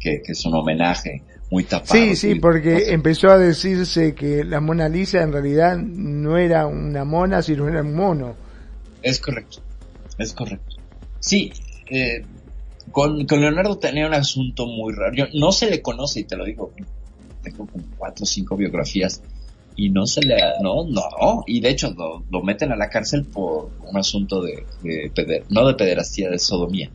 Que, 0.00 0.20
que 0.20 0.32
es 0.32 0.44
un 0.44 0.54
homenaje 0.54 1.22
muy 1.52 1.64
tapado. 1.64 2.00
Sí, 2.00 2.16
sí, 2.16 2.34
porque 2.36 2.92
empezó 2.94 3.28
a 3.30 3.38
decirse 3.38 4.14
que 4.14 4.42
la 4.42 4.60
Mona 4.60 4.88
Lisa 4.88 5.22
en 5.22 5.32
realidad 5.32 5.76
no 5.76 6.38
era 6.38 6.66
una 6.66 7.04
mona, 7.04 7.42
sino 7.42 7.68
era 7.68 7.82
un 7.82 7.94
mono. 7.94 8.36
Es 9.02 9.20
correcto, 9.20 9.58
es 10.16 10.32
correcto. 10.32 10.76
Sí, 11.20 11.52
eh, 11.90 12.24
con, 12.90 13.26
con 13.26 13.40
Leonardo 13.42 13.78
tenía 13.78 14.06
un 14.06 14.14
asunto 14.14 14.66
muy 14.66 14.94
raro. 14.94 15.12
Yo, 15.14 15.26
no 15.34 15.52
se 15.52 15.68
le 15.68 15.82
conoce, 15.82 16.20
y 16.20 16.24
te 16.24 16.36
lo 16.36 16.44
digo, 16.46 16.72
tengo 17.42 17.68
como 17.68 17.84
cuatro 17.96 18.22
o 18.22 18.26
cinco 18.26 18.56
biografías, 18.56 19.22
y 19.74 19.90
no 19.90 20.06
se 20.06 20.22
le, 20.22 20.36
no, 20.62 20.86
no, 20.88 21.44
y 21.46 21.60
de 21.60 21.68
hecho 21.68 21.92
lo, 21.92 22.24
lo 22.30 22.42
meten 22.42 22.72
a 22.72 22.76
la 22.76 22.88
cárcel 22.88 23.26
por 23.26 23.72
un 23.78 23.98
asunto 23.98 24.40
de, 24.42 24.68
de 24.80 25.12
peder- 25.14 25.44
no 25.50 25.66
de 25.66 25.74
pederastía, 25.74 26.30
de 26.30 26.38
sodomía. 26.38 26.90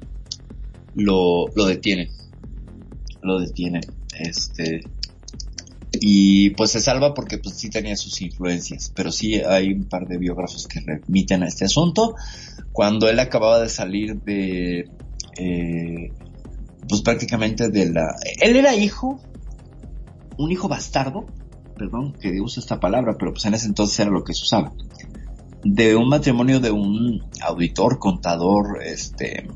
Lo, 0.95 1.51
lo 1.55 1.65
detienen, 1.65 2.09
lo 3.21 3.39
detienen, 3.39 3.83
este, 4.19 4.81
y 5.99 6.51
pues 6.51 6.71
se 6.71 6.81
salva 6.81 7.13
porque 7.13 7.37
pues 7.37 7.55
sí 7.55 7.69
tenía 7.69 7.95
sus 7.95 8.21
influencias, 8.21 8.91
pero 8.95 9.11
sí 9.11 9.35
hay 9.35 9.71
un 9.73 9.85
par 9.85 10.07
de 10.07 10.17
biógrafos 10.17 10.67
que 10.67 10.79
remiten 10.79 11.43
a 11.43 11.47
este 11.47 11.65
asunto. 11.65 12.15
Cuando 12.71 13.09
él 13.09 13.19
acababa 13.19 13.59
de 13.59 13.69
salir 13.69 14.21
de, 14.21 14.89
eh, 15.37 16.11
pues 16.87 17.01
prácticamente 17.01 17.69
de 17.69 17.91
la, 17.91 18.15
él 18.41 18.55
era 18.55 18.75
hijo, 18.75 19.19
un 20.37 20.51
hijo 20.51 20.67
bastardo, 20.67 21.25
perdón 21.77 22.13
que 22.13 22.39
uso 22.41 22.59
esta 22.59 22.79
palabra, 22.79 23.15
pero 23.17 23.31
pues 23.33 23.45
en 23.45 23.53
ese 23.53 23.67
entonces 23.67 23.99
era 23.99 24.11
lo 24.11 24.23
que 24.23 24.33
se 24.33 24.43
usaba, 24.43 24.73
de 25.63 25.95
un 25.95 26.09
matrimonio 26.09 26.59
de 26.59 26.71
un 26.71 27.23
auditor, 27.41 27.99
contador, 27.99 28.81
este, 28.83 29.47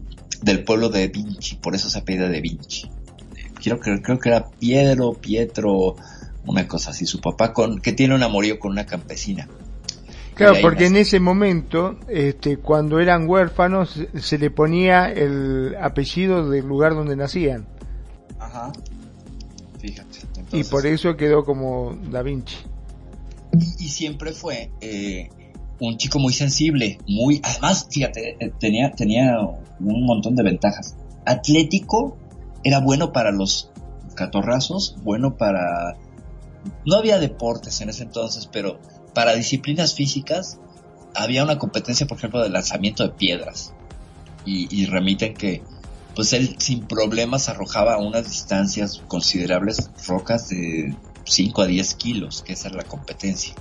del 0.41 0.63
pueblo 0.63 0.89
de 0.89 1.07
Vinci, 1.07 1.55
por 1.55 1.75
eso 1.75 1.89
se 1.89 1.99
apellida 1.99 2.29
de 2.29 2.41
Vinci. 2.41 2.89
Quiero 3.61 3.79
creer, 3.79 4.01
creo 4.01 4.19
que 4.19 4.29
era 4.29 4.47
Pietro, 4.59 5.13
Pietro, 5.13 5.95
una 6.45 6.67
cosa 6.67 6.91
así, 6.91 7.05
su 7.05 7.21
papá 7.21 7.53
con, 7.53 7.79
que 7.79 7.93
tiene 7.93 8.15
un 8.15 8.23
amorío 8.23 8.59
con 8.59 8.71
una 8.71 8.85
campesina. 8.85 9.47
Claro, 10.33 10.55
porque 10.61 10.87
en 10.87 10.95
ese 10.95 11.19
momento, 11.19 11.99
este, 12.07 12.57
cuando 12.57 12.99
eran 12.99 13.29
huérfanos, 13.29 13.99
se- 14.19 14.37
le 14.39 14.49
ponía 14.49 15.11
el 15.11 15.75
apellido 15.79 16.49
del 16.49 16.65
lugar 16.65 16.95
donde 16.95 17.15
nacían. 17.15 17.67
Ajá. 18.39 18.71
Fíjate. 19.79 20.19
y 20.53 20.63
por 20.65 20.85
eso 20.85 21.15
quedó 21.15 21.43
como 21.45 21.95
Da 22.11 22.21
Vinci. 22.23 22.55
y 23.79 23.87
siempre 23.89 24.31
fue 24.33 24.71
eh, 24.81 25.29
un 25.79 25.97
chico 25.97 26.19
muy 26.19 26.33
sensible, 26.33 26.97
muy, 27.07 27.39
además, 27.43 27.87
fíjate, 27.91 28.37
eh, 28.39 28.51
tenía, 28.59 28.91
tenía 28.91 29.37
un 29.79 30.05
montón 30.05 30.35
de 30.35 30.43
ventajas. 30.43 30.95
Atlético 31.25 32.17
era 32.63 32.79
bueno 32.79 33.11
para 33.11 33.31
los 33.31 33.71
catorrazos, 34.15 34.95
bueno 35.03 35.37
para, 35.37 35.97
no 36.85 36.95
había 36.95 37.19
deportes 37.19 37.81
en 37.81 37.89
ese 37.89 38.03
entonces, 38.03 38.47
pero 38.51 38.79
para 39.13 39.33
disciplinas 39.33 39.93
físicas 39.93 40.59
había 41.15 41.43
una 41.43 41.57
competencia, 41.57 42.07
por 42.07 42.17
ejemplo, 42.17 42.41
de 42.41 42.49
lanzamiento 42.49 43.03
de 43.03 43.09
piedras. 43.09 43.73
Y, 44.43 44.85
remiten 44.87 45.35
que, 45.35 45.61
pues 46.15 46.33
él 46.33 46.55
sin 46.57 46.87
problemas 46.87 47.47
arrojaba 47.47 47.93
a 47.93 47.97
unas 47.99 48.25
distancias 48.25 49.03
considerables 49.07 49.91
rocas 50.07 50.49
de 50.49 50.95
5 51.25 51.61
a 51.61 51.67
10 51.67 51.93
kilos, 51.95 52.41
que 52.41 52.53
esa 52.53 52.69
era 52.69 52.77
la 52.77 52.83
competencia. 52.83 53.53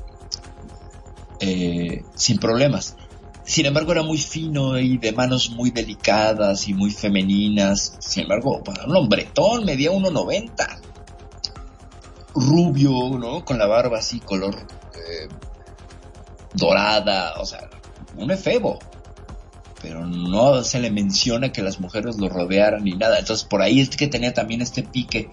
Eh, 1.41 2.03
sin 2.15 2.39
problemas. 2.39 2.97
Sin 3.51 3.67
embargo, 3.67 3.91
era 3.91 4.05
muy 4.05 4.19
fino 4.19 4.79
y 4.79 4.97
de 4.99 5.11
manos 5.11 5.51
muy 5.51 5.73
delicadas 5.73 6.69
y 6.69 6.73
muy 6.73 6.93
femeninas. 6.93 7.97
Sin 7.99 8.23
embargo, 8.23 8.63
para 8.63 8.85
un 8.85 8.95
hombretón 8.95 9.65
medía 9.65 9.91
1,90. 9.91 10.81
Rubio, 12.33 13.19
¿no? 13.19 13.45
Con 13.45 13.59
la 13.59 13.67
barba 13.67 13.99
así, 13.99 14.21
color 14.21 14.55
eh, 14.95 15.27
dorada, 16.55 17.41
o 17.41 17.45
sea, 17.45 17.69
un 18.17 18.31
efebo. 18.31 18.79
Pero 19.83 20.07
no 20.07 20.63
se 20.63 20.79
le 20.79 20.93
menciona 20.93 21.51
que 21.51 21.63
las 21.63 21.81
mujeres 21.81 22.19
lo 22.19 22.29
rodearan 22.29 22.85
ni 22.85 22.93
nada. 22.93 23.19
Entonces, 23.19 23.45
por 23.45 23.63
ahí 23.63 23.81
es 23.81 23.89
que 23.89 24.07
tenía 24.07 24.33
también 24.33 24.63
este 24.63 24.85
pique 24.85 25.29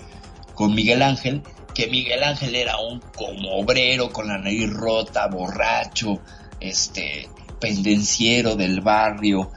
con 0.55 0.73
Miguel 0.73 1.03
Ángel, 1.03 1.43
que 1.75 1.85
Miguel 1.85 2.23
Ángel 2.23 2.55
era 2.55 2.79
un 2.79 2.99
como 3.15 3.59
obrero 3.59 4.11
con 4.11 4.27
la 4.27 4.39
nariz 4.39 4.73
rota, 4.73 5.27
borracho, 5.27 6.19
este, 6.59 7.29
pendenciero 7.59 8.55
del 8.55 8.81
barrio, 8.81 9.51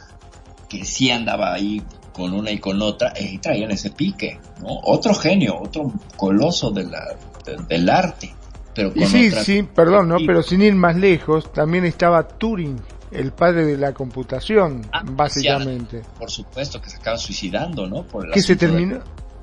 que 0.69 0.85
sí 0.85 1.11
andaba 1.11 1.53
ahí 1.53 1.83
con 2.13 2.33
una 2.35 2.51
y 2.51 2.59
con 2.59 2.81
otra, 2.83 3.13
y 3.19 3.39
traían 3.39 3.71
ese 3.71 3.91
pique, 3.91 4.39
¿no? 4.61 4.69
Otro 4.85 5.15
genio, 5.15 5.59
otro 5.61 5.93
coloso 6.17 6.71
de 6.71 6.85
la, 6.85 7.17
de- 7.45 7.57
del 7.69 7.89
arte, 7.89 8.35
pero 8.75 8.93
con 8.93 9.03
Y 9.03 9.07
sí, 9.07 9.29
otra... 9.29 9.45
sí, 9.45 9.63
perdón, 9.63 10.09
¿no? 10.09 10.17
Pero 10.27 10.43
sin 10.43 10.63
ir 10.63 10.75
más 10.75 10.97
lejos, 10.97 11.53
también 11.53 11.85
estaba 11.85 12.27
Turing, 12.27 12.81
el 13.11 13.33
padre 13.33 13.65
de 13.65 13.77
la 13.77 13.93
computación, 13.93 14.87
Ah, 14.93 15.03
básicamente. 15.05 16.03
Por 16.19 16.31
supuesto 16.31 16.81
que 16.81 16.91
se 16.91 16.97
acaba 16.99 17.17
suicidando, 17.17 17.87
¿no? 17.87 18.05
Por 18.05 18.27
el 18.27 18.33
que 18.33 18.43
se 18.43 18.55
de- 18.55 18.59
terminó 18.59 18.99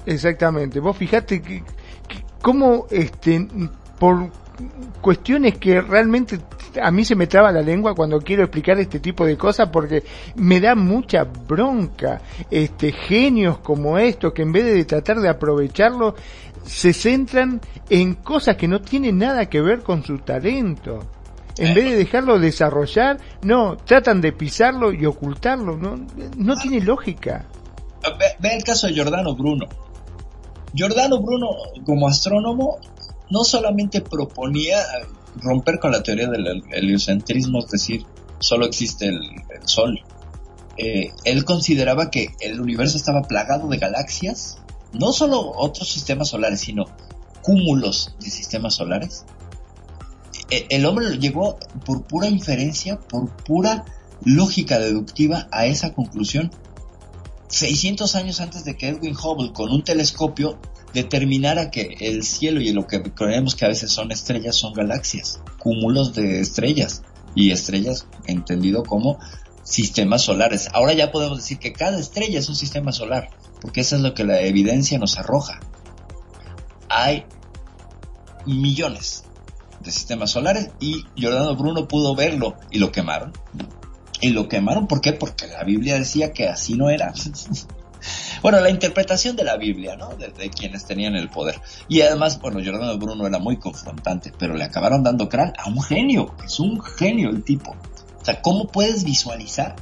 exactamente 0.06 0.80
vos 0.80 0.96
fijate 0.96 1.42
que, 1.42 1.62
que 2.08 2.24
cómo 2.42 2.86
este 2.90 3.46
por 4.00 4.32
cuestiones 5.02 5.58
que 5.58 5.82
realmente 5.82 6.40
a 6.82 6.92
mí 6.92 7.06
se 7.06 7.16
me 7.16 7.28
traba 7.28 7.52
la 7.52 7.62
lengua 7.62 7.96
cuando 7.96 8.20
quiero 8.20 8.44
explicar 8.44 8.80
este 8.80 9.00
tipo 9.00 9.26
de 9.26 9.38
cosas 9.38 9.70
porque 9.70 10.04
me 10.36 10.60
da 10.60 10.76
mucha 10.76 11.24
bronca 11.24 12.22
este 12.50 12.92
genios 12.92 13.60
como 13.60 13.98
estos 13.98 14.34
que 14.34 14.42
en 14.42 14.52
vez 14.52 14.66
de 14.66 14.86
tratar 14.86 15.20
de 15.20 15.30
aprovecharlo 15.30 16.16
se 16.64 16.94
centran 16.94 17.62
en 17.90 18.16
cosas 18.16 18.58
que 18.58 18.68
no 18.68 18.82
tienen 18.82 19.18
nada 19.20 19.48
que 19.48 19.62
ver 19.62 19.82
con 19.82 20.04
su 20.04 20.20
talento 20.20 21.08
en 21.58 21.74
vez 21.74 21.86
de 21.86 21.96
dejarlo 21.96 22.40
desarrollar, 22.40 23.18
no, 23.42 23.78
tratan 23.78 24.22
de 24.22 24.32
pisarlo 24.32 24.94
y 24.94 25.06
ocultarlo, 25.06 25.76
no, 25.76 26.06
no 26.38 26.56
tiene 26.56 26.82
lógica. 26.82 27.46
Ve, 28.04 28.26
ve 28.40 28.56
el 28.56 28.64
caso 28.64 28.88
de 28.88 28.94
Giordano 28.94 29.36
Bruno. 29.36 29.66
Giordano 30.74 31.20
Bruno, 31.20 31.48
como 31.86 32.08
astrónomo, 32.08 32.78
no 33.30 33.44
solamente 33.44 34.02
proponía 34.02 34.78
romper 35.36 35.80
con 35.80 35.92
la 35.92 36.04
teoría 36.04 36.30
del 36.30 36.46
hel- 36.46 36.64
heliocentrismo, 36.72 37.60
es 37.60 37.70
decir, 37.70 38.06
solo 38.40 38.66
existe 38.66 39.08
el, 39.08 39.22
Sol. 39.66 40.00
Eh, 40.78 41.12
él 41.26 41.44
consideraba 41.44 42.10
que 42.10 42.30
el 42.40 42.62
universo 42.62 42.98
estaba 42.98 43.24
plagado 43.24 43.68
de 43.68 43.78
galaxias, 43.78 44.60
no 44.94 45.12
solo 45.12 45.52
otros 45.56 45.92
sistemas 45.92 46.30
solares, 46.30 46.62
sino 46.62 46.86
cúmulos 47.42 48.16
de 48.20 48.30
sistemas 48.30 48.76
solares. 48.76 49.26
Eh, 50.50 50.68
el 50.70 50.86
hombre 50.86 51.18
llegó 51.18 51.58
por 51.86 52.04
pura 52.04 52.28
inferencia, 52.28 53.00
por 53.00 53.30
pura 53.36 53.86
lógica 54.24 54.80
deductiva 54.80 55.48
a 55.52 55.66
esa 55.66 55.94
conclusión 55.94 56.52
600 57.50 58.16
años 58.16 58.42
antes 58.42 58.64
de 58.66 58.76
que 58.76 58.90
Edwin 58.90 59.16
Hubble 59.16 59.54
con 59.54 59.72
un 59.72 59.84
telescopio 59.84 60.58
determinara 60.94 61.70
que 61.70 61.98
el 62.00 62.24
cielo 62.24 62.62
y 62.62 62.72
lo 62.72 62.88
que 62.88 63.02
creemos 63.02 63.56
que 63.56 63.66
a 63.66 63.70
veces 63.70 63.92
son 63.92 64.12
estrellas 64.12 64.56
son 64.56 64.74
galaxias, 64.74 65.42
cúmulos 65.60 66.14
de 66.14 66.40
estrellas 66.40 67.04
y 67.36 67.52
estrellas 67.52 68.08
entendido 68.26 68.84
como 68.84 69.20
sistemas 69.64 70.24
solares. 70.24 70.70
Ahora 70.74 70.94
ya 70.94 71.12
podemos 71.12 71.38
decir 71.38 71.60
que 71.60 71.74
cada 71.74 72.00
estrella 72.00 72.40
es 72.40 72.50
un 72.50 72.56
sistema 72.56 72.92
solar, 72.92 73.30
porque 73.62 73.82
eso 73.82 73.96
es 73.96 74.02
lo 74.02 74.14
que 74.14 74.24
la 74.24 74.42
evidencia 74.42 74.98
nos 74.98 75.18
arroja. 75.18 75.60
Hay 76.90 77.26
millones 78.46 79.26
de 79.82 79.92
sistemas 79.92 80.32
solares 80.32 80.70
y 80.80 81.06
Giordano 81.16 81.56
Bruno 81.56 81.88
pudo 81.88 82.16
verlo 82.16 82.56
y 82.72 82.80
lo 82.80 82.92
quemaron. 82.92 83.34
Y 84.20 84.30
lo 84.30 84.48
quemaron, 84.48 84.88
¿por 84.88 85.02
qué? 85.02 85.14
Porque 85.14 85.46
la 85.48 85.64
Biblia 85.64 86.00
decía 86.00 86.34
que 86.34 86.48
así 86.48 86.74
no 86.74 86.90
era. 86.90 87.14
bueno, 88.42 88.60
la 88.60 88.70
interpretación 88.70 89.36
de 89.36 89.44
la 89.44 89.58
Biblia, 89.58 89.96
¿no? 89.96 90.10
De, 90.16 90.50
quienes 90.50 90.86
tenían 90.86 91.16
el 91.16 91.30
poder. 91.30 91.62
Y 91.88 92.02
además, 92.02 92.40
bueno, 92.40 92.60
Giordano 92.60 92.98
Bruno 92.98 93.28
era 93.28 93.40
muy 93.40 93.58
confrontante, 93.58 94.32
pero 94.38 94.56
le 94.56 94.64
acabaron 94.64 95.04
dando 95.04 95.30
crán 95.30 95.54
a 95.58 95.70
un 95.70 95.82
genio. 95.82 96.36
Es 96.44 96.60
un 96.60 96.82
genio 96.82 97.30
el 97.30 97.44
tipo. 97.44 97.72
O 97.72 98.26
sea, 98.26 98.42
¿cómo 98.42 98.68
puedes 98.68 99.04
visualizar 99.04 99.76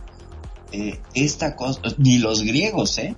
eh, 0.72 1.00
esta 1.14 1.56
cosa? 1.56 1.82
Ni 1.98 2.18
los 2.18 2.44
griegos, 2.44 2.98
¿eh? 2.98 3.16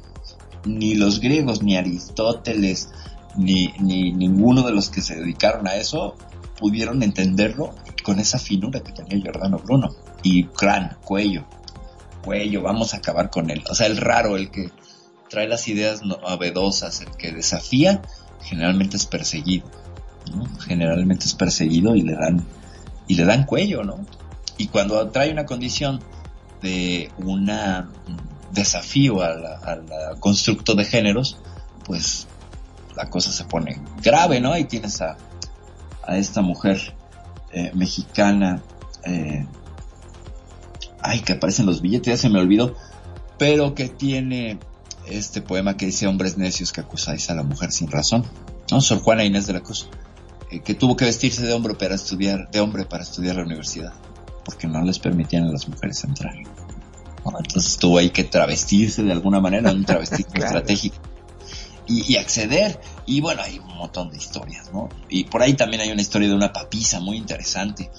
Ni 0.66 0.96
los 0.96 1.20
griegos, 1.20 1.64
ni 1.64 1.78
Aristóteles, 1.78 2.90
ni, 3.36 3.74
ni 3.80 4.12
ninguno 4.12 4.64
de 4.64 4.72
los 4.72 4.90
que 4.90 5.02
se 5.02 5.16
dedicaron 5.16 5.68
a 5.68 5.76
eso 5.76 6.16
pudieron 6.58 7.04
entenderlo 7.04 7.74
con 8.04 8.20
esa 8.20 8.40
finura 8.40 8.80
que 8.80 8.92
tenía 8.92 9.22
Giordano 9.22 9.60
Bruno. 9.60 9.90
Y 10.24 10.46
crán, 10.46 10.98
cuello, 11.04 11.46
cuello, 12.24 12.62
vamos 12.62 12.94
a 12.94 12.98
acabar 12.98 13.30
con 13.30 13.50
él. 13.50 13.64
O 13.70 13.76
sea, 13.76 13.88
el 13.88 13.98
raro, 13.98 14.36
el 14.36 14.50
que 14.50 14.72
trae 15.30 15.48
las 15.48 15.68
ideas 15.68 16.04
novedosas, 16.04 17.02
el 17.02 17.12
que 17.12 17.32
desafía, 17.32 18.02
generalmente 18.42 18.98
es 18.98 19.06
perseguido. 19.06 19.70
¿no? 20.34 20.46
Generalmente 20.60 21.26
es 21.26 21.34
perseguido 21.34 21.96
y 21.96 22.02
le 22.02 22.14
dan, 22.14 22.46
y 23.08 23.16
le 23.16 23.26
dan 23.26 23.46
cuello, 23.46 23.84
¿no? 23.84 24.06
Y 24.58 24.68
cuando 24.68 25.10
trae 25.10 25.32
una 25.32 25.46
condición 25.46 26.02
de 26.62 27.12
un 27.18 27.50
desafío 28.52 29.22
al 29.22 29.46
a 29.46 30.20
constructo 30.20 30.74
de 30.74 30.86
géneros, 30.86 31.38
pues 31.86 32.28
la 32.96 33.10
cosa 33.10 33.32
se 33.32 33.46
pone 33.46 33.82
grave, 34.02 34.42
¿no? 34.42 34.52
Ahí 34.52 34.66
tienes 34.66 35.02
a, 35.02 35.18
a 36.04 36.18
esta 36.18 36.42
mujer 36.42 36.96
eh, 37.52 37.72
mexicana, 37.76 38.64
eh, 39.06 39.46
ay, 41.02 41.20
que 41.22 41.34
aparece 41.34 41.62
en 41.62 41.68
los 41.68 41.82
billetes, 41.82 42.14
ya 42.14 42.18
se 42.18 42.30
me 42.30 42.40
olvidó, 42.40 42.76
pero 43.38 43.76
que 43.76 43.88
tiene 43.88 44.60
este 45.10 45.42
poema 45.42 45.78
que 45.78 45.86
dice 45.86 46.08
hombres 46.08 46.38
necios 46.38 46.72
que 46.72 46.82
acusáis 46.82 47.30
a 47.30 47.36
la 47.36 47.44
mujer 47.44 47.72
sin 47.72 47.90
razón, 47.90 48.26
¿no? 48.72 48.82
Sor 48.82 49.00
Juana 49.00 49.24
Inés 49.24 49.48
de 49.48 49.54
la 49.54 49.62
Cruz, 49.62 49.88
eh, 50.52 50.60
que 50.60 50.74
tuvo 50.74 50.96
que 50.96 51.06
vestirse 51.06 51.46
de 51.46 51.54
hombre 51.54 51.76
para 51.76 51.96
estudiar, 51.96 52.50
de 52.52 52.60
hombre 52.60 52.86
para 52.86 53.04
estudiar 53.04 53.36
la 53.36 53.44
universidad, 53.44 53.94
porque 54.46 54.68
no 54.68 54.82
les 54.84 55.00
permitían 55.00 55.44
a 55.44 55.52
las 55.52 55.68
mujeres 55.68 56.04
entrar. 56.04 56.36
¿no? 57.26 57.38
Entonces 57.38 57.78
tuvo 57.78 57.98
ahí 57.98 58.10
que 58.10 58.24
travestirse 58.24 59.04
de 59.04 59.12
alguna 59.12 59.40
manera, 59.40 59.72
un 59.72 59.86
travestismo 59.86 60.32
claro. 60.34 60.48
estratégico. 60.48 60.96
Y, 61.90 62.14
y, 62.14 62.18
acceder. 62.18 62.82
Y 63.06 63.22
bueno, 63.22 63.42
hay 63.42 63.60
un 63.60 63.78
montón 63.78 64.10
de 64.10 64.18
historias, 64.18 64.74
¿no? 64.74 64.90
Y 65.08 65.24
por 65.24 65.42
ahí 65.42 65.54
también 65.54 65.82
hay 65.82 65.90
una 65.90 66.02
historia 66.02 66.28
de 66.28 66.36
una 66.36 66.52
papisa 66.52 67.00
muy 67.00 67.16
interesante 67.16 67.90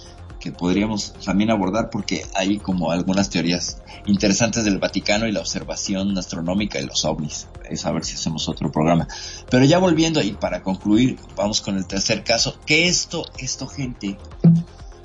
que 0.40 0.52
podríamos 0.52 1.14
también 1.24 1.50
abordar 1.50 1.90
porque 1.90 2.24
hay 2.34 2.58
como 2.58 2.90
algunas 2.90 3.30
teorías 3.30 3.82
interesantes 4.06 4.64
del 4.64 4.78
Vaticano 4.78 5.26
y 5.26 5.32
la 5.32 5.40
observación 5.40 6.16
astronómica 6.16 6.80
y 6.80 6.86
los 6.86 7.04
ovnis. 7.04 7.48
Es 7.68 7.84
a 7.86 7.92
ver 7.92 8.04
si 8.04 8.14
hacemos 8.14 8.48
otro 8.48 8.70
programa. 8.70 9.08
Pero 9.50 9.64
ya 9.64 9.78
volviendo 9.78 10.22
y 10.22 10.32
para 10.32 10.62
concluir, 10.62 11.18
vamos 11.36 11.60
con 11.60 11.76
el 11.76 11.86
tercer 11.86 12.24
caso, 12.24 12.58
que 12.64 12.88
esto, 12.88 13.24
esto 13.38 13.66
gente, 13.66 14.16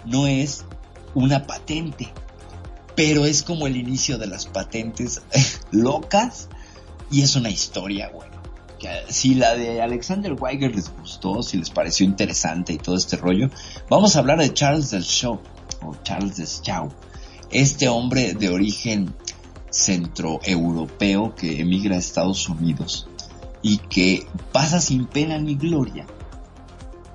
no 0.05 0.27
es 0.27 0.65
una 1.13 1.45
patente, 1.45 2.09
pero 2.95 3.25
es 3.25 3.43
como 3.43 3.67
el 3.67 3.77
inicio 3.77 4.17
de 4.17 4.27
las 4.27 4.45
patentes 4.45 5.21
locas 5.71 6.49
y 7.11 7.21
es 7.21 7.35
una 7.35 7.49
historia, 7.49 8.09
güey 8.09 8.32
si 9.09 9.35
la 9.35 9.55
de 9.55 9.81
Alexander 9.81 10.33
Weiger 10.33 10.75
les 10.75 10.91
gustó, 10.95 11.43
si 11.43 11.57
les 11.57 11.69
pareció 11.69 12.05
interesante 12.05 12.73
y 12.73 12.77
todo 12.77 12.95
este 12.95 13.17
rollo, 13.17 13.49
vamos 13.89 14.15
a 14.15 14.19
hablar 14.19 14.39
de 14.39 14.53
Charles 14.53 14.91
Show. 14.91 15.39
o 15.81 15.95
Charles 16.03 16.61
este 17.51 17.87
hombre 17.87 18.33
de 18.33 18.49
origen 18.49 19.13
centroeuropeo 19.69 21.35
que 21.35 21.61
emigra 21.61 21.95
a 21.95 21.99
Estados 21.99 22.47
Unidos 22.49 23.07
y 23.61 23.77
que 23.77 24.25
pasa 24.51 24.79
sin 24.79 25.05
pena 25.05 25.37
ni 25.37 25.55
gloria 25.55 26.05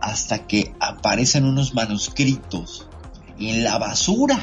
hasta 0.01 0.47
que 0.47 0.74
aparecen 0.81 1.45
unos 1.45 1.74
manuscritos 1.74 2.89
en 3.39 3.65
la 3.65 3.78
basura 3.78 4.39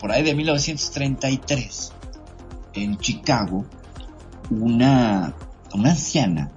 por 0.00 0.10
ahí 0.10 0.22
de 0.22 0.34
1933 0.34 1.92
en 2.74 2.98
Chicago 2.98 3.64
una, 4.50 5.34
una 5.74 5.90
anciana 5.90 6.50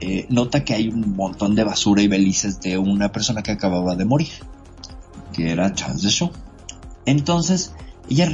eh, 0.00 0.26
nota 0.28 0.64
que 0.64 0.74
hay 0.74 0.88
un 0.88 1.14
montón 1.16 1.54
de 1.54 1.64
basura 1.64 2.02
y 2.02 2.08
belices 2.08 2.60
de 2.60 2.78
una 2.78 3.12
persona 3.12 3.42
que 3.42 3.52
acababa 3.52 3.94
de 3.96 4.04
morir 4.04 4.32
que 5.34 5.50
era 5.50 5.74
Charles 5.74 6.02
de 6.02 6.08
Shaw. 6.08 6.30
Entonces 7.04 7.72
ella 8.08 8.30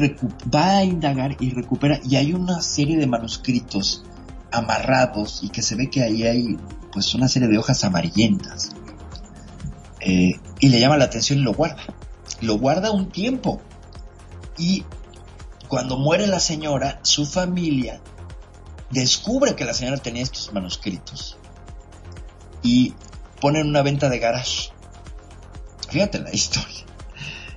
va 0.54 0.78
a 0.78 0.84
indagar 0.84 1.36
y 1.40 1.50
recupera 1.50 2.00
y 2.04 2.16
hay 2.16 2.32
una 2.32 2.60
serie 2.60 2.96
de 2.96 3.06
manuscritos 3.06 4.04
amarrados 4.52 5.42
y 5.42 5.48
que 5.48 5.62
se 5.62 5.74
ve 5.74 5.90
que 5.90 6.02
ahí 6.02 6.24
hay 6.24 6.58
pues 6.92 7.14
una 7.14 7.28
serie 7.28 7.48
de 7.48 7.58
hojas 7.58 7.82
amarillentas 7.84 8.70
eh, 10.00 10.32
y 10.58 10.68
le 10.68 10.80
llama 10.80 10.96
la 10.96 11.04
atención 11.04 11.40
y 11.40 11.42
lo 11.42 11.54
guarda. 11.54 11.82
Lo 12.40 12.58
guarda 12.58 12.90
un 12.90 13.10
tiempo 13.10 13.60
y 14.56 14.84
cuando 15.68 15.98
muere 15.98 16.26
la 16.26 16.40
señora 16.40 17.00
su 17.02 17.26
familia 17.26 18.00
descubre 18.90 19.54
que 19.54 19.64
la 19.64 19.74
señora 19.74 19.96
tenía 19.98 20.22
estos 20.22 20.52
manuscritos 20.52 21.36
y 22.62 22.94
ponen 23.40 23.68
una 23.68 23.82
venta 23.82 24.08
de 24.08 24.18
garage 24.18 24.70
fíjate 25.88 26.18
la 26.18 26.34
historia 26.34 26.84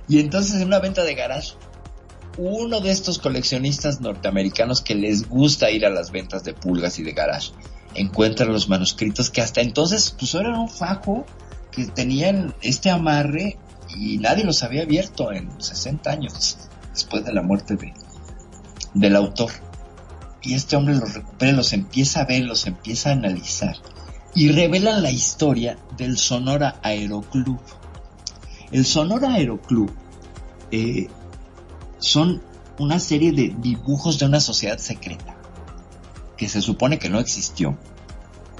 y 0.08 0.20
entonces 0.20 0.60
en 0.60 0.68
una 0.68 0.78
venta 0.78 1.02
de 1.02 1.14
garage 1.14 1.54
uno 2.36 2.80
de 2.80 2.90
estos 2.90 3.18
coleccionistas 3.18 4.00
norteamericanos 4.00 4.82
que 4.82 4.94
les 4.94 5.28
gusta 5.28 5.70
ir 5.70 5.86
a 5.86 5.90
las 5.90 6.10
ventas 6.10 6.42
de 6.44 6.54
pulgas 6.54 6.98
y 6.98 7.02
de 7.02 7.12
garage 7.12 7.52
encuentra 7.94 8.46
los 8.46 8.68
manuscritos 8.68 9.30
que 9.30 9.40
hasta 9.40 9.60
entonces 9.60 10.14
pues 10.18 10.34
eran 10.34 10.54
un 10.54 10.68
fajo 10.68 11.24
que 11.70 11.86
tenían 11.86 12.54
este 12.60 12.90
amarre 12.90 13.58
y 13.96 14.18
nadie 14.18 14.44
los 14.44 14.62
había 14.62 14.82
abierto 14.82 15.32
en 15.32 15.60
60 15.60 16.10
años 16.10 16.58
después 16.92 17.24
de 17.24 17.32
la 17.32 17.42
muerte 17.42 17.76
de, 17.76 17.92
del 18.94 19.16
autor. 19.16 19.50
Y 20.44 20.54
este 20.54 20.76
hombre 20.76 20.94
los 20.94 21.14
recupera, 21.14 21.52
los 21.52 21.72
empieza 21.72 22.20
a 22.20 22.26
ver, 22.26 22.44
los 22.44 22.66
empieza 22.66 23.08
a 23.08 23.12
analizar 23.12 23.76
y 24.34 24.48
revelan 24.48 25.02
la 25.02 25.10
historia 25.10 25.78
del 25.96 26.18
Sonora 26.18 26.80
Aeroclub. 26.82 27.60
El 28.72 28.84
Sonora 28.84 29.34
Aeroclub 29.34 29.90
eh, 30.70 31.08
son 31.98 32.42
una 32.78 32.98
serie 32.98 33.32
de 33.32 33.54
dibujos 33.58 34.18
de 34.18 34.26
una 34.26 34.40
sociedad 34.40 34.78
secreta 34.78 35.36
que 36.36 36.48
se 36.48 36.60
supone 36.60 36.98
que 36.98 37.08
no 37.08 37.20
existió, 37.20 37.78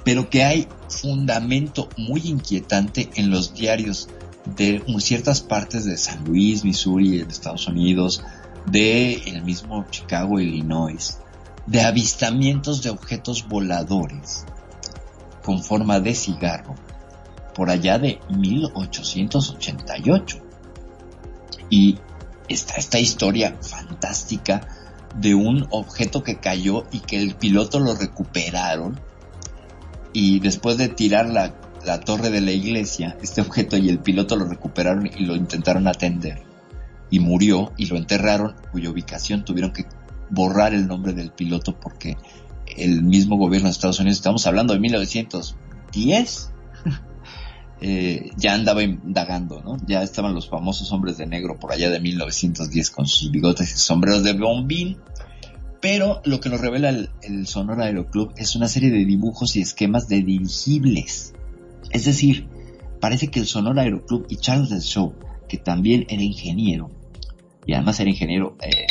pero 0.04 0.30
que 0.30 0.44
hay 0.44 0.68
fundamento 0.88 1.88
muy 1.96 2.20
inquietante 2.24 3.10
en 3.16 3.30
los 3.30 3.54
diarios 3.54 4.08
de 4.56 4.82
ciertas 4.98 5.40
partes 5.40 5.84
de 5.84 5.96
San 5.96 6.24
Luis, 6.24 6.64
Missouri, 6.64 7.18
Estados 7.20 7.66
Unidos, 7.66 8.22
de 8.66 9.14
el 9.26 9.42
mismo 9.42 9.84
Chicago, 9.90 10.38
Illinois, 10.38 11.18
de 11.66 11.82
avistamientos 11.82 12.82
de 12.82 12.90
objetos 12.90 13.48
voladores 13.48 14.44
con 15.42 15.62
forma 15.62 16.00
de 16.00 16.14
cigarro 16.14 16.74
por 17.54 17.70
allá 17.70 17.98
de 17.98 18.20
1888. 18.30 20.38
Y 21.70 21.98
está 22.48 22.74
esta 22.74 22.98
historia 22.98 23.56
fantástica 23.62 24.68
de 25.16 25.34
un 25.34 25.66
objeto 25.70 26.22
que 26.22 26.38
cayó 26.38 26.84
y 26.90 27.00
que 27.00 27.16
el 27.16 27.36
piloto 27.36 27.78
lo 27.78 27.94
recuperaron 27.94 29.00
y 30.12 30.40
después 30.40 30.76
de 30.76 30.88
tirar 30.88 31.28
la, 31.28 31.54
la 31.84 32.00
torre 32.00 32.30
de 32.30 32.40
la 32.40 32.52
iglesia, 32.52 33.16
este 33.22 33.40
objeto 33.40 33.76
y 33.76 33.88
el 33.88 34.00
piloto 34.00 34.36
lo 34.36 34.46
recuperaron 34.46 35.06
y 35.06 35.24
lo 35.24 35.36
intentaron 35.36 35.88
atender 35.88 36.42
y 37.10 37.20
murió 37.20 37.72
y 37.76 37.86
lo 37.86 37.96
enterraron, 37.96 38.56
cuya 38.72 38.90
ubicación 38.90 39.44
tuvieron 39.44 39.72
que 39.72 39.86
borrar 40.34 40.74
el 40.74 40.86
nombre 40.86 41.12
del 41.12 41.30
piloto 41.30 41.78
porque 41.78 42.16
el 42.76 43.02
mismo 43.02 43.36
gobierno 43.36 43.68
de 43.68 43.72
Estados 43.72 44.00
Unidos, 44.00 44.18
estamos 44.18 44.46
hablando 44.46 44.74
de 44.74 44.80
1910, 44.80 46.50
eh, 47.80 48.30
ya 48.36 48.54
andaba 48.54 48.82
indagando, 48.82 49.60
¿no? 49.62 49.76
Ya 49.86 50.02
estaban 50.02 50.34
los 50.34 50.48
famosos 50.48 50.90
hombres 50.92 51.16
de 51.16 51.26
negro 51.26 51.58
por 51.58 51.72
allá 51.72 51.90
de 51.90 52.00
1910 52.00 52.90
con 52.90 53.06
sus 53.06 53.30
bigotes 53.30 53.72
y 53.72 53.78
sombreros 53.78 54.22
de 54.22 54.32
bombín. 54.32 54.98
Pero 55.80 56.22
lo 56.24 56.40
que 56.40 56.48
nos 56.48 56.62
revela 56.62 56.88
el, 56.88 57.10
el 57.20 57.46
Sonora 57.46 57.84
Aeroclub 57.84 58.32
es 58.36 58.56
una 58.56 58.68
serie 58.68 58.90
de 58.90 59.04
dibujos 59.04 59.54
y 59.56 59.60
esquemas 59.60 60.08
de 60.08 60.22
dirigibles. 60.22 61.34
Es 61.90 62.06
decir, 62.06 62.48
parece 63.00 63.28
que 63.28 63.40
el 63.40 63.46
Sonora 63.46 63.82
Aeroclub 63.82 64.26
y 64.30 64.36
Charles 64.36 64.70
del 64.70 64.80
Show, 64.80 65.14
que 65.46 65.58
también 65.58 66.06
era 66.08 66.22
ingeniero, 66.22 66.90
y 67.66 67.74
además 67.74 68.00
era 68.00 68.08
ingeniero 68.08 68.56
eh, 68.62 68.86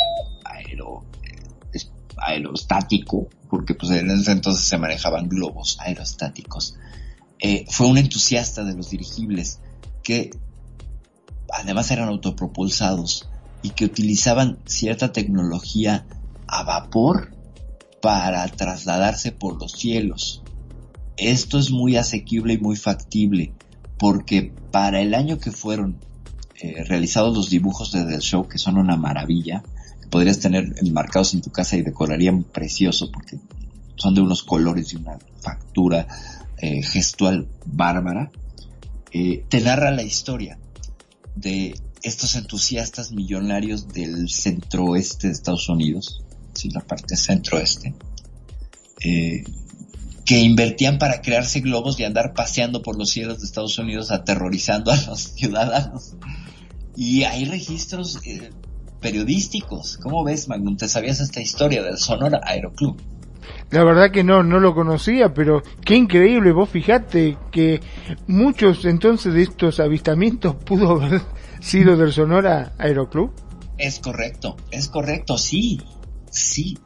aerostático, 2.18 3.30
porque 3.50 3.76
pues 3.76 3.92
en 3.92 4.10
ese 4.12 4.32
entonces 4.32 4.66
se 4.66 4.78
manejaban 4.78 5.30
globos 5.30 5.78
aerostáticos, 5.80 6.76
eh, 7.40 7.66
fue 7.70 7.88
un 7.88 7.98
entusiasta 7.98 8.64
de 8.64 8.76
los 8.76 8.90
dirigibles 8.90 9.60
que 10.02 10.32
además 11.52 11.92
eran 11.92 12.10
autopropulsados 12.10 13.30
y 13.62 13.72
que 13.72 13.86
utilizaban 13.86 14.60
cierta 14.66 15.12
tecnología 15.12 16.06
a 16.48 16.64
vapor 16.64 17.36
para 18.02 18.48
trasladarse 18.48 19.32
por 19.32 19.60
los 19.60 19.74
cielos. 19.74 20.44
Esto 21.18 21.60
es 21.60 21.72
muy 21.72 21.96
asequible 21.96 22.54
y 22.54 22.58
muy 22.58 22.76
factible 22.76 23.54
porque 23.98 24.52
para 24.72 25.02
el 25.02 25.14
año 25.14 25.38
que 25.38 25.52
fueron 25.52 25.98
eh, 26.60 26.84
realizados 26.84 27.36
los 27.36 27.50
dibujos 27.50 27.92
de 27.92 28.06
The 28.06 28.20
Show 28.20 28.48
que 28.48 28.58
son 28.58 28.78
una 28.78 28.98
maravilla, 28.98 29.64
podrías 30.14 30.38
tener 30.38 30.76
enmarcados 30.78 31.34
en 31.34 31.42
tu 31.42 31.50
casa 31.50 31.76
y 31.76 31.82
decorarían 31.82 32.44
precioso 32.44 33.12
porque 33.12 33.40
son 33.96 34.14
de 34.14 34.22
unos 34.22 34.44
colores 34.44 34.94
y 34.94 34.98
una 34.98 35.18
factura 35.42 36.08
eh, 36.60 36.84
gestual 36.84 37.48
bárbara, 37.66 38.32
eh, 39.12 39.44
te 39.50 39.60
narra 39.62 39.90
la 39.90 40.04
historia 40.04 40.60
de 41.36 41.74
estos 42.04 42.36
entusiastas 42.36 43.12
millonarios 43.12 43.88
del 43.88 44.30
centroeste 44.30 45.30
de 45.30 45.34
Estados 45.34 45.68
Unidos, 45.68 46.22
sí, 46.54 46.70
la 46.70 46.82
parte 46.82 47.18
centroeste, 47.18 47.96
eh, 49.04 49.44
que 50.26 50.42
invertían 50.42 51.00
para 51.00 51.24
crearse 51.24 51.62
globos 51.62 52.00
y 52.00 52.04
andar 52.04 52.36
paseando 52.36 52.84
por 52.84 53.00
los 53.00 53.10
cielos 53.10 53.40
de 53.40 53.48
Estados 53.48 53.80
Unidos 53.80 54.12
aterrorizando 54.12 54.92
a 54.92 54.96
los 55.08 55.22
ciudadanos. 55.36 56.14
Y 56.96 57.24
hay 57.24 57.46
registros 57.46 58.20
eh, 58.28 58.52
periodísticos. 59.04 59.98
¿Cómo 59.98 60.24
ves, 60.24 60.48
Magnum? 60.48 60.78
¿Te 60.78 60.88
sabías 60.88 61.20
esta 61.20 61.42
historia 61.42 61.84
del 61.84 61.98
Sonora 61.98 62.42
Aeroclub? 62.44 63.00
La 63.70 63.84
verdad 63.84 64.12
que 64.12 64.24
no, 64.24 64.42
no 64.42 64.60
lo 64.60 64.74
conocía, 64.74 65.34
pero 65.34 65.62
qué 65.84 65.96
increíble, 65.96 66.52
vos 66.54 66.70
fijate 66.70 67.38
que 67.52 67.82
muchos 68.28 68.86
entonces 68.86 69.34
de 69.34 69.44
estos 69.44 69.80
avistamientos 69.80 70.56
pudo 70.56 70.92
haber 70.92 71.22
sido 71.60 71.98
del 71.98 72.14
Sonora 72.14 72.74
Aeroclub. 72.80 73.32
Es 73.78 74.00
correcto, 74.00 74.56
es 74.72 74.88
correcto, 74.88 75.38
sí, 75.38 75.82
sí. 76.32 76.78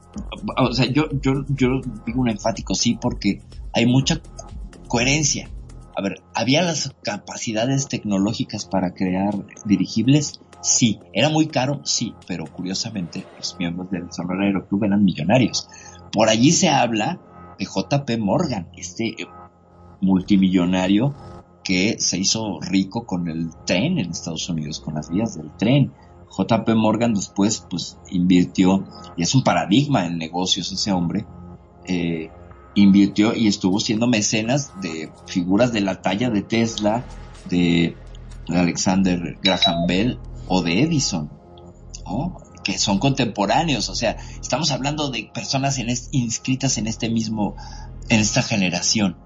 O 0.57 0.73
sea, 0.73 0.88
yo, 0.88 1.10
yo, 1.22 1.45
yo 1.49 1.81
digo 2.06 2.22
un 2.22 2.30
enfático 2.30 2.73
sí 2.73 2.98
porque 2.99 3.41
hay 3.73 3.85
mucha 3.85 4.19
coherencia. 4.88 5.49
A 5.95 6.02
ver, 6.02 6.22
¿había 6.34 6.64
las 6.64 6.94
capacidades 7.03 7.88
tecnológicas 7.88 8.65
para 8.65 8.94
crear 8.94 9.35
dirigibles? 9.65 10.39
Sí. 10.61 10.99
¿Era 11.13 11.29
muy 11.29 11.47
caro? 11.47 11.81
Sí. 11.84 12.13
Pero 12.27 12.45
curiosamente, 12.45 13.25
los 13.38 13.57
miembros 13.57 13.89
del 13.91 14.11
Sonora 14.11 14.45
Aeroclub 14.45 14.84
eran 14.85 15.03
millonarios. 15.03 15.69
Por 16.11 16.29
allí 16.29 16.51
se 16.51 16.69
habla 16.69 17.19
de 17.59 17.65
JP 17.65 18.19
Morgan, 18.19 18.69
este 18.75 19.15
multimillonario 20.01 21.15
que 21.63 21.97
se 21.99 22.17
hizo 22.17 22.59
rico 22.61 23.05
con 23.05 23.27
el 23.27 23.49
tren 23.65 23.99
en 23.99 24.11
Estados 24.11 24.47
Unidos, 24.47 24.79
con 24.79 24.95
las 24.95 25.09
vías 25.09 25.35
del 25.35 25.51
tren. 25.57 25.91
JP 26.29 26.69
Morgan 26.75 27.13
después 27.13 27.65
pues 27.69 27.97
invirtió, 28.09 28.85
y 29.17 29.23
es 29.23 29.35
un 29.35 29.43
paradigma 29.43 30.05
en 30.05 30.17
negocios 30.17 30.71
ese 30.71 30.91
hombre, 30.91 31.25
eh, 31.85 32.29
invirtió 32.75 33.34
y 33.34 33.47
estuvo 33.47 33.79
siendo 33.79 34.07
mecenas 34.07 34.71
de 34.81 35.11
figuras 35.25 35.73
de 35.73 35.81
la 35.81 36.01
talla 36.01 36.29
de 36.29 36.41
Tesla, 36.41 37.03
de 37.49 37.95
Alexander 38.47 39.38
Graham 39.41 39.88
Bell 39.88 40.19
o 40.48 40.61
de 40.61 40.82
Edison, 40.84 41.30
que 42.64 42.78
son 42.78 42.99
contemporáneos, 42.99 43.90
o 43.90 43.95
sea, 43.95 44.18
estamos 44.41 44.72
hablando 44.72 45.10
de 45.10 45.30
personas 45.34 45.80
inscritas 46.11 46.78
en 46.78 46.88
este 46.88 47.10
mismo, 47.10 47.56
en 48.10 48.19
esta 48.19 48.41
generación. 48.41 49.18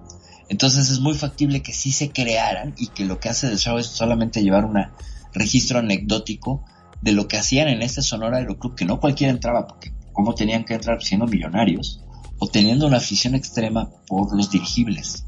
Entonces 0.50 0.90
es 0.90 1.00
muy 1.00 1.16
factible 1.16 1.64
que 1.64 1.74
sí 1.74 1.92
se 1.92 2.12
crearan 2.12 2.76
y 2.78 2.88
que 2.88 3.06
lo 3.06 3.20
que 3.20 3.30
hace 3.30 3.48
el 3.48 3.58
show 3.58 3.78
es 3.78 3.88
solamente 3.88 4.44
llevar 4.44 4.66
una 4.66 4.94
registro 5.34 5.80
anecdótico 5.80 6.66
de 7.02 7.14
lo 7.14 7.28
que 7.28 7.38
hacían 7.38 7.68
en 7.68 7.82
este 7.82 8.02
Sonora 8.02 8.38
Aeroclub, 8.38 8.76
que 8.76 8.86
no 8.86 9.00
cualquiera 9.00 9.32
entraba, 9.32 9.66
porque 9.66 9.94
cómo 10.12 10.36
tenían 10.36 10.66
que 10.66 10.74
entrar 10.74 11.02
siendo 11.02 11.26
millonarios 11.26 12.04
o 12.38 12.48
teniendo 12.48 12.86
una 12.86 12.98
afición 12.98 13.34
extrema 13.34 13.90
por 14.08 14.36
los 14.36 14.52
dirigibles. 14.52 15.26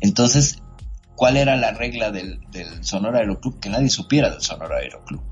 Entonces, 0.00 0.61
¿cuál 1.16 1.36
era 1.36 1.56
la 1.56 1.72
regla 1.72 2.10
del, 2.10 2.40
del 2.50 2.84
Sonora 2.84 3.20
Aeroclub? 3.20 3.60
Que 3.60 3.70
nadie 3.70 3.88
supiera 3.88 4.30
del 4.30 4.42
Sonora 4.42 4.78
Aeroclub. 4.78 5.22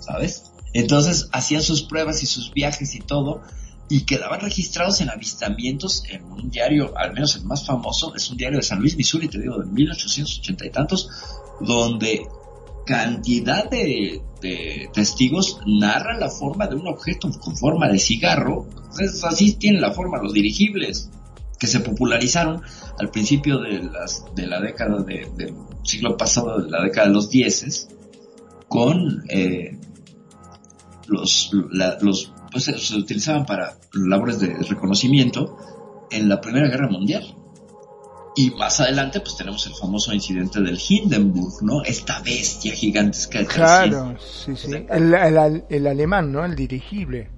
¿Sabes? 0.00 0.52
Entonces 0.72 1.28
hacían 1.32 1.62
sus 1.62 1.82
pruebas 1.82 2.22
y 2.22 2.26
sus 2.26 2.52
viajes 2.52 2.94
y 2.94 3.00
todo, 3.00 3.42
y 3.88 4.02
quedaban 4.02 4.40
registrados 4.40 5.00
en 5.00 5.10
avistamientos 5.10 6.04
en 6.10 6.24
un 6.24 6.50
diario, 6.50 6.92
al 6.96 7.12
menos 7.12 7.36
el 7.36 7.44
más 7.44 7.66
famoso, 7.66 8.14
es 8.14 8.30
un 8.30 8.36
diario 8.36 8.58
de 8.58 8.64
San 8.64 8.80
Luis, 8.80 8.96
Missouri, 8.96 9.28
te 9.28 9.38
digo, 9.38 9.58
de 9.58 9.66
1880 9.66 10.66
y 10.66 10.70
tantos, 10.70 11.10
donde 11.60 12.26
cantidad 12.86 13.68
de, 13.70 14.20
de 14.40 14.90
testigos 14.92 15.60
narran 15.66 16.20
la 16.20 16.28
forma 16.28 16.66
de 16.66 16.76
un 16.76 16.88
objeto 16.88 17.30
con 17.40 17.56
forma 17.56 17.88
de 17.88 17.98
cigarro. 17.98 18.66
Entonces, 18.68 19.22
así 19.24 19.52
tienen 19.54 19.80
la 19.80 19.92
forma 19.92 20.18
los 20.18 20.32
dirigibles 20.32 21.10
que 21.64 21.70
se 21.70 21.80
popularizaron 21.80 22.60
al 22.98 23.10
principio 23.10 23.58
de, 23.58 23.82
las, 23.84 24.22
de 24.34 24.46
la 24.46 24.60
década 24.60 25.02
de- 25.02 25.30
del 25.34 25.54
siglo 25.82 26.14
pasado, 26.18 26.60
de 26.60 26.70
la 26.70 26.82
década 26.82 27.08
de 27.08 27.14
los 27.14 27.30
dieces, 27.30 27.88
con 28.68 29.24
eh, 29.30 29.78
los, 31.06 31.50
la- 31.72 31.96
los 32.00 32.32
pues 32.52 32.64
se, 32.64 32.96
utilizaban 32.96 33.46
para 33.46 33.76
labores 33.94 34.38
de 34.40 34.54
reconocimiento 34.68 35.56
en 36.10 36.28
la 36.28 36.40
Primera 36.40 36.68
Guerra 36.68 36.88
Mundial. 36.88 37.34
Y 38.36 38.50
más 38.50 38.80
adelante, 38.80 39.20
pues 39.20 39.36
tenemos 39.36 39.66
el 39.66 39.74
famoso 39.74 40.12
incidente 40.12 40.60
del 40.60 40.78
Hindenburg, 40.88 41.62
¿no? 41.62 41.82
Esta 41.84 42.20
bestia 42.20 42.72
gigantesca 42.74 43.38
de 43.38 43.44
300 43.46 43.88
Claro, 43.88 44.16
sí, 44.20 44.56
sí. 44.56 44.70
El, 44.90 45.14
el- 45.14 45.64
el 45.68 45.86
alemán, 45.86 46.30
¿no? 46.32 46.44
El 46.44 46.54
dirigible. 46.56 47.30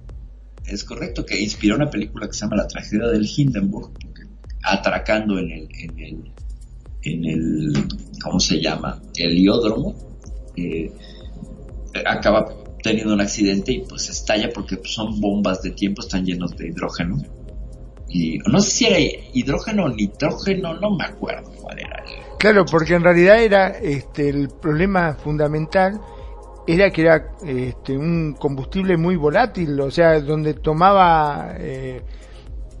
Es 0.65 0.83
correcto, 0.83 1.25
que 1.25 1.39
inspiró 1.39 1.75
una 1.77 1.89
película 1.89 2.27
que 2.27 2.33
se 2.33 2.41
llama 2.41 2.57
La 2.57 2.67
tragedia 2.67 3.07
del 3.07 3.25
Hindenburg, 3.25 3.91
atracando 4.67 5.37
en 5.39 5.51
el, 5.51 5.69
en 5.79 5.99
el, 5.99 6.31
en 7.03 7.25
el, 7.25 7.87
¿cómo 8.21 8.39
se 8.39 8.61
llama? 8.61 9.01
El 9.15 9.37
iódromo, 9.37 9.95
eh, 10.55 10.91
acaba 12.05 12.47
teniendo 12.83 13.13
un 13.13 13.21
accidente 13.21 13.71
y 13.71 13.79
pues 13.81 14.09
estalla 14.09 14.49
porque 14.53 14.77
pues, 14.77 14.93
son 14.93 15.19
bombas 15.19 15.61
de 15.61 15.71
tiempo, 15.71 16.01
están 16.01 16.25
llenos 16.25 16.55
de 16.57 16.67
hidrógeno. 16.67 17.17
Y 18.09 18.39
no 18.39 18.59
sé 18.61 18.71
si 18.71 18.85
era 18.85 18.99
hidrógeno 19.33 19.85
o 19.85 19.89
nitrógeno, 19.89 20.73
no 20.75 20.95
me 20.95 21.05
acuerdo 21.05 21.51
cuál 21.61 21.79
era. 21.79 22.03
Claro, 22.39 22.65
porque 22.65 22.93
en 22.93 23.03
realidad 23.03 23.41
era 23.41 23.67
este 23.69 24.29
el 24.29 24.49
problema 24.49 25.13
fundamental 25.15 25.99
era 26.67 26.91
que 26.91 27.01
era 27.01 27.31
este 27.45 27.97
un 27.97 28.33
combustible 28.33 28.97
muy 28.97 29.15
volátil, 29.15 29.79
o 29.79 29.89
sea, 29.89 30.19
donde 30.19 30.53
tomaba 30.53 31.55
eh, 31.57 32.01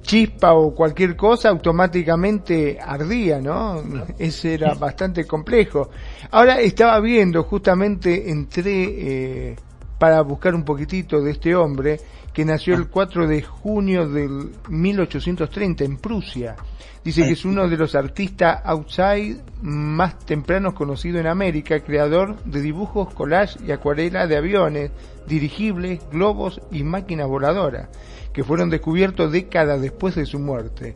chispa 0.07 0.53
o 0.53 0.73
cualquier 0.73 1.15
cosa 1.15 1.49
automáticamente 1.49 2.79
ardía, 2.81 3.39
¿no? 3.41 3.83
Ese 4.17 4.55
era 4.55 4.73
bastante 4.73 5.27
complejo. 5.27 5.89
Ahora 6.31 6.59
estaba 6.61 6.99
viendo, 7.01 7.43
justamente 7.43 8.31
entré 8.31 9.51
eh, 9.51 9.55
para 9.99 10.21
buscar 10.21 10.55
un 10.55 10.63
poquitito 10.63 11.21
de 11.21 11.31
este 11.31 11.53
hombre 11.55 11.99
que 12.37 12.45
nació 12.45 12.75
el 12.75 12.87
4 12.87 13.25
de 13.25 13.41
junio 13.41 14.07
del 14.07 14.51
1830 14.69 15.83
en 15.83 15.97
Prusia. 15.97 16.55
Dice 17.03 17.23
que 17.23 17.31
es 17.31 17.45
uno 17.45 17.67
de 17.67 17.77
los 17.77 17.95
artistas 17.95 18.61
outside 18.63 19.41
más 19.63 20.19
tempranos 20.19 20.75
conocido 20.75 21.17
en 21.17 21.25
América, 21.25 21.79
creador 21.79 22.37
de 22.43 22.61
dibujos, 22.61 23.11
collage 23.11 23.57
y 23.65 23.71
acuarela 23.71 24.27
de 24.27 24.37
aviones, 24.37 24.91
dirigibles, 25.25 26.07
globos 26.11 26.61
y 26.69 26.83
máquinas 26.83 27.27
voladoras, 27.27 27.89
que 28.31 28.43
fueron 28.43 28.69
descubiertos 28.69 29.31
décadas 29.31 29.81
después 29.81 30.13
de 30.13 30.27
su 30.27 30.37
muerte. 30.37 30.93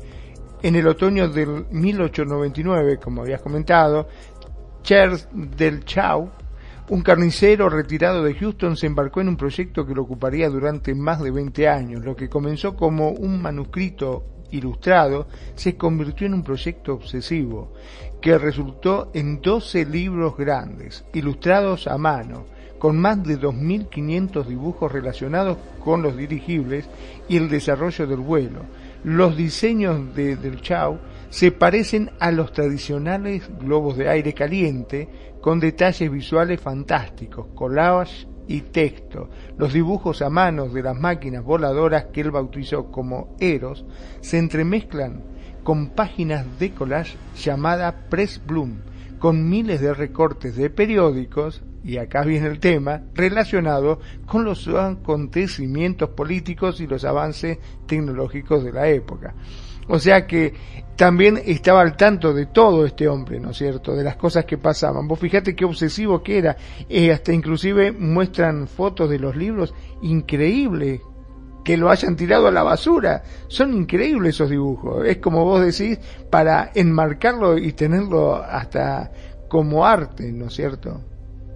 En 0.61 0.75
el 0.75 0.85
otoño 0.85 1.27
del 1.27 1.65
1899, 1.71 2.99
como 3.03 3.23
habías 3.23 3.41
comentado, 3.41 4.07
Charles 4.83 5.27
del 5.33 5.85
Chau, 5.85 6.29
un 6.89 7.01
carnicero 7.01 7.69
retirado 7.69 8.23
de 8.23 8.33
Houston 8.33 8.75
se 8.75 8.87
embarcó 8.87 9.21
en 9.21 9.29
un 9.29 9.37
proyecto 9.37 9.85
que 9.85 9.95
lo 9.95 10.03
ocuparía 10.03 10.49
durante 10.49 10.93
más 10.93 11.21
de 11.21 11.31
20 11.31 11.67
años. 11.69 12.03
Lo 12.03 12.15
que 12.15 12.29
comenzó 12.29 12.75
como 12.75 13.09
un 13.11 13.41
manuscrito 13.41 14.25
ilustrado 14.51 15.27
se 15.55 15.77
convirtió 15.77 16.27
en 16.27 16.33
un 16.33 16.43
proyecto 16.43 16.93
obsesivo 16.93 17.73
que 18.21 18.37
resultó 18.37 19.09
en 19.13 19.41
12 19.41 19.85
libros 19.85 20.37
grandes, 20.37 21.05
ilustrados 21.13 21.87
a 21.87 21.97
mano, 21.97 22.45
con 22.77 22.99
más 22.99 23.23
de 23.23 23.39
2.500 23.39 24.45
dibujos 24.45 24.91
relacionados 24.91 25.57
con 25.83 26.01
los 26.01 26.17
dirigibles 26.17 26.89
y 27.29 27.37
el 27.37 27.49
desarrollo 27.49 28.07
del 28.07 28.19
vuelo. 28.19 28.61
Los 29.03 29.37
diseños 29.37 30.15
de 30.15 30.35
Del 30.35 30.61
se 31.31 31.53
parecen 31.53 32.11
a 32.19 32.29
los 32.29 32.51
tradicionales 32.51 33.49
globos 33.57 33.97
de 33.97 34.09
aire 34.09 34.33
caliente 34.33 35.07
con 35.41 35.61
detalles 35.61 36.11
visuales 36.11 36.59
fantásticos, 36.59 37.47
collage 37.55 38.27
y 38.47 38.59
texto. 38.61 39.29
Los 39.57 39.71
dibujos 39.71 40.21
a 40.21 40.29
mano 40.29 40.67
de 40.67 40.83
las 40.83 40.99
máquinas 40.99 41.43
voladoras 41.45 42.07
que 42.11 42.19
él 42.19 42.31
bautizó 42.31 42.91
como 42.91 43.33
Eros 43.39 43.85
se 44.19 44.39
entremezclan 44.39 45.23
con 45.63 45.91
páginas 45.91 46.45
de 46.59 46.71
collage 46.71 47.15
llamada 47.41 48.09
Press 48.09 48.41
Bloom, 48.45 48.81
con 49.17 49.49
miles 49.49 49.79
de 49.79 49.93
recortes 49.93 50.57
de 50.57 50.69
periódicos, 50.69 51.63
y 51.81 51.97
acá 51.97 52.23
viene 52.23 52.47
el 52.47 52.59
tema, 52.59 53.03
relacionado 53.13 54.01
con 54.25 54.43
los 54.43 54.67
acontecimientos 54.67 56.09
políticos 56.09 56.81
y 56.81 56.87
los 56.87 57.05
avances 57.05 57.57
tecnológicos 57.87 58.65
de 58.65 58.73
la 58.73 58.89
época. 58.89 59.33
O 59.91 59.99
sea 59.99 60.25
que 60.25 60.53
también 60.95 61.37
estaba 61.45 61.81
al 61.81 61.97
tanto 61.97 62.33
de 62.33 62.45
todo 62.45 62.85
este 62.85 63.09
hombre, 63.09 63.41
¿no 63.41 63.51
es 63.51 63.57
cierto? 63.57 63.93
De 63.93 64.05
las 64.05 64.15
cosas 64.15 64.45
que 64.45 64.57
pasaban. 64.57 65.05
Vos 65.05 65.19
fijate 65.19 65.53
qué 65.53 65.65
obsesivo 65.65 66.23
que 66.23 66.37
era. 66.37 66.55
Eh, 66.87 67.11
hasta 67.11 67.33
inclusive 67.33 67.91
muestran 67.91 68.69
fotos 68.69 69.09
de 69.09 69.19
los 69.19 69.35
libros. 69.35 69.73
Increíble 70.01 71.01
que 71.65 71.75
lo 71.75 71.89
hayan 71.89 72.15
tirado 72.15 72.47
a 72.47 72.51
la 72.51 72.63
basura. 72.63 73.21
Son 73.49 73.73
increíbles 73.73 74.35
esos 74.35 74.49
dibujos. 74.49 75.05
Es 75.05 75.17
como 75.17 75.43
vos 75.43 75.59
decís, 75.59 75.99
para 76.29 76.71
enmarcarlo 76.73 77.57
y 77.57 77.73
tenerlo 77.73 78.35
hasta 78.35 79.11
como 79.49 79.85
arte, 79.85 80.31
¿no 80.31 80.45
es 80.45 80.53
cierto? 80.53 81.01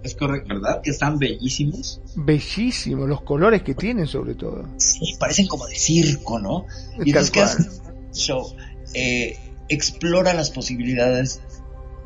Es 0.04 0.14
correcto, 0.14 0.48
¿verdad? 0.54 0.82
Que 0.82 0.90
están 0.90 1.18
bellísimos. 1.18 2.02
Bellísimos, 2.16 3.08
los 3.08 3.22
colores 3.22 3.62
que 3.62 3.74
tienen 3.74 4.06
sobre 4.06 4.34
todo. 4.34 4.66
Sí, 4.76 5.14
parecen 5.18 5.46
como 5.46 5.66
de 5.66 5.74
circo, 5.74 6.38
¿no? 6.38 6.66
Y 7.02 7.10
entonces, 7.10 7.80
¿qué 8.16 8.32
cual. 8.32 8.46
hace 8.46 8.54
Show? 8.54 8.56
Eh, 8.94 9.38
explora 9.68 10.34
las 10.34 10.50
posibilidades 10.50 11.40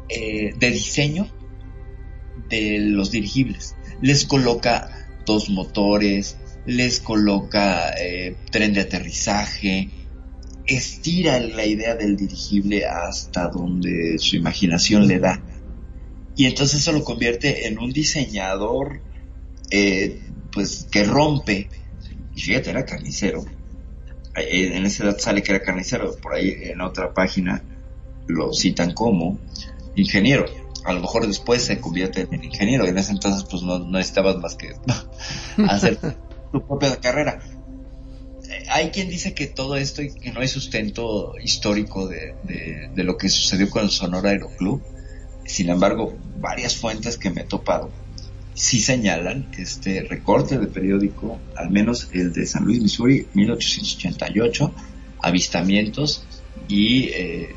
eh, 0.09 0.55
de 0.59 0.71
diseño 0.71 1.29
de 2.49 2.79
los 2.81 3.11
dirigibles. 3.11 3.77
Les 4.01 4.25
coloca 4.25 5.09
dos 5.25 5.51
motores, 5.51 6.37
les 6.67 7.01
coloca 7.01 7.91
eh, 7.91 8.37
tren 8.51 8.73
de 8.73 8.81
aterrizaje, 8.81 9.91
estira 10.67 11.39
la 11.41 11.65
idea 11.65 11.95
del 11.95 12.17
dirigible 12.17 12.87
hasta 12.87 13.49
donde 13.49 14.19
su 14.19 14.37
imaginación 14.37 15.07
le 15.07 15.19
da. 15.19 15.43
Y 16.37 16.47
entonces 16.47 16.81
eso 16.81 16.93
lo 16.93 17.05
convierte 17.05 17.67
en 17.67 17.79
un 17.79 17.93
diseñador 17.93 19.03
eh, 19.71 20.21
pues 20.53 20.87
que 20.91 21.05
rompe. 21.05 21.69
Y 22.35 22.41
fíjate, 22.41 22.71
era 22.71 22.85
carnicero. 22.85 23.45
En 24.35 24.87
ese 24.87 25.05
dato 25.05 25.19
sale 25.19 25.43
que 25.43 25.53
era 25.53 25.65
carnicero, 25.65 26.17
por 26.17 26.35
ahí 26.35 26.55
en 26.63 26.81
otra 26.81 27.13
página 27.13 27.63
lo 28.27 28.53
citan 28.53 28.93
como 28.93 29.39
ingeniero. 29.97 30.47
A 30.85 30.93
lo 30.93 31.01
mejor 31.01 31.27
después 31.27 31.63
se 31.63 31.81
convierte 31.81 32.27
en 32.31 32.45
ingeniero, 32.45 32.87
en 32.87 32.97
ese 32.97 33.13
entonces 33.13 33.45
pues 33.51 33.63
no, 33.63 33.79
no 33.79 33.99
necesitabas 33.99 34.37
más 34.37 34.55
que 34.55 34.75
hacer 35.69 35.99
tu 36.53 36.67
propia 36.67 36.97
carrera. 37.01 37.41
Eh, 38.49 38.65
Hay 38.71 38.91
quien 38.91 39.09
dice 39.09 39.35
que 39.35 39.47
todo 39.47 39.77
esto 39.77 40.01
y 40.03 40.15
que 40.15 40.33
no 40.33 40.41
hay 40.41 40.49
sustento 40.49 41.35
histórico 41.43 42.07
de, 42.09 42.35
de, 42.45 42.91
de 42.95 43.05
lo 43.05 43.17
que 43.17 43.29
sucedió 43.29 43.69
con 43.69 43.83
el 43.85 43.91
Sonora 43.91 44.31
Aeroclub. 44.31 44.83
Sin 45.45 45.69
embargo, 45.69 46.17
varias 46.39 46.77
fuentes 46.77 47.19
que 47.19 47.31
me 47.31 47.43
he 47.43 47.45
topado 47.45 47.91
sí 48.55 48.81
señalan 48.81 49.47
este 49.59 50.03
recorte 50.03 50.59
de 50.59 50.67
periódico, 50.67 51.39
al 51.57 51.71
menos 51.71 52.09
el 52.13 52.33
de 52.33 52.47
San 52.47 52.65
Luis, 52.65 52.83
Missouri, 52.83 53.27
1888, 53.35 54.75
avistamientos 55.23 56.25
y 56.69 57.05
eh, 57.09 57.55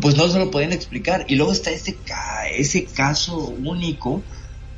pues 0.00 0.16
no 0.16 0.28
se 0.28 0.38
lo 0.38 0.50
podían 0.50 0.72
explicar. 0.72 1.26
Y 1.28 1.36
luego 1.36 1.52
está 1.52 1.70
este 1.70 1.94
ca 1.94 2.48
ese 2.48 2.84
caso 2.84 3.38
único 3.38 4.22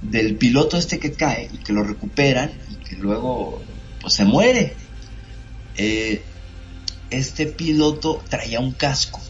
del 0.02 0.36
piloto 0.36 0.76
este 0.76 0.98
que 0.98 1.12
cae 1.12 1.50
y 1.52 1.58
que 1.58 1.72
lo 1.72 1.82
recuperan 1.82 2.52
y 2.70 2.84
que 2.84 2.96
luego 2.96 3.60
pues 4.00 4.14
se 4.14 4.24
muere. 4.24 4.74
Eh, 5.76 6.22
este 7.10 7.46
piloto 7.46 8.22
traía 8.28 8.60
un 8.60 8.72
casco 8.72 9.20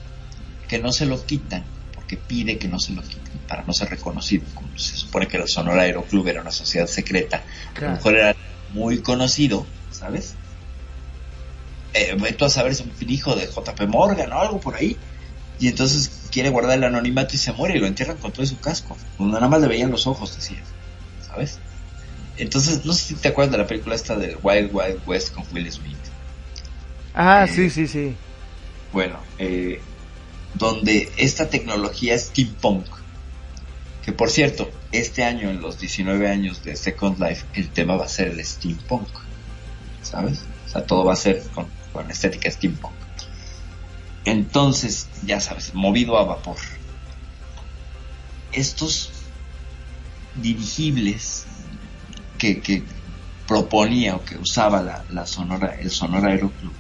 que 0.67 0.79
no 0.79 0.93
se 0.93 1.07
lo 1.07 1.25
quitan 1.25 1.65
que 2.09 2.17
pide 2.17 2.59
que 2.59 2.67
no 2.67 2.81
se 2.81 2.93
lo 2.93 3.03
quiten 3.03 3.39
para 3.47 3.63
no 3.63 3.73
ser 3.73 3.91
reconocido. 3.91 4.45
Como 4.55 4.68
se 4.79 4.97
supone 4.97 5.27
que 5.27 5.37
el 5.37 5.49
Sonora 5.49 5.83
Aeroclub 5.83 6.27
era 6.29 6.41
una 6.41 6.51
sociedad 6.51 6.87
secreta, 6.87 7.43
a 7.77 7.81
lo 7.81 7.91
mejor 7.91 8.17
era 8.17 8.37
muy 8.73 8.99
conocido, 8.99 9.67
¿sabes? 9.91 10.35
Eh, 11.95 12.17
tú 12.37 12.45
a 12.45 12.51
saber, 12.51 12.73
es 12.73 12.81
un 12.81 12.93
hijo 13.09 13.35
de 13.35 13.47
JP 13.47 13.89
Morgan 13.89 14.33
o 14.33 14.41
algo 14.41 14.61
por 14.61 14.77
ahí. 14.77 14.97
Y 15.59 15.69
entonces 15.69 16.11
quiere 16.31 16.51
guardar 16.51 16.79
el 16.79 16.85
anonimato 16.85 17.35
y 17.35 17.39
se 17.39 17.53
muere 17.53 17.77
y 17.77 17.81
lo 17.81 17.87
entierran 17.87 18.19
con 18.19 18.31
todo 18.31 18.47
su 18.47 18.59
casco. 18.61 18.97
Cuando 19.17 19.37
nada 19.37 19.49
más 19.49 19.61
le 19.61 19.67
veían 19.67 19.91
los 19.91 20.07
ojos, 20.07 20.37
decía. 20.37 20.63
¿Sabes? 21.27 21.59
Entonces, 22.37 22.85
no 22.85 22.93
sé 22.93 23.05
si 23.09 23.15
te 23.15 23.29
acuerdas 23.29 23.53
de 23.53 23.59
la 23.59 23.67
película 23.67 23.97
esta 23.97 24.15
del 24.15 24.37
Wild 24.43 24.71
Wild 24.73 25.01
West 25.07 25.35
con 25.35 25.45
Will 25.53 25.71
Smith. 25.73 25.97
Ah, 27.15 27.47
Eh, 27.49 27.53
sí, 27.53 27.71
sí, 27.71 27.89
sí. 27.89 28.15
Bueno, 28.93 29.19
eh, 29.39 29.81
donde 30.55 31.11
esta 31.17 31.49
tecnología 31.49 32.15
es 32.15 32.27
steampunk. 32.27 32.87
Que 34.09 34.15
por 34.15 34.31
cierto, 34.31 34.71
este 34.91 35.23
año, 35.23 35.51
en 35.51 35.61
los 35.61 35.79
19 35.79 36.31
años 36.31 36.65
de 36.65 36.77
Second 36.77 37.23
Life, 37.23 37.45
el 37.53 37.69
tema 37.69 37.95
va 37.95 38.07
a 38.07 38.09
ser 38.09 38.29
el 38.29 38.43
steampunk. 38.43 39.07
¿Sabes? 40.01 40.47
O 40.65 40.71
sea, 40.71 40.87
todo 40.87 41.05
va 41.05 41.13
a 41.13 41.17
ser 41.17 41.43
con, 41.55 41.67
con 41.93 42.11
estética 42.11 42.51
steampunk. 42.51 42.95
Entonces, 44.25 45.11
ya 45.27 45.43
sabes, 45.43 45.75
movido 45.75 46.17
a 46.17 46.25
vapor. 46.25 46.57
Estos 48.51 49.11
dirigibles 50.37 51.45
que, 52.39 52.63
que 52.63 52.85
proponía 53.47 54.17
o 54.17 54.25
que 54.25 54.39
usaba 54.39 54.81
la, 54.81 55.05
la 55.11 55.27
Sonora, 55.27 55.77
el 55.79 55.91
Sonora 55.91 56.31
Aeroclub 56.31 56.73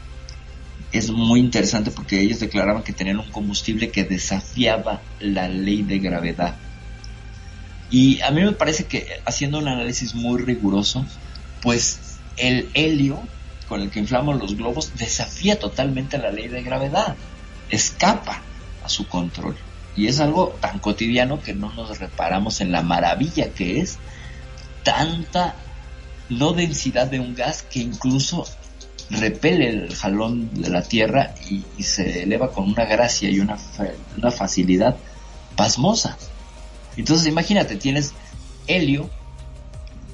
es 0.92 1.10
muy 1.10 1.40
interesante 1.40 1.90
porque 1.90 2.22
ellos 2.22 2.40
declaraban 2.40 2.82
que 2.82 2.94
tenían 2.94 3.18
un 3.18 3.30
combustible 3.30 3.90
que 3.90 4.04
desafiaba 4.04 5.02
la 5.20 5.46
ley 5.46 5.82
de 5.82 5.98
gravedad. 5.98 6.56
Y 7.90 8.20
a 8.20 8.30
mí 8.30 8.42
me 8.42 8.52
parece 8.52 8.84
que 8.86 9.06
haciendo 9.24 9.58
un 9.58 9.68
análisis 9.68 10.14
muy 10.14 10.42
riguroso, 10.42 11.04
pues 11.62 12.18
el 12.36 12.68
helio 12.74 13.20
con 13.68 13.82
el 13.82 13.90
que 13.90 14.00
inflamos 14.00 14.38
los 14.38 14.56
globos 14.56 14.92
desafía 14.96 15.58
totalmente 15.58 16.18
la 16.18 16.30
ley 16.30 16.48
de 16.48 16.62
gravedad, 16.62 17.16
escapa 17.70 18.42
a 18.82 18.88
su 18.88 19.06
control. 19.06 19.56
Y 19.94 20.06
es 20.06 20.20
algo 20.20 20.56
tan 20.60 20.78
cotidiano 20.78 21.42
que 21.42 21.54
no 21.54 21.72
nos 21.74 21.98
reparamos 21.98 22.60
en 22.60 22.72
la 22.72 22.82
maravilla 22.82 23.50
que 23.50 23.80
es 23.80 23.98
tanta 24.84 25.54
no 26.28 26.52
densidad 26.52 27.08
de 27.08 27.20
un 27.20 27.34
gas 27.34 27.62
que 27.62 27.80
incluso 27.80 28.46
repele 29.10 29.68
el 29.70 29.94
jalón 29.94 30.50
de 30.54 30.70
la 30.70 30.82
Tierra 30.82 31.34
y, 31.48 31.64
se 31.82 32.22
eleva 32.22 32.52
con 32.52 32.70
una 32.70 32.84
gracia 32.84 33.30
y 33.30 33.40
una, 33.40 33.56
una 34.16 34.30
facilidad 34.30 34.96
pasmosa. 35.56 36.16
Entonces 36.98 37.28
imagínate, 37.28 37.76
tienes 37.76 38.12
helio 38.66 39.08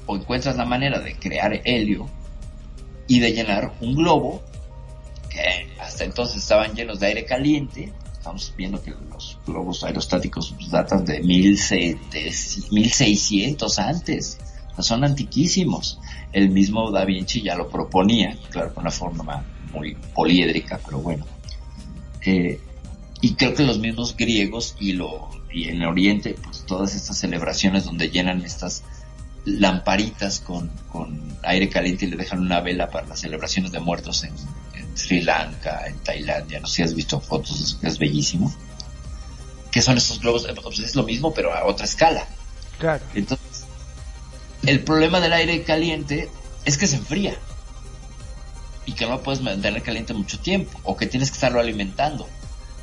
o 0.05 0.15
encuentras 0.15 0.55
la 0.55 0.65
manera 0.65 0.99
de 0.99 1.15
crear 1.15 1.61
helio 1.65 2.07
y 3.07 3.19
de 3.19 3.31
llenar 3.33 3.73
un 3.81 3.95
globo 3.95 4.43
que 5.29 5.67
hasta 5.79 6.03
entonces 6.03 6.37
estaban 6.37 6.73
llenos 6.73 6.99
de 6.99 7.07
aire 7.07 7.25
caliente. 7.25 7.91
Estamos 8.13 8.53
viendo 8.57 8.81
que 8.81 8.91
los 9.09 9.37
globos 9.45 9.83
aerostáticos 9.83 10.53
pues, 10.57 10.71
datan 10.71 11.05
de 11.05 11.21
1600 11.21 12.71
1600 12.71 13.79
antes. 13.79 14.37
Son 14.79 15.03
antiquísimos. 15.03 15.99
El 16.31 16.49
mismo 16.49 16.91
Da 16.91 17.05
Vinci 17.05 17.41
ya 17.41 17.55
lo 17.55 17.69
proponía, 17.69 18.37
claro, 18.49 18.73
con 18.73 18.83
una 18.83 18.91
forma 18.91 19.45
muy 19.73 19.95
poliédrica, 20.13 20.79
pero 20.83 20.99
bueno. 20.99 21.25
Eh, 22.25 22.59
y 23.25 23.33
creo 23.33 23.55
que 23.55 23.63
los 23.63 23.79
mismos 23.79 24.15
griegos 24.15 24.75
y, 24.79 24.93
lo, 24.93 25.31
y 25.51 25.69
en 25.69 25.81
Oriente, 25.81 26.35
pues 26.43 26.63
todas 26.67 26.93
estas 26.93 27.17
celebraciones 27.17 27.83
donde 27.83 28.11
llenan 28.11 28.43
estas 28.43 28.83
lamparitas 29.45 30.39
con, 30.41 30.69
con 30.91 31.35
aire 31.41 31.67
caliente 31.67 32.05
y 32.05 32.09
le 32.09 32.17
dejan 32.17 32.39
una 32.39 32.59
vela 32.59 32.91
para 32.91 33.07
las 33.07 33.21
celebraciones 33.21 33.71
de 33.71 33.79
muertos 33.79 34.25
en, 34.25 34.33
en 34.75 34.95
Sri 34.95 35.21
Lanka, 35.21 35.87
en 35.87 35.97
Tailandia, 36.03 36.59
no 36.59 36.67
sé 36.67 36.75
si 36.75 36.81
has 36.83 36.93
visto 36.93 37.19
fotos, 37.19 37.59
es, 37.59 37.79
es 37.81 37.97
bellísimo. 37.97 38.55
Que 39.71 39.81
son 39.81 39.97
estos 39.97 40.19
globos, 40.19 40.45
Eh, 40.45 40.53
pues 40.61 40.77
es 40.77 40.95
lo 40.95 41.01
mismo 41.01 41.33
pero 41.33 41.51
a 41.51 41.65
otra 41.65 41.85
escala. 41.85 42.27
Claro. 42.77 43.03
Entonces, 43.15 43.65
el 44.67 44.83
problema 44.83 45.19
del 45.19 45.33
aire 45.33 45.63
caliente 45.63 46.29
es 46.63 46.77
que 46.77 46.85
se 46.85 46.97
enfría 46.97 47.35
y 48.85 48.91
que 48.91 49.05
no 49.05 49.13
lo 49.13 49.23
puedes 49.23 49.41
mantener 49.41 49.81
caliente 49.81 50.13
mucho 50.13 50.37
tiempo 50.37 50.79
o 50.83 50.95
que 50.95 51.07
tienes 51.07 51.31
que 51.31 51.37
estarlo 51.37 51.59
alimentando. 51.59 52.27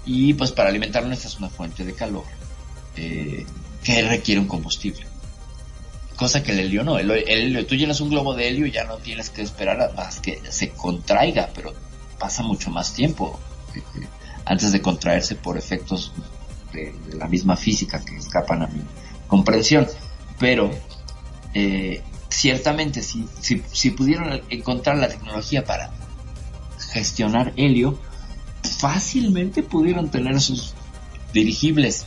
Y 0.05 0.35
pues 0.35 0.53
para 0.53 0.69
alimentarlo 0.69 1.09
necesitas 1.09 1.39
una 1.39 1.49
fuente 1.49 1.85
de 1.85 1.95
calor 1.95 2.25
eh, 2.97 3.47
que 3.83 4.03
requiere 4.03 4.41
un 4.41 4.49
combustible. 4.49 5.07
Cosa 6.17 6.43
que 6.43 6.53
el 6.53 6.61
helio 6.61 6.85
no. 6.85 6.99
El, 6.99 7.11
el 7.11 7.29
helio, 7.29 7.67
tú 7.67 7.75
llenas 7.75 8.01
un 8.01 8.11
globo 8.11 8.35
de 8.35 8.49
helio 8.49 8.67
y 8.67 8.73
ya 8.73 8.85
no 8.85 8.97
tienes 8.99 9.31
que 9.31 9.43
esperar 9.43 9.81
a, 9.81 9.93
más 9.93 10.21
que 10.21 10.41
se 10.51 10.71
contraiga, 10.71 11.51
pero 11.55 11.73
pasa 12.19 12.43
mucho 12.43 12.71
más 12.71 12.95
tiempo 12.95 13.39
eh, 13.75 13.81
antes 14.45 14.73
de 14.73 14.81
contraerse 14.81 15.35
por 15.37 15.57
efectos 15.57 16.13
de, 16.73 16.93
de 17.09 17.17
la 17.17 17.29
misma 17.29 17.57
física 17.57 18.05
que 18.05 18.17
escapan 18.17 18.63
a 18.63 18.67
mi 18.67 18.83
comprensión. 19.27 19.87
Pero 20.39 20.71
eh, 21.55 22.03
ciertamente 22.29 23.03
si, 23.03 23.29
si, 23.41 23.63
si 23.73 23.91
pudieron 23.91 24.43
encontrar 24.49 24.97
la 24.99 25.09
tecnología 25.09 25.65
para 25.65 25.91
gestionar 26.93 27.53
helio, 27.57 27.99
fácilmente 28.63 29.63
pudieron 29.63 30.11
tener 30.11 30.41
sus 30.41 30.75
dirigibles. 31.33 32.07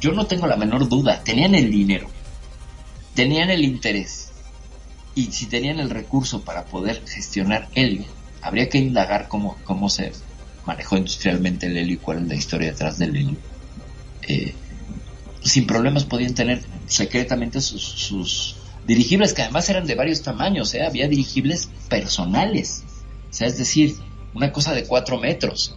Yo 0.00 0.12
no 0.12 0.26
tengo 0.26 0.46
la 0.46 0.56
menor 0.56 0.88
duda, 0.88 1.22
tenían 1.22 1.54
el 1.54 1.70
dinero, 1.70 2.08
tenían 3.14 3.50
el 3.50 3.64
interés 3.64 4.30
y 5.14 5.32
si 5.32 5.46
tenían 5.46 5.80
el 5.80 5.90
recurso 5.90 6.42
para 6.42 6.66
poder 6.66 7.02
gestionar 7.06 7.68
helio, 7.74 8.04
habría 8.42 8.68
que 8.68 8.78
indagar 8.78 9.28
cómo, 9.28 9.56
cómo 9.64 9.88
se 9.88 10.12
manejó 10.66 10.96
industrialmente 10.96 11.66
el 11.66 11.76
helio 11.76 11.94
y 11.94 11.98
cuál 11.98 12.18
es 12.18 12.28
la 12.28 12.34
historia 12.34 12.70
detrás 12.72 12.98
del 12.98 13.16
helio. 13.16 13.36
Eh, 14.22 14.54
sin 15.42 15.66
problemas 15.66 16.04
podían 16.04 16.34
tener 16.34 16.62
secretamente 16.86 17.60
sus, 17.60 18.56
dirigibles 18.86 19.32
que 19.32 19.42
además 19.42 19.68
eran 19.68 19.86
de 19.86 19.94
varios 19.94 20.22
tamaños, 20.22 20.74
¿eh? 20.74 20.84
había 20.84 21.08
dirigibles 21.08 21.68
personales, 21.88 22.84
o 23.30 23.32
sea, 23.32 23.48
es 23.48 23.58
decir, 23.58 23.96
una 24.34 24.52
cosa 24.52 24.74
de 24.74 24.84
cuatro 24.84 25.18
metros, 25.18 25.74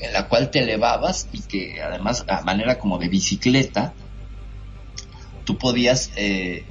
en 0.00 0.12
la 0.12 0.28
cual 0.28 0.50
te 0.50 0.60
elevabas 0.60 1.28
y 1.32 1.40
que 1.42 1.82
además 1.82 2.24
a 2.28 2.42
manera 2.42 2.78
como 2.78 2.98
de 2.98 3.08
bicicleta, 3.08 3.92
tú 5.44 5.58
podías 5.58 6.10
eh, 6.16 6.64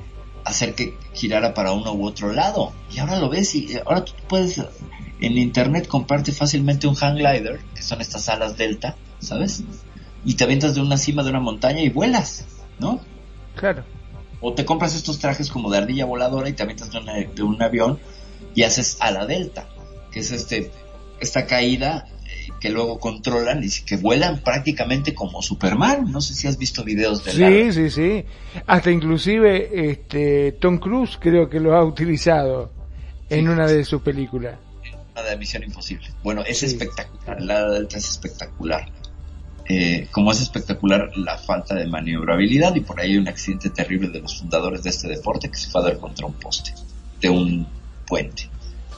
hacer 0.45 0.76
que 0.76 0.98
girara 1.14 1.54
para 1.54 1.72
uno 1.72 1.94
u 1.94 2.06
otro 2.06 2.32
lado. 2.32 2.74
Y 2.94 2.99
ahora 2.99 3.20
lo 3.20 3.30
ves 3.30 3.56
y 3.56 3.78
ahora 3.86 4.06
tú 4.06 4.14
puedes 4.28 4.62
en 5.20 5.38
internet 5.38 5.88
comprarte 5.88 6.32
fácilmente 6.32 6.88
un 6.88 6.95
hang 6.95 7.16
glider, 7.16 7.60
que 7.76 7.82
son 7.82 8.02
estas 8.02 8.30
alas 8.30 8.56
delta, 8.58 8.95
¿sabes? 9.20 9.64
Y 10.26 10.36
te 10.36 10.44
avientas 10.44 10.76
de 10.76 10.82
una 10.82 10.98
cima 10.98 11.24
de 11.24 11.30
una 11.32 11.40
montaña 11.40 11.82
y 11.82 11.90
vuelas, 11.90 12.45
¿no? 12.80 12.99
Claro. 13.56 13.84
O 14.40 14.54
te 14.54 14.66
compras 14.66 14.94
estos 14.95 15.18
trajes 15.18 15.49
como 15.49 15.72
de 15.72 15.80
ardilla 15.80 16.06
voladora 16.06 16.48
y 16.49 16.54
te 16.54 16.62
avientas 16.64 16.91
de, 16.91 16.99
una- 16.99 17.14
de 17.16 17.44
un 17.44 17.62
avión 17.62 17.99
y 18.54 18.64
haces 18.64 18.98
ala 18.99 19.26
delta, 19.26 19.68
que 20.12 20.20
es 20.20 20.32
este 20.32 20.72
esta 21.20 21.48
caída 21.48 22.06
eh, 22.06 22.16
que 22.60 22.70
luego 22.70 23.00
controlan 23.00 23.64
y 23.64 23.70
que 23.86 23.98
vuelan 23.98 24.40
prácticamente 24.40 25.14
como 25.14 25.42
Superman. 25.42 26.12
No 26.12 26.22
sé 26.22 26.34
si 26.34 26.48
has 26.48 26.58
visto 26.58 26.84
videos 26.84 27.24
de 27.24 27.32
Sí, 27.32 27.74
sí, 27.74 27.90
sí. 27.90 28.26
Hasta 28.66 28.92
inclusive 28.92 29.90
este 29.92 30.54
Tom 30.54 30.78
Cruise 30.80 31.18
creo 31.20 31.50
que 31.50 31.60
lo 31.60 31.76
ha 31.76 31.84
utilizado 31.84 32.72
en 33.30 33.50
una 33.50 33.68
de 33.68 33.84
sus 33.84 34.02
películas. 34.02 34.58
la 35.16 35.24
de 35.24 35.38
Misión 35.38 35.64
Imposible. 35.64 36.08
Bueno, 36.24 36.44
es 36.46 36.64
espectacular, 36.64 37.42
la 37.42 37.70
delta 37.70 37.98
es 37.98 38.10
espectacular. 38.10 38.86
Eh, 39.70 40.08
como 40.12 40.32
es 40.32 40.40
espectacular 40.40 41.12
la 41.18 41.38
falta 41.38 41.76
de 41.76 41.88
maniobrabilidad 41.88 42.74
y 42.76 42.80
por 42.80 43.02
ahí 43.02 43.12
hay 43.12 43.18
un 43.18 43.28
accidente 43.28 43.70
terrible 43.70 44.08
de 44.08 44.22
los 44.22 44.40
fundadores 44.40 44.82
de 44.84 44.92
este 44.92 45.10
deporte 45.10 45.50
que 45.50 45.58
se 45.58 45.70
fue 45.70 45.82
a 45.82 45.84
dar 45.86 45.98
contra 45.98 46.26
un 46.26 46.34
poste 46.34 46.74
de 47.20 47.30
un 47.30 47.68
puente. 48.08 48.50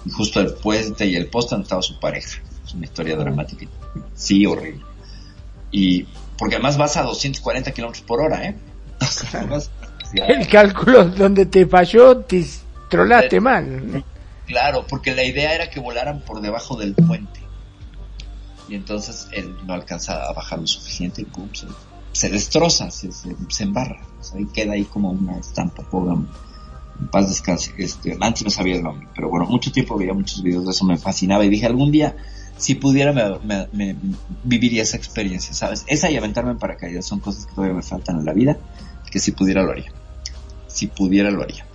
Y 0.05 0.11
justo 0.11 0.39
el 0.39 0.53
puente 0.53 1.07
y 1.07 1.15
el 1.15 1.27
poste 1.27 1.55
han 1.55 1.61
estado 1.61 1.81
su 1.81 1.99
pareja. 1.99 2.39
Es 2.69 2.75
una 2.75 2.85
historia 2.85 3.15
dramática. 3.17 3.65
Sí, 4.13 4.45
horrible. 4.45 4.81
Y 5.71 6.03
porque 6.37 6.55
además 6.55 6.77
vas 6.77 6.97
a 6.97 7.01
240 7.03 7.71
kilómetros 7.71 8.03
por 8.05 8.21
hora, 8.21 8.45
¿eh? 8.45 8.55
O 9.01 9.05
sea, 9.05 9.43
vas- 9.45 9.71
El 10.13 10.47
cálculo 10.47 11.05
donde 11.05 11.45
te 11.47 11.65
falló, 11.65 12.17
te 12.17 12.45
trolaste 12.89 13.39
mal. 13.39 14.03
Claro, 14.45 14.85
porque 14.87 15.13
la 15.15 15.23
idea 15.23 15.53
era 15.53 15.69
que 15.69 15.79
volaran 15.79 16.21
por 16.21 16.41
debajo 16.41 16.75
del 16.77 16.93
puente. 16.95 17.39
Y 18.67 18.75
entonces 18.75 19.27
él 19.31 19.55
no 19.65 19.73
alcanza 19.73 20.23
a 20.27 20.33
bajar 20.33 20.59
lo 20.59 20.67
suficiente 20.67 21.21
y 21.23 21.25
pum, 21.25 21.49
se, 21.53 21.65
se 22.11 22.29
destroza, 22.29 22.89
se, 22.91 23.11
se, 23.11 23.35
se 23.49 23.63
embarra. 23.63 23.99
O 24.19 24.23
sea, 24.23 24.39
y 24.39 24.45
queda 24.45 24.73
ahí 24.73 24.85
como 24.85 25.09
una 25.11 25.37
estampa, 25.39 25.83
pobre 25.89 26.13
en 26.13 27.07
paz 27.07 27.29
descanse, 27.29 27.71
este, 27.77 28.17
antes 28.19 28.43
no 28.43 28.49
sabía 28.49 28.75
el 28.75 28.83
nombre, 28.83 29.07
pero 29.15 29.29
bueno, 29.29 29.45
mucho 29.45 29.71
tiempo 29.71 29.97
veía 29.97 30.13
muchos 30.13 30.43
videos 30.43 30.65
de 30.65 30.71
eso, 30.71 30.83
me 30.83 30.97
fascinaba 30.97 31.45
y 31.45 31.49
dije, 31.49 31.65
algún 31.65 31.91
día, 31.91 32.13
si 32.59 32.75
pudiera, 32.75 33.11
me, 33.73 33.95
viviría 34.43 34.83
esa 34.83 34.97
experiencia, 34.97 35.53
¿sabes? 35.53 35.83
Esa 35.87 36.11
y 36.11 36.17
aventarme 36.17 36.51
en 36.51 36.59
paracaídas 36.59 37.05
son 37.07 37.19
cosas 37.19 37.45
que 37.47 37.53
todavía 37.55 37.75
me 37.75 37.81
faltan 37.83 38.19
en 38.19 38.25
la 38.25 38.33
vida, 38.33 38.57
que 39.11 39.19
si 39.19 39.31
pudiera 39.31 39.63
lo 39.63 39.71
haría. 39.71 39.91
Si 40.67 40.85
pudiera 40.87 41.31
lo 41.31 41.41
haría. 41.41 41.65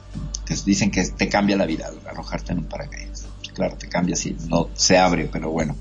Dicen 0.64 0.90
que 0.90 1.02
te 1.08 1.28
cambia 1.28 1.56
la 1.56 1.66
vida 1.66 1.90
arrojarte 2.06 2.52
en 2.52 2.58
un 2.58 2.64
paracaídas. 2.66 3.26
Claro, 3.54 3.76
te 3.76 3.88
cambia 3.88 4.14
si 4.14 4.36
no 4.48 4.68
se 4.74 4.96
abre, 4.98 5.28
pero 5.32 5.50
bueno. 5.50 5.74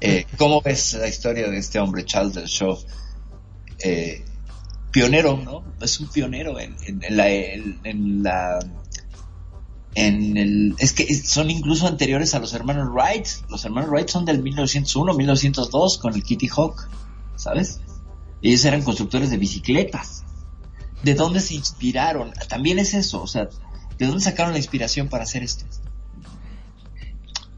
Eh, 0.00 0.24
¿Cómo 0.38 0.62
ves 0.62 0.94
la 0.94 1.08
historia 1.08 1.48
de 1.50 1.58
este 1.58 1.78
hombre, 1.78 2.04
Charles 2.06 2.34
del 2.34 2.46
Show? 2.46 2.78
Eh, 3.82 4.24
pionero, 4.90 5.36
¿no? 5.36 5.64
Es 5.80 6.00
un 6.00 6.08
pionero 6.08 6.58
en, 6.58 6.74
en- 6.86 7.02
en 7.04 7.16
la, 7.16 7.28
en, 7.30 7.80
en 7.84 8.22
la, 8.22 8.58
en 9.94 10.36
el, 10.36 10.74
es 10.78 10.92
que 10.92 11.12
son 11.14 11.50
incluso 11.50 11.86
anteriores 11.86 12.34
a 12.34 12.38
los 12.38 12.54
hermanos 12.54 12.88
Wright. 12.92 13.26
Los 13.48 13.64
hermanos 13.64 13.90
Wright 13.90 14.08
son 14.08 14.24
del 14.24 14.42
1901, 14.42 15.14
1902 15.14 15.98
con 15.98 16.14
el 16.14 16.22
Kitty 16.22 16.48
Hawk, 16.48 16.88
¿sabes? 17.36 17.80
Ellos 18.42 18.64
eran 18.64 18.82
constructores 18.82 19.30
de 19.30 19.36
bicicletas. 19.36 20.24
¿De 21.02 21.14
dónde 21.14 21.40
se 21.40 21.54
inspiraron? 21.54 22.32
También 22.48 22.78
es 22.78 22.94
eso, 22.94 23.22
o 23.22 23.26
sea, 23.26 23.48
¿de 23.98 24.06
dónde 24.06 24.20
sacaron 24.22 24.52
la 24.52 24.58
inspiración 24.58 25.08
para 25.08 25.24
hacer 25.24 25.42
esto? 25.42 25.64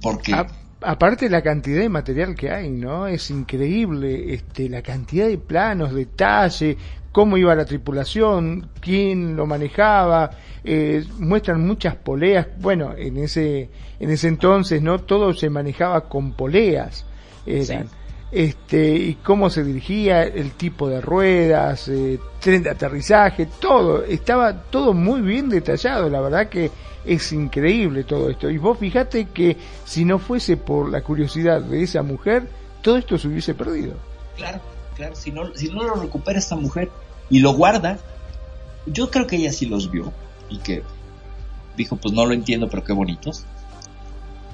Porque 0.00 0.34
aparte 0.80 1.28
la 1.28 1.42
cantidad 1.42 1.80
de 1.80 1.88
material 1.88 2.34
que 2.34 2.50
hay, 2.50 2.70
¿no? 2.70 3.06
Es 3.06 3.30
increíble, 3.30 4.34
este, 4.34 4.68
la 4.68 4.82
cantidad 4.82 5.26
de 5.26 5.38
planos, 5.38 5.94
detalle, 5.94 6.76
cómo 7.12 7.36
iba 7.36 7.54
la 7.54 7.66
tripulación, 7.66 8.70
quién 8.80 9.36
lo 9.36 9.46
manejaba, 9.46 10.30
eh, 10.64 11.04
muestran 11.18 11.64
muchas 11.64 11.94
poleas, 11.96 12.46
bueno, 12.58 12.94
en 12.96 13.18
ese, 13.18 13.68
en 14.00 14.10
ese 14.10 14.28
entonces, 14.28 14.82
¿no? 14.82 15.00
Todo 15.00 15.34
se 15.34 15.50
manejaba 15.50 16.08
con 16.08 16.32
poleas, 16.32 17.04
eran. 17.46 17.88
Este, 18.32 18.94
y 18.94 19.14
cómo 19.22 19.50
se 19.50 19.62
dirigía, 19.62 20.22
el 20.22 20.52
tipo 20.52 20.88
de 20.88 21.02
ruedas, 21.02 21.86
eh, 21.88 22.18
tren 22.40 22.62
de 22.62 22.70
aterrizaje, 22.70 23.46
todo, 23.60 24.02
estaba 24.04 24.62
todo 24.62 24.94
muy 24.94 25.20
bien 25.20 25.50
detallado, 25.50 26.08
la 26.08 26.22
verdad 26.22 26.48
que 26.48 26.70
es 27.04 27.30
increíble 27.32 28.04
todo 28.04 28.30
esto. 28.30 28.48
Y 28.48 28.56
vos 28.56 28.78
fíjate 28.78 29.26
que 29.26 29.58
si 29.84 30.06
no 30.06 30.18
fuese 30.18 30.56
por 30.56 30.88
la 30.88 31.02
curiosidad 31.02 31.60
de 31.60 31.82
esa 31.82 32.02
mujer, 32.02 32.44
todo 32.80 32.96
esto 32.96 33.18
se 33.18 33.28
hubiese 33.28 33.52
perdido. 33.52 33.96
Claro, 34.38 34.60
claro, 34.94 35.14
si 35.14 35.30
no, 35.32 35.54
si 35.54 35.68
no 35.68 35.82
lo 35.82 35.94
recupera 35.94 36.38
esta 36.38 36.56
mujer 36.56 36.90
y 37.30 37.40
lo 37.40 37.52
guarda, 37.54 37.98
yo 38.86 39.10
creo 39.10 39.26
que 39.26 39.36
ella 39.36 39.52
sí 39.52 39.66
los 39.66 39.90
vio 39.90 40.12
y 40.48 40.58
que 40.58 40.82
dijo, 41.76 41.96
pues 41.96 42.14
no 42.14 42.26
lo 42.26 42.34
entiendo, 42.34 42.68
pero 42.68 42.84
qué 42.84 42.92
bonitos. 42.92 43.44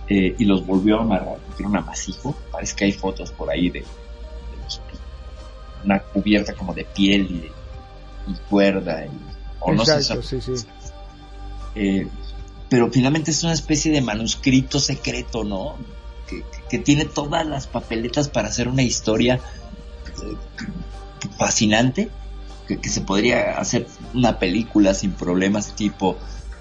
Eh, 0.09 0.35
y 0.39 0.44
los 0.47 0.65
volvió 0.65 0.98
a 0.98 1.02
amarrar, 1.02 1.36
era 1.59 1.69
un 1.69 1.77
amasijo. 1.77 2.35
Parece 2.51 2.74
que 2.77 2.85
hay 2.86 2.93
fotos 2.93 3.31
por 3.31 3.51
ahí 3.51 3.69
de, 3.69 3.81
de 3.81 4.65
los- 4.65 4.81
una 5.85 5.98
cubierta 6.02 6.55
como 6.55 6.73
de 6.73 6.85
piel 6.85 7.27
y, 7.31 7.39
de- 7.40 7.52
y 8.28 8.35
cuerda, 8.48 9.05
y, 9.05 9.10
o 9.60 9.73
no 9.74 9.85
sé, 9.85 9.97
Exacto, 9.97 10.23
sí, 10.23 10.40
sí. 10.40 10.52
eh, 11.74 12.09
pero 12.70 12.90
finalmente 12.90 13.31
es 13.31 13.43
una 13.44 13.52
especie 13.52 13.90
de 13.93 14.01
manuscrito 14.01 14.78
secreto, 14.81 15.44
¿no? 15.44 15.77
Que, 16.27 16.40
que- 16.43 16.62
que 16.70 16.78
tiene 16.78 17.05
todas 17.05 17.47
las 17.47 17.66
papeletas 17.66 18.28
para 18.28 18.48
hacer 18.48 18.69
una 18.69 18.82
historia 18.82 19.40
fascinante, 21.39 22.11
que, 22.66 22.78
que 22.81 22.89
se 22.89 23.01
podría 23.01 23.59
hacer 23.59 23.86
una 24.15 24.39
película 24.39 24.95
sin 24.95 25.12
problemas 25.12 25.74
tipo 25.74 26.16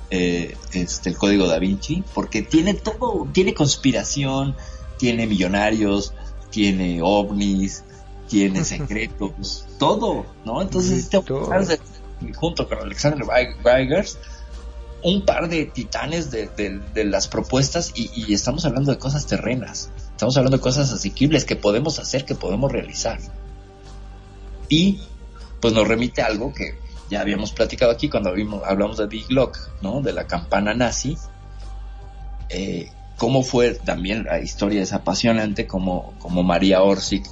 eh, 0.09 0.55
este, 0.71 1.09
el 1.09 1.17
Código 1.17 1.47
da 1.47 1.59
Vinci, 1.59 2.03
porque 2.13 2.41
tiene 2.41 2.73
todo, 2.73 3.27
tiene 3.33 3.53
conspiración, 3.53 4.55
tiene 4.97 5.27
millonarios, 5.27 6.13
tiene 6.49 7.01
ovnis, 7.01 7.83
tiene 8.29 8.59
secretos, 8.63 9.65
todo, 9.77 10.25
¿no? 10.45 10.61
Entonces 10.61 10.91
este 10.99 11.17
junto 12.35 12.67
con 12.67 12.79
Alexander 12.79 13.21
Weigers 13.63 14.17
un 15.03 15.23
par 15.25 15.47
de 15.49 15.65
titanes 15.65 16.31
de, 16.31 16.47
de- 16.47 16.79
de 16.93 17.05
las 17.05 17.27
propuestas 17.27 17.91
y, 17.95 18.09
y 18.15 18.33
estamos 18.33 18.65
hablando 18.65 18.91
de 18.91 18.97
cosas 18.97 19.27
terrenas, 19.27 19.91
estamos 20.11 20.35
hablando 20.37 20.57
de 20.57 20.63
cosas 20.63 20.91
asequibles 20.91 21.45
que 21.45 21.55
podemos 21.55 21.99
hacer, 21.99 22.25
que 22.25 22.33
podemos 22.33 22.71
realizar. 22.71 23.19
Y 24.69 24.99
pues 25.61 25.73
nos 25.73 25.87
remite 25.87 26.21
a 26.21 26.27
algo 26.27 26.53
que 26.53 26.77
ya 27.09 27.21
habíamos 27.21 27.51
platicado 27.51 27.91
aquí 27.91 28.09
cuando 28.09 28.33
hablamos 28.65 28.97
de 28.97 29.07
Big 29.07 29.31
Lock, 29.31 29.57
¿no? 29.81 30.01
De 30.01 30.13
la 30.13 30.27
campana 30.27 30.73
nazi. 30.73 31.17
Eh, 32.49 32.91
cómo 33.17 33.43
fue 33.43 33.73
también 33.73 34.25
la 34.25 34.39
historia 34.39 34.81
es 34.81 34.93
apasionante, 34.93 35.67
como, 35.67 36.13
como 36.19 36.43
María 36.43 36.83
Orsic, 36.83 37.25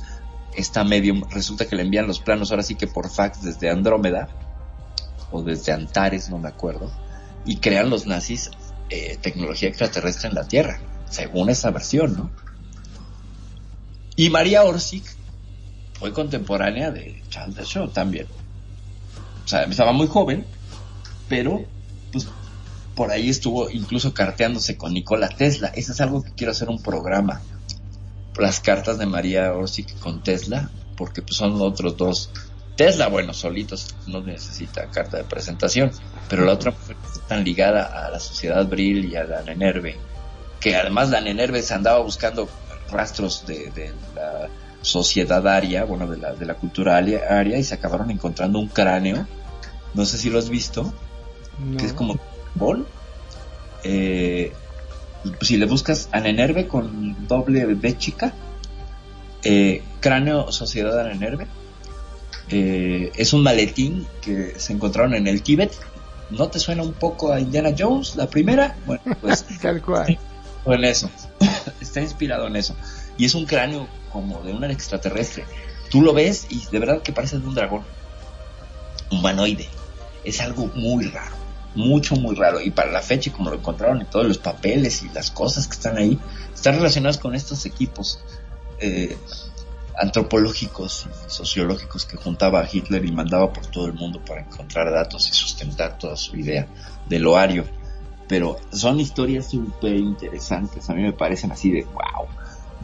esta 0.55 0.83
medium, 0.83 1.23
resulta 1.29 1.67
que 1.67 1.75
le 1.75 1.83
envían 1.83 2.07
los 2.07 2.19
planos 2.19 2.51
ahora 2.51 2.63
sí 2.63 2.75
que 2.75 2.87
por 2.87 3.09
fax 3.09 3.43
desde 3.43 3.69
Andrómeda, 3.69 4.29
o 5.31 5.41
desde 5.41 5.71
Antares, 5.71 6.29
no 6.29 6.37
me 6.37 6.47
acuerdo, 6.47 6.91
y 7.45 7.57
crean 7.57 7.89
los 7.89 8.07
nazis 8.07 8.51
eh, 8.89 9.17
tecnología 9.21 9.69
extraterrestre 9.69 10.29
en 10.29 10.35
la 10.35 10.47
Tierra, 10.47 10.79
según 11.09 11.49
esa 11.49 11.71
versión, 11.71 12.15
¿no? 12.15 12.31
Y 14.15 14.29
María 14.29 14.63
Orsic 14.63 15.03
fue 15.99 16.13
contemporánea 16.13 16.91
de 16.91 17.21
Charles 17.29 17.55
de 17.55 17.63
Shaw 17.63 17.87
también. 17.89 18.27
O 19.45 19.47
sea, 19.47 19.63
estaba 19.63 19.91
muy 19.91 20.07
joven, 20.07 20.45
pero 21.29 21.63
pues 22.11 22.27
por 22.95 23.11
ahí 23.11 23.29
estuvo 23.29 23.69
incluso 23.69 24.13
carteándose 24.13 24.77
con 24.77 24.93
Nikola 24.93 25.29
Tesla. 25.29 25.67
Eso 25.75 25.91
es 25.91 26.01
algo 26.01 26.23
que 26.23 26.31
quiero 26.31 26.51
hacer 26.51 26.69
un 26.69 26.81
programa. 26.81 27.41
Las 28.37 28.59
cartas 28.59 28.97
de 28.97 29.05
María 29.05 29.53
Orsic 29.53 29.97
con 29.99 30.23
Tesla, 30.23 30.69
porque 30.97 31.21
pues 31.21 31.37
son 31.37 31.61
otros 31.61 31.95
dos. 31.97 32.29
Tesla, 32.75 33.07
bueno, 33.07 33.33
solitos, 33.33 33.95
no 34.07 34.21
necesita 34.21 34.89
carta 34.89 35.17
de 35.17 35.23
presentación, 35.23 35.91
pero 36.27 36.43
la 36.43 36.53
otra 36.53 36.71
mujer 36.71 36.97
tan 37.29 37.45
ligada 37.45 38.05
a 38.05 38.11
la 38.11 38.19
sociedad 38.19 38.65
Brill 38.67 39.05
y 39.05 39.15
a 39.15 39.23
la 39.23 39.43
Nenerve, 39.43 39.95
que 40.59 40.75
además 40.75 41.09
la 41.09 41.21
Nenerve 41.21 41.61
se 41.61 41.73
andaba 41.73 41.99
buscando 41.99 42.49
rastros 42.91 43.45
de, 43.47 43.71
de 43.71 43.93
la 44.13 44.49
sociedad 44.85 45.45
aria, 45.47 45.83
bueno, 45.83 46.07
de 46.07 46.17
la, 46.17 46.33
de 46.33 46.45
la 46.45 46.53
cultura 46.53 46.95
aria, 46.97 47.57
y 47.57 47.63
se 47.63 47.73
acabaron 47.73 48.11
encontrando 48.11 48.59
un 48.59 48.67
cráneo, 48.67 49.25
no 49.95 50.05
sé 50.05 50.17
si 50.17 50.29
lo 50.29 50.37
has 50.39 50.49
visto, 50.49 50.93
No. 51.59 51.77
que 51.77 51.85
es 51.85 51.93
como 51.93 52.19
bol. 52.53 52.85
Eh, 53.83 54.51
si 55.41 55.57
le 55.57 55.65
buscas 55.65 56.07
a 56.11 56.19
Nenerve 56.19 56.67
con 56.67 57.27
doble 57.27 57.65
B 57.65 57.97
chica, 57.97 58.33
eh, 59.43 59.81
cráneo 59.99 60.51
Sociedad 60.51 60.99
Anenerve, 60.99 61.47
eh, 62.49 63.11
es 63.15 63.33
un 63.33 63.41
maletín 63.41 64.05
que 64.21 64.53
se 64.59 64.73
encontraron 64.73 65.15
en 65.15 65.27
el 65.27 65.41
Tíbet. 65.41 65.71
¿No 66.29 66.47
te 66.47 66.59
suena 66.59 66.83
un 66.83 66.93
poco 66.93 67.31
a 67.31 67.39
Indiana 67.39 67.71
Jones, 67.77 68.15
la 68.15 68.27
primera? 68.27 68.75
Bueno, 68.85 69.01
pues 69.21 69.45
Tal 69.61 69.81
cual. 69.81 70.17
en 70.65 70.83
eso. 70.83 71.09
Está 71.81 72.01
inspirado 72.01 72.47
en 72.47 72.55
eso. 72.55 72.75
Y 73.17 73.25
es 73.25 73.35
un 73.35 73.45
cráneo 73.45 73.87
como 74.11 74.41
de 74.41 74.53
un 74.53 74.63
extraterrestre. 74.65 75.45
Tú 75.89 76.01
lo 76.01 76.13
ves 76.13 76.47
y 76.49 76.65
de 76.71 76.79
verdad 76.79 77.01
que 77.01 77.13
parece 77.13 77.39
de 77.39 77.47
un 77.47 77.55
dragón. 77.55 77.83
Humanoide. 79.11 79.67
Es 80.23 80.41
algo 80.41 80.67
muy 80.75 81.05
raro. 81.05 81.35
Mucho, 81.75 82.15
muy 82.15 82.35
raro. 82.35 82.61
Y 82.61 82.71
para 82.71 82.91
la 82.91 83.01
fecha, 83.01 83.31
como 83.31 83.49
lo 83.49 83.57
encontraron 83.57 84.01
en 84.01 84.07
todos 84.07 84.25
los 84.25 84.37
papeles 84.37 85.03
y 85.03 85.09
las 85.09 85.31
cosas 85.31 85.67
que 85.67 85.73
están 85.73 85.97
ahí, 85.97 86.19
están 86.53 86.75
relacionadas 86.75 87.17
con 87.17 87.35
estos 87.35 87.65
equipos 87.65 88.19
eh, 88.79 89.17
antropológicos 89.97 91.07
y 91.27 91.29
sociológicos 91.29 92.05
que 92.05 92.17
juntaba 92.17 92.67
Hitler 92.69 93.05
y 93.05 93.11
mandaba 93.11 93.53
por 93.53 93.67
todo 93.67 93.85
el 93.85 93.93
mundo 93.93 94.23
para 94.25 94.41
encontrar 94.41 94.91
datos 94.91 95.29
y 95.29 95.33
sustentar 95.33 95.97
toda 95.97 96.17
su 96.17 96.35
idea 96.35 96.67
del 97.07 97.27
oario 97.27 97.65
pero 98.27 98.57
son 98.71 98.99
historias 98.99 99.49
súper 99.49 99.95
interesantes, 99.95 100.89
a 100.89 100.93
mí 100.93 101.03
me 101.03 101.13
parecen 101.13 101.51
así 101.51 101.71
de 101.71 101.83
wow, 101.83 102.27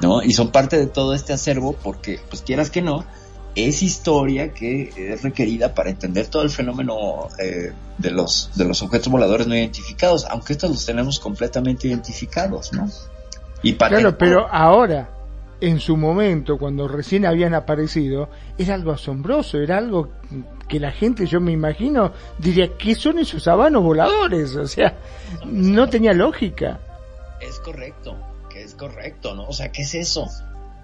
¿no? 0.02 0.22
Y 0.22 0.34
son 0.34 0.52
parte 0.52 0.78
de 0.78 0.88
todo 0.88 1.14
este 1.14 1.34
acervo 1.34 1.74
porque, 1.74 2.20
pues 2.30 2.42
quieras 2.42 2.70
que 2.70 2.82
no, 2.82 3.06
es 3.56 3.84
historia 3.84 4.54
que 4.54 4.92
es 4.96 5.22
requerida 5.24 5.74
para 5.74 5.90
entender 5.90 6.28
todo 6.28 6.44
el 6.44 6.50
fenómeno 6.50 7.28
eh, 7.38 7.74
de 7.98 8.12
los 8.12 8.52
de 8.56 8.66
los 8.66 8.82
objetos 8.82 9.10
voladores 9.10 9.48
no 9.48 9.56
identificados, 9.56 10.26
aunque 10.26 10.54
estos 10.54 10.72
los 10.72 10.86
tenemos 10.86 11.20
completamente 11.20 11.88
identificados, 11.88 12.72
¿no? 12.74 12.90
Y 13.62 13.74
Claro, 13.74 14.18
pero 14.18 14.48
ahora, 14.52 15.10
en 15.60 15.80
su 15.80 15.96
momento, 15.96 16.58
cuando 16.58 16.88
recién 16.88 17.26
habían 17.26 17.54
aparecido, 17.54 18.30
era 18.58 18.74
algo 18.74 18.92
asombroso, 18.92 19.60
era 19.60 19.78
algo 19.78 20.10
que 20.68 20.80
la 20.80 20.92
gente, 20.92 21.28
yo 21.28 21.40
me 21.40 21.52
imagino, 21.52 22.12
diría, 22.40 22.76
¿qué 22.78 22.96
son 22.96 23.20
esos 23.20 23.48
habanos 23.48 23.84
voladores? 23.84 24.56
O 24.56 24.66
sea, 24.66 24.96
no 25.46 25.88
tenía 25.90 26.14
lógica. 26.14 26.80
Es 27.40 27.60
correcto, 27.60 28.18
es 28.64 28.76
correcto, 28.76 29.36
¿no? 29.36 29.48
O 29.48 29.54
sea, 29.54 29.72
¿qué 29.72 29.84
es 29.84 29.96
eso? 29.96 30.28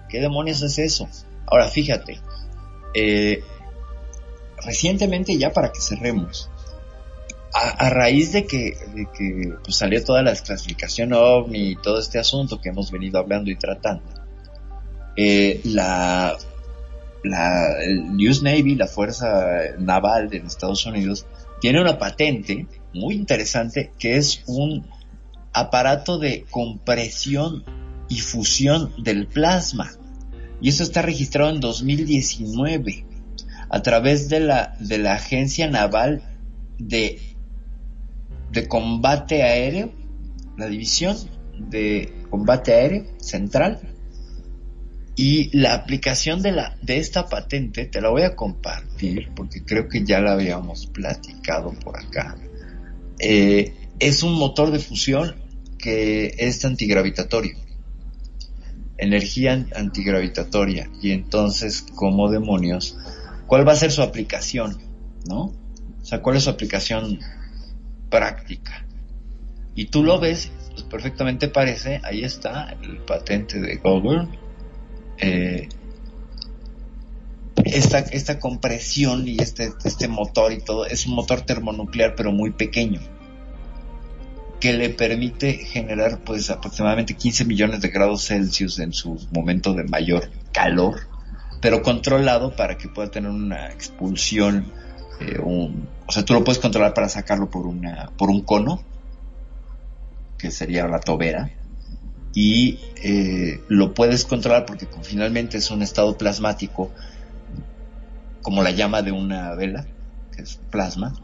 ¿Qué 0.08 0.20
demonios 0.20 0.62
es 0.62 0.78
eso? 0.78 1.08
Ahora, 1.46 1.68
fíjate, 1.68 2.20
eh, 2.94 3.42
recientemente 4.64 5.36
ya 5.38 5.52
para 5.52 5.72
que 5.72 5.80
cerremos, 5.80 6.50
a, 7.54 7.90
raíz 7.90 8.32
de 8.32 8.46
que, 8.46 8.76
de 8.94 9.08
que 9.12 9.54
pues, 9.64 9.76
salió 9.76 10.04
toda 10.04 10.22
la 10.22 10.30
desclasificación 10.30 11.12
OVNI 11.12 11.70
y 11.70 11.76
todo 11.76 11.98
este 11.98 12.18
asunto 12.18 12.60
que 12.60 12.68
hemos 12.68 12.90
venido 12.90 13.18
hablando 13.18 13.50
y 13.50 13.56
tratando, 13.56 14.04
eh, 15.16 15.60
la, 15.64 16.36
la 17.24 17.82
el 17.82 18.28
US 18.28 18.42
Navy, 18.42 18.74
la 18.76 18.86
Fuerza 18.86 19.58
Naval 19.78 20.28
de 20.28 20.38
Estados 20.38 20.86
Unidos, 20.86 21.26
tiene 21.60 21.80
una 21.80 21.98
patente 21.98 22.66
muy 22.92 23.14
interesante 23.14 23.92
que 23.98 24.16
es 24.16 24.42
un 24.46 24.86
aparato 25.52 26.18
de 26.18 26.44
compresión 26.50 27.64
y 28.08 28.20
fusión 28.20 28.92
del 29.02 29.26
plasma. 29.26 29.90
Y 30.60 30.70
eso 30.70 30.82
está 30.82 31.02
registrado 31.02 31.50
en 31.50 31.60
2019 31.60 33.06
a 33.70 33.82
través 33.82 34.28
de 34.28 34.40
la, 34.40 34.76
de 34.80 34.98
la 34.98 35.14
Agencia 35.14 35.70
Naval 35.70 36.22
de, 36.78 37.20
de 38.50 38.66
Combate 38.66 39.42
Aéreo, 39.42 39.92
la 40.56 40.66
División 40.66 41.16
de 41.58 42.12
Combate 42.30 42.74
Aéreo 42.74 43.04
Central. 43.18 43.80
Y 45.16 45.56
la 45.56 45.74
aplicación 45.74 46.42
de, 46.42 46.52
la, 46.52 46.76
de 46.80 46.98
esta 46.98 47.26
patente 47.26 47.86
te 47.86 48.00
la 48.00 48.08
voy 48.08 48.22
a 48.22 48.36
compartir 48.36 49.30
porque 49.34 49.64
creo 49.64 49.88
que 49.88 50.04
ya 50.04 50.20
la 50.20 50.32
habíamos 50.32 50.86
platicado 50.86 51.72
por 51.72 51.98
acá. 51.98 52.36
Eh, 53.18 53.87
es 54.00 54.22
un 54.22 54.34
motor 54.34 54.70
de 54.70 54.78
fusión 54.78 55.34
que 55.78 56.34
es 56.38 56.64
antigravitatorio. 56.64 57.56
Energía 58.96 59.66
antigravitatoria. 59.74 60.90
Y 61.00 61.12
entonces, 61.12 61.84
como 61.94 62.30
demonios, 62.30 62.96
¿cuál 63.46 63.66
va 63.66 63.72
a 63.72 63.76
ser 63.76 63.92
su 63.92 64.02
aplicación? 64.02 64.78
¿No? 65.26 65.52
O 66.00 66.04
sea, 66.04 66.20
¿cuál 66.22 66.36
es 66.36 66.44
su 66.44 66.50
aplicación 66.50 67.18
práctica? 68.10 68.84
Y 69.74 69.86
tú 69.86 70.02
lo 70.02 70.18
ves, 70.18 70.50
pues 70.72 70.82
perfectamente 70.84 71.48
parece, 71.48 72.00
ahí 72.02 72.24
está 72.24 72.76
el 72.82 72.98
patente 72.98 73.60
de 73.60 73.76
Google. 73.76 74.26
Eh, 75.18 75.68
esta, 77.64 77.98
esta 77.98 78.38
compresión 78.38 79.28
y 79.28 79.38
este, 79.40 79.72
este 79.84 80.08
motor 80.08 80.52
y 80.52 80.60
todo 80.60 80.86
es 80.86 81.06
un 81.06 81.14
motor 81.14 81.42
termonuclear 81.42 82.14
pero 82.16 82.32
muy 82.32 82.52
pequeño 82.52 83.00
que 84.60 84.72
le 84.72 84.90
permite 84.90 85.54
generar 85.54 86.20
pues 86.24 86.50
aproximadamente 86.50 87.14
15 87.14 87.44
millones 87.44 87.80
de 87.80 87.88
grados 87.88 88.26
Celsius 88.26 88.78
en 88.78 88.92
su 88.92 89.18
momento 89.32 89.72
de 89.74 89.84
mayor 89.84 90.30
calor, 90.52 91.06
pero 91.60 91.82
controlado 91.82 92.54
para 92.56 92.76
que 92.76 92.88
pueda 92.88 93.10
tener 93.10 93.30
una 93.30 93.68
expulsión, 93.68 94.72
eh, 95.20 95.38
un, 95.38 95.88
o 96.06 96.12
sea, 96.12 96.24
tú 96.24 96.34
lo 96.34 96.44
puedes 96.44 96.60
controlar 96.60 96.94
para 96.94 97.08
sacarlo 97.08 97.50
por 97.50 97.66
una, 97.66 98.10
por 98.16 98.30
un 98.30 98.42
cono, 98.42 98.82
que 100.38 100.50
sería 100.50 100.86
la 100.88 101.00
tobera, 101.00 101.50
y 102.34 102.78
eh, 103.02 103.60
lo 103.68 103.94
puedes 103.94 104.24
controlar 104.24 104.66
porque 104.66 104.86
finalmente 105.02 105.58
es 105.58 105.70
un 105.70 105.82
estado 105.82 106.16
plasmático, 106.16 106.92
como 108.42 108.62
la 108.62 108.70
llama 108.70 109.02
de 109.02 109.12
una 109.12 109.54
vela, 109.54 109.86
que 110.34 110.42
es 110.42 110.60
plasma, 110.70 111.14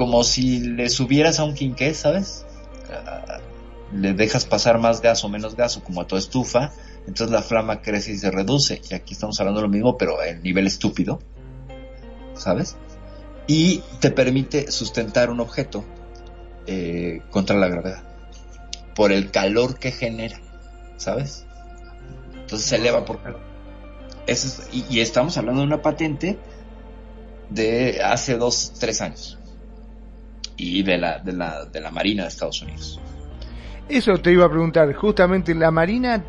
como 0.00 0.24
si 0.24 0.60
le 0.60 0.88
subieras 0.88 1.40
a 1.40 1.44
un 1.44 1.52
quinqué, 1.52 1.92
¿sabes? 1.92 2.46
Uh, 2.88 3.94
le 3.94 4.14
dejas 4.14 4.46
pasar 4.46 4.78
más 4.78 5.02
gas 5.02 5.24
o 5.24 5.28
menos 5.28 5.56
gas 5.56 5.76
o 5.76 5.84
como 5.84 6.00
a 6.00 6.06
tu 6.06 6.16
estufa, 6.16 6.72
entonces 7.06 7.30
la 7.30 7.42
flama 7.42 7.82
crece 7.82 8.12
y 8.12 8.16
se 8.16 8.30
reduce. 8.30 8.80
Y 8.88 8.94
aquí 8.94 9.12
estamos 9.12 9.38
hablando 9.40 9.60
de 9.60 9.66
lo 9.66 9.70
mismo, 9.70 9.98
pero 9.98 10.22
en 10.22 10.42
nivel 10.42 10.66
estúpido, 10.66 11.20
¿sabes? 12.34 12.78
Y 13.46 13.82
te 14.00 14.10
permite 14.10 14.70
sustentar 14.70 15.28
un 15.28 15.38
objeto 15.38 15.84
eh, 16.66 17.20
contra 17.30 17.58
la 17.58 17.68
gravedad 17.68 18.02
por 18.94 19.12
el 19.12 19.30
calor 19.30 19.78
que 19.78 19.92
genera, 19.92 20.40
¿sabes? 20.96 21.44
Entonces 22.40 22.66
se 22.66 22.76
eleva 22.76 23.04
por 23.04 23.22
calor. 23.22 23.40
Eso 24.26 24.46
es, 24.46 24.62
y, 24.72 24.86
y 24.88 25.00
estamos 25.00 25.36
hablando 25.36 25.60
de 25.60 25.66
una 25.66 25.82
patente 25.82 26.38
de 27.50 28.00
hace 28.02 28.38
dos, 28.38 28.72
tres 28.78 29.02
años 29.02 29.36
y 30.60 30.82
de 30.82 30.98
la, 30.98 31.18
de 31.18 31.32
la, 31.32 31.64
de 31.64 31.80
la 31.80 31.90
Marina 31.90 32.24
de 32.24 32.28
Estados 32.28 32.62
Unidos. 32.62 33.00
Eso 33.88 34.18
te 34.18 34.32
iba 34.32 34.44
a 34.44 34.50
preguntar, 34.50 34.92
justamente 34.94 35.54
la 35.54 35.70
Marina, 35.70 36.22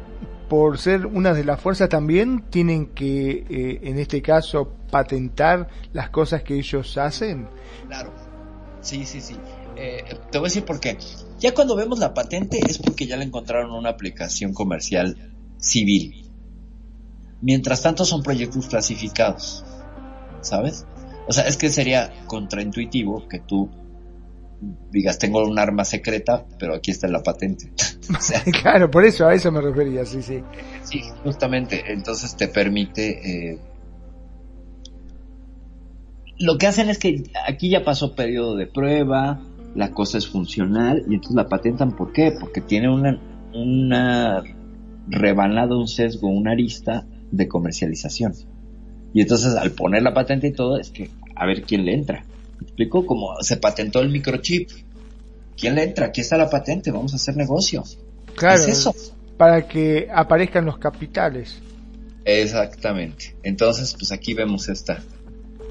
por 0.49 0.77
ser 0.79 1.05
una 1.05 1.33
de 1.33 1.43
las 1.43 1.59
fuerzas 1.59 1.89
también, 1.89 2.45
tienen 2.49 2.87
que, 2.87 3.45
eh, 3.49 3.79
en 3.83 3.99
este 3.99 4.21
caso, 4.21 4.73
patentar 4.89 5.67
las 5.93 6.09
cosas 6.09 6.43
que 6.43 6.57
ellos 6.57 6.97
hacen. 6.97 7.47
Claro, 7.87 8.11
sí, 8.81 9.05
sí, 9.05 9.21
sí. 9.21 9.35
Eh, 9.75 10.03
te 10.31 10.37
voy 10.37 10.47
a 10.47 10.49
decir 10.49 10.65
por 10.65 10.79
qué. 10.79 10.97
Ya 11.39 11.53
cuando 11.53 11.75
vemos 11.75 11.99
la 11.99 12.13
patente 12.13 12.59
es 12.59 12.77
porque 12.77 13.05
ya 13.05 13.17
le 13.17 13.25
encontraron 13.25 13.71
una 13.71 13.89
aplicación 13.89 14.53
comercial 14.53 15.33
civil. 15.57 16.29
Mientras 17.41 17.81
tanto 17.81 18.05
son 18.05 18.21
proyectos 18.21 18.67
clasificados, 18.67 19.63
¿sabes? 20.41 20.85
O 21.27 21.33
sea, 21.33 21.47
es 21.47 21.57
que 21.57 21.69
sería 21.69 22.11
contraintuitivo 22.27 23.27
que 23.27 23.39
tú 23.39 23.69
digas, 24.91 25.17
tengo 25.17 25.43
un 25.43 25.57
arma 25.57 25.83
secreta, 25.85 26.45
pero 26.59 26.75
aquí 26.75 26.91
está 26.91 27.07
la 27.07 27.23
patente. 27.23 27.71
o 28.17 28.21
sea, 28.21 28.43
claro, 28.61 28.89
por 28.89 29.05
eso, 29.05 29.27
a 29.27 29.33
eso 29.33 29.51
me 29.51 29.61
refería, 29.61 30.05
sí, 30.05 30.21
sí. 30.21 30.41
Sí, 30.83 31.01
justamente, 31.23 31.83
entonces 31.91 32.35
te 32.35 32.47
permite... 32.47 33.51
Eh... 33.53 33.59
Lo 36.37 36.57
que 36.57 36.67
hacen 36.67 36.89
es 36.89 36.97
que 36.97 37.23
aquí 37.47 37.69
ya 37.69 37.83
pasó 37.83 38.15
periodo 38.15 38.55
de 38.55 38.65
prueba, 38.65 39.41
la 39.75 39.91
cosa 39.91 40.17
es 40.17 40.27
funcional, 40.27 41.03
y 41.07 41.15
entonces 41.15 41.35
la 41.35 41.47
patentan, 41.47 41.95
¿por 41.95 42.13
qué? 42.13 42.33
Porque 42.39 42.61
tiene 42.61 42.89
una, 42.89 43.19
una 43.53 44.43
rebanada, 45.07 45.77
un 45.77 45.87
sesgo, 45.87 46.29
una 46.29 46.51
arista 46.51 47.05
de 47.31 47.47
comercialización. 47.47 48.33
Y 49.13 49.21
entonces 49.21 49.55
al 49.55 49.71
poner 49.71 50.03
la 50.03 50.13
patente 50.13 50.47
y 50.47 50.53
todo, 50.53 50.79
es 50.79 50.89
que 50.89 51.09
a 51.35 51.45
ver 51.45 51.63
quién 51.63 51.85
le 51.85 51.93
entra. 51.93 52.23
¿Me 52.61 52.67
explico? 52.67 53.05
Como 53.05 53.35
se 53.41 53.57
patentó 53.57 53.99
el 53.99 54.09
microchip. 54.09 54.69
¿Quién 55.57 55.75
le 55.75 55.83
entra? 55.83 56.07
Aquí 56.07 56.21
está 56.21 56.37
la 56.37 56.49
patente, 56.49 56.91
vamos 56.91 57.13
a 57.13 57.15
hacer 57.17 57.35
negocio. 57.35 57.83
Claro. 58.35 58.61
¿Es 58.61 58.67
eso? 58.67 58.95
Para 59.37 59.67
que 59.67 60.07
aparezcan 60.13 60.65
los 60.65 60.77
capitales. 60.77 61.59
Exactamente. 62.23 63.35
Entonces, 63.43 63.95
pues 63.97 64.11
aquí 64.11 64.33
vemos 64.33 64.69
esta, 64.69 65.03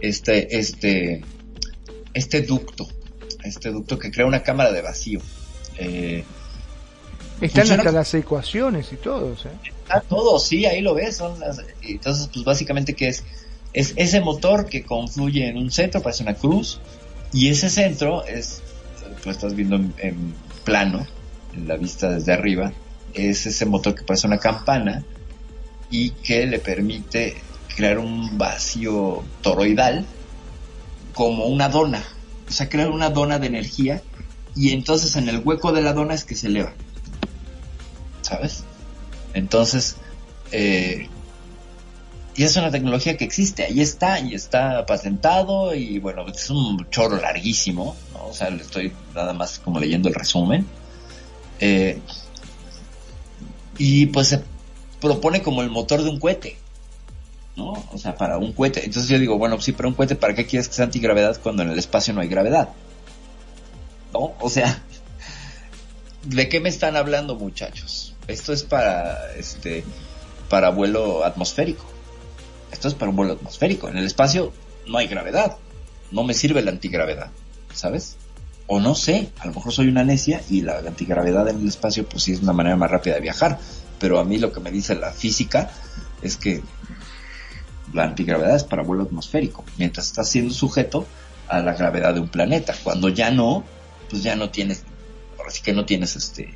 este, 0.00 0.58
este, 0.58 1.22
este 2.12 2.42
ducto, 2.42 2.88
este 3.44 3.70
ducto 3.70 3.98
que 3.98 4.10
crea 4.10 4.26
una 4.26 4.42
cámara 4.42 4.72
de 4.72 4.82
vacío. 4.82 5.20
Eh, 5.78 6.24
Están 7.40 7.62
funciona... 7.62 7.82
hasta 7.82 7.92
las 7.92 8.14
ecuaciones 8.14 8.92
y 8.92 8.96
todo, 8.96 9.32
¿eh? 9.32 9.70
Está 9.82 10.00
todo, 10.00 10.38
sí, 10.38 10.66
ahí 10.66 10.82
lo 10.82 10.94
ves. 10.94 11.16
Son 11.16 11.38
las, 11.38 11.60
entonces, 11.82 12.28
pues 12.32 12.44
básicamente, 12.44 12.94
¿qué 12.94 13.08
es? 13.08 13.24
Es 13.72 13.94
ese 13.96 14.20
motor 14.20 14.66
que 14.66 14.82
confluye 14.82 15.48
en 15.48 15.56
un 15.56 15.70
centro, 15.70 16.02
parece 16.02 16.22
una 16.22 16.34
cruz, 16.34 16.80
y 17.32 17.48
ese 17.48 17.70
centro 17.70 18.24
es, 18.24 18.62
tú 19.22 19.30
estás 19.30 19.54
viendo 19.54 19.76
en, 19.76 19.94
en, 19.98 20.34
plano, 20.64 21.06
en 21.54 21.68
la 21.68 21.76
vista 21.76 22.10
desde 22.10 22.32
arriba, 22.32 22.72
es 23.14 23.46
ese 23.46 23.66
motor 23.66 23.94
que 23.94 24.04
parece 24.04 24.26
una 24.26 24.38
campana 24.38 25.04
y 25.90 26.10
que 26.10 26.46
le 26.46 26.58
permite 26.58 27.36
crear 27.74 27.98
un 27.98 28.38
vacío 28.38 29.22
toroidal 29.42 30.04
como 31.14 31.46
una 31.46 31.68
dona, 31.68 32.02
o 32.48 32.52
sea, 32.52 32.68
crear 32.68 32.90
una 32.90 33.10
dona 33.10 33.38
de 33.38 33.46
energía 33.46 34.02
y 34.54 34.72
entonces 34.72 35.16
en 35.16 35.28
el 35.28 35.40
hueco 35.44 35.72
de 35.72 35.82
la 35.82 35.92
dona 35.92 36.14
es 36.14 36.24
que 36.24 36.34
se 36.34 36.48
eleva, 36.48 36.72
¿sabes? 38.22 38.64
Entonces, 39.34 39.96
eh, 40.52 41.08
y 42.40 42.44
es 42.44 42.56
una 42.56 42.70
tecnología 42.70 43.18
que 43.18 43.24
existe, 43.26 43.64
ahí 43.64 43.82
está, 43.82 44.18
y 44.18 44.34
está 44.34 44.86
patentado, 44.86 45.74
y 45.74 45.98
bueno, 45.98 46.24
es 46.26 46.48
un 46.48 46.88
chorro 46.88 47.20
larguísimo, 47.20 47.94
¿no? 48.14 48.28
O 48.28 48.32
sea, 48.32 48.48
le 48.48 48.62
estoy 48.62 48.94
nada 49.14 49.34
más 49.34 49.58
como 49.58 49.78
leyendo 49.78 50.08
el 50.08 50.14
resumen. 50.14 50.66
Eh, 51.58 52.00
y 53.76 54.06
pues 54.06 54.28
se 54.28 54.42
propone 55.02 55.42
como 55.42 55.60
el 55.60 55.68
motor 55.68 56.02
de 56.02 56.08
un 56.08 56.18
cohete, 56.18 56.56
¿no? 57.56 57.74
O 57.92 57.98
sea, 57.98 58.16
para 58.16 58.38
un 58.38 58.54
cohete. 58.54 58.86
Entonces 58.86 59.10
yo 59.10 59.18
digo, 59.18 59.36
bueno, 59.36 59.60
sí, 59.60 59.72
pero 59.72 59.90
un 59.90 59.94
cohete, 59.94 60.16
¿para 60.16 60.34
qué 60.34 60.46
quieres 60.46 60.66
que 60.66 60.76
sea 60.76 60.86
antigravedad 60.86 61.38
cuando 61.42 61.62
en 61.62 61.68
el 61.68 61.78
espacio 61.78 62.14
no 62.14 62.22
hay 62.22 62.28
gravedad? 62.28 62.70
¿No? 64.14 64.32
O 64.40 64.48
sea, 64.48 64.82
¿de 66.24 66.48
qué 66.48 66.58
me 66.58 66.70
están 66.70 66.96
hablando, 66.96 67.34
muchachos? 67.34 68.14
Esto 68.28 68.54
es 68.54 68.62
para, 68.62 69.30
este, 69.36 69.84
para 70.48 70.70
vuelo 70.70 71.22
atmosférico 71.22 71.99
esto 72.80 72.88
es 72.88 72.94
para 72.94 73.10
un 73.10 73.16
vuelo 73.16 73.34
atmosférico. 73.34 73.90
En 73.90 73.98
el 73.98 74.06
espacio 74.06 74.54
no 74.86 74.96
hay 74.96 75.06
gravedad. 75.06 75.58
No 76.10 76.24
me 76.24 76.32
sirve 76.32 76.62
la 76.62 76.70
antigravedad, 76.70 77.30
¿sabes? 77.74 78.16
O 78.66 78.80
no 78.80 78.94
sé, 78.94 79.28
a 79.38 79.46
lo 79.46 79.52
mejor 79.52 79.70
soy 79.72 79.88
una 79.88 80.02
necia 80.02 80.40
y 80.48 80.62
la 80.62 80.78
antigravedad 80.78 81.46
en 81.50 81.58
el 81.60 81.68
espacio 81.68 82.08
pues 82.08 82.22
sí 82.22 82.32
es 82.32 82.40
una 82.40 82.54
manera 82.54 82.76
más 82.76 82.90
rápida 82.90 83.16
de 83.16 83.20
viajar. 83.20 83.58
Pero 83.98 84.18
a 84.18 84.24
mí 84.24 84.38
lo 84.38 84.50
que 84.50 84.60
me 84.60 84.70
dice 84.70 84.94
la 84.94 85.12
física 85.12 85.70
es 86.22 86.38
que 86.38 86.62
la 87.92 88.04
antigravedad 88.04 88.56
es 88.56 88.64
para 88.64 88.82
vuelo 88.82 89.02
atmosférico. 89.02 89.62
Mientras 89.76 90.06
estás 90.06 90.30
siendo 90.30 90.54
sujeto 90.54 91.06
a 91.48 91.60
la 91.60 91.74
gravedad 91.74 92.14
de 92.14 92.20
un 92.20 92.28
planeta. 92.28 92.74
Cuando 92.82 93.10
ya 93.10 93.30
no, 93.30 93.62
pues 94.08 94.22
ya 94.22 94.36
no 94.36 94.48
tienes, 94.48 94.84
ahora 95.38 95.50
sí 95.50 95.60
que 95.62 95.74
no 95.74 95.84
tienes 95.84 96.16
este 96.16 96.54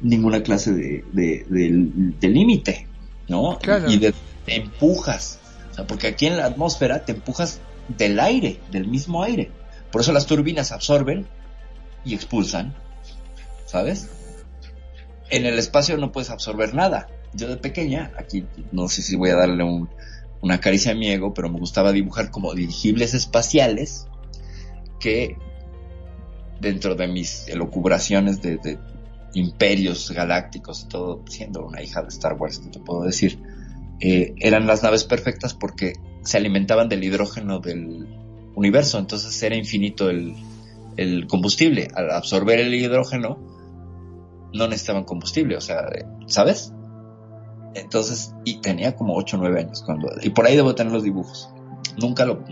ninguna 0.00 0.42
clase 0.42 0.72
de, 0.72 1.04
de, 1.12 1.44
de- 1.50 2.14
de 2.18 2.28
límite, 2.28 2.86
¿no? 3.28 3.58
Claro. 3.60 3.90
Y 3.90 3.98
de, 3.98 4.14
te 4.46 4.56
empujas, 4.56 5.39
porque 5.86 6.08
aquí 6.08 6.26
en 6.26 6.36
la 6.36 6.46
atmósfera 6.46 7.04
te 7.04 7.12
empujas 7.12 7.60
del 7.88 8.20
aire, 8.20 8.60
del 8.70 8.86
mismo 8.88 9.22
aire. 9.22 9.50
Por 9.90 10.00
eso 10.02 10.12
las 10.12 10.26
turbinas 10.26 10.72
absorben 10.72 11.26
y 12.04 12.14
expulsan, 12.14 12.74
¿sabes? 13.66 14.08
En 15.30 15.46
el 15.46 15.58
espacio 15.58 15.96
no 15.96 16.12
puedes 16.12 16.30
absorber 16.30 16.74
nada. 16.74 17.08
Yo 17.34 17.48
de 17.48 17.56
pequeña, 17.56 18.12
aquí 18.18 18.44
no 18.72 18.88
sé 18.88 19.02
si 19.02 19.16
voy 19.16 19.30
a 19.30 19.36
darle 19.36 19.62
un- 19.64 19.88
una 20.40 20.60
caricia 20.60 20.92
a 20.92 20.94
mi 20.94 21.08
ego, 21.10 21.34
pero 21.34 21.48
me 21.50 21.58
gustaba 21.58 21.92
dibujar 21.92 22.30
como 22.30 22.54
dirigibles 22.54 23.14
espaciales 23.14 24.06
que 24.98 25.36
dentro 26.60 26.94
de 26.94 27.06
mis 27.08 27.48
elucubraciones 27.48 28.42
de, 28.42 28.56
de 28.58 28.78
imperios 29.34 30.10
galácticos 30.10 30.82
y 30.82 30.88
todo, 30.88 31.22
siendo 31.28 31.64
una 31.64 31.82
hija 31.82 32.02
de 32.02 32.08
Star 32.08 32.34
Wars, 32.34 32.58
que 32.58 32.68
te 32.68 32.80
puedo 32.80 33.02
decir, 33.02 33.38
eh, 34.00 34.34
eran 34.38 34.66
las 34.66 34.82
naves 34.82 35.04
perfectas 35.04 35.54
porque 35.54 35.94
se 36.22 36.36
alimentaban 36.36 36.88
del 36.88 37.04
hidrógeno 37.04 37.60
del 37.60 38.08
universo, 38.54 38.98
entonces 38.98 39.42
era 39.42 39.56
infinito 39.56 40.10
el, 40.10 40.34
el 40.96 41.26
combustible. 41.26 41.88
Al 41.94 42.10
absorber 42.10 42.60
el 42.60 42.74
hidrógeno, 42.74 43.38
no 44.52 44.66
necesitaban 44.66 45.04
combustible, 45.04 45.56
o 45.56 45.60
sea, 45.60 45.86
¿sabes? 46.26 46.72
Entonces, 47.74 48.34
y 48.44 48.60
tenía 48.60 48.96
como 48.96 49.16
8 49.16 49.36
o 49.36 49.40
9 49.40 49.60
años 49.60 49.82
cuando, 49.84 50.08
y 50.22 50.30
por 50.30 50.46
ahí 50.46 50.56
debo 50.56 50.74
tener 50.74 50.92
los 50.92 51.04
dibujos. 51.04 51.50
Nunca 51.98 52.24
lo, 52.24 52.44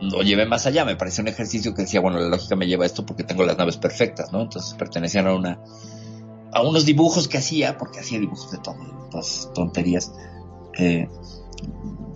lo 0.00 0.22
llevé 0.22 0.46
más 0.46 0.66
allá, 0.66 0.84
me 0.84 0.96
pareció 0.96 1.22
un 1.22 1.28
ejercicio 1.28 1.74
que 1.74 1.82
decía, 1.82 2.00
bueno, 2.00 2.18
la 2.18 2.28
lógica 2.28 2.56
me 2.56 2.66
lleva 2.66 2.86
esto 2.86 3.06
porque 3.06 3.24
tengo 3.24 3.44
las 3.44 3.56
naves 3.56 3.76
perfectas, 3.76 4.32
¿no? 4.32 4.42
Entonces 4.42 4.74
pertenecían 4.74 5.26
a 5.26 5.34
una, 5.34 5.60
a 6.52 6.62
unos 6.62 6.84
dibujos 6.84 7.28
que 7.28 7.38
hacía, 7.38 7.78
porque 7.78 8.00
hacía 8.00 8.18
dibujos 8.18 8.50
de 8.50 8.58
todo, 8.58 8.76
de 8.76 9.10
todas 9.10 9.50
tonterías. 9.54 10.12
Eh, 10.78 11.08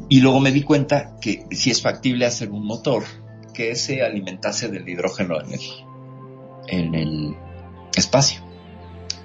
y 0.08 0.20
luego 0.20 0.40
me 0.40 0.50
di 0.52 0.62
cuenta 0.62 1.16
que 1.20 1.46
si 1.50 1.70
es 1.70 1.82
factible 1.82 2.26
hacer 2.26 2.50
un 2.50 2.64
motor 2.64 3.04
que 3.52 3.74
se 3.74 4.02
alimentase 4.02 4.68
del 4.68 4.88
hidrógeno 4.88 5.40
en 5.40 5.52
el, 5.52 5.60
en 6.68 6.94
el 6.94 7.36
espacio. 7.96 8.40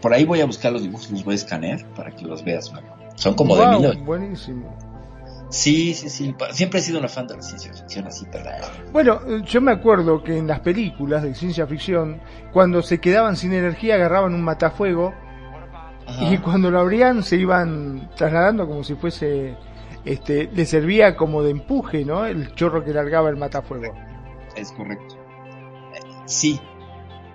Por 0.02 0.14
ahí 0.14 0.26
voy 0.26 0.42
a 0.42 0.46
buscar 0.46 0.74
los 0.74 0.82
dibujos, 0.82 1.12
los 1.12 1.24
voy 1.24 1.34
a 1.34 1.36
escanear 1.36 1.88
para 1.94 2.12
que 2.12 2.26
los 2.26 2.44
veas. 2.44 2.72
Son 3.16 3.36
como 3.36 3.56
de 3.56 3.68
mil... 3.68 4.04
buenísimo. 4.04 4.76
Sí, 5.50 5.94
sí, 5.94 6.10
sí. 6.10 6.36
Siempre 6.52 6.80
he 6.80 6.84
sido 6.84 6.98
una 6.98 7.08
fan 7.08 7.28
de 7.28 7.36
la 7.36 7.44
ciencia 7.44 7.72
ficción 7.72 8.08
así, 8.08 8.26
pero... 8.32 8.50
Bueno, 8.92 9.22
eh, 9.28 9.44
yo 9.46 9.62
me 9.62 9.72
acuerdo 9.72 10.24
que 10.24 10.36
en 10.36 10.48
las 10.48 10.62
películas 10.62 11.22
de 11.22 11.36
ciencia 11.36 11.68
ficción, 11.68 12.20
cuando 12.52 12.82
se 12.82 13.00
quedaban 13.00 13.38
sin 13.38 13.54
energía, 13.54 13.96
agarraban 13.96 14.34
un 14.34 14.42
matafuego 14.42 15.14
y 16.22 16.38
cuando 16.38 16.70
lo 16.70 16.80
abrían 16.80 17.24
se 17.24 17.38
iban 17.38 18.10
trasladando 18.16 18.68
como 18.68 18.84
si 18.84 18.96
fuese, 18.96 19.56
este, 20.06 20.50
le 20.54 20.66
servía 20.66 21.16
como 21.16 21.44
de 21.44 21.52
empuje, 21.52 22.06
¿no? 22.06 22.26
El 22.26 22.54
chorro 22.56 22.84
que 22.84 22.94
largaba 22.94 23.30
el 23.30 23.38
matafuego. 23.38 23.94
Es 24.56 24.72
correcto. 24.72 25.18
Sí. 26.26 26.60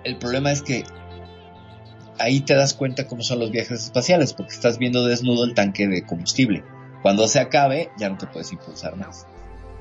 El 0.03 0.17
problema 0.17 0.51
es 0.51 0.61
que 0.61 0.83
ahí 2.19 2.41
te 2.41 2.55
das 2.55 2.73
cuenta 2.73 3.07
cómo 3.07 3.21
son 3.21 3.39
los 3.39 3.51
viajes 3.51 3.83
espaciales, 3.83 4.33
porque 4.33 4.53
estás 4.53 4.77
viendo 4.77 5.05
desnudo 5.05 5.43
el 5.45 5.53
tanque 5.53 5.87
de 5.87 6.05
combustible. 6.05 6.63
Cuando 7.01 7.27
se 7.27 7.39
acabe, 7.39 7.91
ya 7.97 8.09
no 8.09 8.17
te 8.17 8.27
puedes 8.27 8.51
impulsar 8.51 8.95
más. 8.95 9.25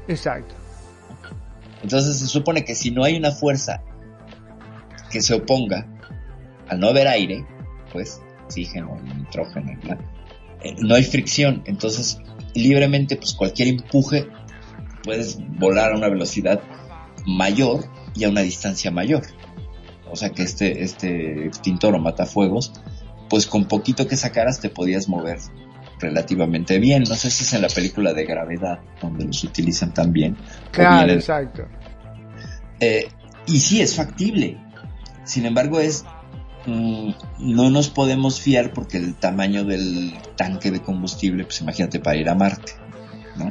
Exacto. 0.07 0.55
Entonces 1.83 2.19
se 2.19 2.27
supone 2.27 2.65
que 2.65 2.75
si 2.75 2.91
no 2.91 3.05
hay 3.05 3.17
una 3.17 3.31
fuerza 3.31 3.83
que 5.11 5.21
se 5.21 5.35
oponga, 5.35 5.87
al 6.69 6.81
no 6.81 6.89
haber 6.89 7.09
aire, 7.09 7.47
pues 7.93 8.21
oxígeno, 8.49 8.97
nitrógeno, 9.03 9.79
bla, 9.83 9.99
eh, 10.63 10.75
no 10.79 10.95
hay 10.95 11.05
fricción. 11.05 11.63
Entonces, 11.67 12.19
libremente, 12.55 13.17
pues 13.17 13.35
cualquier 13.35 13.69
empuje 13.69 14.27
puedes 15.05 15.39
volar 15.59 15.93
a 15.93 15.97
una 15.97 16.09
velocidad 16.09 16.61
mayor 17.27 17.85
y 18.15 18.25
a 18.25 18.31
una 18.31 18.41
distancia 18.41 18.91
mayor. 18.91 19.23
O 20.11 20.17
sea 20.17 20.31
que 20.31 20.43
este, 20.43 20.83
este 20.83 21.47
extintor 21.47 21.95
o 21.95 21.99
matafuegos, 21.99 22.73
pues 23.29 23.47
con 23.47 23.67
poquito 23.67 24.09
que 24.09 24.17
sacaras 24.17 24.61
te 24.61 24.71
podías 24.71 25.09
mover 25.09 25.39
relativamente 26.01 26.79
bien. 26.79 27.05
No 27.07 27.15
sé 27.15 27.31
si 27.31 27.45
es 27.45 27.53
en 27.53 27.63
la 27.63 27.69
película 27.69 28.15
de 28.15 28.25
gravedad 28.25 28.81
donde 29.03 29.27
los 29.27 29.45
utilizan 29.45 29.93
también. 29.93 30.37
Claro, 30.71 31.13
exacto. 31.13 31.67
eh, 32.81 33.09
y 33.47 33.59
sí, 33.61 33.81
es 33.81 33.95
factible. 33.95 34.59
Sin 35.25 35.45
embargo, 35.45 35.79
es 35.79 36.05
no 37.39 37.71
nos 37.71 37.89
podemos 37.89 38.41
fiar 38.41 38.73
porque 38.73 38.97
el 38.99 39.15
tamaño 39.15 39.65
del 39.65 40.13
tanque 40.37 40.71
de 40.71 40.81
combustible, 40.81 41.45
pues 41.45 41.61
imagínate 41.61 42.01
para 42.01 42.17
ir 42.17 42.29
a 42.29 42.35
Marte, 42.35 42.73
¿no? 43.37 43.51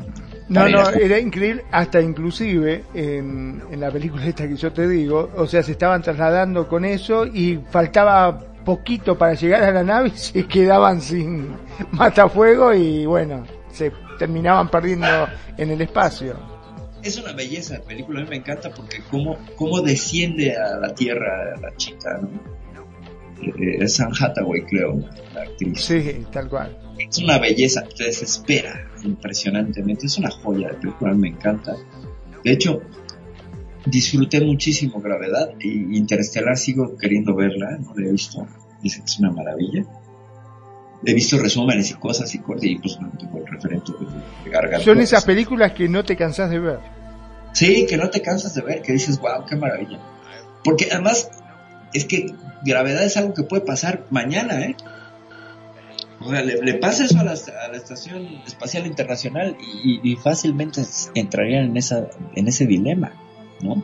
No, 0.50 0.70
no, 0.70 0.80
a- 0.80 0.94
era 0.94 1.20
increíble, 1.20 1.66
hasta 1.72 2.02
inclusive 2.02 2.86
en, 2.94 3.62
en 3.70 3.80
la 3.80 3.92
película 3.92 4.26
esta 4.26 4.48
que 4.48 4.56
yo 4.56 4.72
te 4.72 4.88
digo, 4.88 5.30
o 5.36 5.46
sea, 5.46 5.62
se 5.62 5.74
estaban 5.74 6.02
trasladando 6.02 6.68
con 6.70 6.86
eso 6.86 7.26
y 7.26 7.60
faltaba 7.70 8.40
poquito 8.64 9.18
para 9.18 9.34
llegar 9.34 9.64
a 9.64 9.72
la 9.72 9.84
nave 9.84 10.10
y 10.10 10.18
se 10.18 10.46
quedaban 10.48 11.02
sin 11.02 11.50
matafuego 11.92 12.74
y 12.74 13.06
bueno, 13.06 13.44
se 13.72 13.92
terminaban 14.18 14.70
perdiendo 14.70 15.08
en 15.58 15.72
el 15.72 15.82
espacio. 15.82 16.36
Es 17.04 17.18
una 17.18 17.32
belleza 17.34 17.76
la 17.76 17.84
película, 17.84 18.20
a 18.22 18.24
mí 18.24 18.30
me 18.30 18.38
encanta 18.38 18.70
porque 18.72 19.02
cómo, 19.12 19.38
cómo 19.56 19.82
desciende 19.82 20.56
a 20.58 20.78
la 20.78 20.94
Tierra 20.96 21.56
la 21.62 21.76
chica, 21.78 22.20
¿no? 22.22 22.30
Eh, 23.42 23.78
Es 23.80 24.00
Anne 24.00 24.16
Hathaway, 24.20 24.62
creo, 24.64 25.00
la 25.34 25.42
actriz. 25.42 25.82
Sí, 25.82 26.26
tal 26.32 26.50
cual. 26.50 26.78
Es 26.98 27.18
una 27.20 27.38
belleza, 27.38 27.84
te 27.84 28.06
desespera 28.06 28.90
impresionantemente. 29.04 30.08
Es 30.08 30.18
una 30.18 30.32
joya 30.32 30.70
de 30.70 30.76
película, 30.76 31.14
me 31.14 31.30
encanta. 31.30 31.76
De 32.44 32.52
hecho, 32.52 32.82
disfruté 33.86 34.42
muchísimo 34.42 35.00
Gravedad 35.00 35.52
y 35.60 35.98
Interestelar 35.98 36.58
sigo 36.58 36.98
queriendo 36.98 37.36
verla, 37.36 37.78
no 37.78 37.94
la 37.96 38.08
he 38.08 38.12
visto. 38.12 38.48
Dicen 38.82 39.04
que 39.04 39.12
es 39.12 39.20
una 39.20 39.32
maravilla. 39.32 39.86
He 41.06 41.14
visto 41.14 41.38
resúmenes 41.38 41.92
y 41.92 41.94
cosas 41.96 42.34
y 42.34 42.40
corte 42.40 42.68
y 42.68 42.80
pues 42.80 43.00
no 43.00 43.12
tengo 43.18 43.38
el 43.38 43.48
referente 43.48 43.92
de, 43.92 44.50
Garganta. 44.50 44.84
Son 44.84 45.00
esas 45.00 45.24
películas 45.26 45.74
que 45.74 45.88
no 45.88 46.04
te 46.04 46.16
cansás 46.16 46.50
de 46.50 46.60
ver. 46.60 46.80
Sí, 47.54 47.86
que 47.88 47.98
no 47.98 48.10
te 48.10 48.22
cansas 48.22 48.56
de 48.56 48.62
ver, 48.62 48.82
que 48.82 48.94
dices, 48.94 49.20
wow, 49.20 49.46
qué 49.48 49.56
maravilla. 49.56 50.00
Porque 50.64 50.88
además, 50.92 51.30
es 51.94 52.06
que 52.06 52.34
gravedad 52.64 53.04
es 53.04 53.18
algo 53.18 53.34
que 53.34 53.44
puede 53.44 53.62
pasar 53.64 54.06
mañana, 54.10 54.62
¿eh? 54.62 54.76
O 56.20 56.32
sea, 56.32 56.42
le, 56.42 56.62
le 56.62 56.74
pasa 56.76 57.06
eso 57.06 57.20
a 57.20 57.24
la, 57.24 57.32
a 57.34 57.68
la 57.72 57.78
Estación 57.78 58.26
Espacial 58.46 58.88
Internacional 58.88 59.56
y, 59.84 60.00
y 60.12 60.16
fácilmente 60.16 60.82
entrarían 61.14 61.66
en, 61.66 61.78
esa, 61.78 62.08
en 62.36 62.48
ese 62.48 62.66
dilema, 62.66 63.12
¿no? 63.62 63.84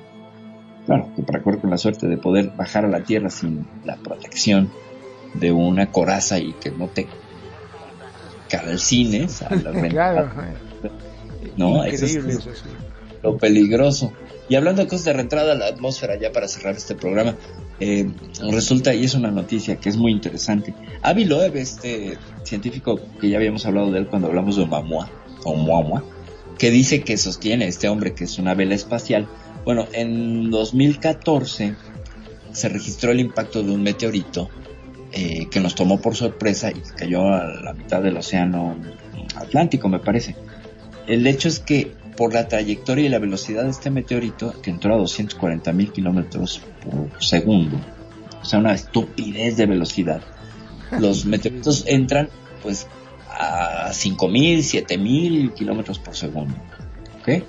Claro, 0.87 1.09
que 1.15 1.21
para 1.21 1.41
correr 1.43 1.61
con 1.61 1.69
la 1.69 1.77
suerte 1.77 2.07
de 2.07 2.17
poder 2.17 2.51
bajar 2.57 2.85
a 2.85 2.89
la 2.89 3.01
Tierra 3.03 3.29
sin 3.29 3.65
la 3.85 3.95
protección 3.97 4.71
de 5.35 5.51
una 5.51 5.91
coraza 5.91 6.39
y 6.39 6.53
que 6.53 6.71
no 6.71 6.87
te 6.87 7.07
calcines 8.49 9.41
a 9.41 9.55
la 9.55 9.71
claro. 9.89 10.31
¿no? 11.57 11.83
Eso 11.83 12.05
es- 12.05 12.15
Increíble 12.15 12.33
eso, 12.33 12.53
sí. 12.53 12.69
lo 13.21 13.37
peligroso. 13.37 14.11
Y 14.49 14.55
hablando 14.55 14.81
de 14.81 14.87
cosas 14.87 15.05
de 15.05 15.13
reentrada 15.13 15.53
a 15.53 15.55
la 15.55 15.67
atmósfera, 15.67 16.19
ya 16.19 16.31
para 16.31 16.47
cerrar 16.47 16.75
este 16.75 16.95
programa, 16.95 17.35
eh, 17.79 18.09
resulta, 18.51 18.93
y 18.93 19.05
es 19.05 19.13
una 19.13 19.31
noticia 19.31 19.77
que 19.77 19.89
es 19.89 19.97
muy 19.97 20.11
interesante, 20.11 20.73
Avi 21.01 21.25
Loeb, 21.25 21.55
este 21.55 22.17
científico 22.43 22.99
que 23.19 23.29
ya 23.29 23.37
habíamos 23.37 23.65
hablado 23.65 23.91
de 23.91 23.99
él 23.99 24.07
cuando 24.07 24.27
hablamos 24.27 24.57
de 24.57 24.63
Oumuamua, 24.63 25.09
Oumuamua, 25.45 26.03
que 26.57 26.71
dice 26.71 27.01
que 27.01 27.17
sostiene 27.17 27.67
este 27.67 27.89
hombre 27.89 28.13
que 28.13 28.25
es 28.25 28.37
una 28.37 28.53
vela 28.53 28.75
espacial. 28.75 29.27
Bueno, 29.65 29.87
en 29.93 30.51
2014 30.51 31.75
se 32.51 32.69
registró 32.69 33.11
el 33.11 33.21
impacto 33.21 33.63
de 33.63 33.71
un 33.71 33.81
meteorito 33.81 34.49
eh, 35.13 35.47
que 35.49 35.59
nos 35.59 35.75
tomó 35.75 36.01
por 36.01 36.15
sorpresa 36.15 36.71
y 36.71 36.81
cayó 36.97 37.27
a 37.27 37.45
la 37.45 37.73
mitad 37.73 38.01
del 38.01 38.17
océano 38.17 38.75
Atlántico, 39.35 39.89
me 39.89 39.99
parece. 39.99 40.35
El 41.07 41.25
hecho 41.27 41.47
es 41.47 41.59
que 41.59 41.91
por 42.15 42.33
la 42.33 42.47
trayectoria 42.47 43.05
y 43.05 43.09
la 43.09 43.19
velocidad 43.19 43.63
de 43.63 43.69
este 43.69 43.89
meteorito, 43.89 44.53
que 44.61 44.69
entró 44.69 44.93
a 44.93 44.97
240 44.97 45.71
mil 45.73 45.91
kilómetros 45.91 46.61
por 46.83 47.23
segundo, 47.23 47.77
o 48.41 48.45
sea, 48.45 48.59
una 48.59 48.73
estupidez 48.73 49.57
de 49.57 49.65
velocidad, 49.65 50.21
los 50.99 51.25
meteoritos 51.25 51.85
entran 51.87 52.29
pues 52.61 52.87
a 53.29 53.91
5 53.91 54.27
mil, 54.27 54.63
7 54.63 54.97
mil 54.97 55.53
kilómetros 55.53 55.99
por 55.99 56.15
segundo. 56.15 56.55
¿Ok? 57.19 57.43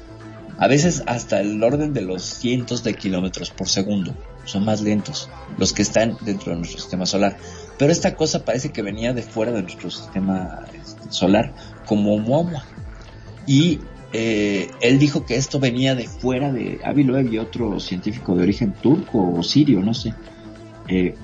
A 0.58 0.68
veces 0.68 1.02
hasta 1.06 1.40
el 1.40 1.62
orden 1.62 1.92
de 1.92 2.02
los 2.02 2.22
cientos 2.22 2.84
de 2.84 2.94
kilómetros 2.94 3.50
por 3.50 3.68
segundo. 3.68 4.14
Son 4.44 4.64
más 4.64 4.82
lentos 4.82 5.28
los 5.58 5.72
que 5.72 5.82
están 5.82 6.16
dentro 6.20 6.52
de 6.52 6.58
nuestro 6.58 6.80
sistema 6.80 7.06
solar. 7.06 7.36
Pero 7.78 7.90
esta 7.90 8.14
cosa 8.14 8.44
parece 8.44 8.70
que 8.70 8.82
venía 8.82 9.12
de 9.12 9.22
fuera 9.22 9.52
de 9.52 9.62
nuestro 9.62 9.90
sistema 9.90 10.60
este, 10.72 11.10
solar 11.10 11.52
como 11.86 12.12
Oumuamua. 12.12 12.64
Y 13.46 13.80
eh, 14.16 14.70
él 14.80 15.00
dijo 15.00 15.26
que 15.26 15.34
esto 15.34 15.58
venía 15.58 15.96
de 15.96 16.06
fuera 16.06 16.52
de 16.52 16.78
Avi 16.84 17.02
Loeb 17.02 17.32
y 17.32 17.38
otro 17.38 17.80
científico 17.80 18.36
de 18.36 18.44
origen 18.44 18.72
turco 18.72 19.32
o 19.36 19.42
sirio, 19.42 19.80
no 19.80 19.92
sé. 19.92 20.14
Eh, 20.86 21.16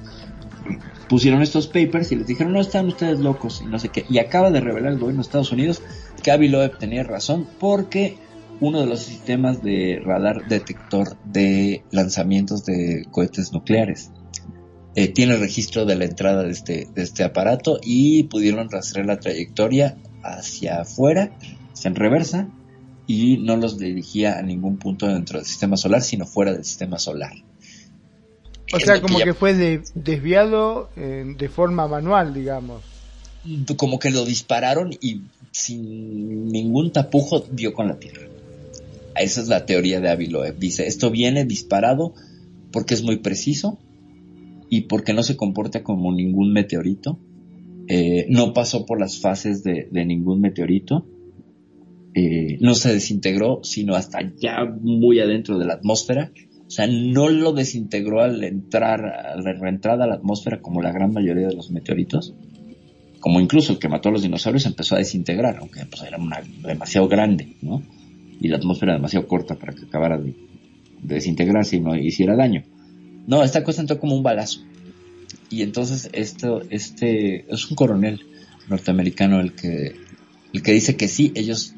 pusieron 1.09 1.41
estos 1.41 1.69
papers 1.69 2.11
y 2.11 2.17
les 2.17 2.27
dijeron, 2.27 2.53
no 2.53 2.61
están 2.61 2.89
ustedes 2.89 3.21
locos 3.21 3.63
y 3.65 3.67
no 3.67 3.79
sé 3.79 3.91
qué. 3.91 4.05
Y 4.11 4.19
acaba 4.19 4.51
de 4.51 4.61
revelar 4.61 4.91
el 4.91 4.99
gobierno 4.99 5.23
de 5.23 5.27
Estados 5.27 5.53
Unidos 5.53 5.81
que 6.21 6.33
Avi 6.33 6.49
Loeb 6.49 6.79
tenía 6.79 7.05
razón 7.05 7.47
porque 7.61 8.19
uno 8.59 8.81
de 8.81 8.87
los 8.87 8.99
sistemas 8.99 9.63
de 9.63 10.03
radar 10.05 10.49
detector 10.49 11.17
de 11.25 11.85
lanzamientos 11.93 12.65
de 12.65 13.07
cohetes 13.13 13.53
nucleares 13.53 14.11
eh, 14.97 15.07
tiene 15.07 15.37
registro 15.37 15.85
de 15.85 15.95
la 15.95 16.07
entrada 16.07 16.43
de 16.43 16.51
este, 16.51 16.89
de 16.93 17.03
este 17.03 17.23
aparato 17.23 17.79
y 17.85 18.25
pudieron 18.25 18.69
rastrear 18.69 19.07
la 19.07 19.21
trayectoria 19.21 19.97
hacia 20.25 20.81
afuera, 20.81 21.31
en 21.85 21.95
reversa, 21.95 22.49
y 23.13 23.39
no 23.39 23.57
los 23.57 23.79
dirigía 23.79 24.39
a 24.39 24.43
ningún 24.43 24.77
punto 24.77 25.07
dentro 25.07 25.39
del 25.39 25.47
sistema 25.47 25.77
solar, 25.77 26.03
sino 26.03 26.27
fuera 26.27 26.53
del 26.53 26.65
sistema 26.65 26.99
solar. 26.99 27.33
O 28.73 28.77
Es 28.77 28.85
sea, 28.85 28.95
que 28.95 29.01
como 29.03 29.19
ya- 29.19 29.25
que 29.25 29.35
fue 29.35 29.55
de- 29.55 29.83
desviado 29.95 30.91
eh, 30.97 31.25
de 31.37 31.49
forma 31.49 31.89
manual, 31.89 32.33
digamos. 32.35 32.83
como 33.77 33.99
que 33.99 34.11
lo 34.11 34.25
dispararon 34.25 34.93
y 35.01 35.23
sin 35.51 36.49
ningún 36.49 36.93
tapujo 36.93 37.41
dio 37.51 37.73
con 37.73 37.89
la 37.89 37.99
Tierra. 37.99 38.27
Esa 39.17 39.41
es 39.41 39.49
la 39.49 39.67
teoría 39.67 40.01
de 40.01 40.09
Avi 40.09 40.27
Loeb. 40.29 40.59
Dice, 40.59 40.87
esto 40.87 41.11
viene 41.11 41.45
disparado 41.45 42.15
porque 42.71 42.95
es 42.95 43.03
muy 43.03 43.17
preciso 43.17 43.77
y 44.69 44.83
porque 44.83 45.13
no 45.15 45.23
se 45.25 45.37
comporta 45.37 45.83
como 45.83 46.13
ningún 46.13 46.53
meteorito. 46.53 47.19
Eh, 47.89 48.27
no 48.29 48.53
pasó 48.55 48.87
por 48.87 49.01
las 49.01 49.19
fases 49.21 49.65
de, 49.65 49.89
de 49.91 50.05
ningún 50.05 50.41
meteorito. 50.41 51.05
Eh, 52.15 52.59
no 52.61 52.75
se 52.75 52.93
desintegró, 52.93 53.61
sino 53.63 53.95
hasta 53.95 54.19
ya 54.37 54.65
muy 54.65 55.21
adentro 55.21 55.59
de 55.59 55.67
la 55.67 55.75
atmósfera. 55.75 56.33
O 56.67 56.71
sea, 56.71 56.87
no 56.87 57.29
lo 57.29 57.53
desintegró 57.53 58.21
al 58.21 58.43
entrar, 58.45 59.05
a 59.05 59.37
la 59.37 59.53
reentrada 59.53 60.05
a 60.05 60.07
la 60.09 60.15
atmósfera 60.15 60.61
como 60.61 60.83
la 60.83 60.93
gran 60.93 61.13
mayoría 61.13 61.49
de 61.49 61.55
los 61.55 61.71
meteoritos 61.71 62.35
como 63.21 63.39
incluso 63.41 63.73
el 63.73 63.79
que 63.79 63.89
mató 63.89 64.09
a 64.09 64.13
los 64.13 64.23
dinosaurios 64.23 64.67
empezó 64.67 64.95
a 64.97 64.99
desintegrar, 64.99 65.59
aunque 65.59 65.85
pues, 65.85 66.03
era 66.03 66.17
una- 66.19 66.41
demasiado 66.67 67.07
grande, 67.07 67.55
¿no? 67.61 67.83
Y 68.41 68.49
la 68.49 68.57
atmósfera 68.57 68.95
demasiado 68.95 69.29
corta 69.29 69.55
para 69.57 69.75
que 69.75 69.85
acabara 69.85 70.17
de, 70.19 70.35
de 71.03 71.15
desintegrarse 71.15 71.77
y 71.77 71.81
no 71.81 71.95
hiciera 71.95 72.35
daño. 72.35 72.65
No, 73.27 73.45
esta 73.45 73.63
cosa 73.63 73.83
entró 73.83 74.01
como 74.01 74.17
un 74.17 74.23
balazo. 74.23 74.63
Y 75.51 75.63
entonces 75.63 76.09
esto, 76.15 76.63
este, 76.71 77.45
es 77.53 77.71
un 77.71 77.77
coronel 77.77 78.21
norteamericano 78.69 79.41
el 79.41 79.53
que, 79.53 79.97
el 80.55 80.63
que 80.63 80.73
dice 80.73 80.97
que 80.97 81.07
sí, 81.07 81.33
ellos 81.35 81.75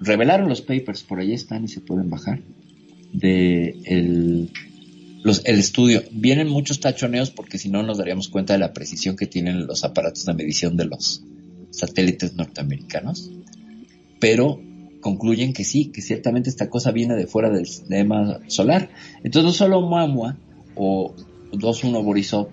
revelaron 0.00 0.48
los 0.48 0.62
papers, 0.62 1.02
por 1.02 1.20
ahí 1.20 1.32
están 1.32 1.64
y 1.64 1.68
se 1.68 1.80
pueden 1.80 2.10
bajar, 2.10 2.40
de 3.12 3.76
el, 3.84 4.50
estudio. 5.44 6.02
Vienen 6.12 6.48
muchos 6.48 6.80
tachoneos 6.80 7.30
porque 7.30 7.58
si 7.58 7.68
no 7.68 7.82
nos 7.82 7.98
daríamos 7.98 8.28
cuenta 8.28 8.54
de 8.54 8.60
la 8.60 8.72
precisión 8.72 9.16
que 9.16 9.26
tienen 9.26 9.66
los 9.66 9.84
aparatos 9.84 10.24
de 10.24 10.34
medición 10.34 10.76
de 10.76 10.86
los 10.86 11.22
satélites 11.70 12.34
norteamericanos. 12.34 13.30
Pero 14.20 14.60
concluyen 15.00 15.52
que 15.52 15.64
sí, 15.64 15.86
que 15.86 16.02
ciertamente 16.02 16.50
esta 16.50 16.70
cosa 16.70 16.92
viene 16.92 17.14
de 17.14 17.26
fuera 17.26 17.50
del 17.50 17.66
sistema 17.66 18.40
solar. 18.46 18.90
Entonces 19.22 19.44
no 19.44 19.52
solo 19.52 19.78
Oumuamua 19.78 20.36
o 20.74 21.14
21 21.52 22.02
Borisov, 22.02 22.48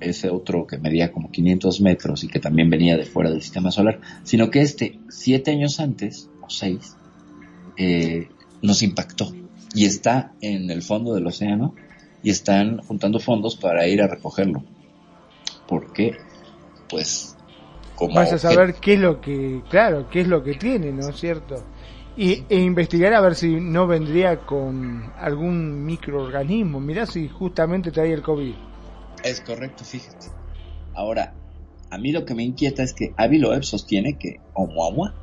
ese 0.00 0.30
otro 0.30 0.66
que 0.66 0.78
medía 0.78 1.10
como 1.12 1.30
500 1.30 1.80
metros 1.80 2.24
y 2.24 2.28
que 2.28 2.38
también 2.38 2.70
venía 2.70 2.96
de 2.96 3.04
fuera 3.04 3.30
del 3.30 3.42
sistema 3.42 3.70
solar, 3.70 4.00
sino 4.22 4.50
que 4.50 4.60
este, 4.60 4.98
siete 5.08 5.50
años 5.50 5.80
antes, 5.80 6.30
o 6.48 6.50
seis, 6.50 6.96
eh, 7.76 8.28
nos 8.62 8.82
impactó 8.82 9.32
y 9.74 9.84
está 9.84 10.32
en 10.40 10.70
el 10.70 10.82
fondo 10.82 11.14
del 11.14 11.26
océano 11.26 11.74
y 12.22 12.30
están 12.30 12.78
juntando 12.78 13.20
fondos 13.20 13.56
para 13.56 13.86
ir 13.86 14.02
a 14.02 14.08
recogerlo. 14.08 14.62
Porque, 15.68 16.16
pues, 16.88 17.36
como... 17.94 18.14
Vas 18.14 18.32
a 18.32 18.38
saber 18.38 18.74
qué 18.74 18.94
es 18.94 19.00
lo 19.00 19.20
que, 19.20 19.62
claro, 19.68 20.08
qué 20.10 20.22
es 20.22 20.28
lo 20.28 20.42
que 20.42 20.54
tiene, 20.54 20.92
¿no 20.92 21.08
es 21.10 21.16
cierto? 21.16 21.62
Y, 22.16 22.44
e 22.48 22.56
investigar 22.56 23.14
a 23.14 23.20
ver 23.20 23.36
si 23.36 23.60
no 23.60 23.86
vendría 23.86 24.40
con 24.40 25.12
algún 25.18 25.84
microorganismo. 25.84 26.80
Mirá 26.80 27.06
si 27.06 27.28
justamente 27.28 27.92
trae 27.92 28.12
el 28.12 28.22
COVID. 28.22 28.54
Es 29.22 29.40
correcto, 29.40 29.84
fíjate. 29.84 30.26
Ahora, 30.94 31.34
a 31.90 31.98
mí 31.98 32.10
lo 32.10 32.24
que 32.24 32.34
me 32.34 32.42
inquieta 32.42 32.82
es 32.82 32.92
que 32.92 33.14
Avi 33.16 33.38
Loeb 33.38 33.62
sostiene 33.62 34.18
que 34.18 34.40
Oumuamua 34.54 35.14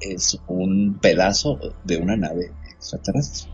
es 0.00 0.38
un 0.48 0.98
pedazo 1.00 1.58
de 1.84 1.96
una 1.98 2.16
nave 2.16 2.52
extraterrestre. 2.74 3.50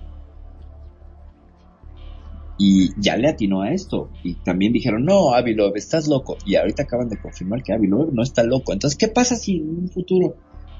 Y 2.58 2.90
ya 3.00 3.16
le 3.16 3.28
atinó 3.28 3.62
a 3.62 3.72
esto. 3.72 4.10
Y 4.22 4.34
también 4.34 4.72
dijeron, 4.72 5.04
no, 5.04 5.34
Avi 5.34 5.54
Loeb, 5.54 5.76
estás 5.76 6.06
loco. 6.06 6.36
Y 6.46 6.56
ahorita 6.56 6.84
acaban 6.84 7.08
de 7.08 7.20
confirmar 7.20 7.62
que 7.62 7.72
Avi 7.72 7.88
Loeb 7.88 8.12
no 8.12 8.22
está 8.22 8.44
loco. 8.44 8.72
Entonces, 8.72 8.98
¿qué 8.98 9.08
pasa 9.08 9.36
si 9.36 9.56
en 9.56 9.68
un 9.68 9.88
futuro 9.88 10.36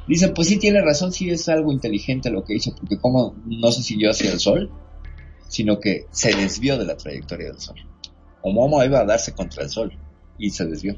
dicen, 0.07 0.35
pues 0.35 0.49
sí 0.49 0.59
tiene 0.59 0.81
razón, 0.81 1.13
sí 1.13 1.31
es 1.31 1.49
algo 1.49 1.73
inteligente 1.73 2.31
lo 2.31 2.45
que 2.45 2.55
hizo, 2.55 2.75
porque 2.75 2.99
como 2.99 3.35
no 3.47 3.73
se 3.73 3.83
siguió 3.83 4.11
hacia 4.11 4.33
el 4.33 4.41
Sol, 4.41 4.71
sino 5.49 5.81
que 5.81 6.07
se 6.11 6.35
desvió 6.35 6.79
de 6.79 6.87
la 6.87 6.97
trayectoria 6.97 7.49
del 7.49 7.61
Sol. 7.61 7.77
Oumuamua 8.43 8.87
iba 8.87 9.01
a 9.01 9.05
darse 9.05 9.33
contra 9.33 9.63
el 9.63 9.71
Sol 9.71 9.93
y 10.39 10.51
se 10.51 10.67
desvió. 10.67 10.97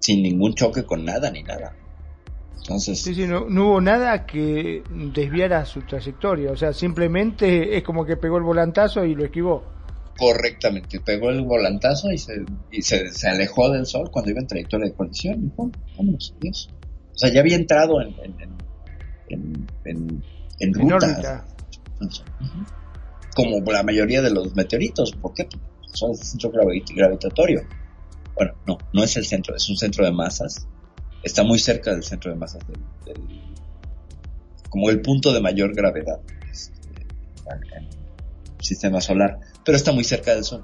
Sin 0.00 0.22
ningún 0.22 0.54
choque 0.54 0.84
con 0.84 1.04
nada 1.04 1.30
ni 1.30 1.42
nada. 1.42 1.76
Entonces, 2.58 3.00
Sí, 3.02 3.14
sí, 3.14 3.26
no, 3.26 3.48
no 3.48 3.66
hubo 3.66 3.80
nada 3.80 4.24
que 4.26 4.84
desviara 4.88 5.64
su 5.64 5.80
trayectoria. 5.82 6.52
O 6.52 6.56
sea, 6.56 6.72
simplemente 6.72 7.76
es 7.76 7.82
como 7.82 8.04
que 8.04 8.16
pegó 8.16 8.36
el 8.38 8.44
volantazo 8.44 9.04
y 9.04 9.14
lo 9.14 9.24
esquivó. 9.24 9.64
correctamente, 10.16 11.00
pegó 11.00 11.30
el 11.30 11.42
volantazo 11.42 12.12
y 12.12 12.18
se, 12.18 12.32
y 12.70 12.82
se, 12.82 13.08
se 13.10 13.28
alejó 13.28 13.70
del 13.70 13.86
Sol 13.86 14.08
cuando 14.12 14.30
iba 14.30 14.40
en 14.40 14.46
trayectoria 14.46 14.86
de 14.90 14.94
colisión. 14.94 15.34
Y 15.42 15.50
vámonos, 15.96 16.34
adiós. 16.38 16.70
O 17.14 17.18
sea, 17.18 17.32
ya 17.32 17.40
había 17.40 17.56
entrado 17.56 18.00
en, 18.00 18.14
en, 18.24 18.36
en, 19.28 19.68
en, 19.84 20.22
en- 20.60 20.74
ruta. 20.74 21.46
Como 23.34 23.72
la 23.72 23.82
mayoría 23.82 24.20
de 24.22 24.30
los 24.30 24.54
meteoritos. 24.54 25.12
¿Por 25.20 25.32
qué? 25.34 25.44
Porque 25.44 25.62
son 25.94 26.10
el 26.10 26.16
centro 26.18 26.50
gravi- 26.52 26.84
gravitatorio. 26.94 27.62
Bueno, 28.36 28.52
no, 28.66 28.78
no 28.92 29.02
es 29.02 29.16
el 29.16 29.24
centro, 29.24 29.56
es 29.56 29.68
un 29.70 29.76
centro 29.76 30.04
de 30.04 30.12
masas. 30.12 30.66
Está 31.22 31.42
muy 31.44 31.58
cerca 31.58 31.92
del 31.92 32.02
centro 32.02 32.30
de 32.30 32.36
masas 32.36 32.62
del, 32.66 32.80
del- 33.06 33.38
como 34.68 34.88
el 34.90 35.00
punto 35.02 35.32
de 35.32 35.40
mayor 35.40 35.74
gravedad 35.74 36.18
este, 36.50 36.72
en 37.74 37.84
el 37.84 37.88
sistema 38.58 39.00
solar, 39.00 39.38
pero 39.64 39.76
está 39.76 39.92
muy 39.92 40.04
cerca 40.04 40.34
del 40.34 40.44
Sol. 40.44 40.62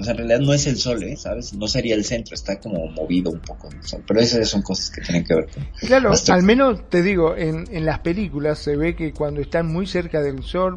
O 0.00 0.02
sea, 0.02 0.10
en 0.12 0.18
realidad 0.18 0.40
no 0.40 0.52
es 0.52 0.66
el 0.66 0.76
Sol, 0.76 1.00
¿eh? 1.04 1.16
¿sabes? 1.16 1.52
No 1.54 1.68
sería 1.68 1.94
el 1.94 2.04
centro, 2.04 2.34
está 2.34 2.58
como 2.58 2.84
movido 2.88 3.30
un 3.30 3.38
poco 3.40 3.68
del 3.68 3.82
Sol. 3.84 4.02
Pero 4.08 4.18
esas 4.18 4.48
son 4.48 4.62
cosas 4.62 4.90
que 4.90 5.00
tienen 5.02 5.24
que 5.24 5.34
ver 5.34 5.46
con... 5.48 5.64
Claro, 5.86 6.10
al 6.28 6.42
menos 6.42 6.88
te 6.88 7.00
digo, 7.02 7.36
en, 7.36 7.64
en 7.70 7.84
las 7.86 8.00
películas 8.00 8.58
se 8.58 8.76
ve 8.76 8.96
que 8.96 9.12
cuando 9.12 9.40
están 9.40 9.66
muy 9.72 9.86
cerca 9.86 10.20
del 10.20 10.42
sol, 10.42 10.76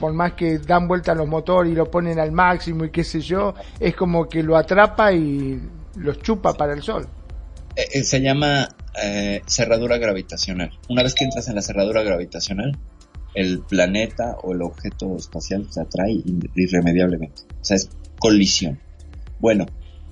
por 0.00 0.14
más 0.14 0.32
que 0.32 0.58
dan 0.58 0.88
vuelta 0.88 1.14
los 1.14 1.28
motores 1.28 1.70
y 1.72 1.74
lo 1.74 1.90
ponen 1.90 2.18
al 2.18 2.32
máximo 2.32 2.86
y 2.86 2.90
qué 2.90 3.04
sé 3.04 3.20
yo, 3.20 3.54
es 3.78 3.94
como 3.94 4.26
que 4.26 4.42
lo 4.42 4.56
atrapa 4.56 5.12
y 5.12 5.60
los 5.96 6.18
chupa 6.22 6.54
para 6.54 6.72
el 6.72 6.82
sol. 6.82 7.06
Eh, 7.76 7.88
eh, 7.92 8.04
se 8.04 8.20
llama 8.20 8.68
eh, 9.02 9.42
cerradura 9.46 9.98
gravitacional. 9.98 10.70
Una 10.88 11.02
vez 11.02 11.14
que 11.14 11.24
entras 11.24 11.48
en 11.48 11.54
la 11.54 11.62
cerradura 11.62 12.02
gravitacional, 12.02 12.76
el 13.34 13.60
planeta 13.60 14.36
o 14.42 14.54
el 14.54 14.62
objeto 14.62 15.14
espacial 15.16 15.66
se 15.70 15.82
atrae 15.82 16.22
irremediablemente. 16.54 17.42
O 17.60 17.64
sea, 17.64 17.76
es 17.76 17.90
colisión. 18.18 18.80
Bueno, 19.38 19.66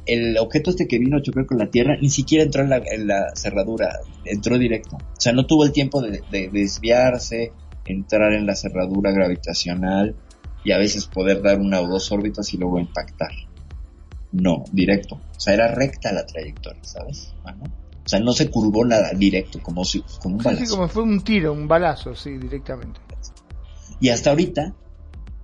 el 0.04 0.36
objeto 0.36 0.70
este 0.70 0.86
que 0.86 0.98
vino 0.98 1.16
a 1.16 1.22
chocar 1.22 1.46
con 1.46 1.56
la 1.56 1.70
Tierra 1.70 1.96
ni 1.98 2.10
siquiera 2.10 2.44
entró 2.44 2.62
en 2.62 2.68
la, 2.68 2.76
en 2.76 3.06
la 3.06 3.34
cerradura, 3.34 4.00
entró 4.26 4.58
directo. 4.58 4.96
O 4.96 5.20
sea, 5.20 5.32
no 5.32 5.46
tuvo 5.46 5.64
el 5.64 5.72
tiempo 5.72 6.02
de 6.02 6.50
desviarse, 6.52 7.52
entrar 7.86 8.34
en 8.34 8.44
la 8.44 8.56
cerradura 8.56 9.10
gravitacional 9.12 10.14
y 10.62 10.72
a 10.72 10.78
veces 10.78 11.06
poder 11.06 11.40
dar 11.40 11.60
una 11.60 11.80
o 11.80 11.86
dos 11.86 12.12
órbitas 12.12 12.52
y 12.52 12.58
luego 12.58 12.78
impactar. 12.78 13.30
No, 14.34 14.64
directo. 14.72 15.14
O 15.14 15.40
sea, 15.40 15.54
era 15.54 15.68
recta 15.68 16.12
la 16.12 16.26
trayectoria, 16.26 16.82
¿sabes? 16.82 17.32
Ajá. 17.44 17.56
O 18.04 18.08
sea, 18.08 18.20
no 18.20 18.32
se 18.32 18.50
curvó 18.50 18.84
nada, 18.84 19.12
directo, 19.14 19.60
como 19.62 19.84
si, 19.84 20.04
como 20.20 20.36
un 20.36 20.42
balazo. 20.42 20.76
como 20.76 20.88
fue 20.88 21.04
un 21.04 21.22
tiro, 21.22 21.52
un 21.52 21.66
balazo, 21.66 22.14
sí, 22.14 22.36
directamente. 22.36 23.00
Y 24.00 24.10
hasta 24.10 24.30
ahorita 24.30 24.74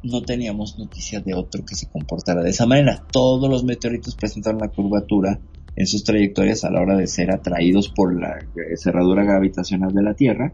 no 0.03 0.23
teníamos 0.23 0.79
noticias 0.79 1.25
de 1.25 1.35
otro 1.35 1.65
que 1.65 1.75
se 1.75 1.89
comportara 1.89 2.43
de 2.43 2.51
esa 2.51 2.67
manera. 2.67 3.03
Todos 3.11 3.49
los 3.49 3.65
meteoritos 3.65 4.17
presentan 4.17 4.57
una 4.57 4.69
curvatura 4.69 5.41
en 5.77 5.87
sus 5.87 6.05
trayectorias 6.05 6.65
a 6.65 6.71
la 6.71 6.81
hora 6.81 6.97
de 6.97 7.07
ser 7.07 7.31
atraídos 7.31 7.89
por 7.89 8.19
la 8.21 8.39
eh, 8.39 8.77
cerradura 8.77 9.25
gravitacional 9.25 9.95
de 9.95 10.03
la 10.03 10.15
Tierra. 10.15 10.53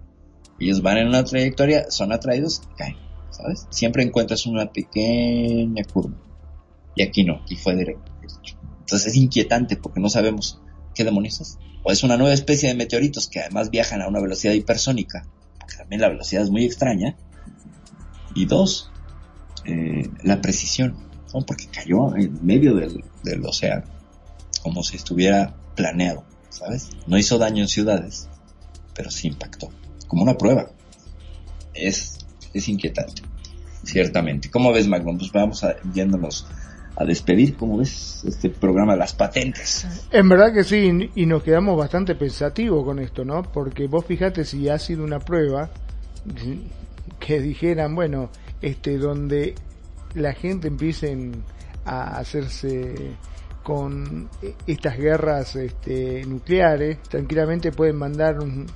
Ellos 0.60 0.82
van 0.82 0.98
en 0.98 1.08
una 1.08 1.24
trayectoria, 1.24 1.90
son 1.90 2.12
atraídos 2.12 2.62
y 2.62 2.76
caen, 2.76 2.96
¿sabes? 3.30 3.66
Siempre 3.70 4.04
encuentras 4.04 4.46
una 4.46 4.70
pequeña 4.70 5.82
curva. 5.84 6.16
Y 6.94 7.02
aquí 7.02 7.24
no, 7.24 7.40
aquí 7.42 7.56
fue 7.56 7.74
directo. 7.74 8.12
Entonces 8.80 9.08
es 9.08 9.16
inquietante 9.16 9.76
porque 9.76 10.00
no 10.00 10.08
sabemos 10.08 10.60
qué 10.94 11.04
demonios 11.04 11.40
es. 11.40 11.58
O 11.82 11.92
es 11.92 12.02
una 12.02 12.16
nueva 12.16 12.34
especie 12.34 12.68
de 12.68 12.74
meteoritos 12.74 13.28
que 13.28 13.40
además 13.40 13.70
viajan 13.70 14.02
a 14.02 14.08
una 14.08 14.20
velocidad 14.20 14.54
hipersónica. 14.54 15.26
Porque 15.58 15.76
también 15.76 16.00
la 16.00 16.08
velocidad 16.08 16.42
es 16.42 16.50
muy 16.50 16.64
extraña. 16.64 17.16
Y 18.34 18.46
dos, 18.46 18.90
eh, 19.64 20.08
la 20.22 20.40
precisión, 20.40 20.96
porque 21.44 21.66
cayó 21.66 22.14
en 22.16 22.44
medio 22.44 22.74
del, 22.74 23.02
océano, 23.44 23.84
como 24.62 24.82
si 24.82 24.96
estuviera 24.96 25.54
planeado, 25.74 26.24
¿sabes? 26.48 26.90
No 27.06 27.18
hizo 27.18 27.38
daño 27.38 27.62
en 27.62 27.68
ciudades, 27.68 28.28
pero 28.94 29.10
sí 29.10 29.28
impactó, 29.28 29.70
como 30.06 30.22
una 30.22 30.38
prueba. 30.38 30.70
Es, 31.74 32.18
es 32.54 32.68
inquietante, 32.68 33.22
ciertamente. 33.82 34.50
¿Cómo 34.50 34.72
ves, 34.72 34.86
Magnum? 34.86 35.18
Pues 35.18 35.32
vamos 35.32 35.64
a, 35.64 35.76
a 36.96 37.04
despedir. 37.04 37.56
¿Cómo 37.56 37.78
ves 37.78 38.24
este 38.26 38.50
programa 38.50 38.92
de 38.92 38.98
las 38.98 39.14
patentes? 39.14 39.86
En 40.10 40.28
verdad 40.28 40.52
que 40.52 40.64
sí, 40.64 41.10
y 41.14 41.26
nos 41.26 41.42
quedamos 41.42 41.76
bastante 41.76 42.14
pensativos 42.14 42.84
con 42.84 42.98
esto, 42.98 43.24
¿no? 43.24 43.42
Porque 43.42 43.86
vos 43.86 44.04
fíjate 44.04 44.44
si 44.44 44.68
ha 44.68 44.78
sido 44.78 45.04
una 45.04 45.20
prueba 45.20 45.70
que 47.20 47.40
dijeran, 47.40 47.94
bueno, 47.94 48.30
este, 48.62 48.98
donde 48.98 49.54
la 50.14 50.32
gente 50.32 50.68
empiecen 50.68 51.42
a 51.84 52.18
hacerse 52.18 52.94
con 53.62 54.28
estas 54.66 54.96
guerras 54.96 55.56
este, 55.56 56.24
nucleares, 56.24 57.02
tranquilamente 57.02 57.72
pueden 57.72 57.96
mandar 57.96 58.40
un, 58.40 58.66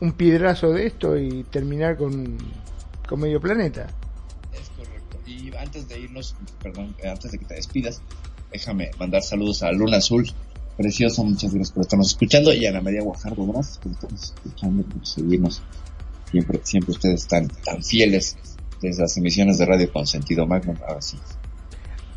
un 0.00 0.12
piedrazo 0.12 0.70
de 0.70 0.86
esto 0.86 1.16
y 1.18 1.44
terminar 1.44 1.96
con, 1.96 2.38
con 3.08 3.20
medio 3.20 3.40
planeta. 3.40 3.88
Y 5.28 5.54
antes 5.56 5.86
de 5.88 6.00
irnos, 6.00 6.34
perdón, 6.62 6.94
eh, 7.02 7.08
antes 7.08 7.30
de 7.30 7.38
que 7.38 7.44
te 7.44 7.54
despidas, 7.54 8.00
déjame 8.50 8.90
mandar 8.98 9.22
saludos 9.22 9.62
a 9.62 9.70
Luna 9.72 9.98
Azul, 9.98 10.26
preciosa, 10.76 11.22
muchas 11.22 11.52
gracias 11.52 11.72
por 11.72 11.82
estarnos 11.82 12.08
escuchando, 12.08 12.52
y 12.54 12.64
a 12.64 12.70
Ana 12.70 12.80
María 12.80 13.02
Guajardo, 13.02 13.46
gracias 13.46 13.78
por 13.78 13.92
estarnos 13.92 14.22
escuchando, 14.22 14.82
por 14.84 15.06
seguirnos. 15.06 15.62
Siempre, 16.30 16.60
siempre 16.62 16.92
ustedes 16.92 17.22
están 17.22 17.48
tan 17.64 17.82
fieles 17.82 18.36
desde 18.80 19.02
las 19.02 19.16
emisiones 19.18 19.58
de 19.58 19.66
Radio 19.66 19.92
con 19.92 20.06
sentido 20.06 20.46
Magnum, 20.46 20.76
ahora 20.86 21.02
sí. 21.02 21.18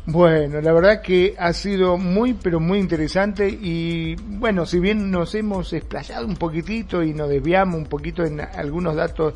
Bueno, 0.04 0.60
la 0.60 0.72
verdad 0.72 1.00
que 1.00 1.36
ha 1.38 1.52
sido 1.52 1.96
muy, 1.96 2.32
pero 2.32 2.58
muy 2.58 2.80
interesante 2.80 3.48
y 3.48 4.16
bueno, 4.16 4.66
si 4.66 4.80
bien 4.80 5.12
nos 5.12 5.34
hemos 5.36 5.72
explayado 5.72 6.26
un 6.26 6.34
poquitito 6.34 7.04
y 7.04 7.14
nos 7.14 7.28
desviamos 7.28 7.76
un 7.76 7.86
poquito 7.86 8.24
en 8.24 8.40
algunos 8.40 8.96
datos, 8.96 9.34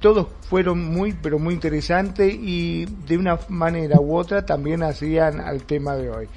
todos 0.00 0.28
fueron 0.48 0.84
muy, 0.84 1.12
pero 1.12 1.38
muy 1.38 1.54
interesantes 1.54 2.34
y 2.34 2.84
de 3.06 3.18
una 3.18 3.38
manera 3.48 4.00
u 4.00 4.16
otra 4.16 4.44
también 4.44 4.82
hacían 4.82 5.40
al 5.40 5.62
tema 5.64 5.96
de 5.96 6.10
hoy. 6.10 6.28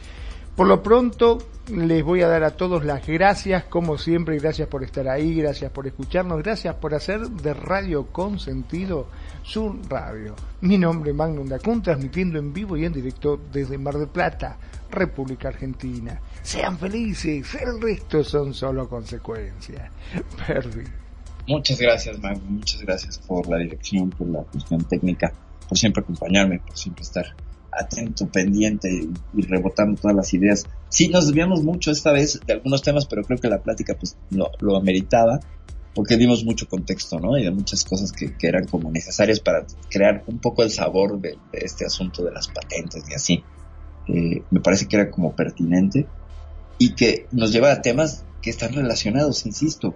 Por 0.56 0.68
lo 0.68 0.84
pronto, 0.84 1.38
les 1.70 2.04
voy 2.04 2.22
a 2.22 2.28
dar 2.28 2.44
a 2.44 2.52
todos 2.52 2.84
las 2.84 3.06
gracias, 3.08 3.64
como 3.66 3.98
siempre, 3.98 4.38
gracias 4.38 4.68
por 4.68 4.84
estar 4.84 5.08
ahí, 5.08 5.36
gracias 5.36 5.72
por 5.72 5.88
escucharnos, 5.88 6.44
gracias 6.44 6.76
por 6.76 6.94
hacer 6.94 7.22
de 7.22 7.54
Radio 7.54 8.08
con 8.08 8.40
sentido 8.40 9.08
su 9.42 9.80
radio. 9.88 10.36
Mi 10.62 10.78
nombre 10.78 11.12
es 11.12 11.16
Magnum 11.16 11.48
Dacun, 11.48 11.82
transmitiendo 11.82 12.40
en 12.40 12.52
vivo 12.52 12.76
y 12.76 12.86
en 12.86 12.94
directo 12.94 13.40
desde 13.52 13.78
Mar 13.78 13.98
del 13.98 14.10
Plata, 14.10 14.58
República 14.92 15.48
Argentina. 15.48 16.20
Sean 16.42 16.78
felices, 16.78 17.56
el 17.56 17.80
resto 17.80 18.24
son 18.24 18.54
solo 18.54 18.90
consecuencias. 18.90 19.90
Perdi. 20.48 20.84
Muchas 21.50 21.80
gracias, 21.80 22.20
Magnum, 22.20 22.58
muchas 22.58 22.80
gracias 22.82 23.18
por 23.18 23.50
la 23.50 23.58
dirección, 23.58 24.12
por 24.12 24.30
la 24.30 24.44
cuestión 24.44 24.84
técnica, 24.84 25.34
por 25.68 25.80
siempre 25.80 26.04
acompañarme, 26.04 26.60
por 26.60 26.78
siempre 26.78 27.02
estar 27.02 27.26
atento, 27.72 28.28
pendiente 28.28 28.88
y, 29.34 29.42
rebotando 29.42 30.00
todas 30.00 30.16
las 30.16 30.32
ideas. 30.36 30.68
Sí, 30.90 31.08
nos 31.08 31.26
desviamos 31.26 31.64
mucho 31.64 31.90
esta 31.90 32.12
vez 32.12 32.40
de 32.46 32.54
algunos 32.54 32.84
temas, 32.84 33.08
pero 33.08 33.24
creo 33.24 33.40
que 33.40 33.48
la 33.48 33.64
plática 33.64 33.96
pues 33.96 34.16
lo, 34.30 34.52
lo 34.60 34.78
ameritaba 34.78 35.40
porque 35.96 36.18
dimos 36.18 36.46
mucho 36.46 36.68
contexto, 36.68 37.20
¿no? 37.20 37.36
Y 37.36 37.46
de 37.46 37.50
muchas 37.50 37.84
cosas 37.84 38.12
que, 38.12 38.38
que 38.38 38.48
eran 38.48 38.68
como 38.68 38.92
necesarias 38.92 39.40
para 39.40 39.66
crear 39.90 40.24
un 40.28 40.38
poco 40.38 40.62
el 40.62 40.70
sabor 40.70 41.20
de, 41.20 41.30
de 41.52 41.60
este 41.66 41.84
asunto 41.84 42.24
de 42.24 42.32
las 42.32 42.48
patentes 42.48 43.04
y 43.10 43.14
así. 43.16 43.44
Eh, 44.08 44.44
me 44.52 44.60
parece 44.60 44.88
que 44.88 44.98
era 44.98 45.10
como 45.10 45.36
pertinente 45.36 46.06
y 46.78 46.94
que 46.94 47.26
nos 47.32 47.52
lleva 47.52 47.72
a 47.72 47.82
temas 47.82 48.24
que 48.40 48.52
están 48.52 48.74
relacionados, 48.74 49.48
insisto, 49.48 49.96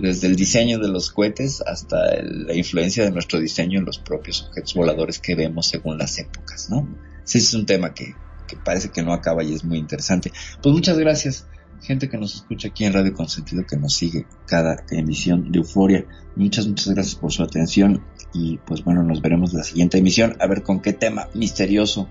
desde 0.00 0.26
el 0.26 0.36
diseño 0.36 0.78
de 0.78 0.88
los 0.88 1.10
cohetes 1.10 1.62
hasta 1.66 2.14
el, 2.14 2.46
la 2.46 2.54
influencia 2.54 3.04
de 3.04 3.10
nuestro 3.10 3.38
diseño 3.38 3.78
en 3.78 3.84
los 3.84 3.98
propios 3.98 4.42
objetos 4.48 4.74
voladores 4.74 5.18
que 5.18 5.34
vemos 5.34 5.66
según 5.66 5.98
las 5.98 6.18
épocas, 6.18 6.70
¿no? 6.70 6.88
Ese 7.24 7.38
es 7.38 7.54
un 7.54 7.66
tema 7.66 7.94
que, 7.94 8.14
que 8.46 8.56
parece 8.56 8.90
que 8.90 9.02
no 9.02 9.12
acaba 9.12 9.44
y 9.44 9.54
es 9.54 9.64
muy 9.64 9.78
interesante. 9.78 10.32
Pues 10.62 10.74
muchas 10.74 10.98
gracias, 10.98 11.46
gente 11.82 12.08
que 12.08 12.18
nos 12.18 12.34
escucha 12.34 12.68
aquí 12.68 12.84
en 12.84 12.92
Radio 12.92 13.14
Consentido, 13.14 13.64
que 13.66 13.76
nos 13.76 13.94
sigue 13.94 14.26
cada 14.46 14.84
emisión 14.90 15.52
de 15.52 15.58
Euforia. 15.58 16.04
Muchas, 16.36 16.66
muchas 16.66 16.88
gracias 16.88 17.14
por 17.14 17.32
su 17.32 17.42
atención 17.42 18.02
y 18.32 18.58
pues 18.58 18.84
bueno, 18.84 19.02
nos 19.02 19.20
veremos 19.20 19.52
en 19.52 19.58
la 19.58 19.64
siguiente 19.64 19.98
emisión 19.98 20.36
a 20.40 20.46
ver 20.46 20.62
con 20.62 20.80
qué 20.80 20.92
tema 20.92 21.28
misterioso 21.34 22.08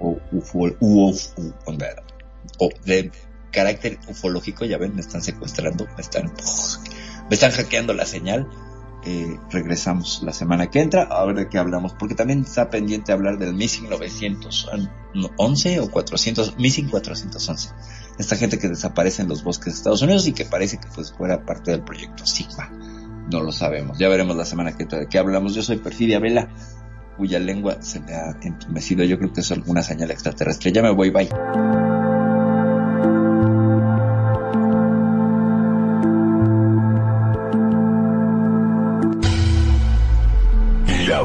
o, 0.00 0.18
ufo, 0.32 0.70
uf, 0.80 1.38
uf, 1.38 1.72
o 2.58 2.68
de 2.84 3.10
carácter 3.52 3.98
ufológico, 4.08 4.64
ya 4.64 4.78
ven, 4.78 4.94
me 4.94 5.00
están 5.02 5.22
secuestrando, 5.22 5.86
me 5.94 6.00
están 6.00 6.32
me 7.28 7.34
están 7.34 7.52
hackeando 7.52 7.94
la 7.94 8.06
señal. 8.06 8.48
Eh, 9.04 9.36
regresamos 9.50 10.22
la 10.22 10.32
semana 10.32 10.70
que 10.70 10.80
entra 10.80 11.02
a 11.02 11.24
ver 11.24 11.34
de 11.34 11.48
qué 11.48 11.58
hablamos, 11.58 11.92
porque 11.94 12.14
también 12.14 12.42
está 12.42 12.70
pendiente 12.70 13.10
hablar 13.10 13.36
del 13.36 13.52
Missing 13.52 13.90
911 13.90 15.80
o 15.80 15.90
400, 15.90 16.56
Missing 16.58 16.88
411. 16.88 17.70
Esta 18.18 18.36
gente 18.36 18.58
que 18.58 18.68
desaparece 18.68 19.22
en 19.22 19.28
los 19.28 19.42
bosques 19.42 19.72
de 19.72 19.78
Estados 19.78 20.02
Unidos 20.02 20.26
y 20.28 20.32
que 20.32 20.44
parece 20.44 20.78
que 20.78 20.86
pues 20.94 21.12
fuera 21.12 21.44
parte 21.44 21.72
del 21.72 21.82
proyecto 21.82 22.26
Sigma. 22.26 22.70
No 23.30 23.40
lo 23.40 23.50
sabemos. 23.50 23.98
Ya 23.98 24.08
veremos 24.08 24.36
la 24.36 24.44
semana 24.44 24.76
que 24.76 24.84
entra 24.84 25.00
de 25.00 25.08
qué 25.08 25.18
hablamos. 25.18 25.54
Yo 25.54 25.62
soy 25.62 25.78
Perfidia 25.78 26.20
Vela, 26.20 26.48
cuya 27.16 27.38
lengua 27.38 27.82
se 27.82 27.98
me 28.00 28.14
ha 28.14 28.36
entumecido. 28.42 29.04
Yo 29.04 29.18
creo 29.18 29.32
que 29.32 29.40
es 29.40 29.50
alguna 29.50 29.82
señal 29.82 30.10
extraterrestre. 30.10 30.70
Ya 30.70 30.82
me 30.82 30.90
voy, 30.90 31.10
bye. 31.10 31.28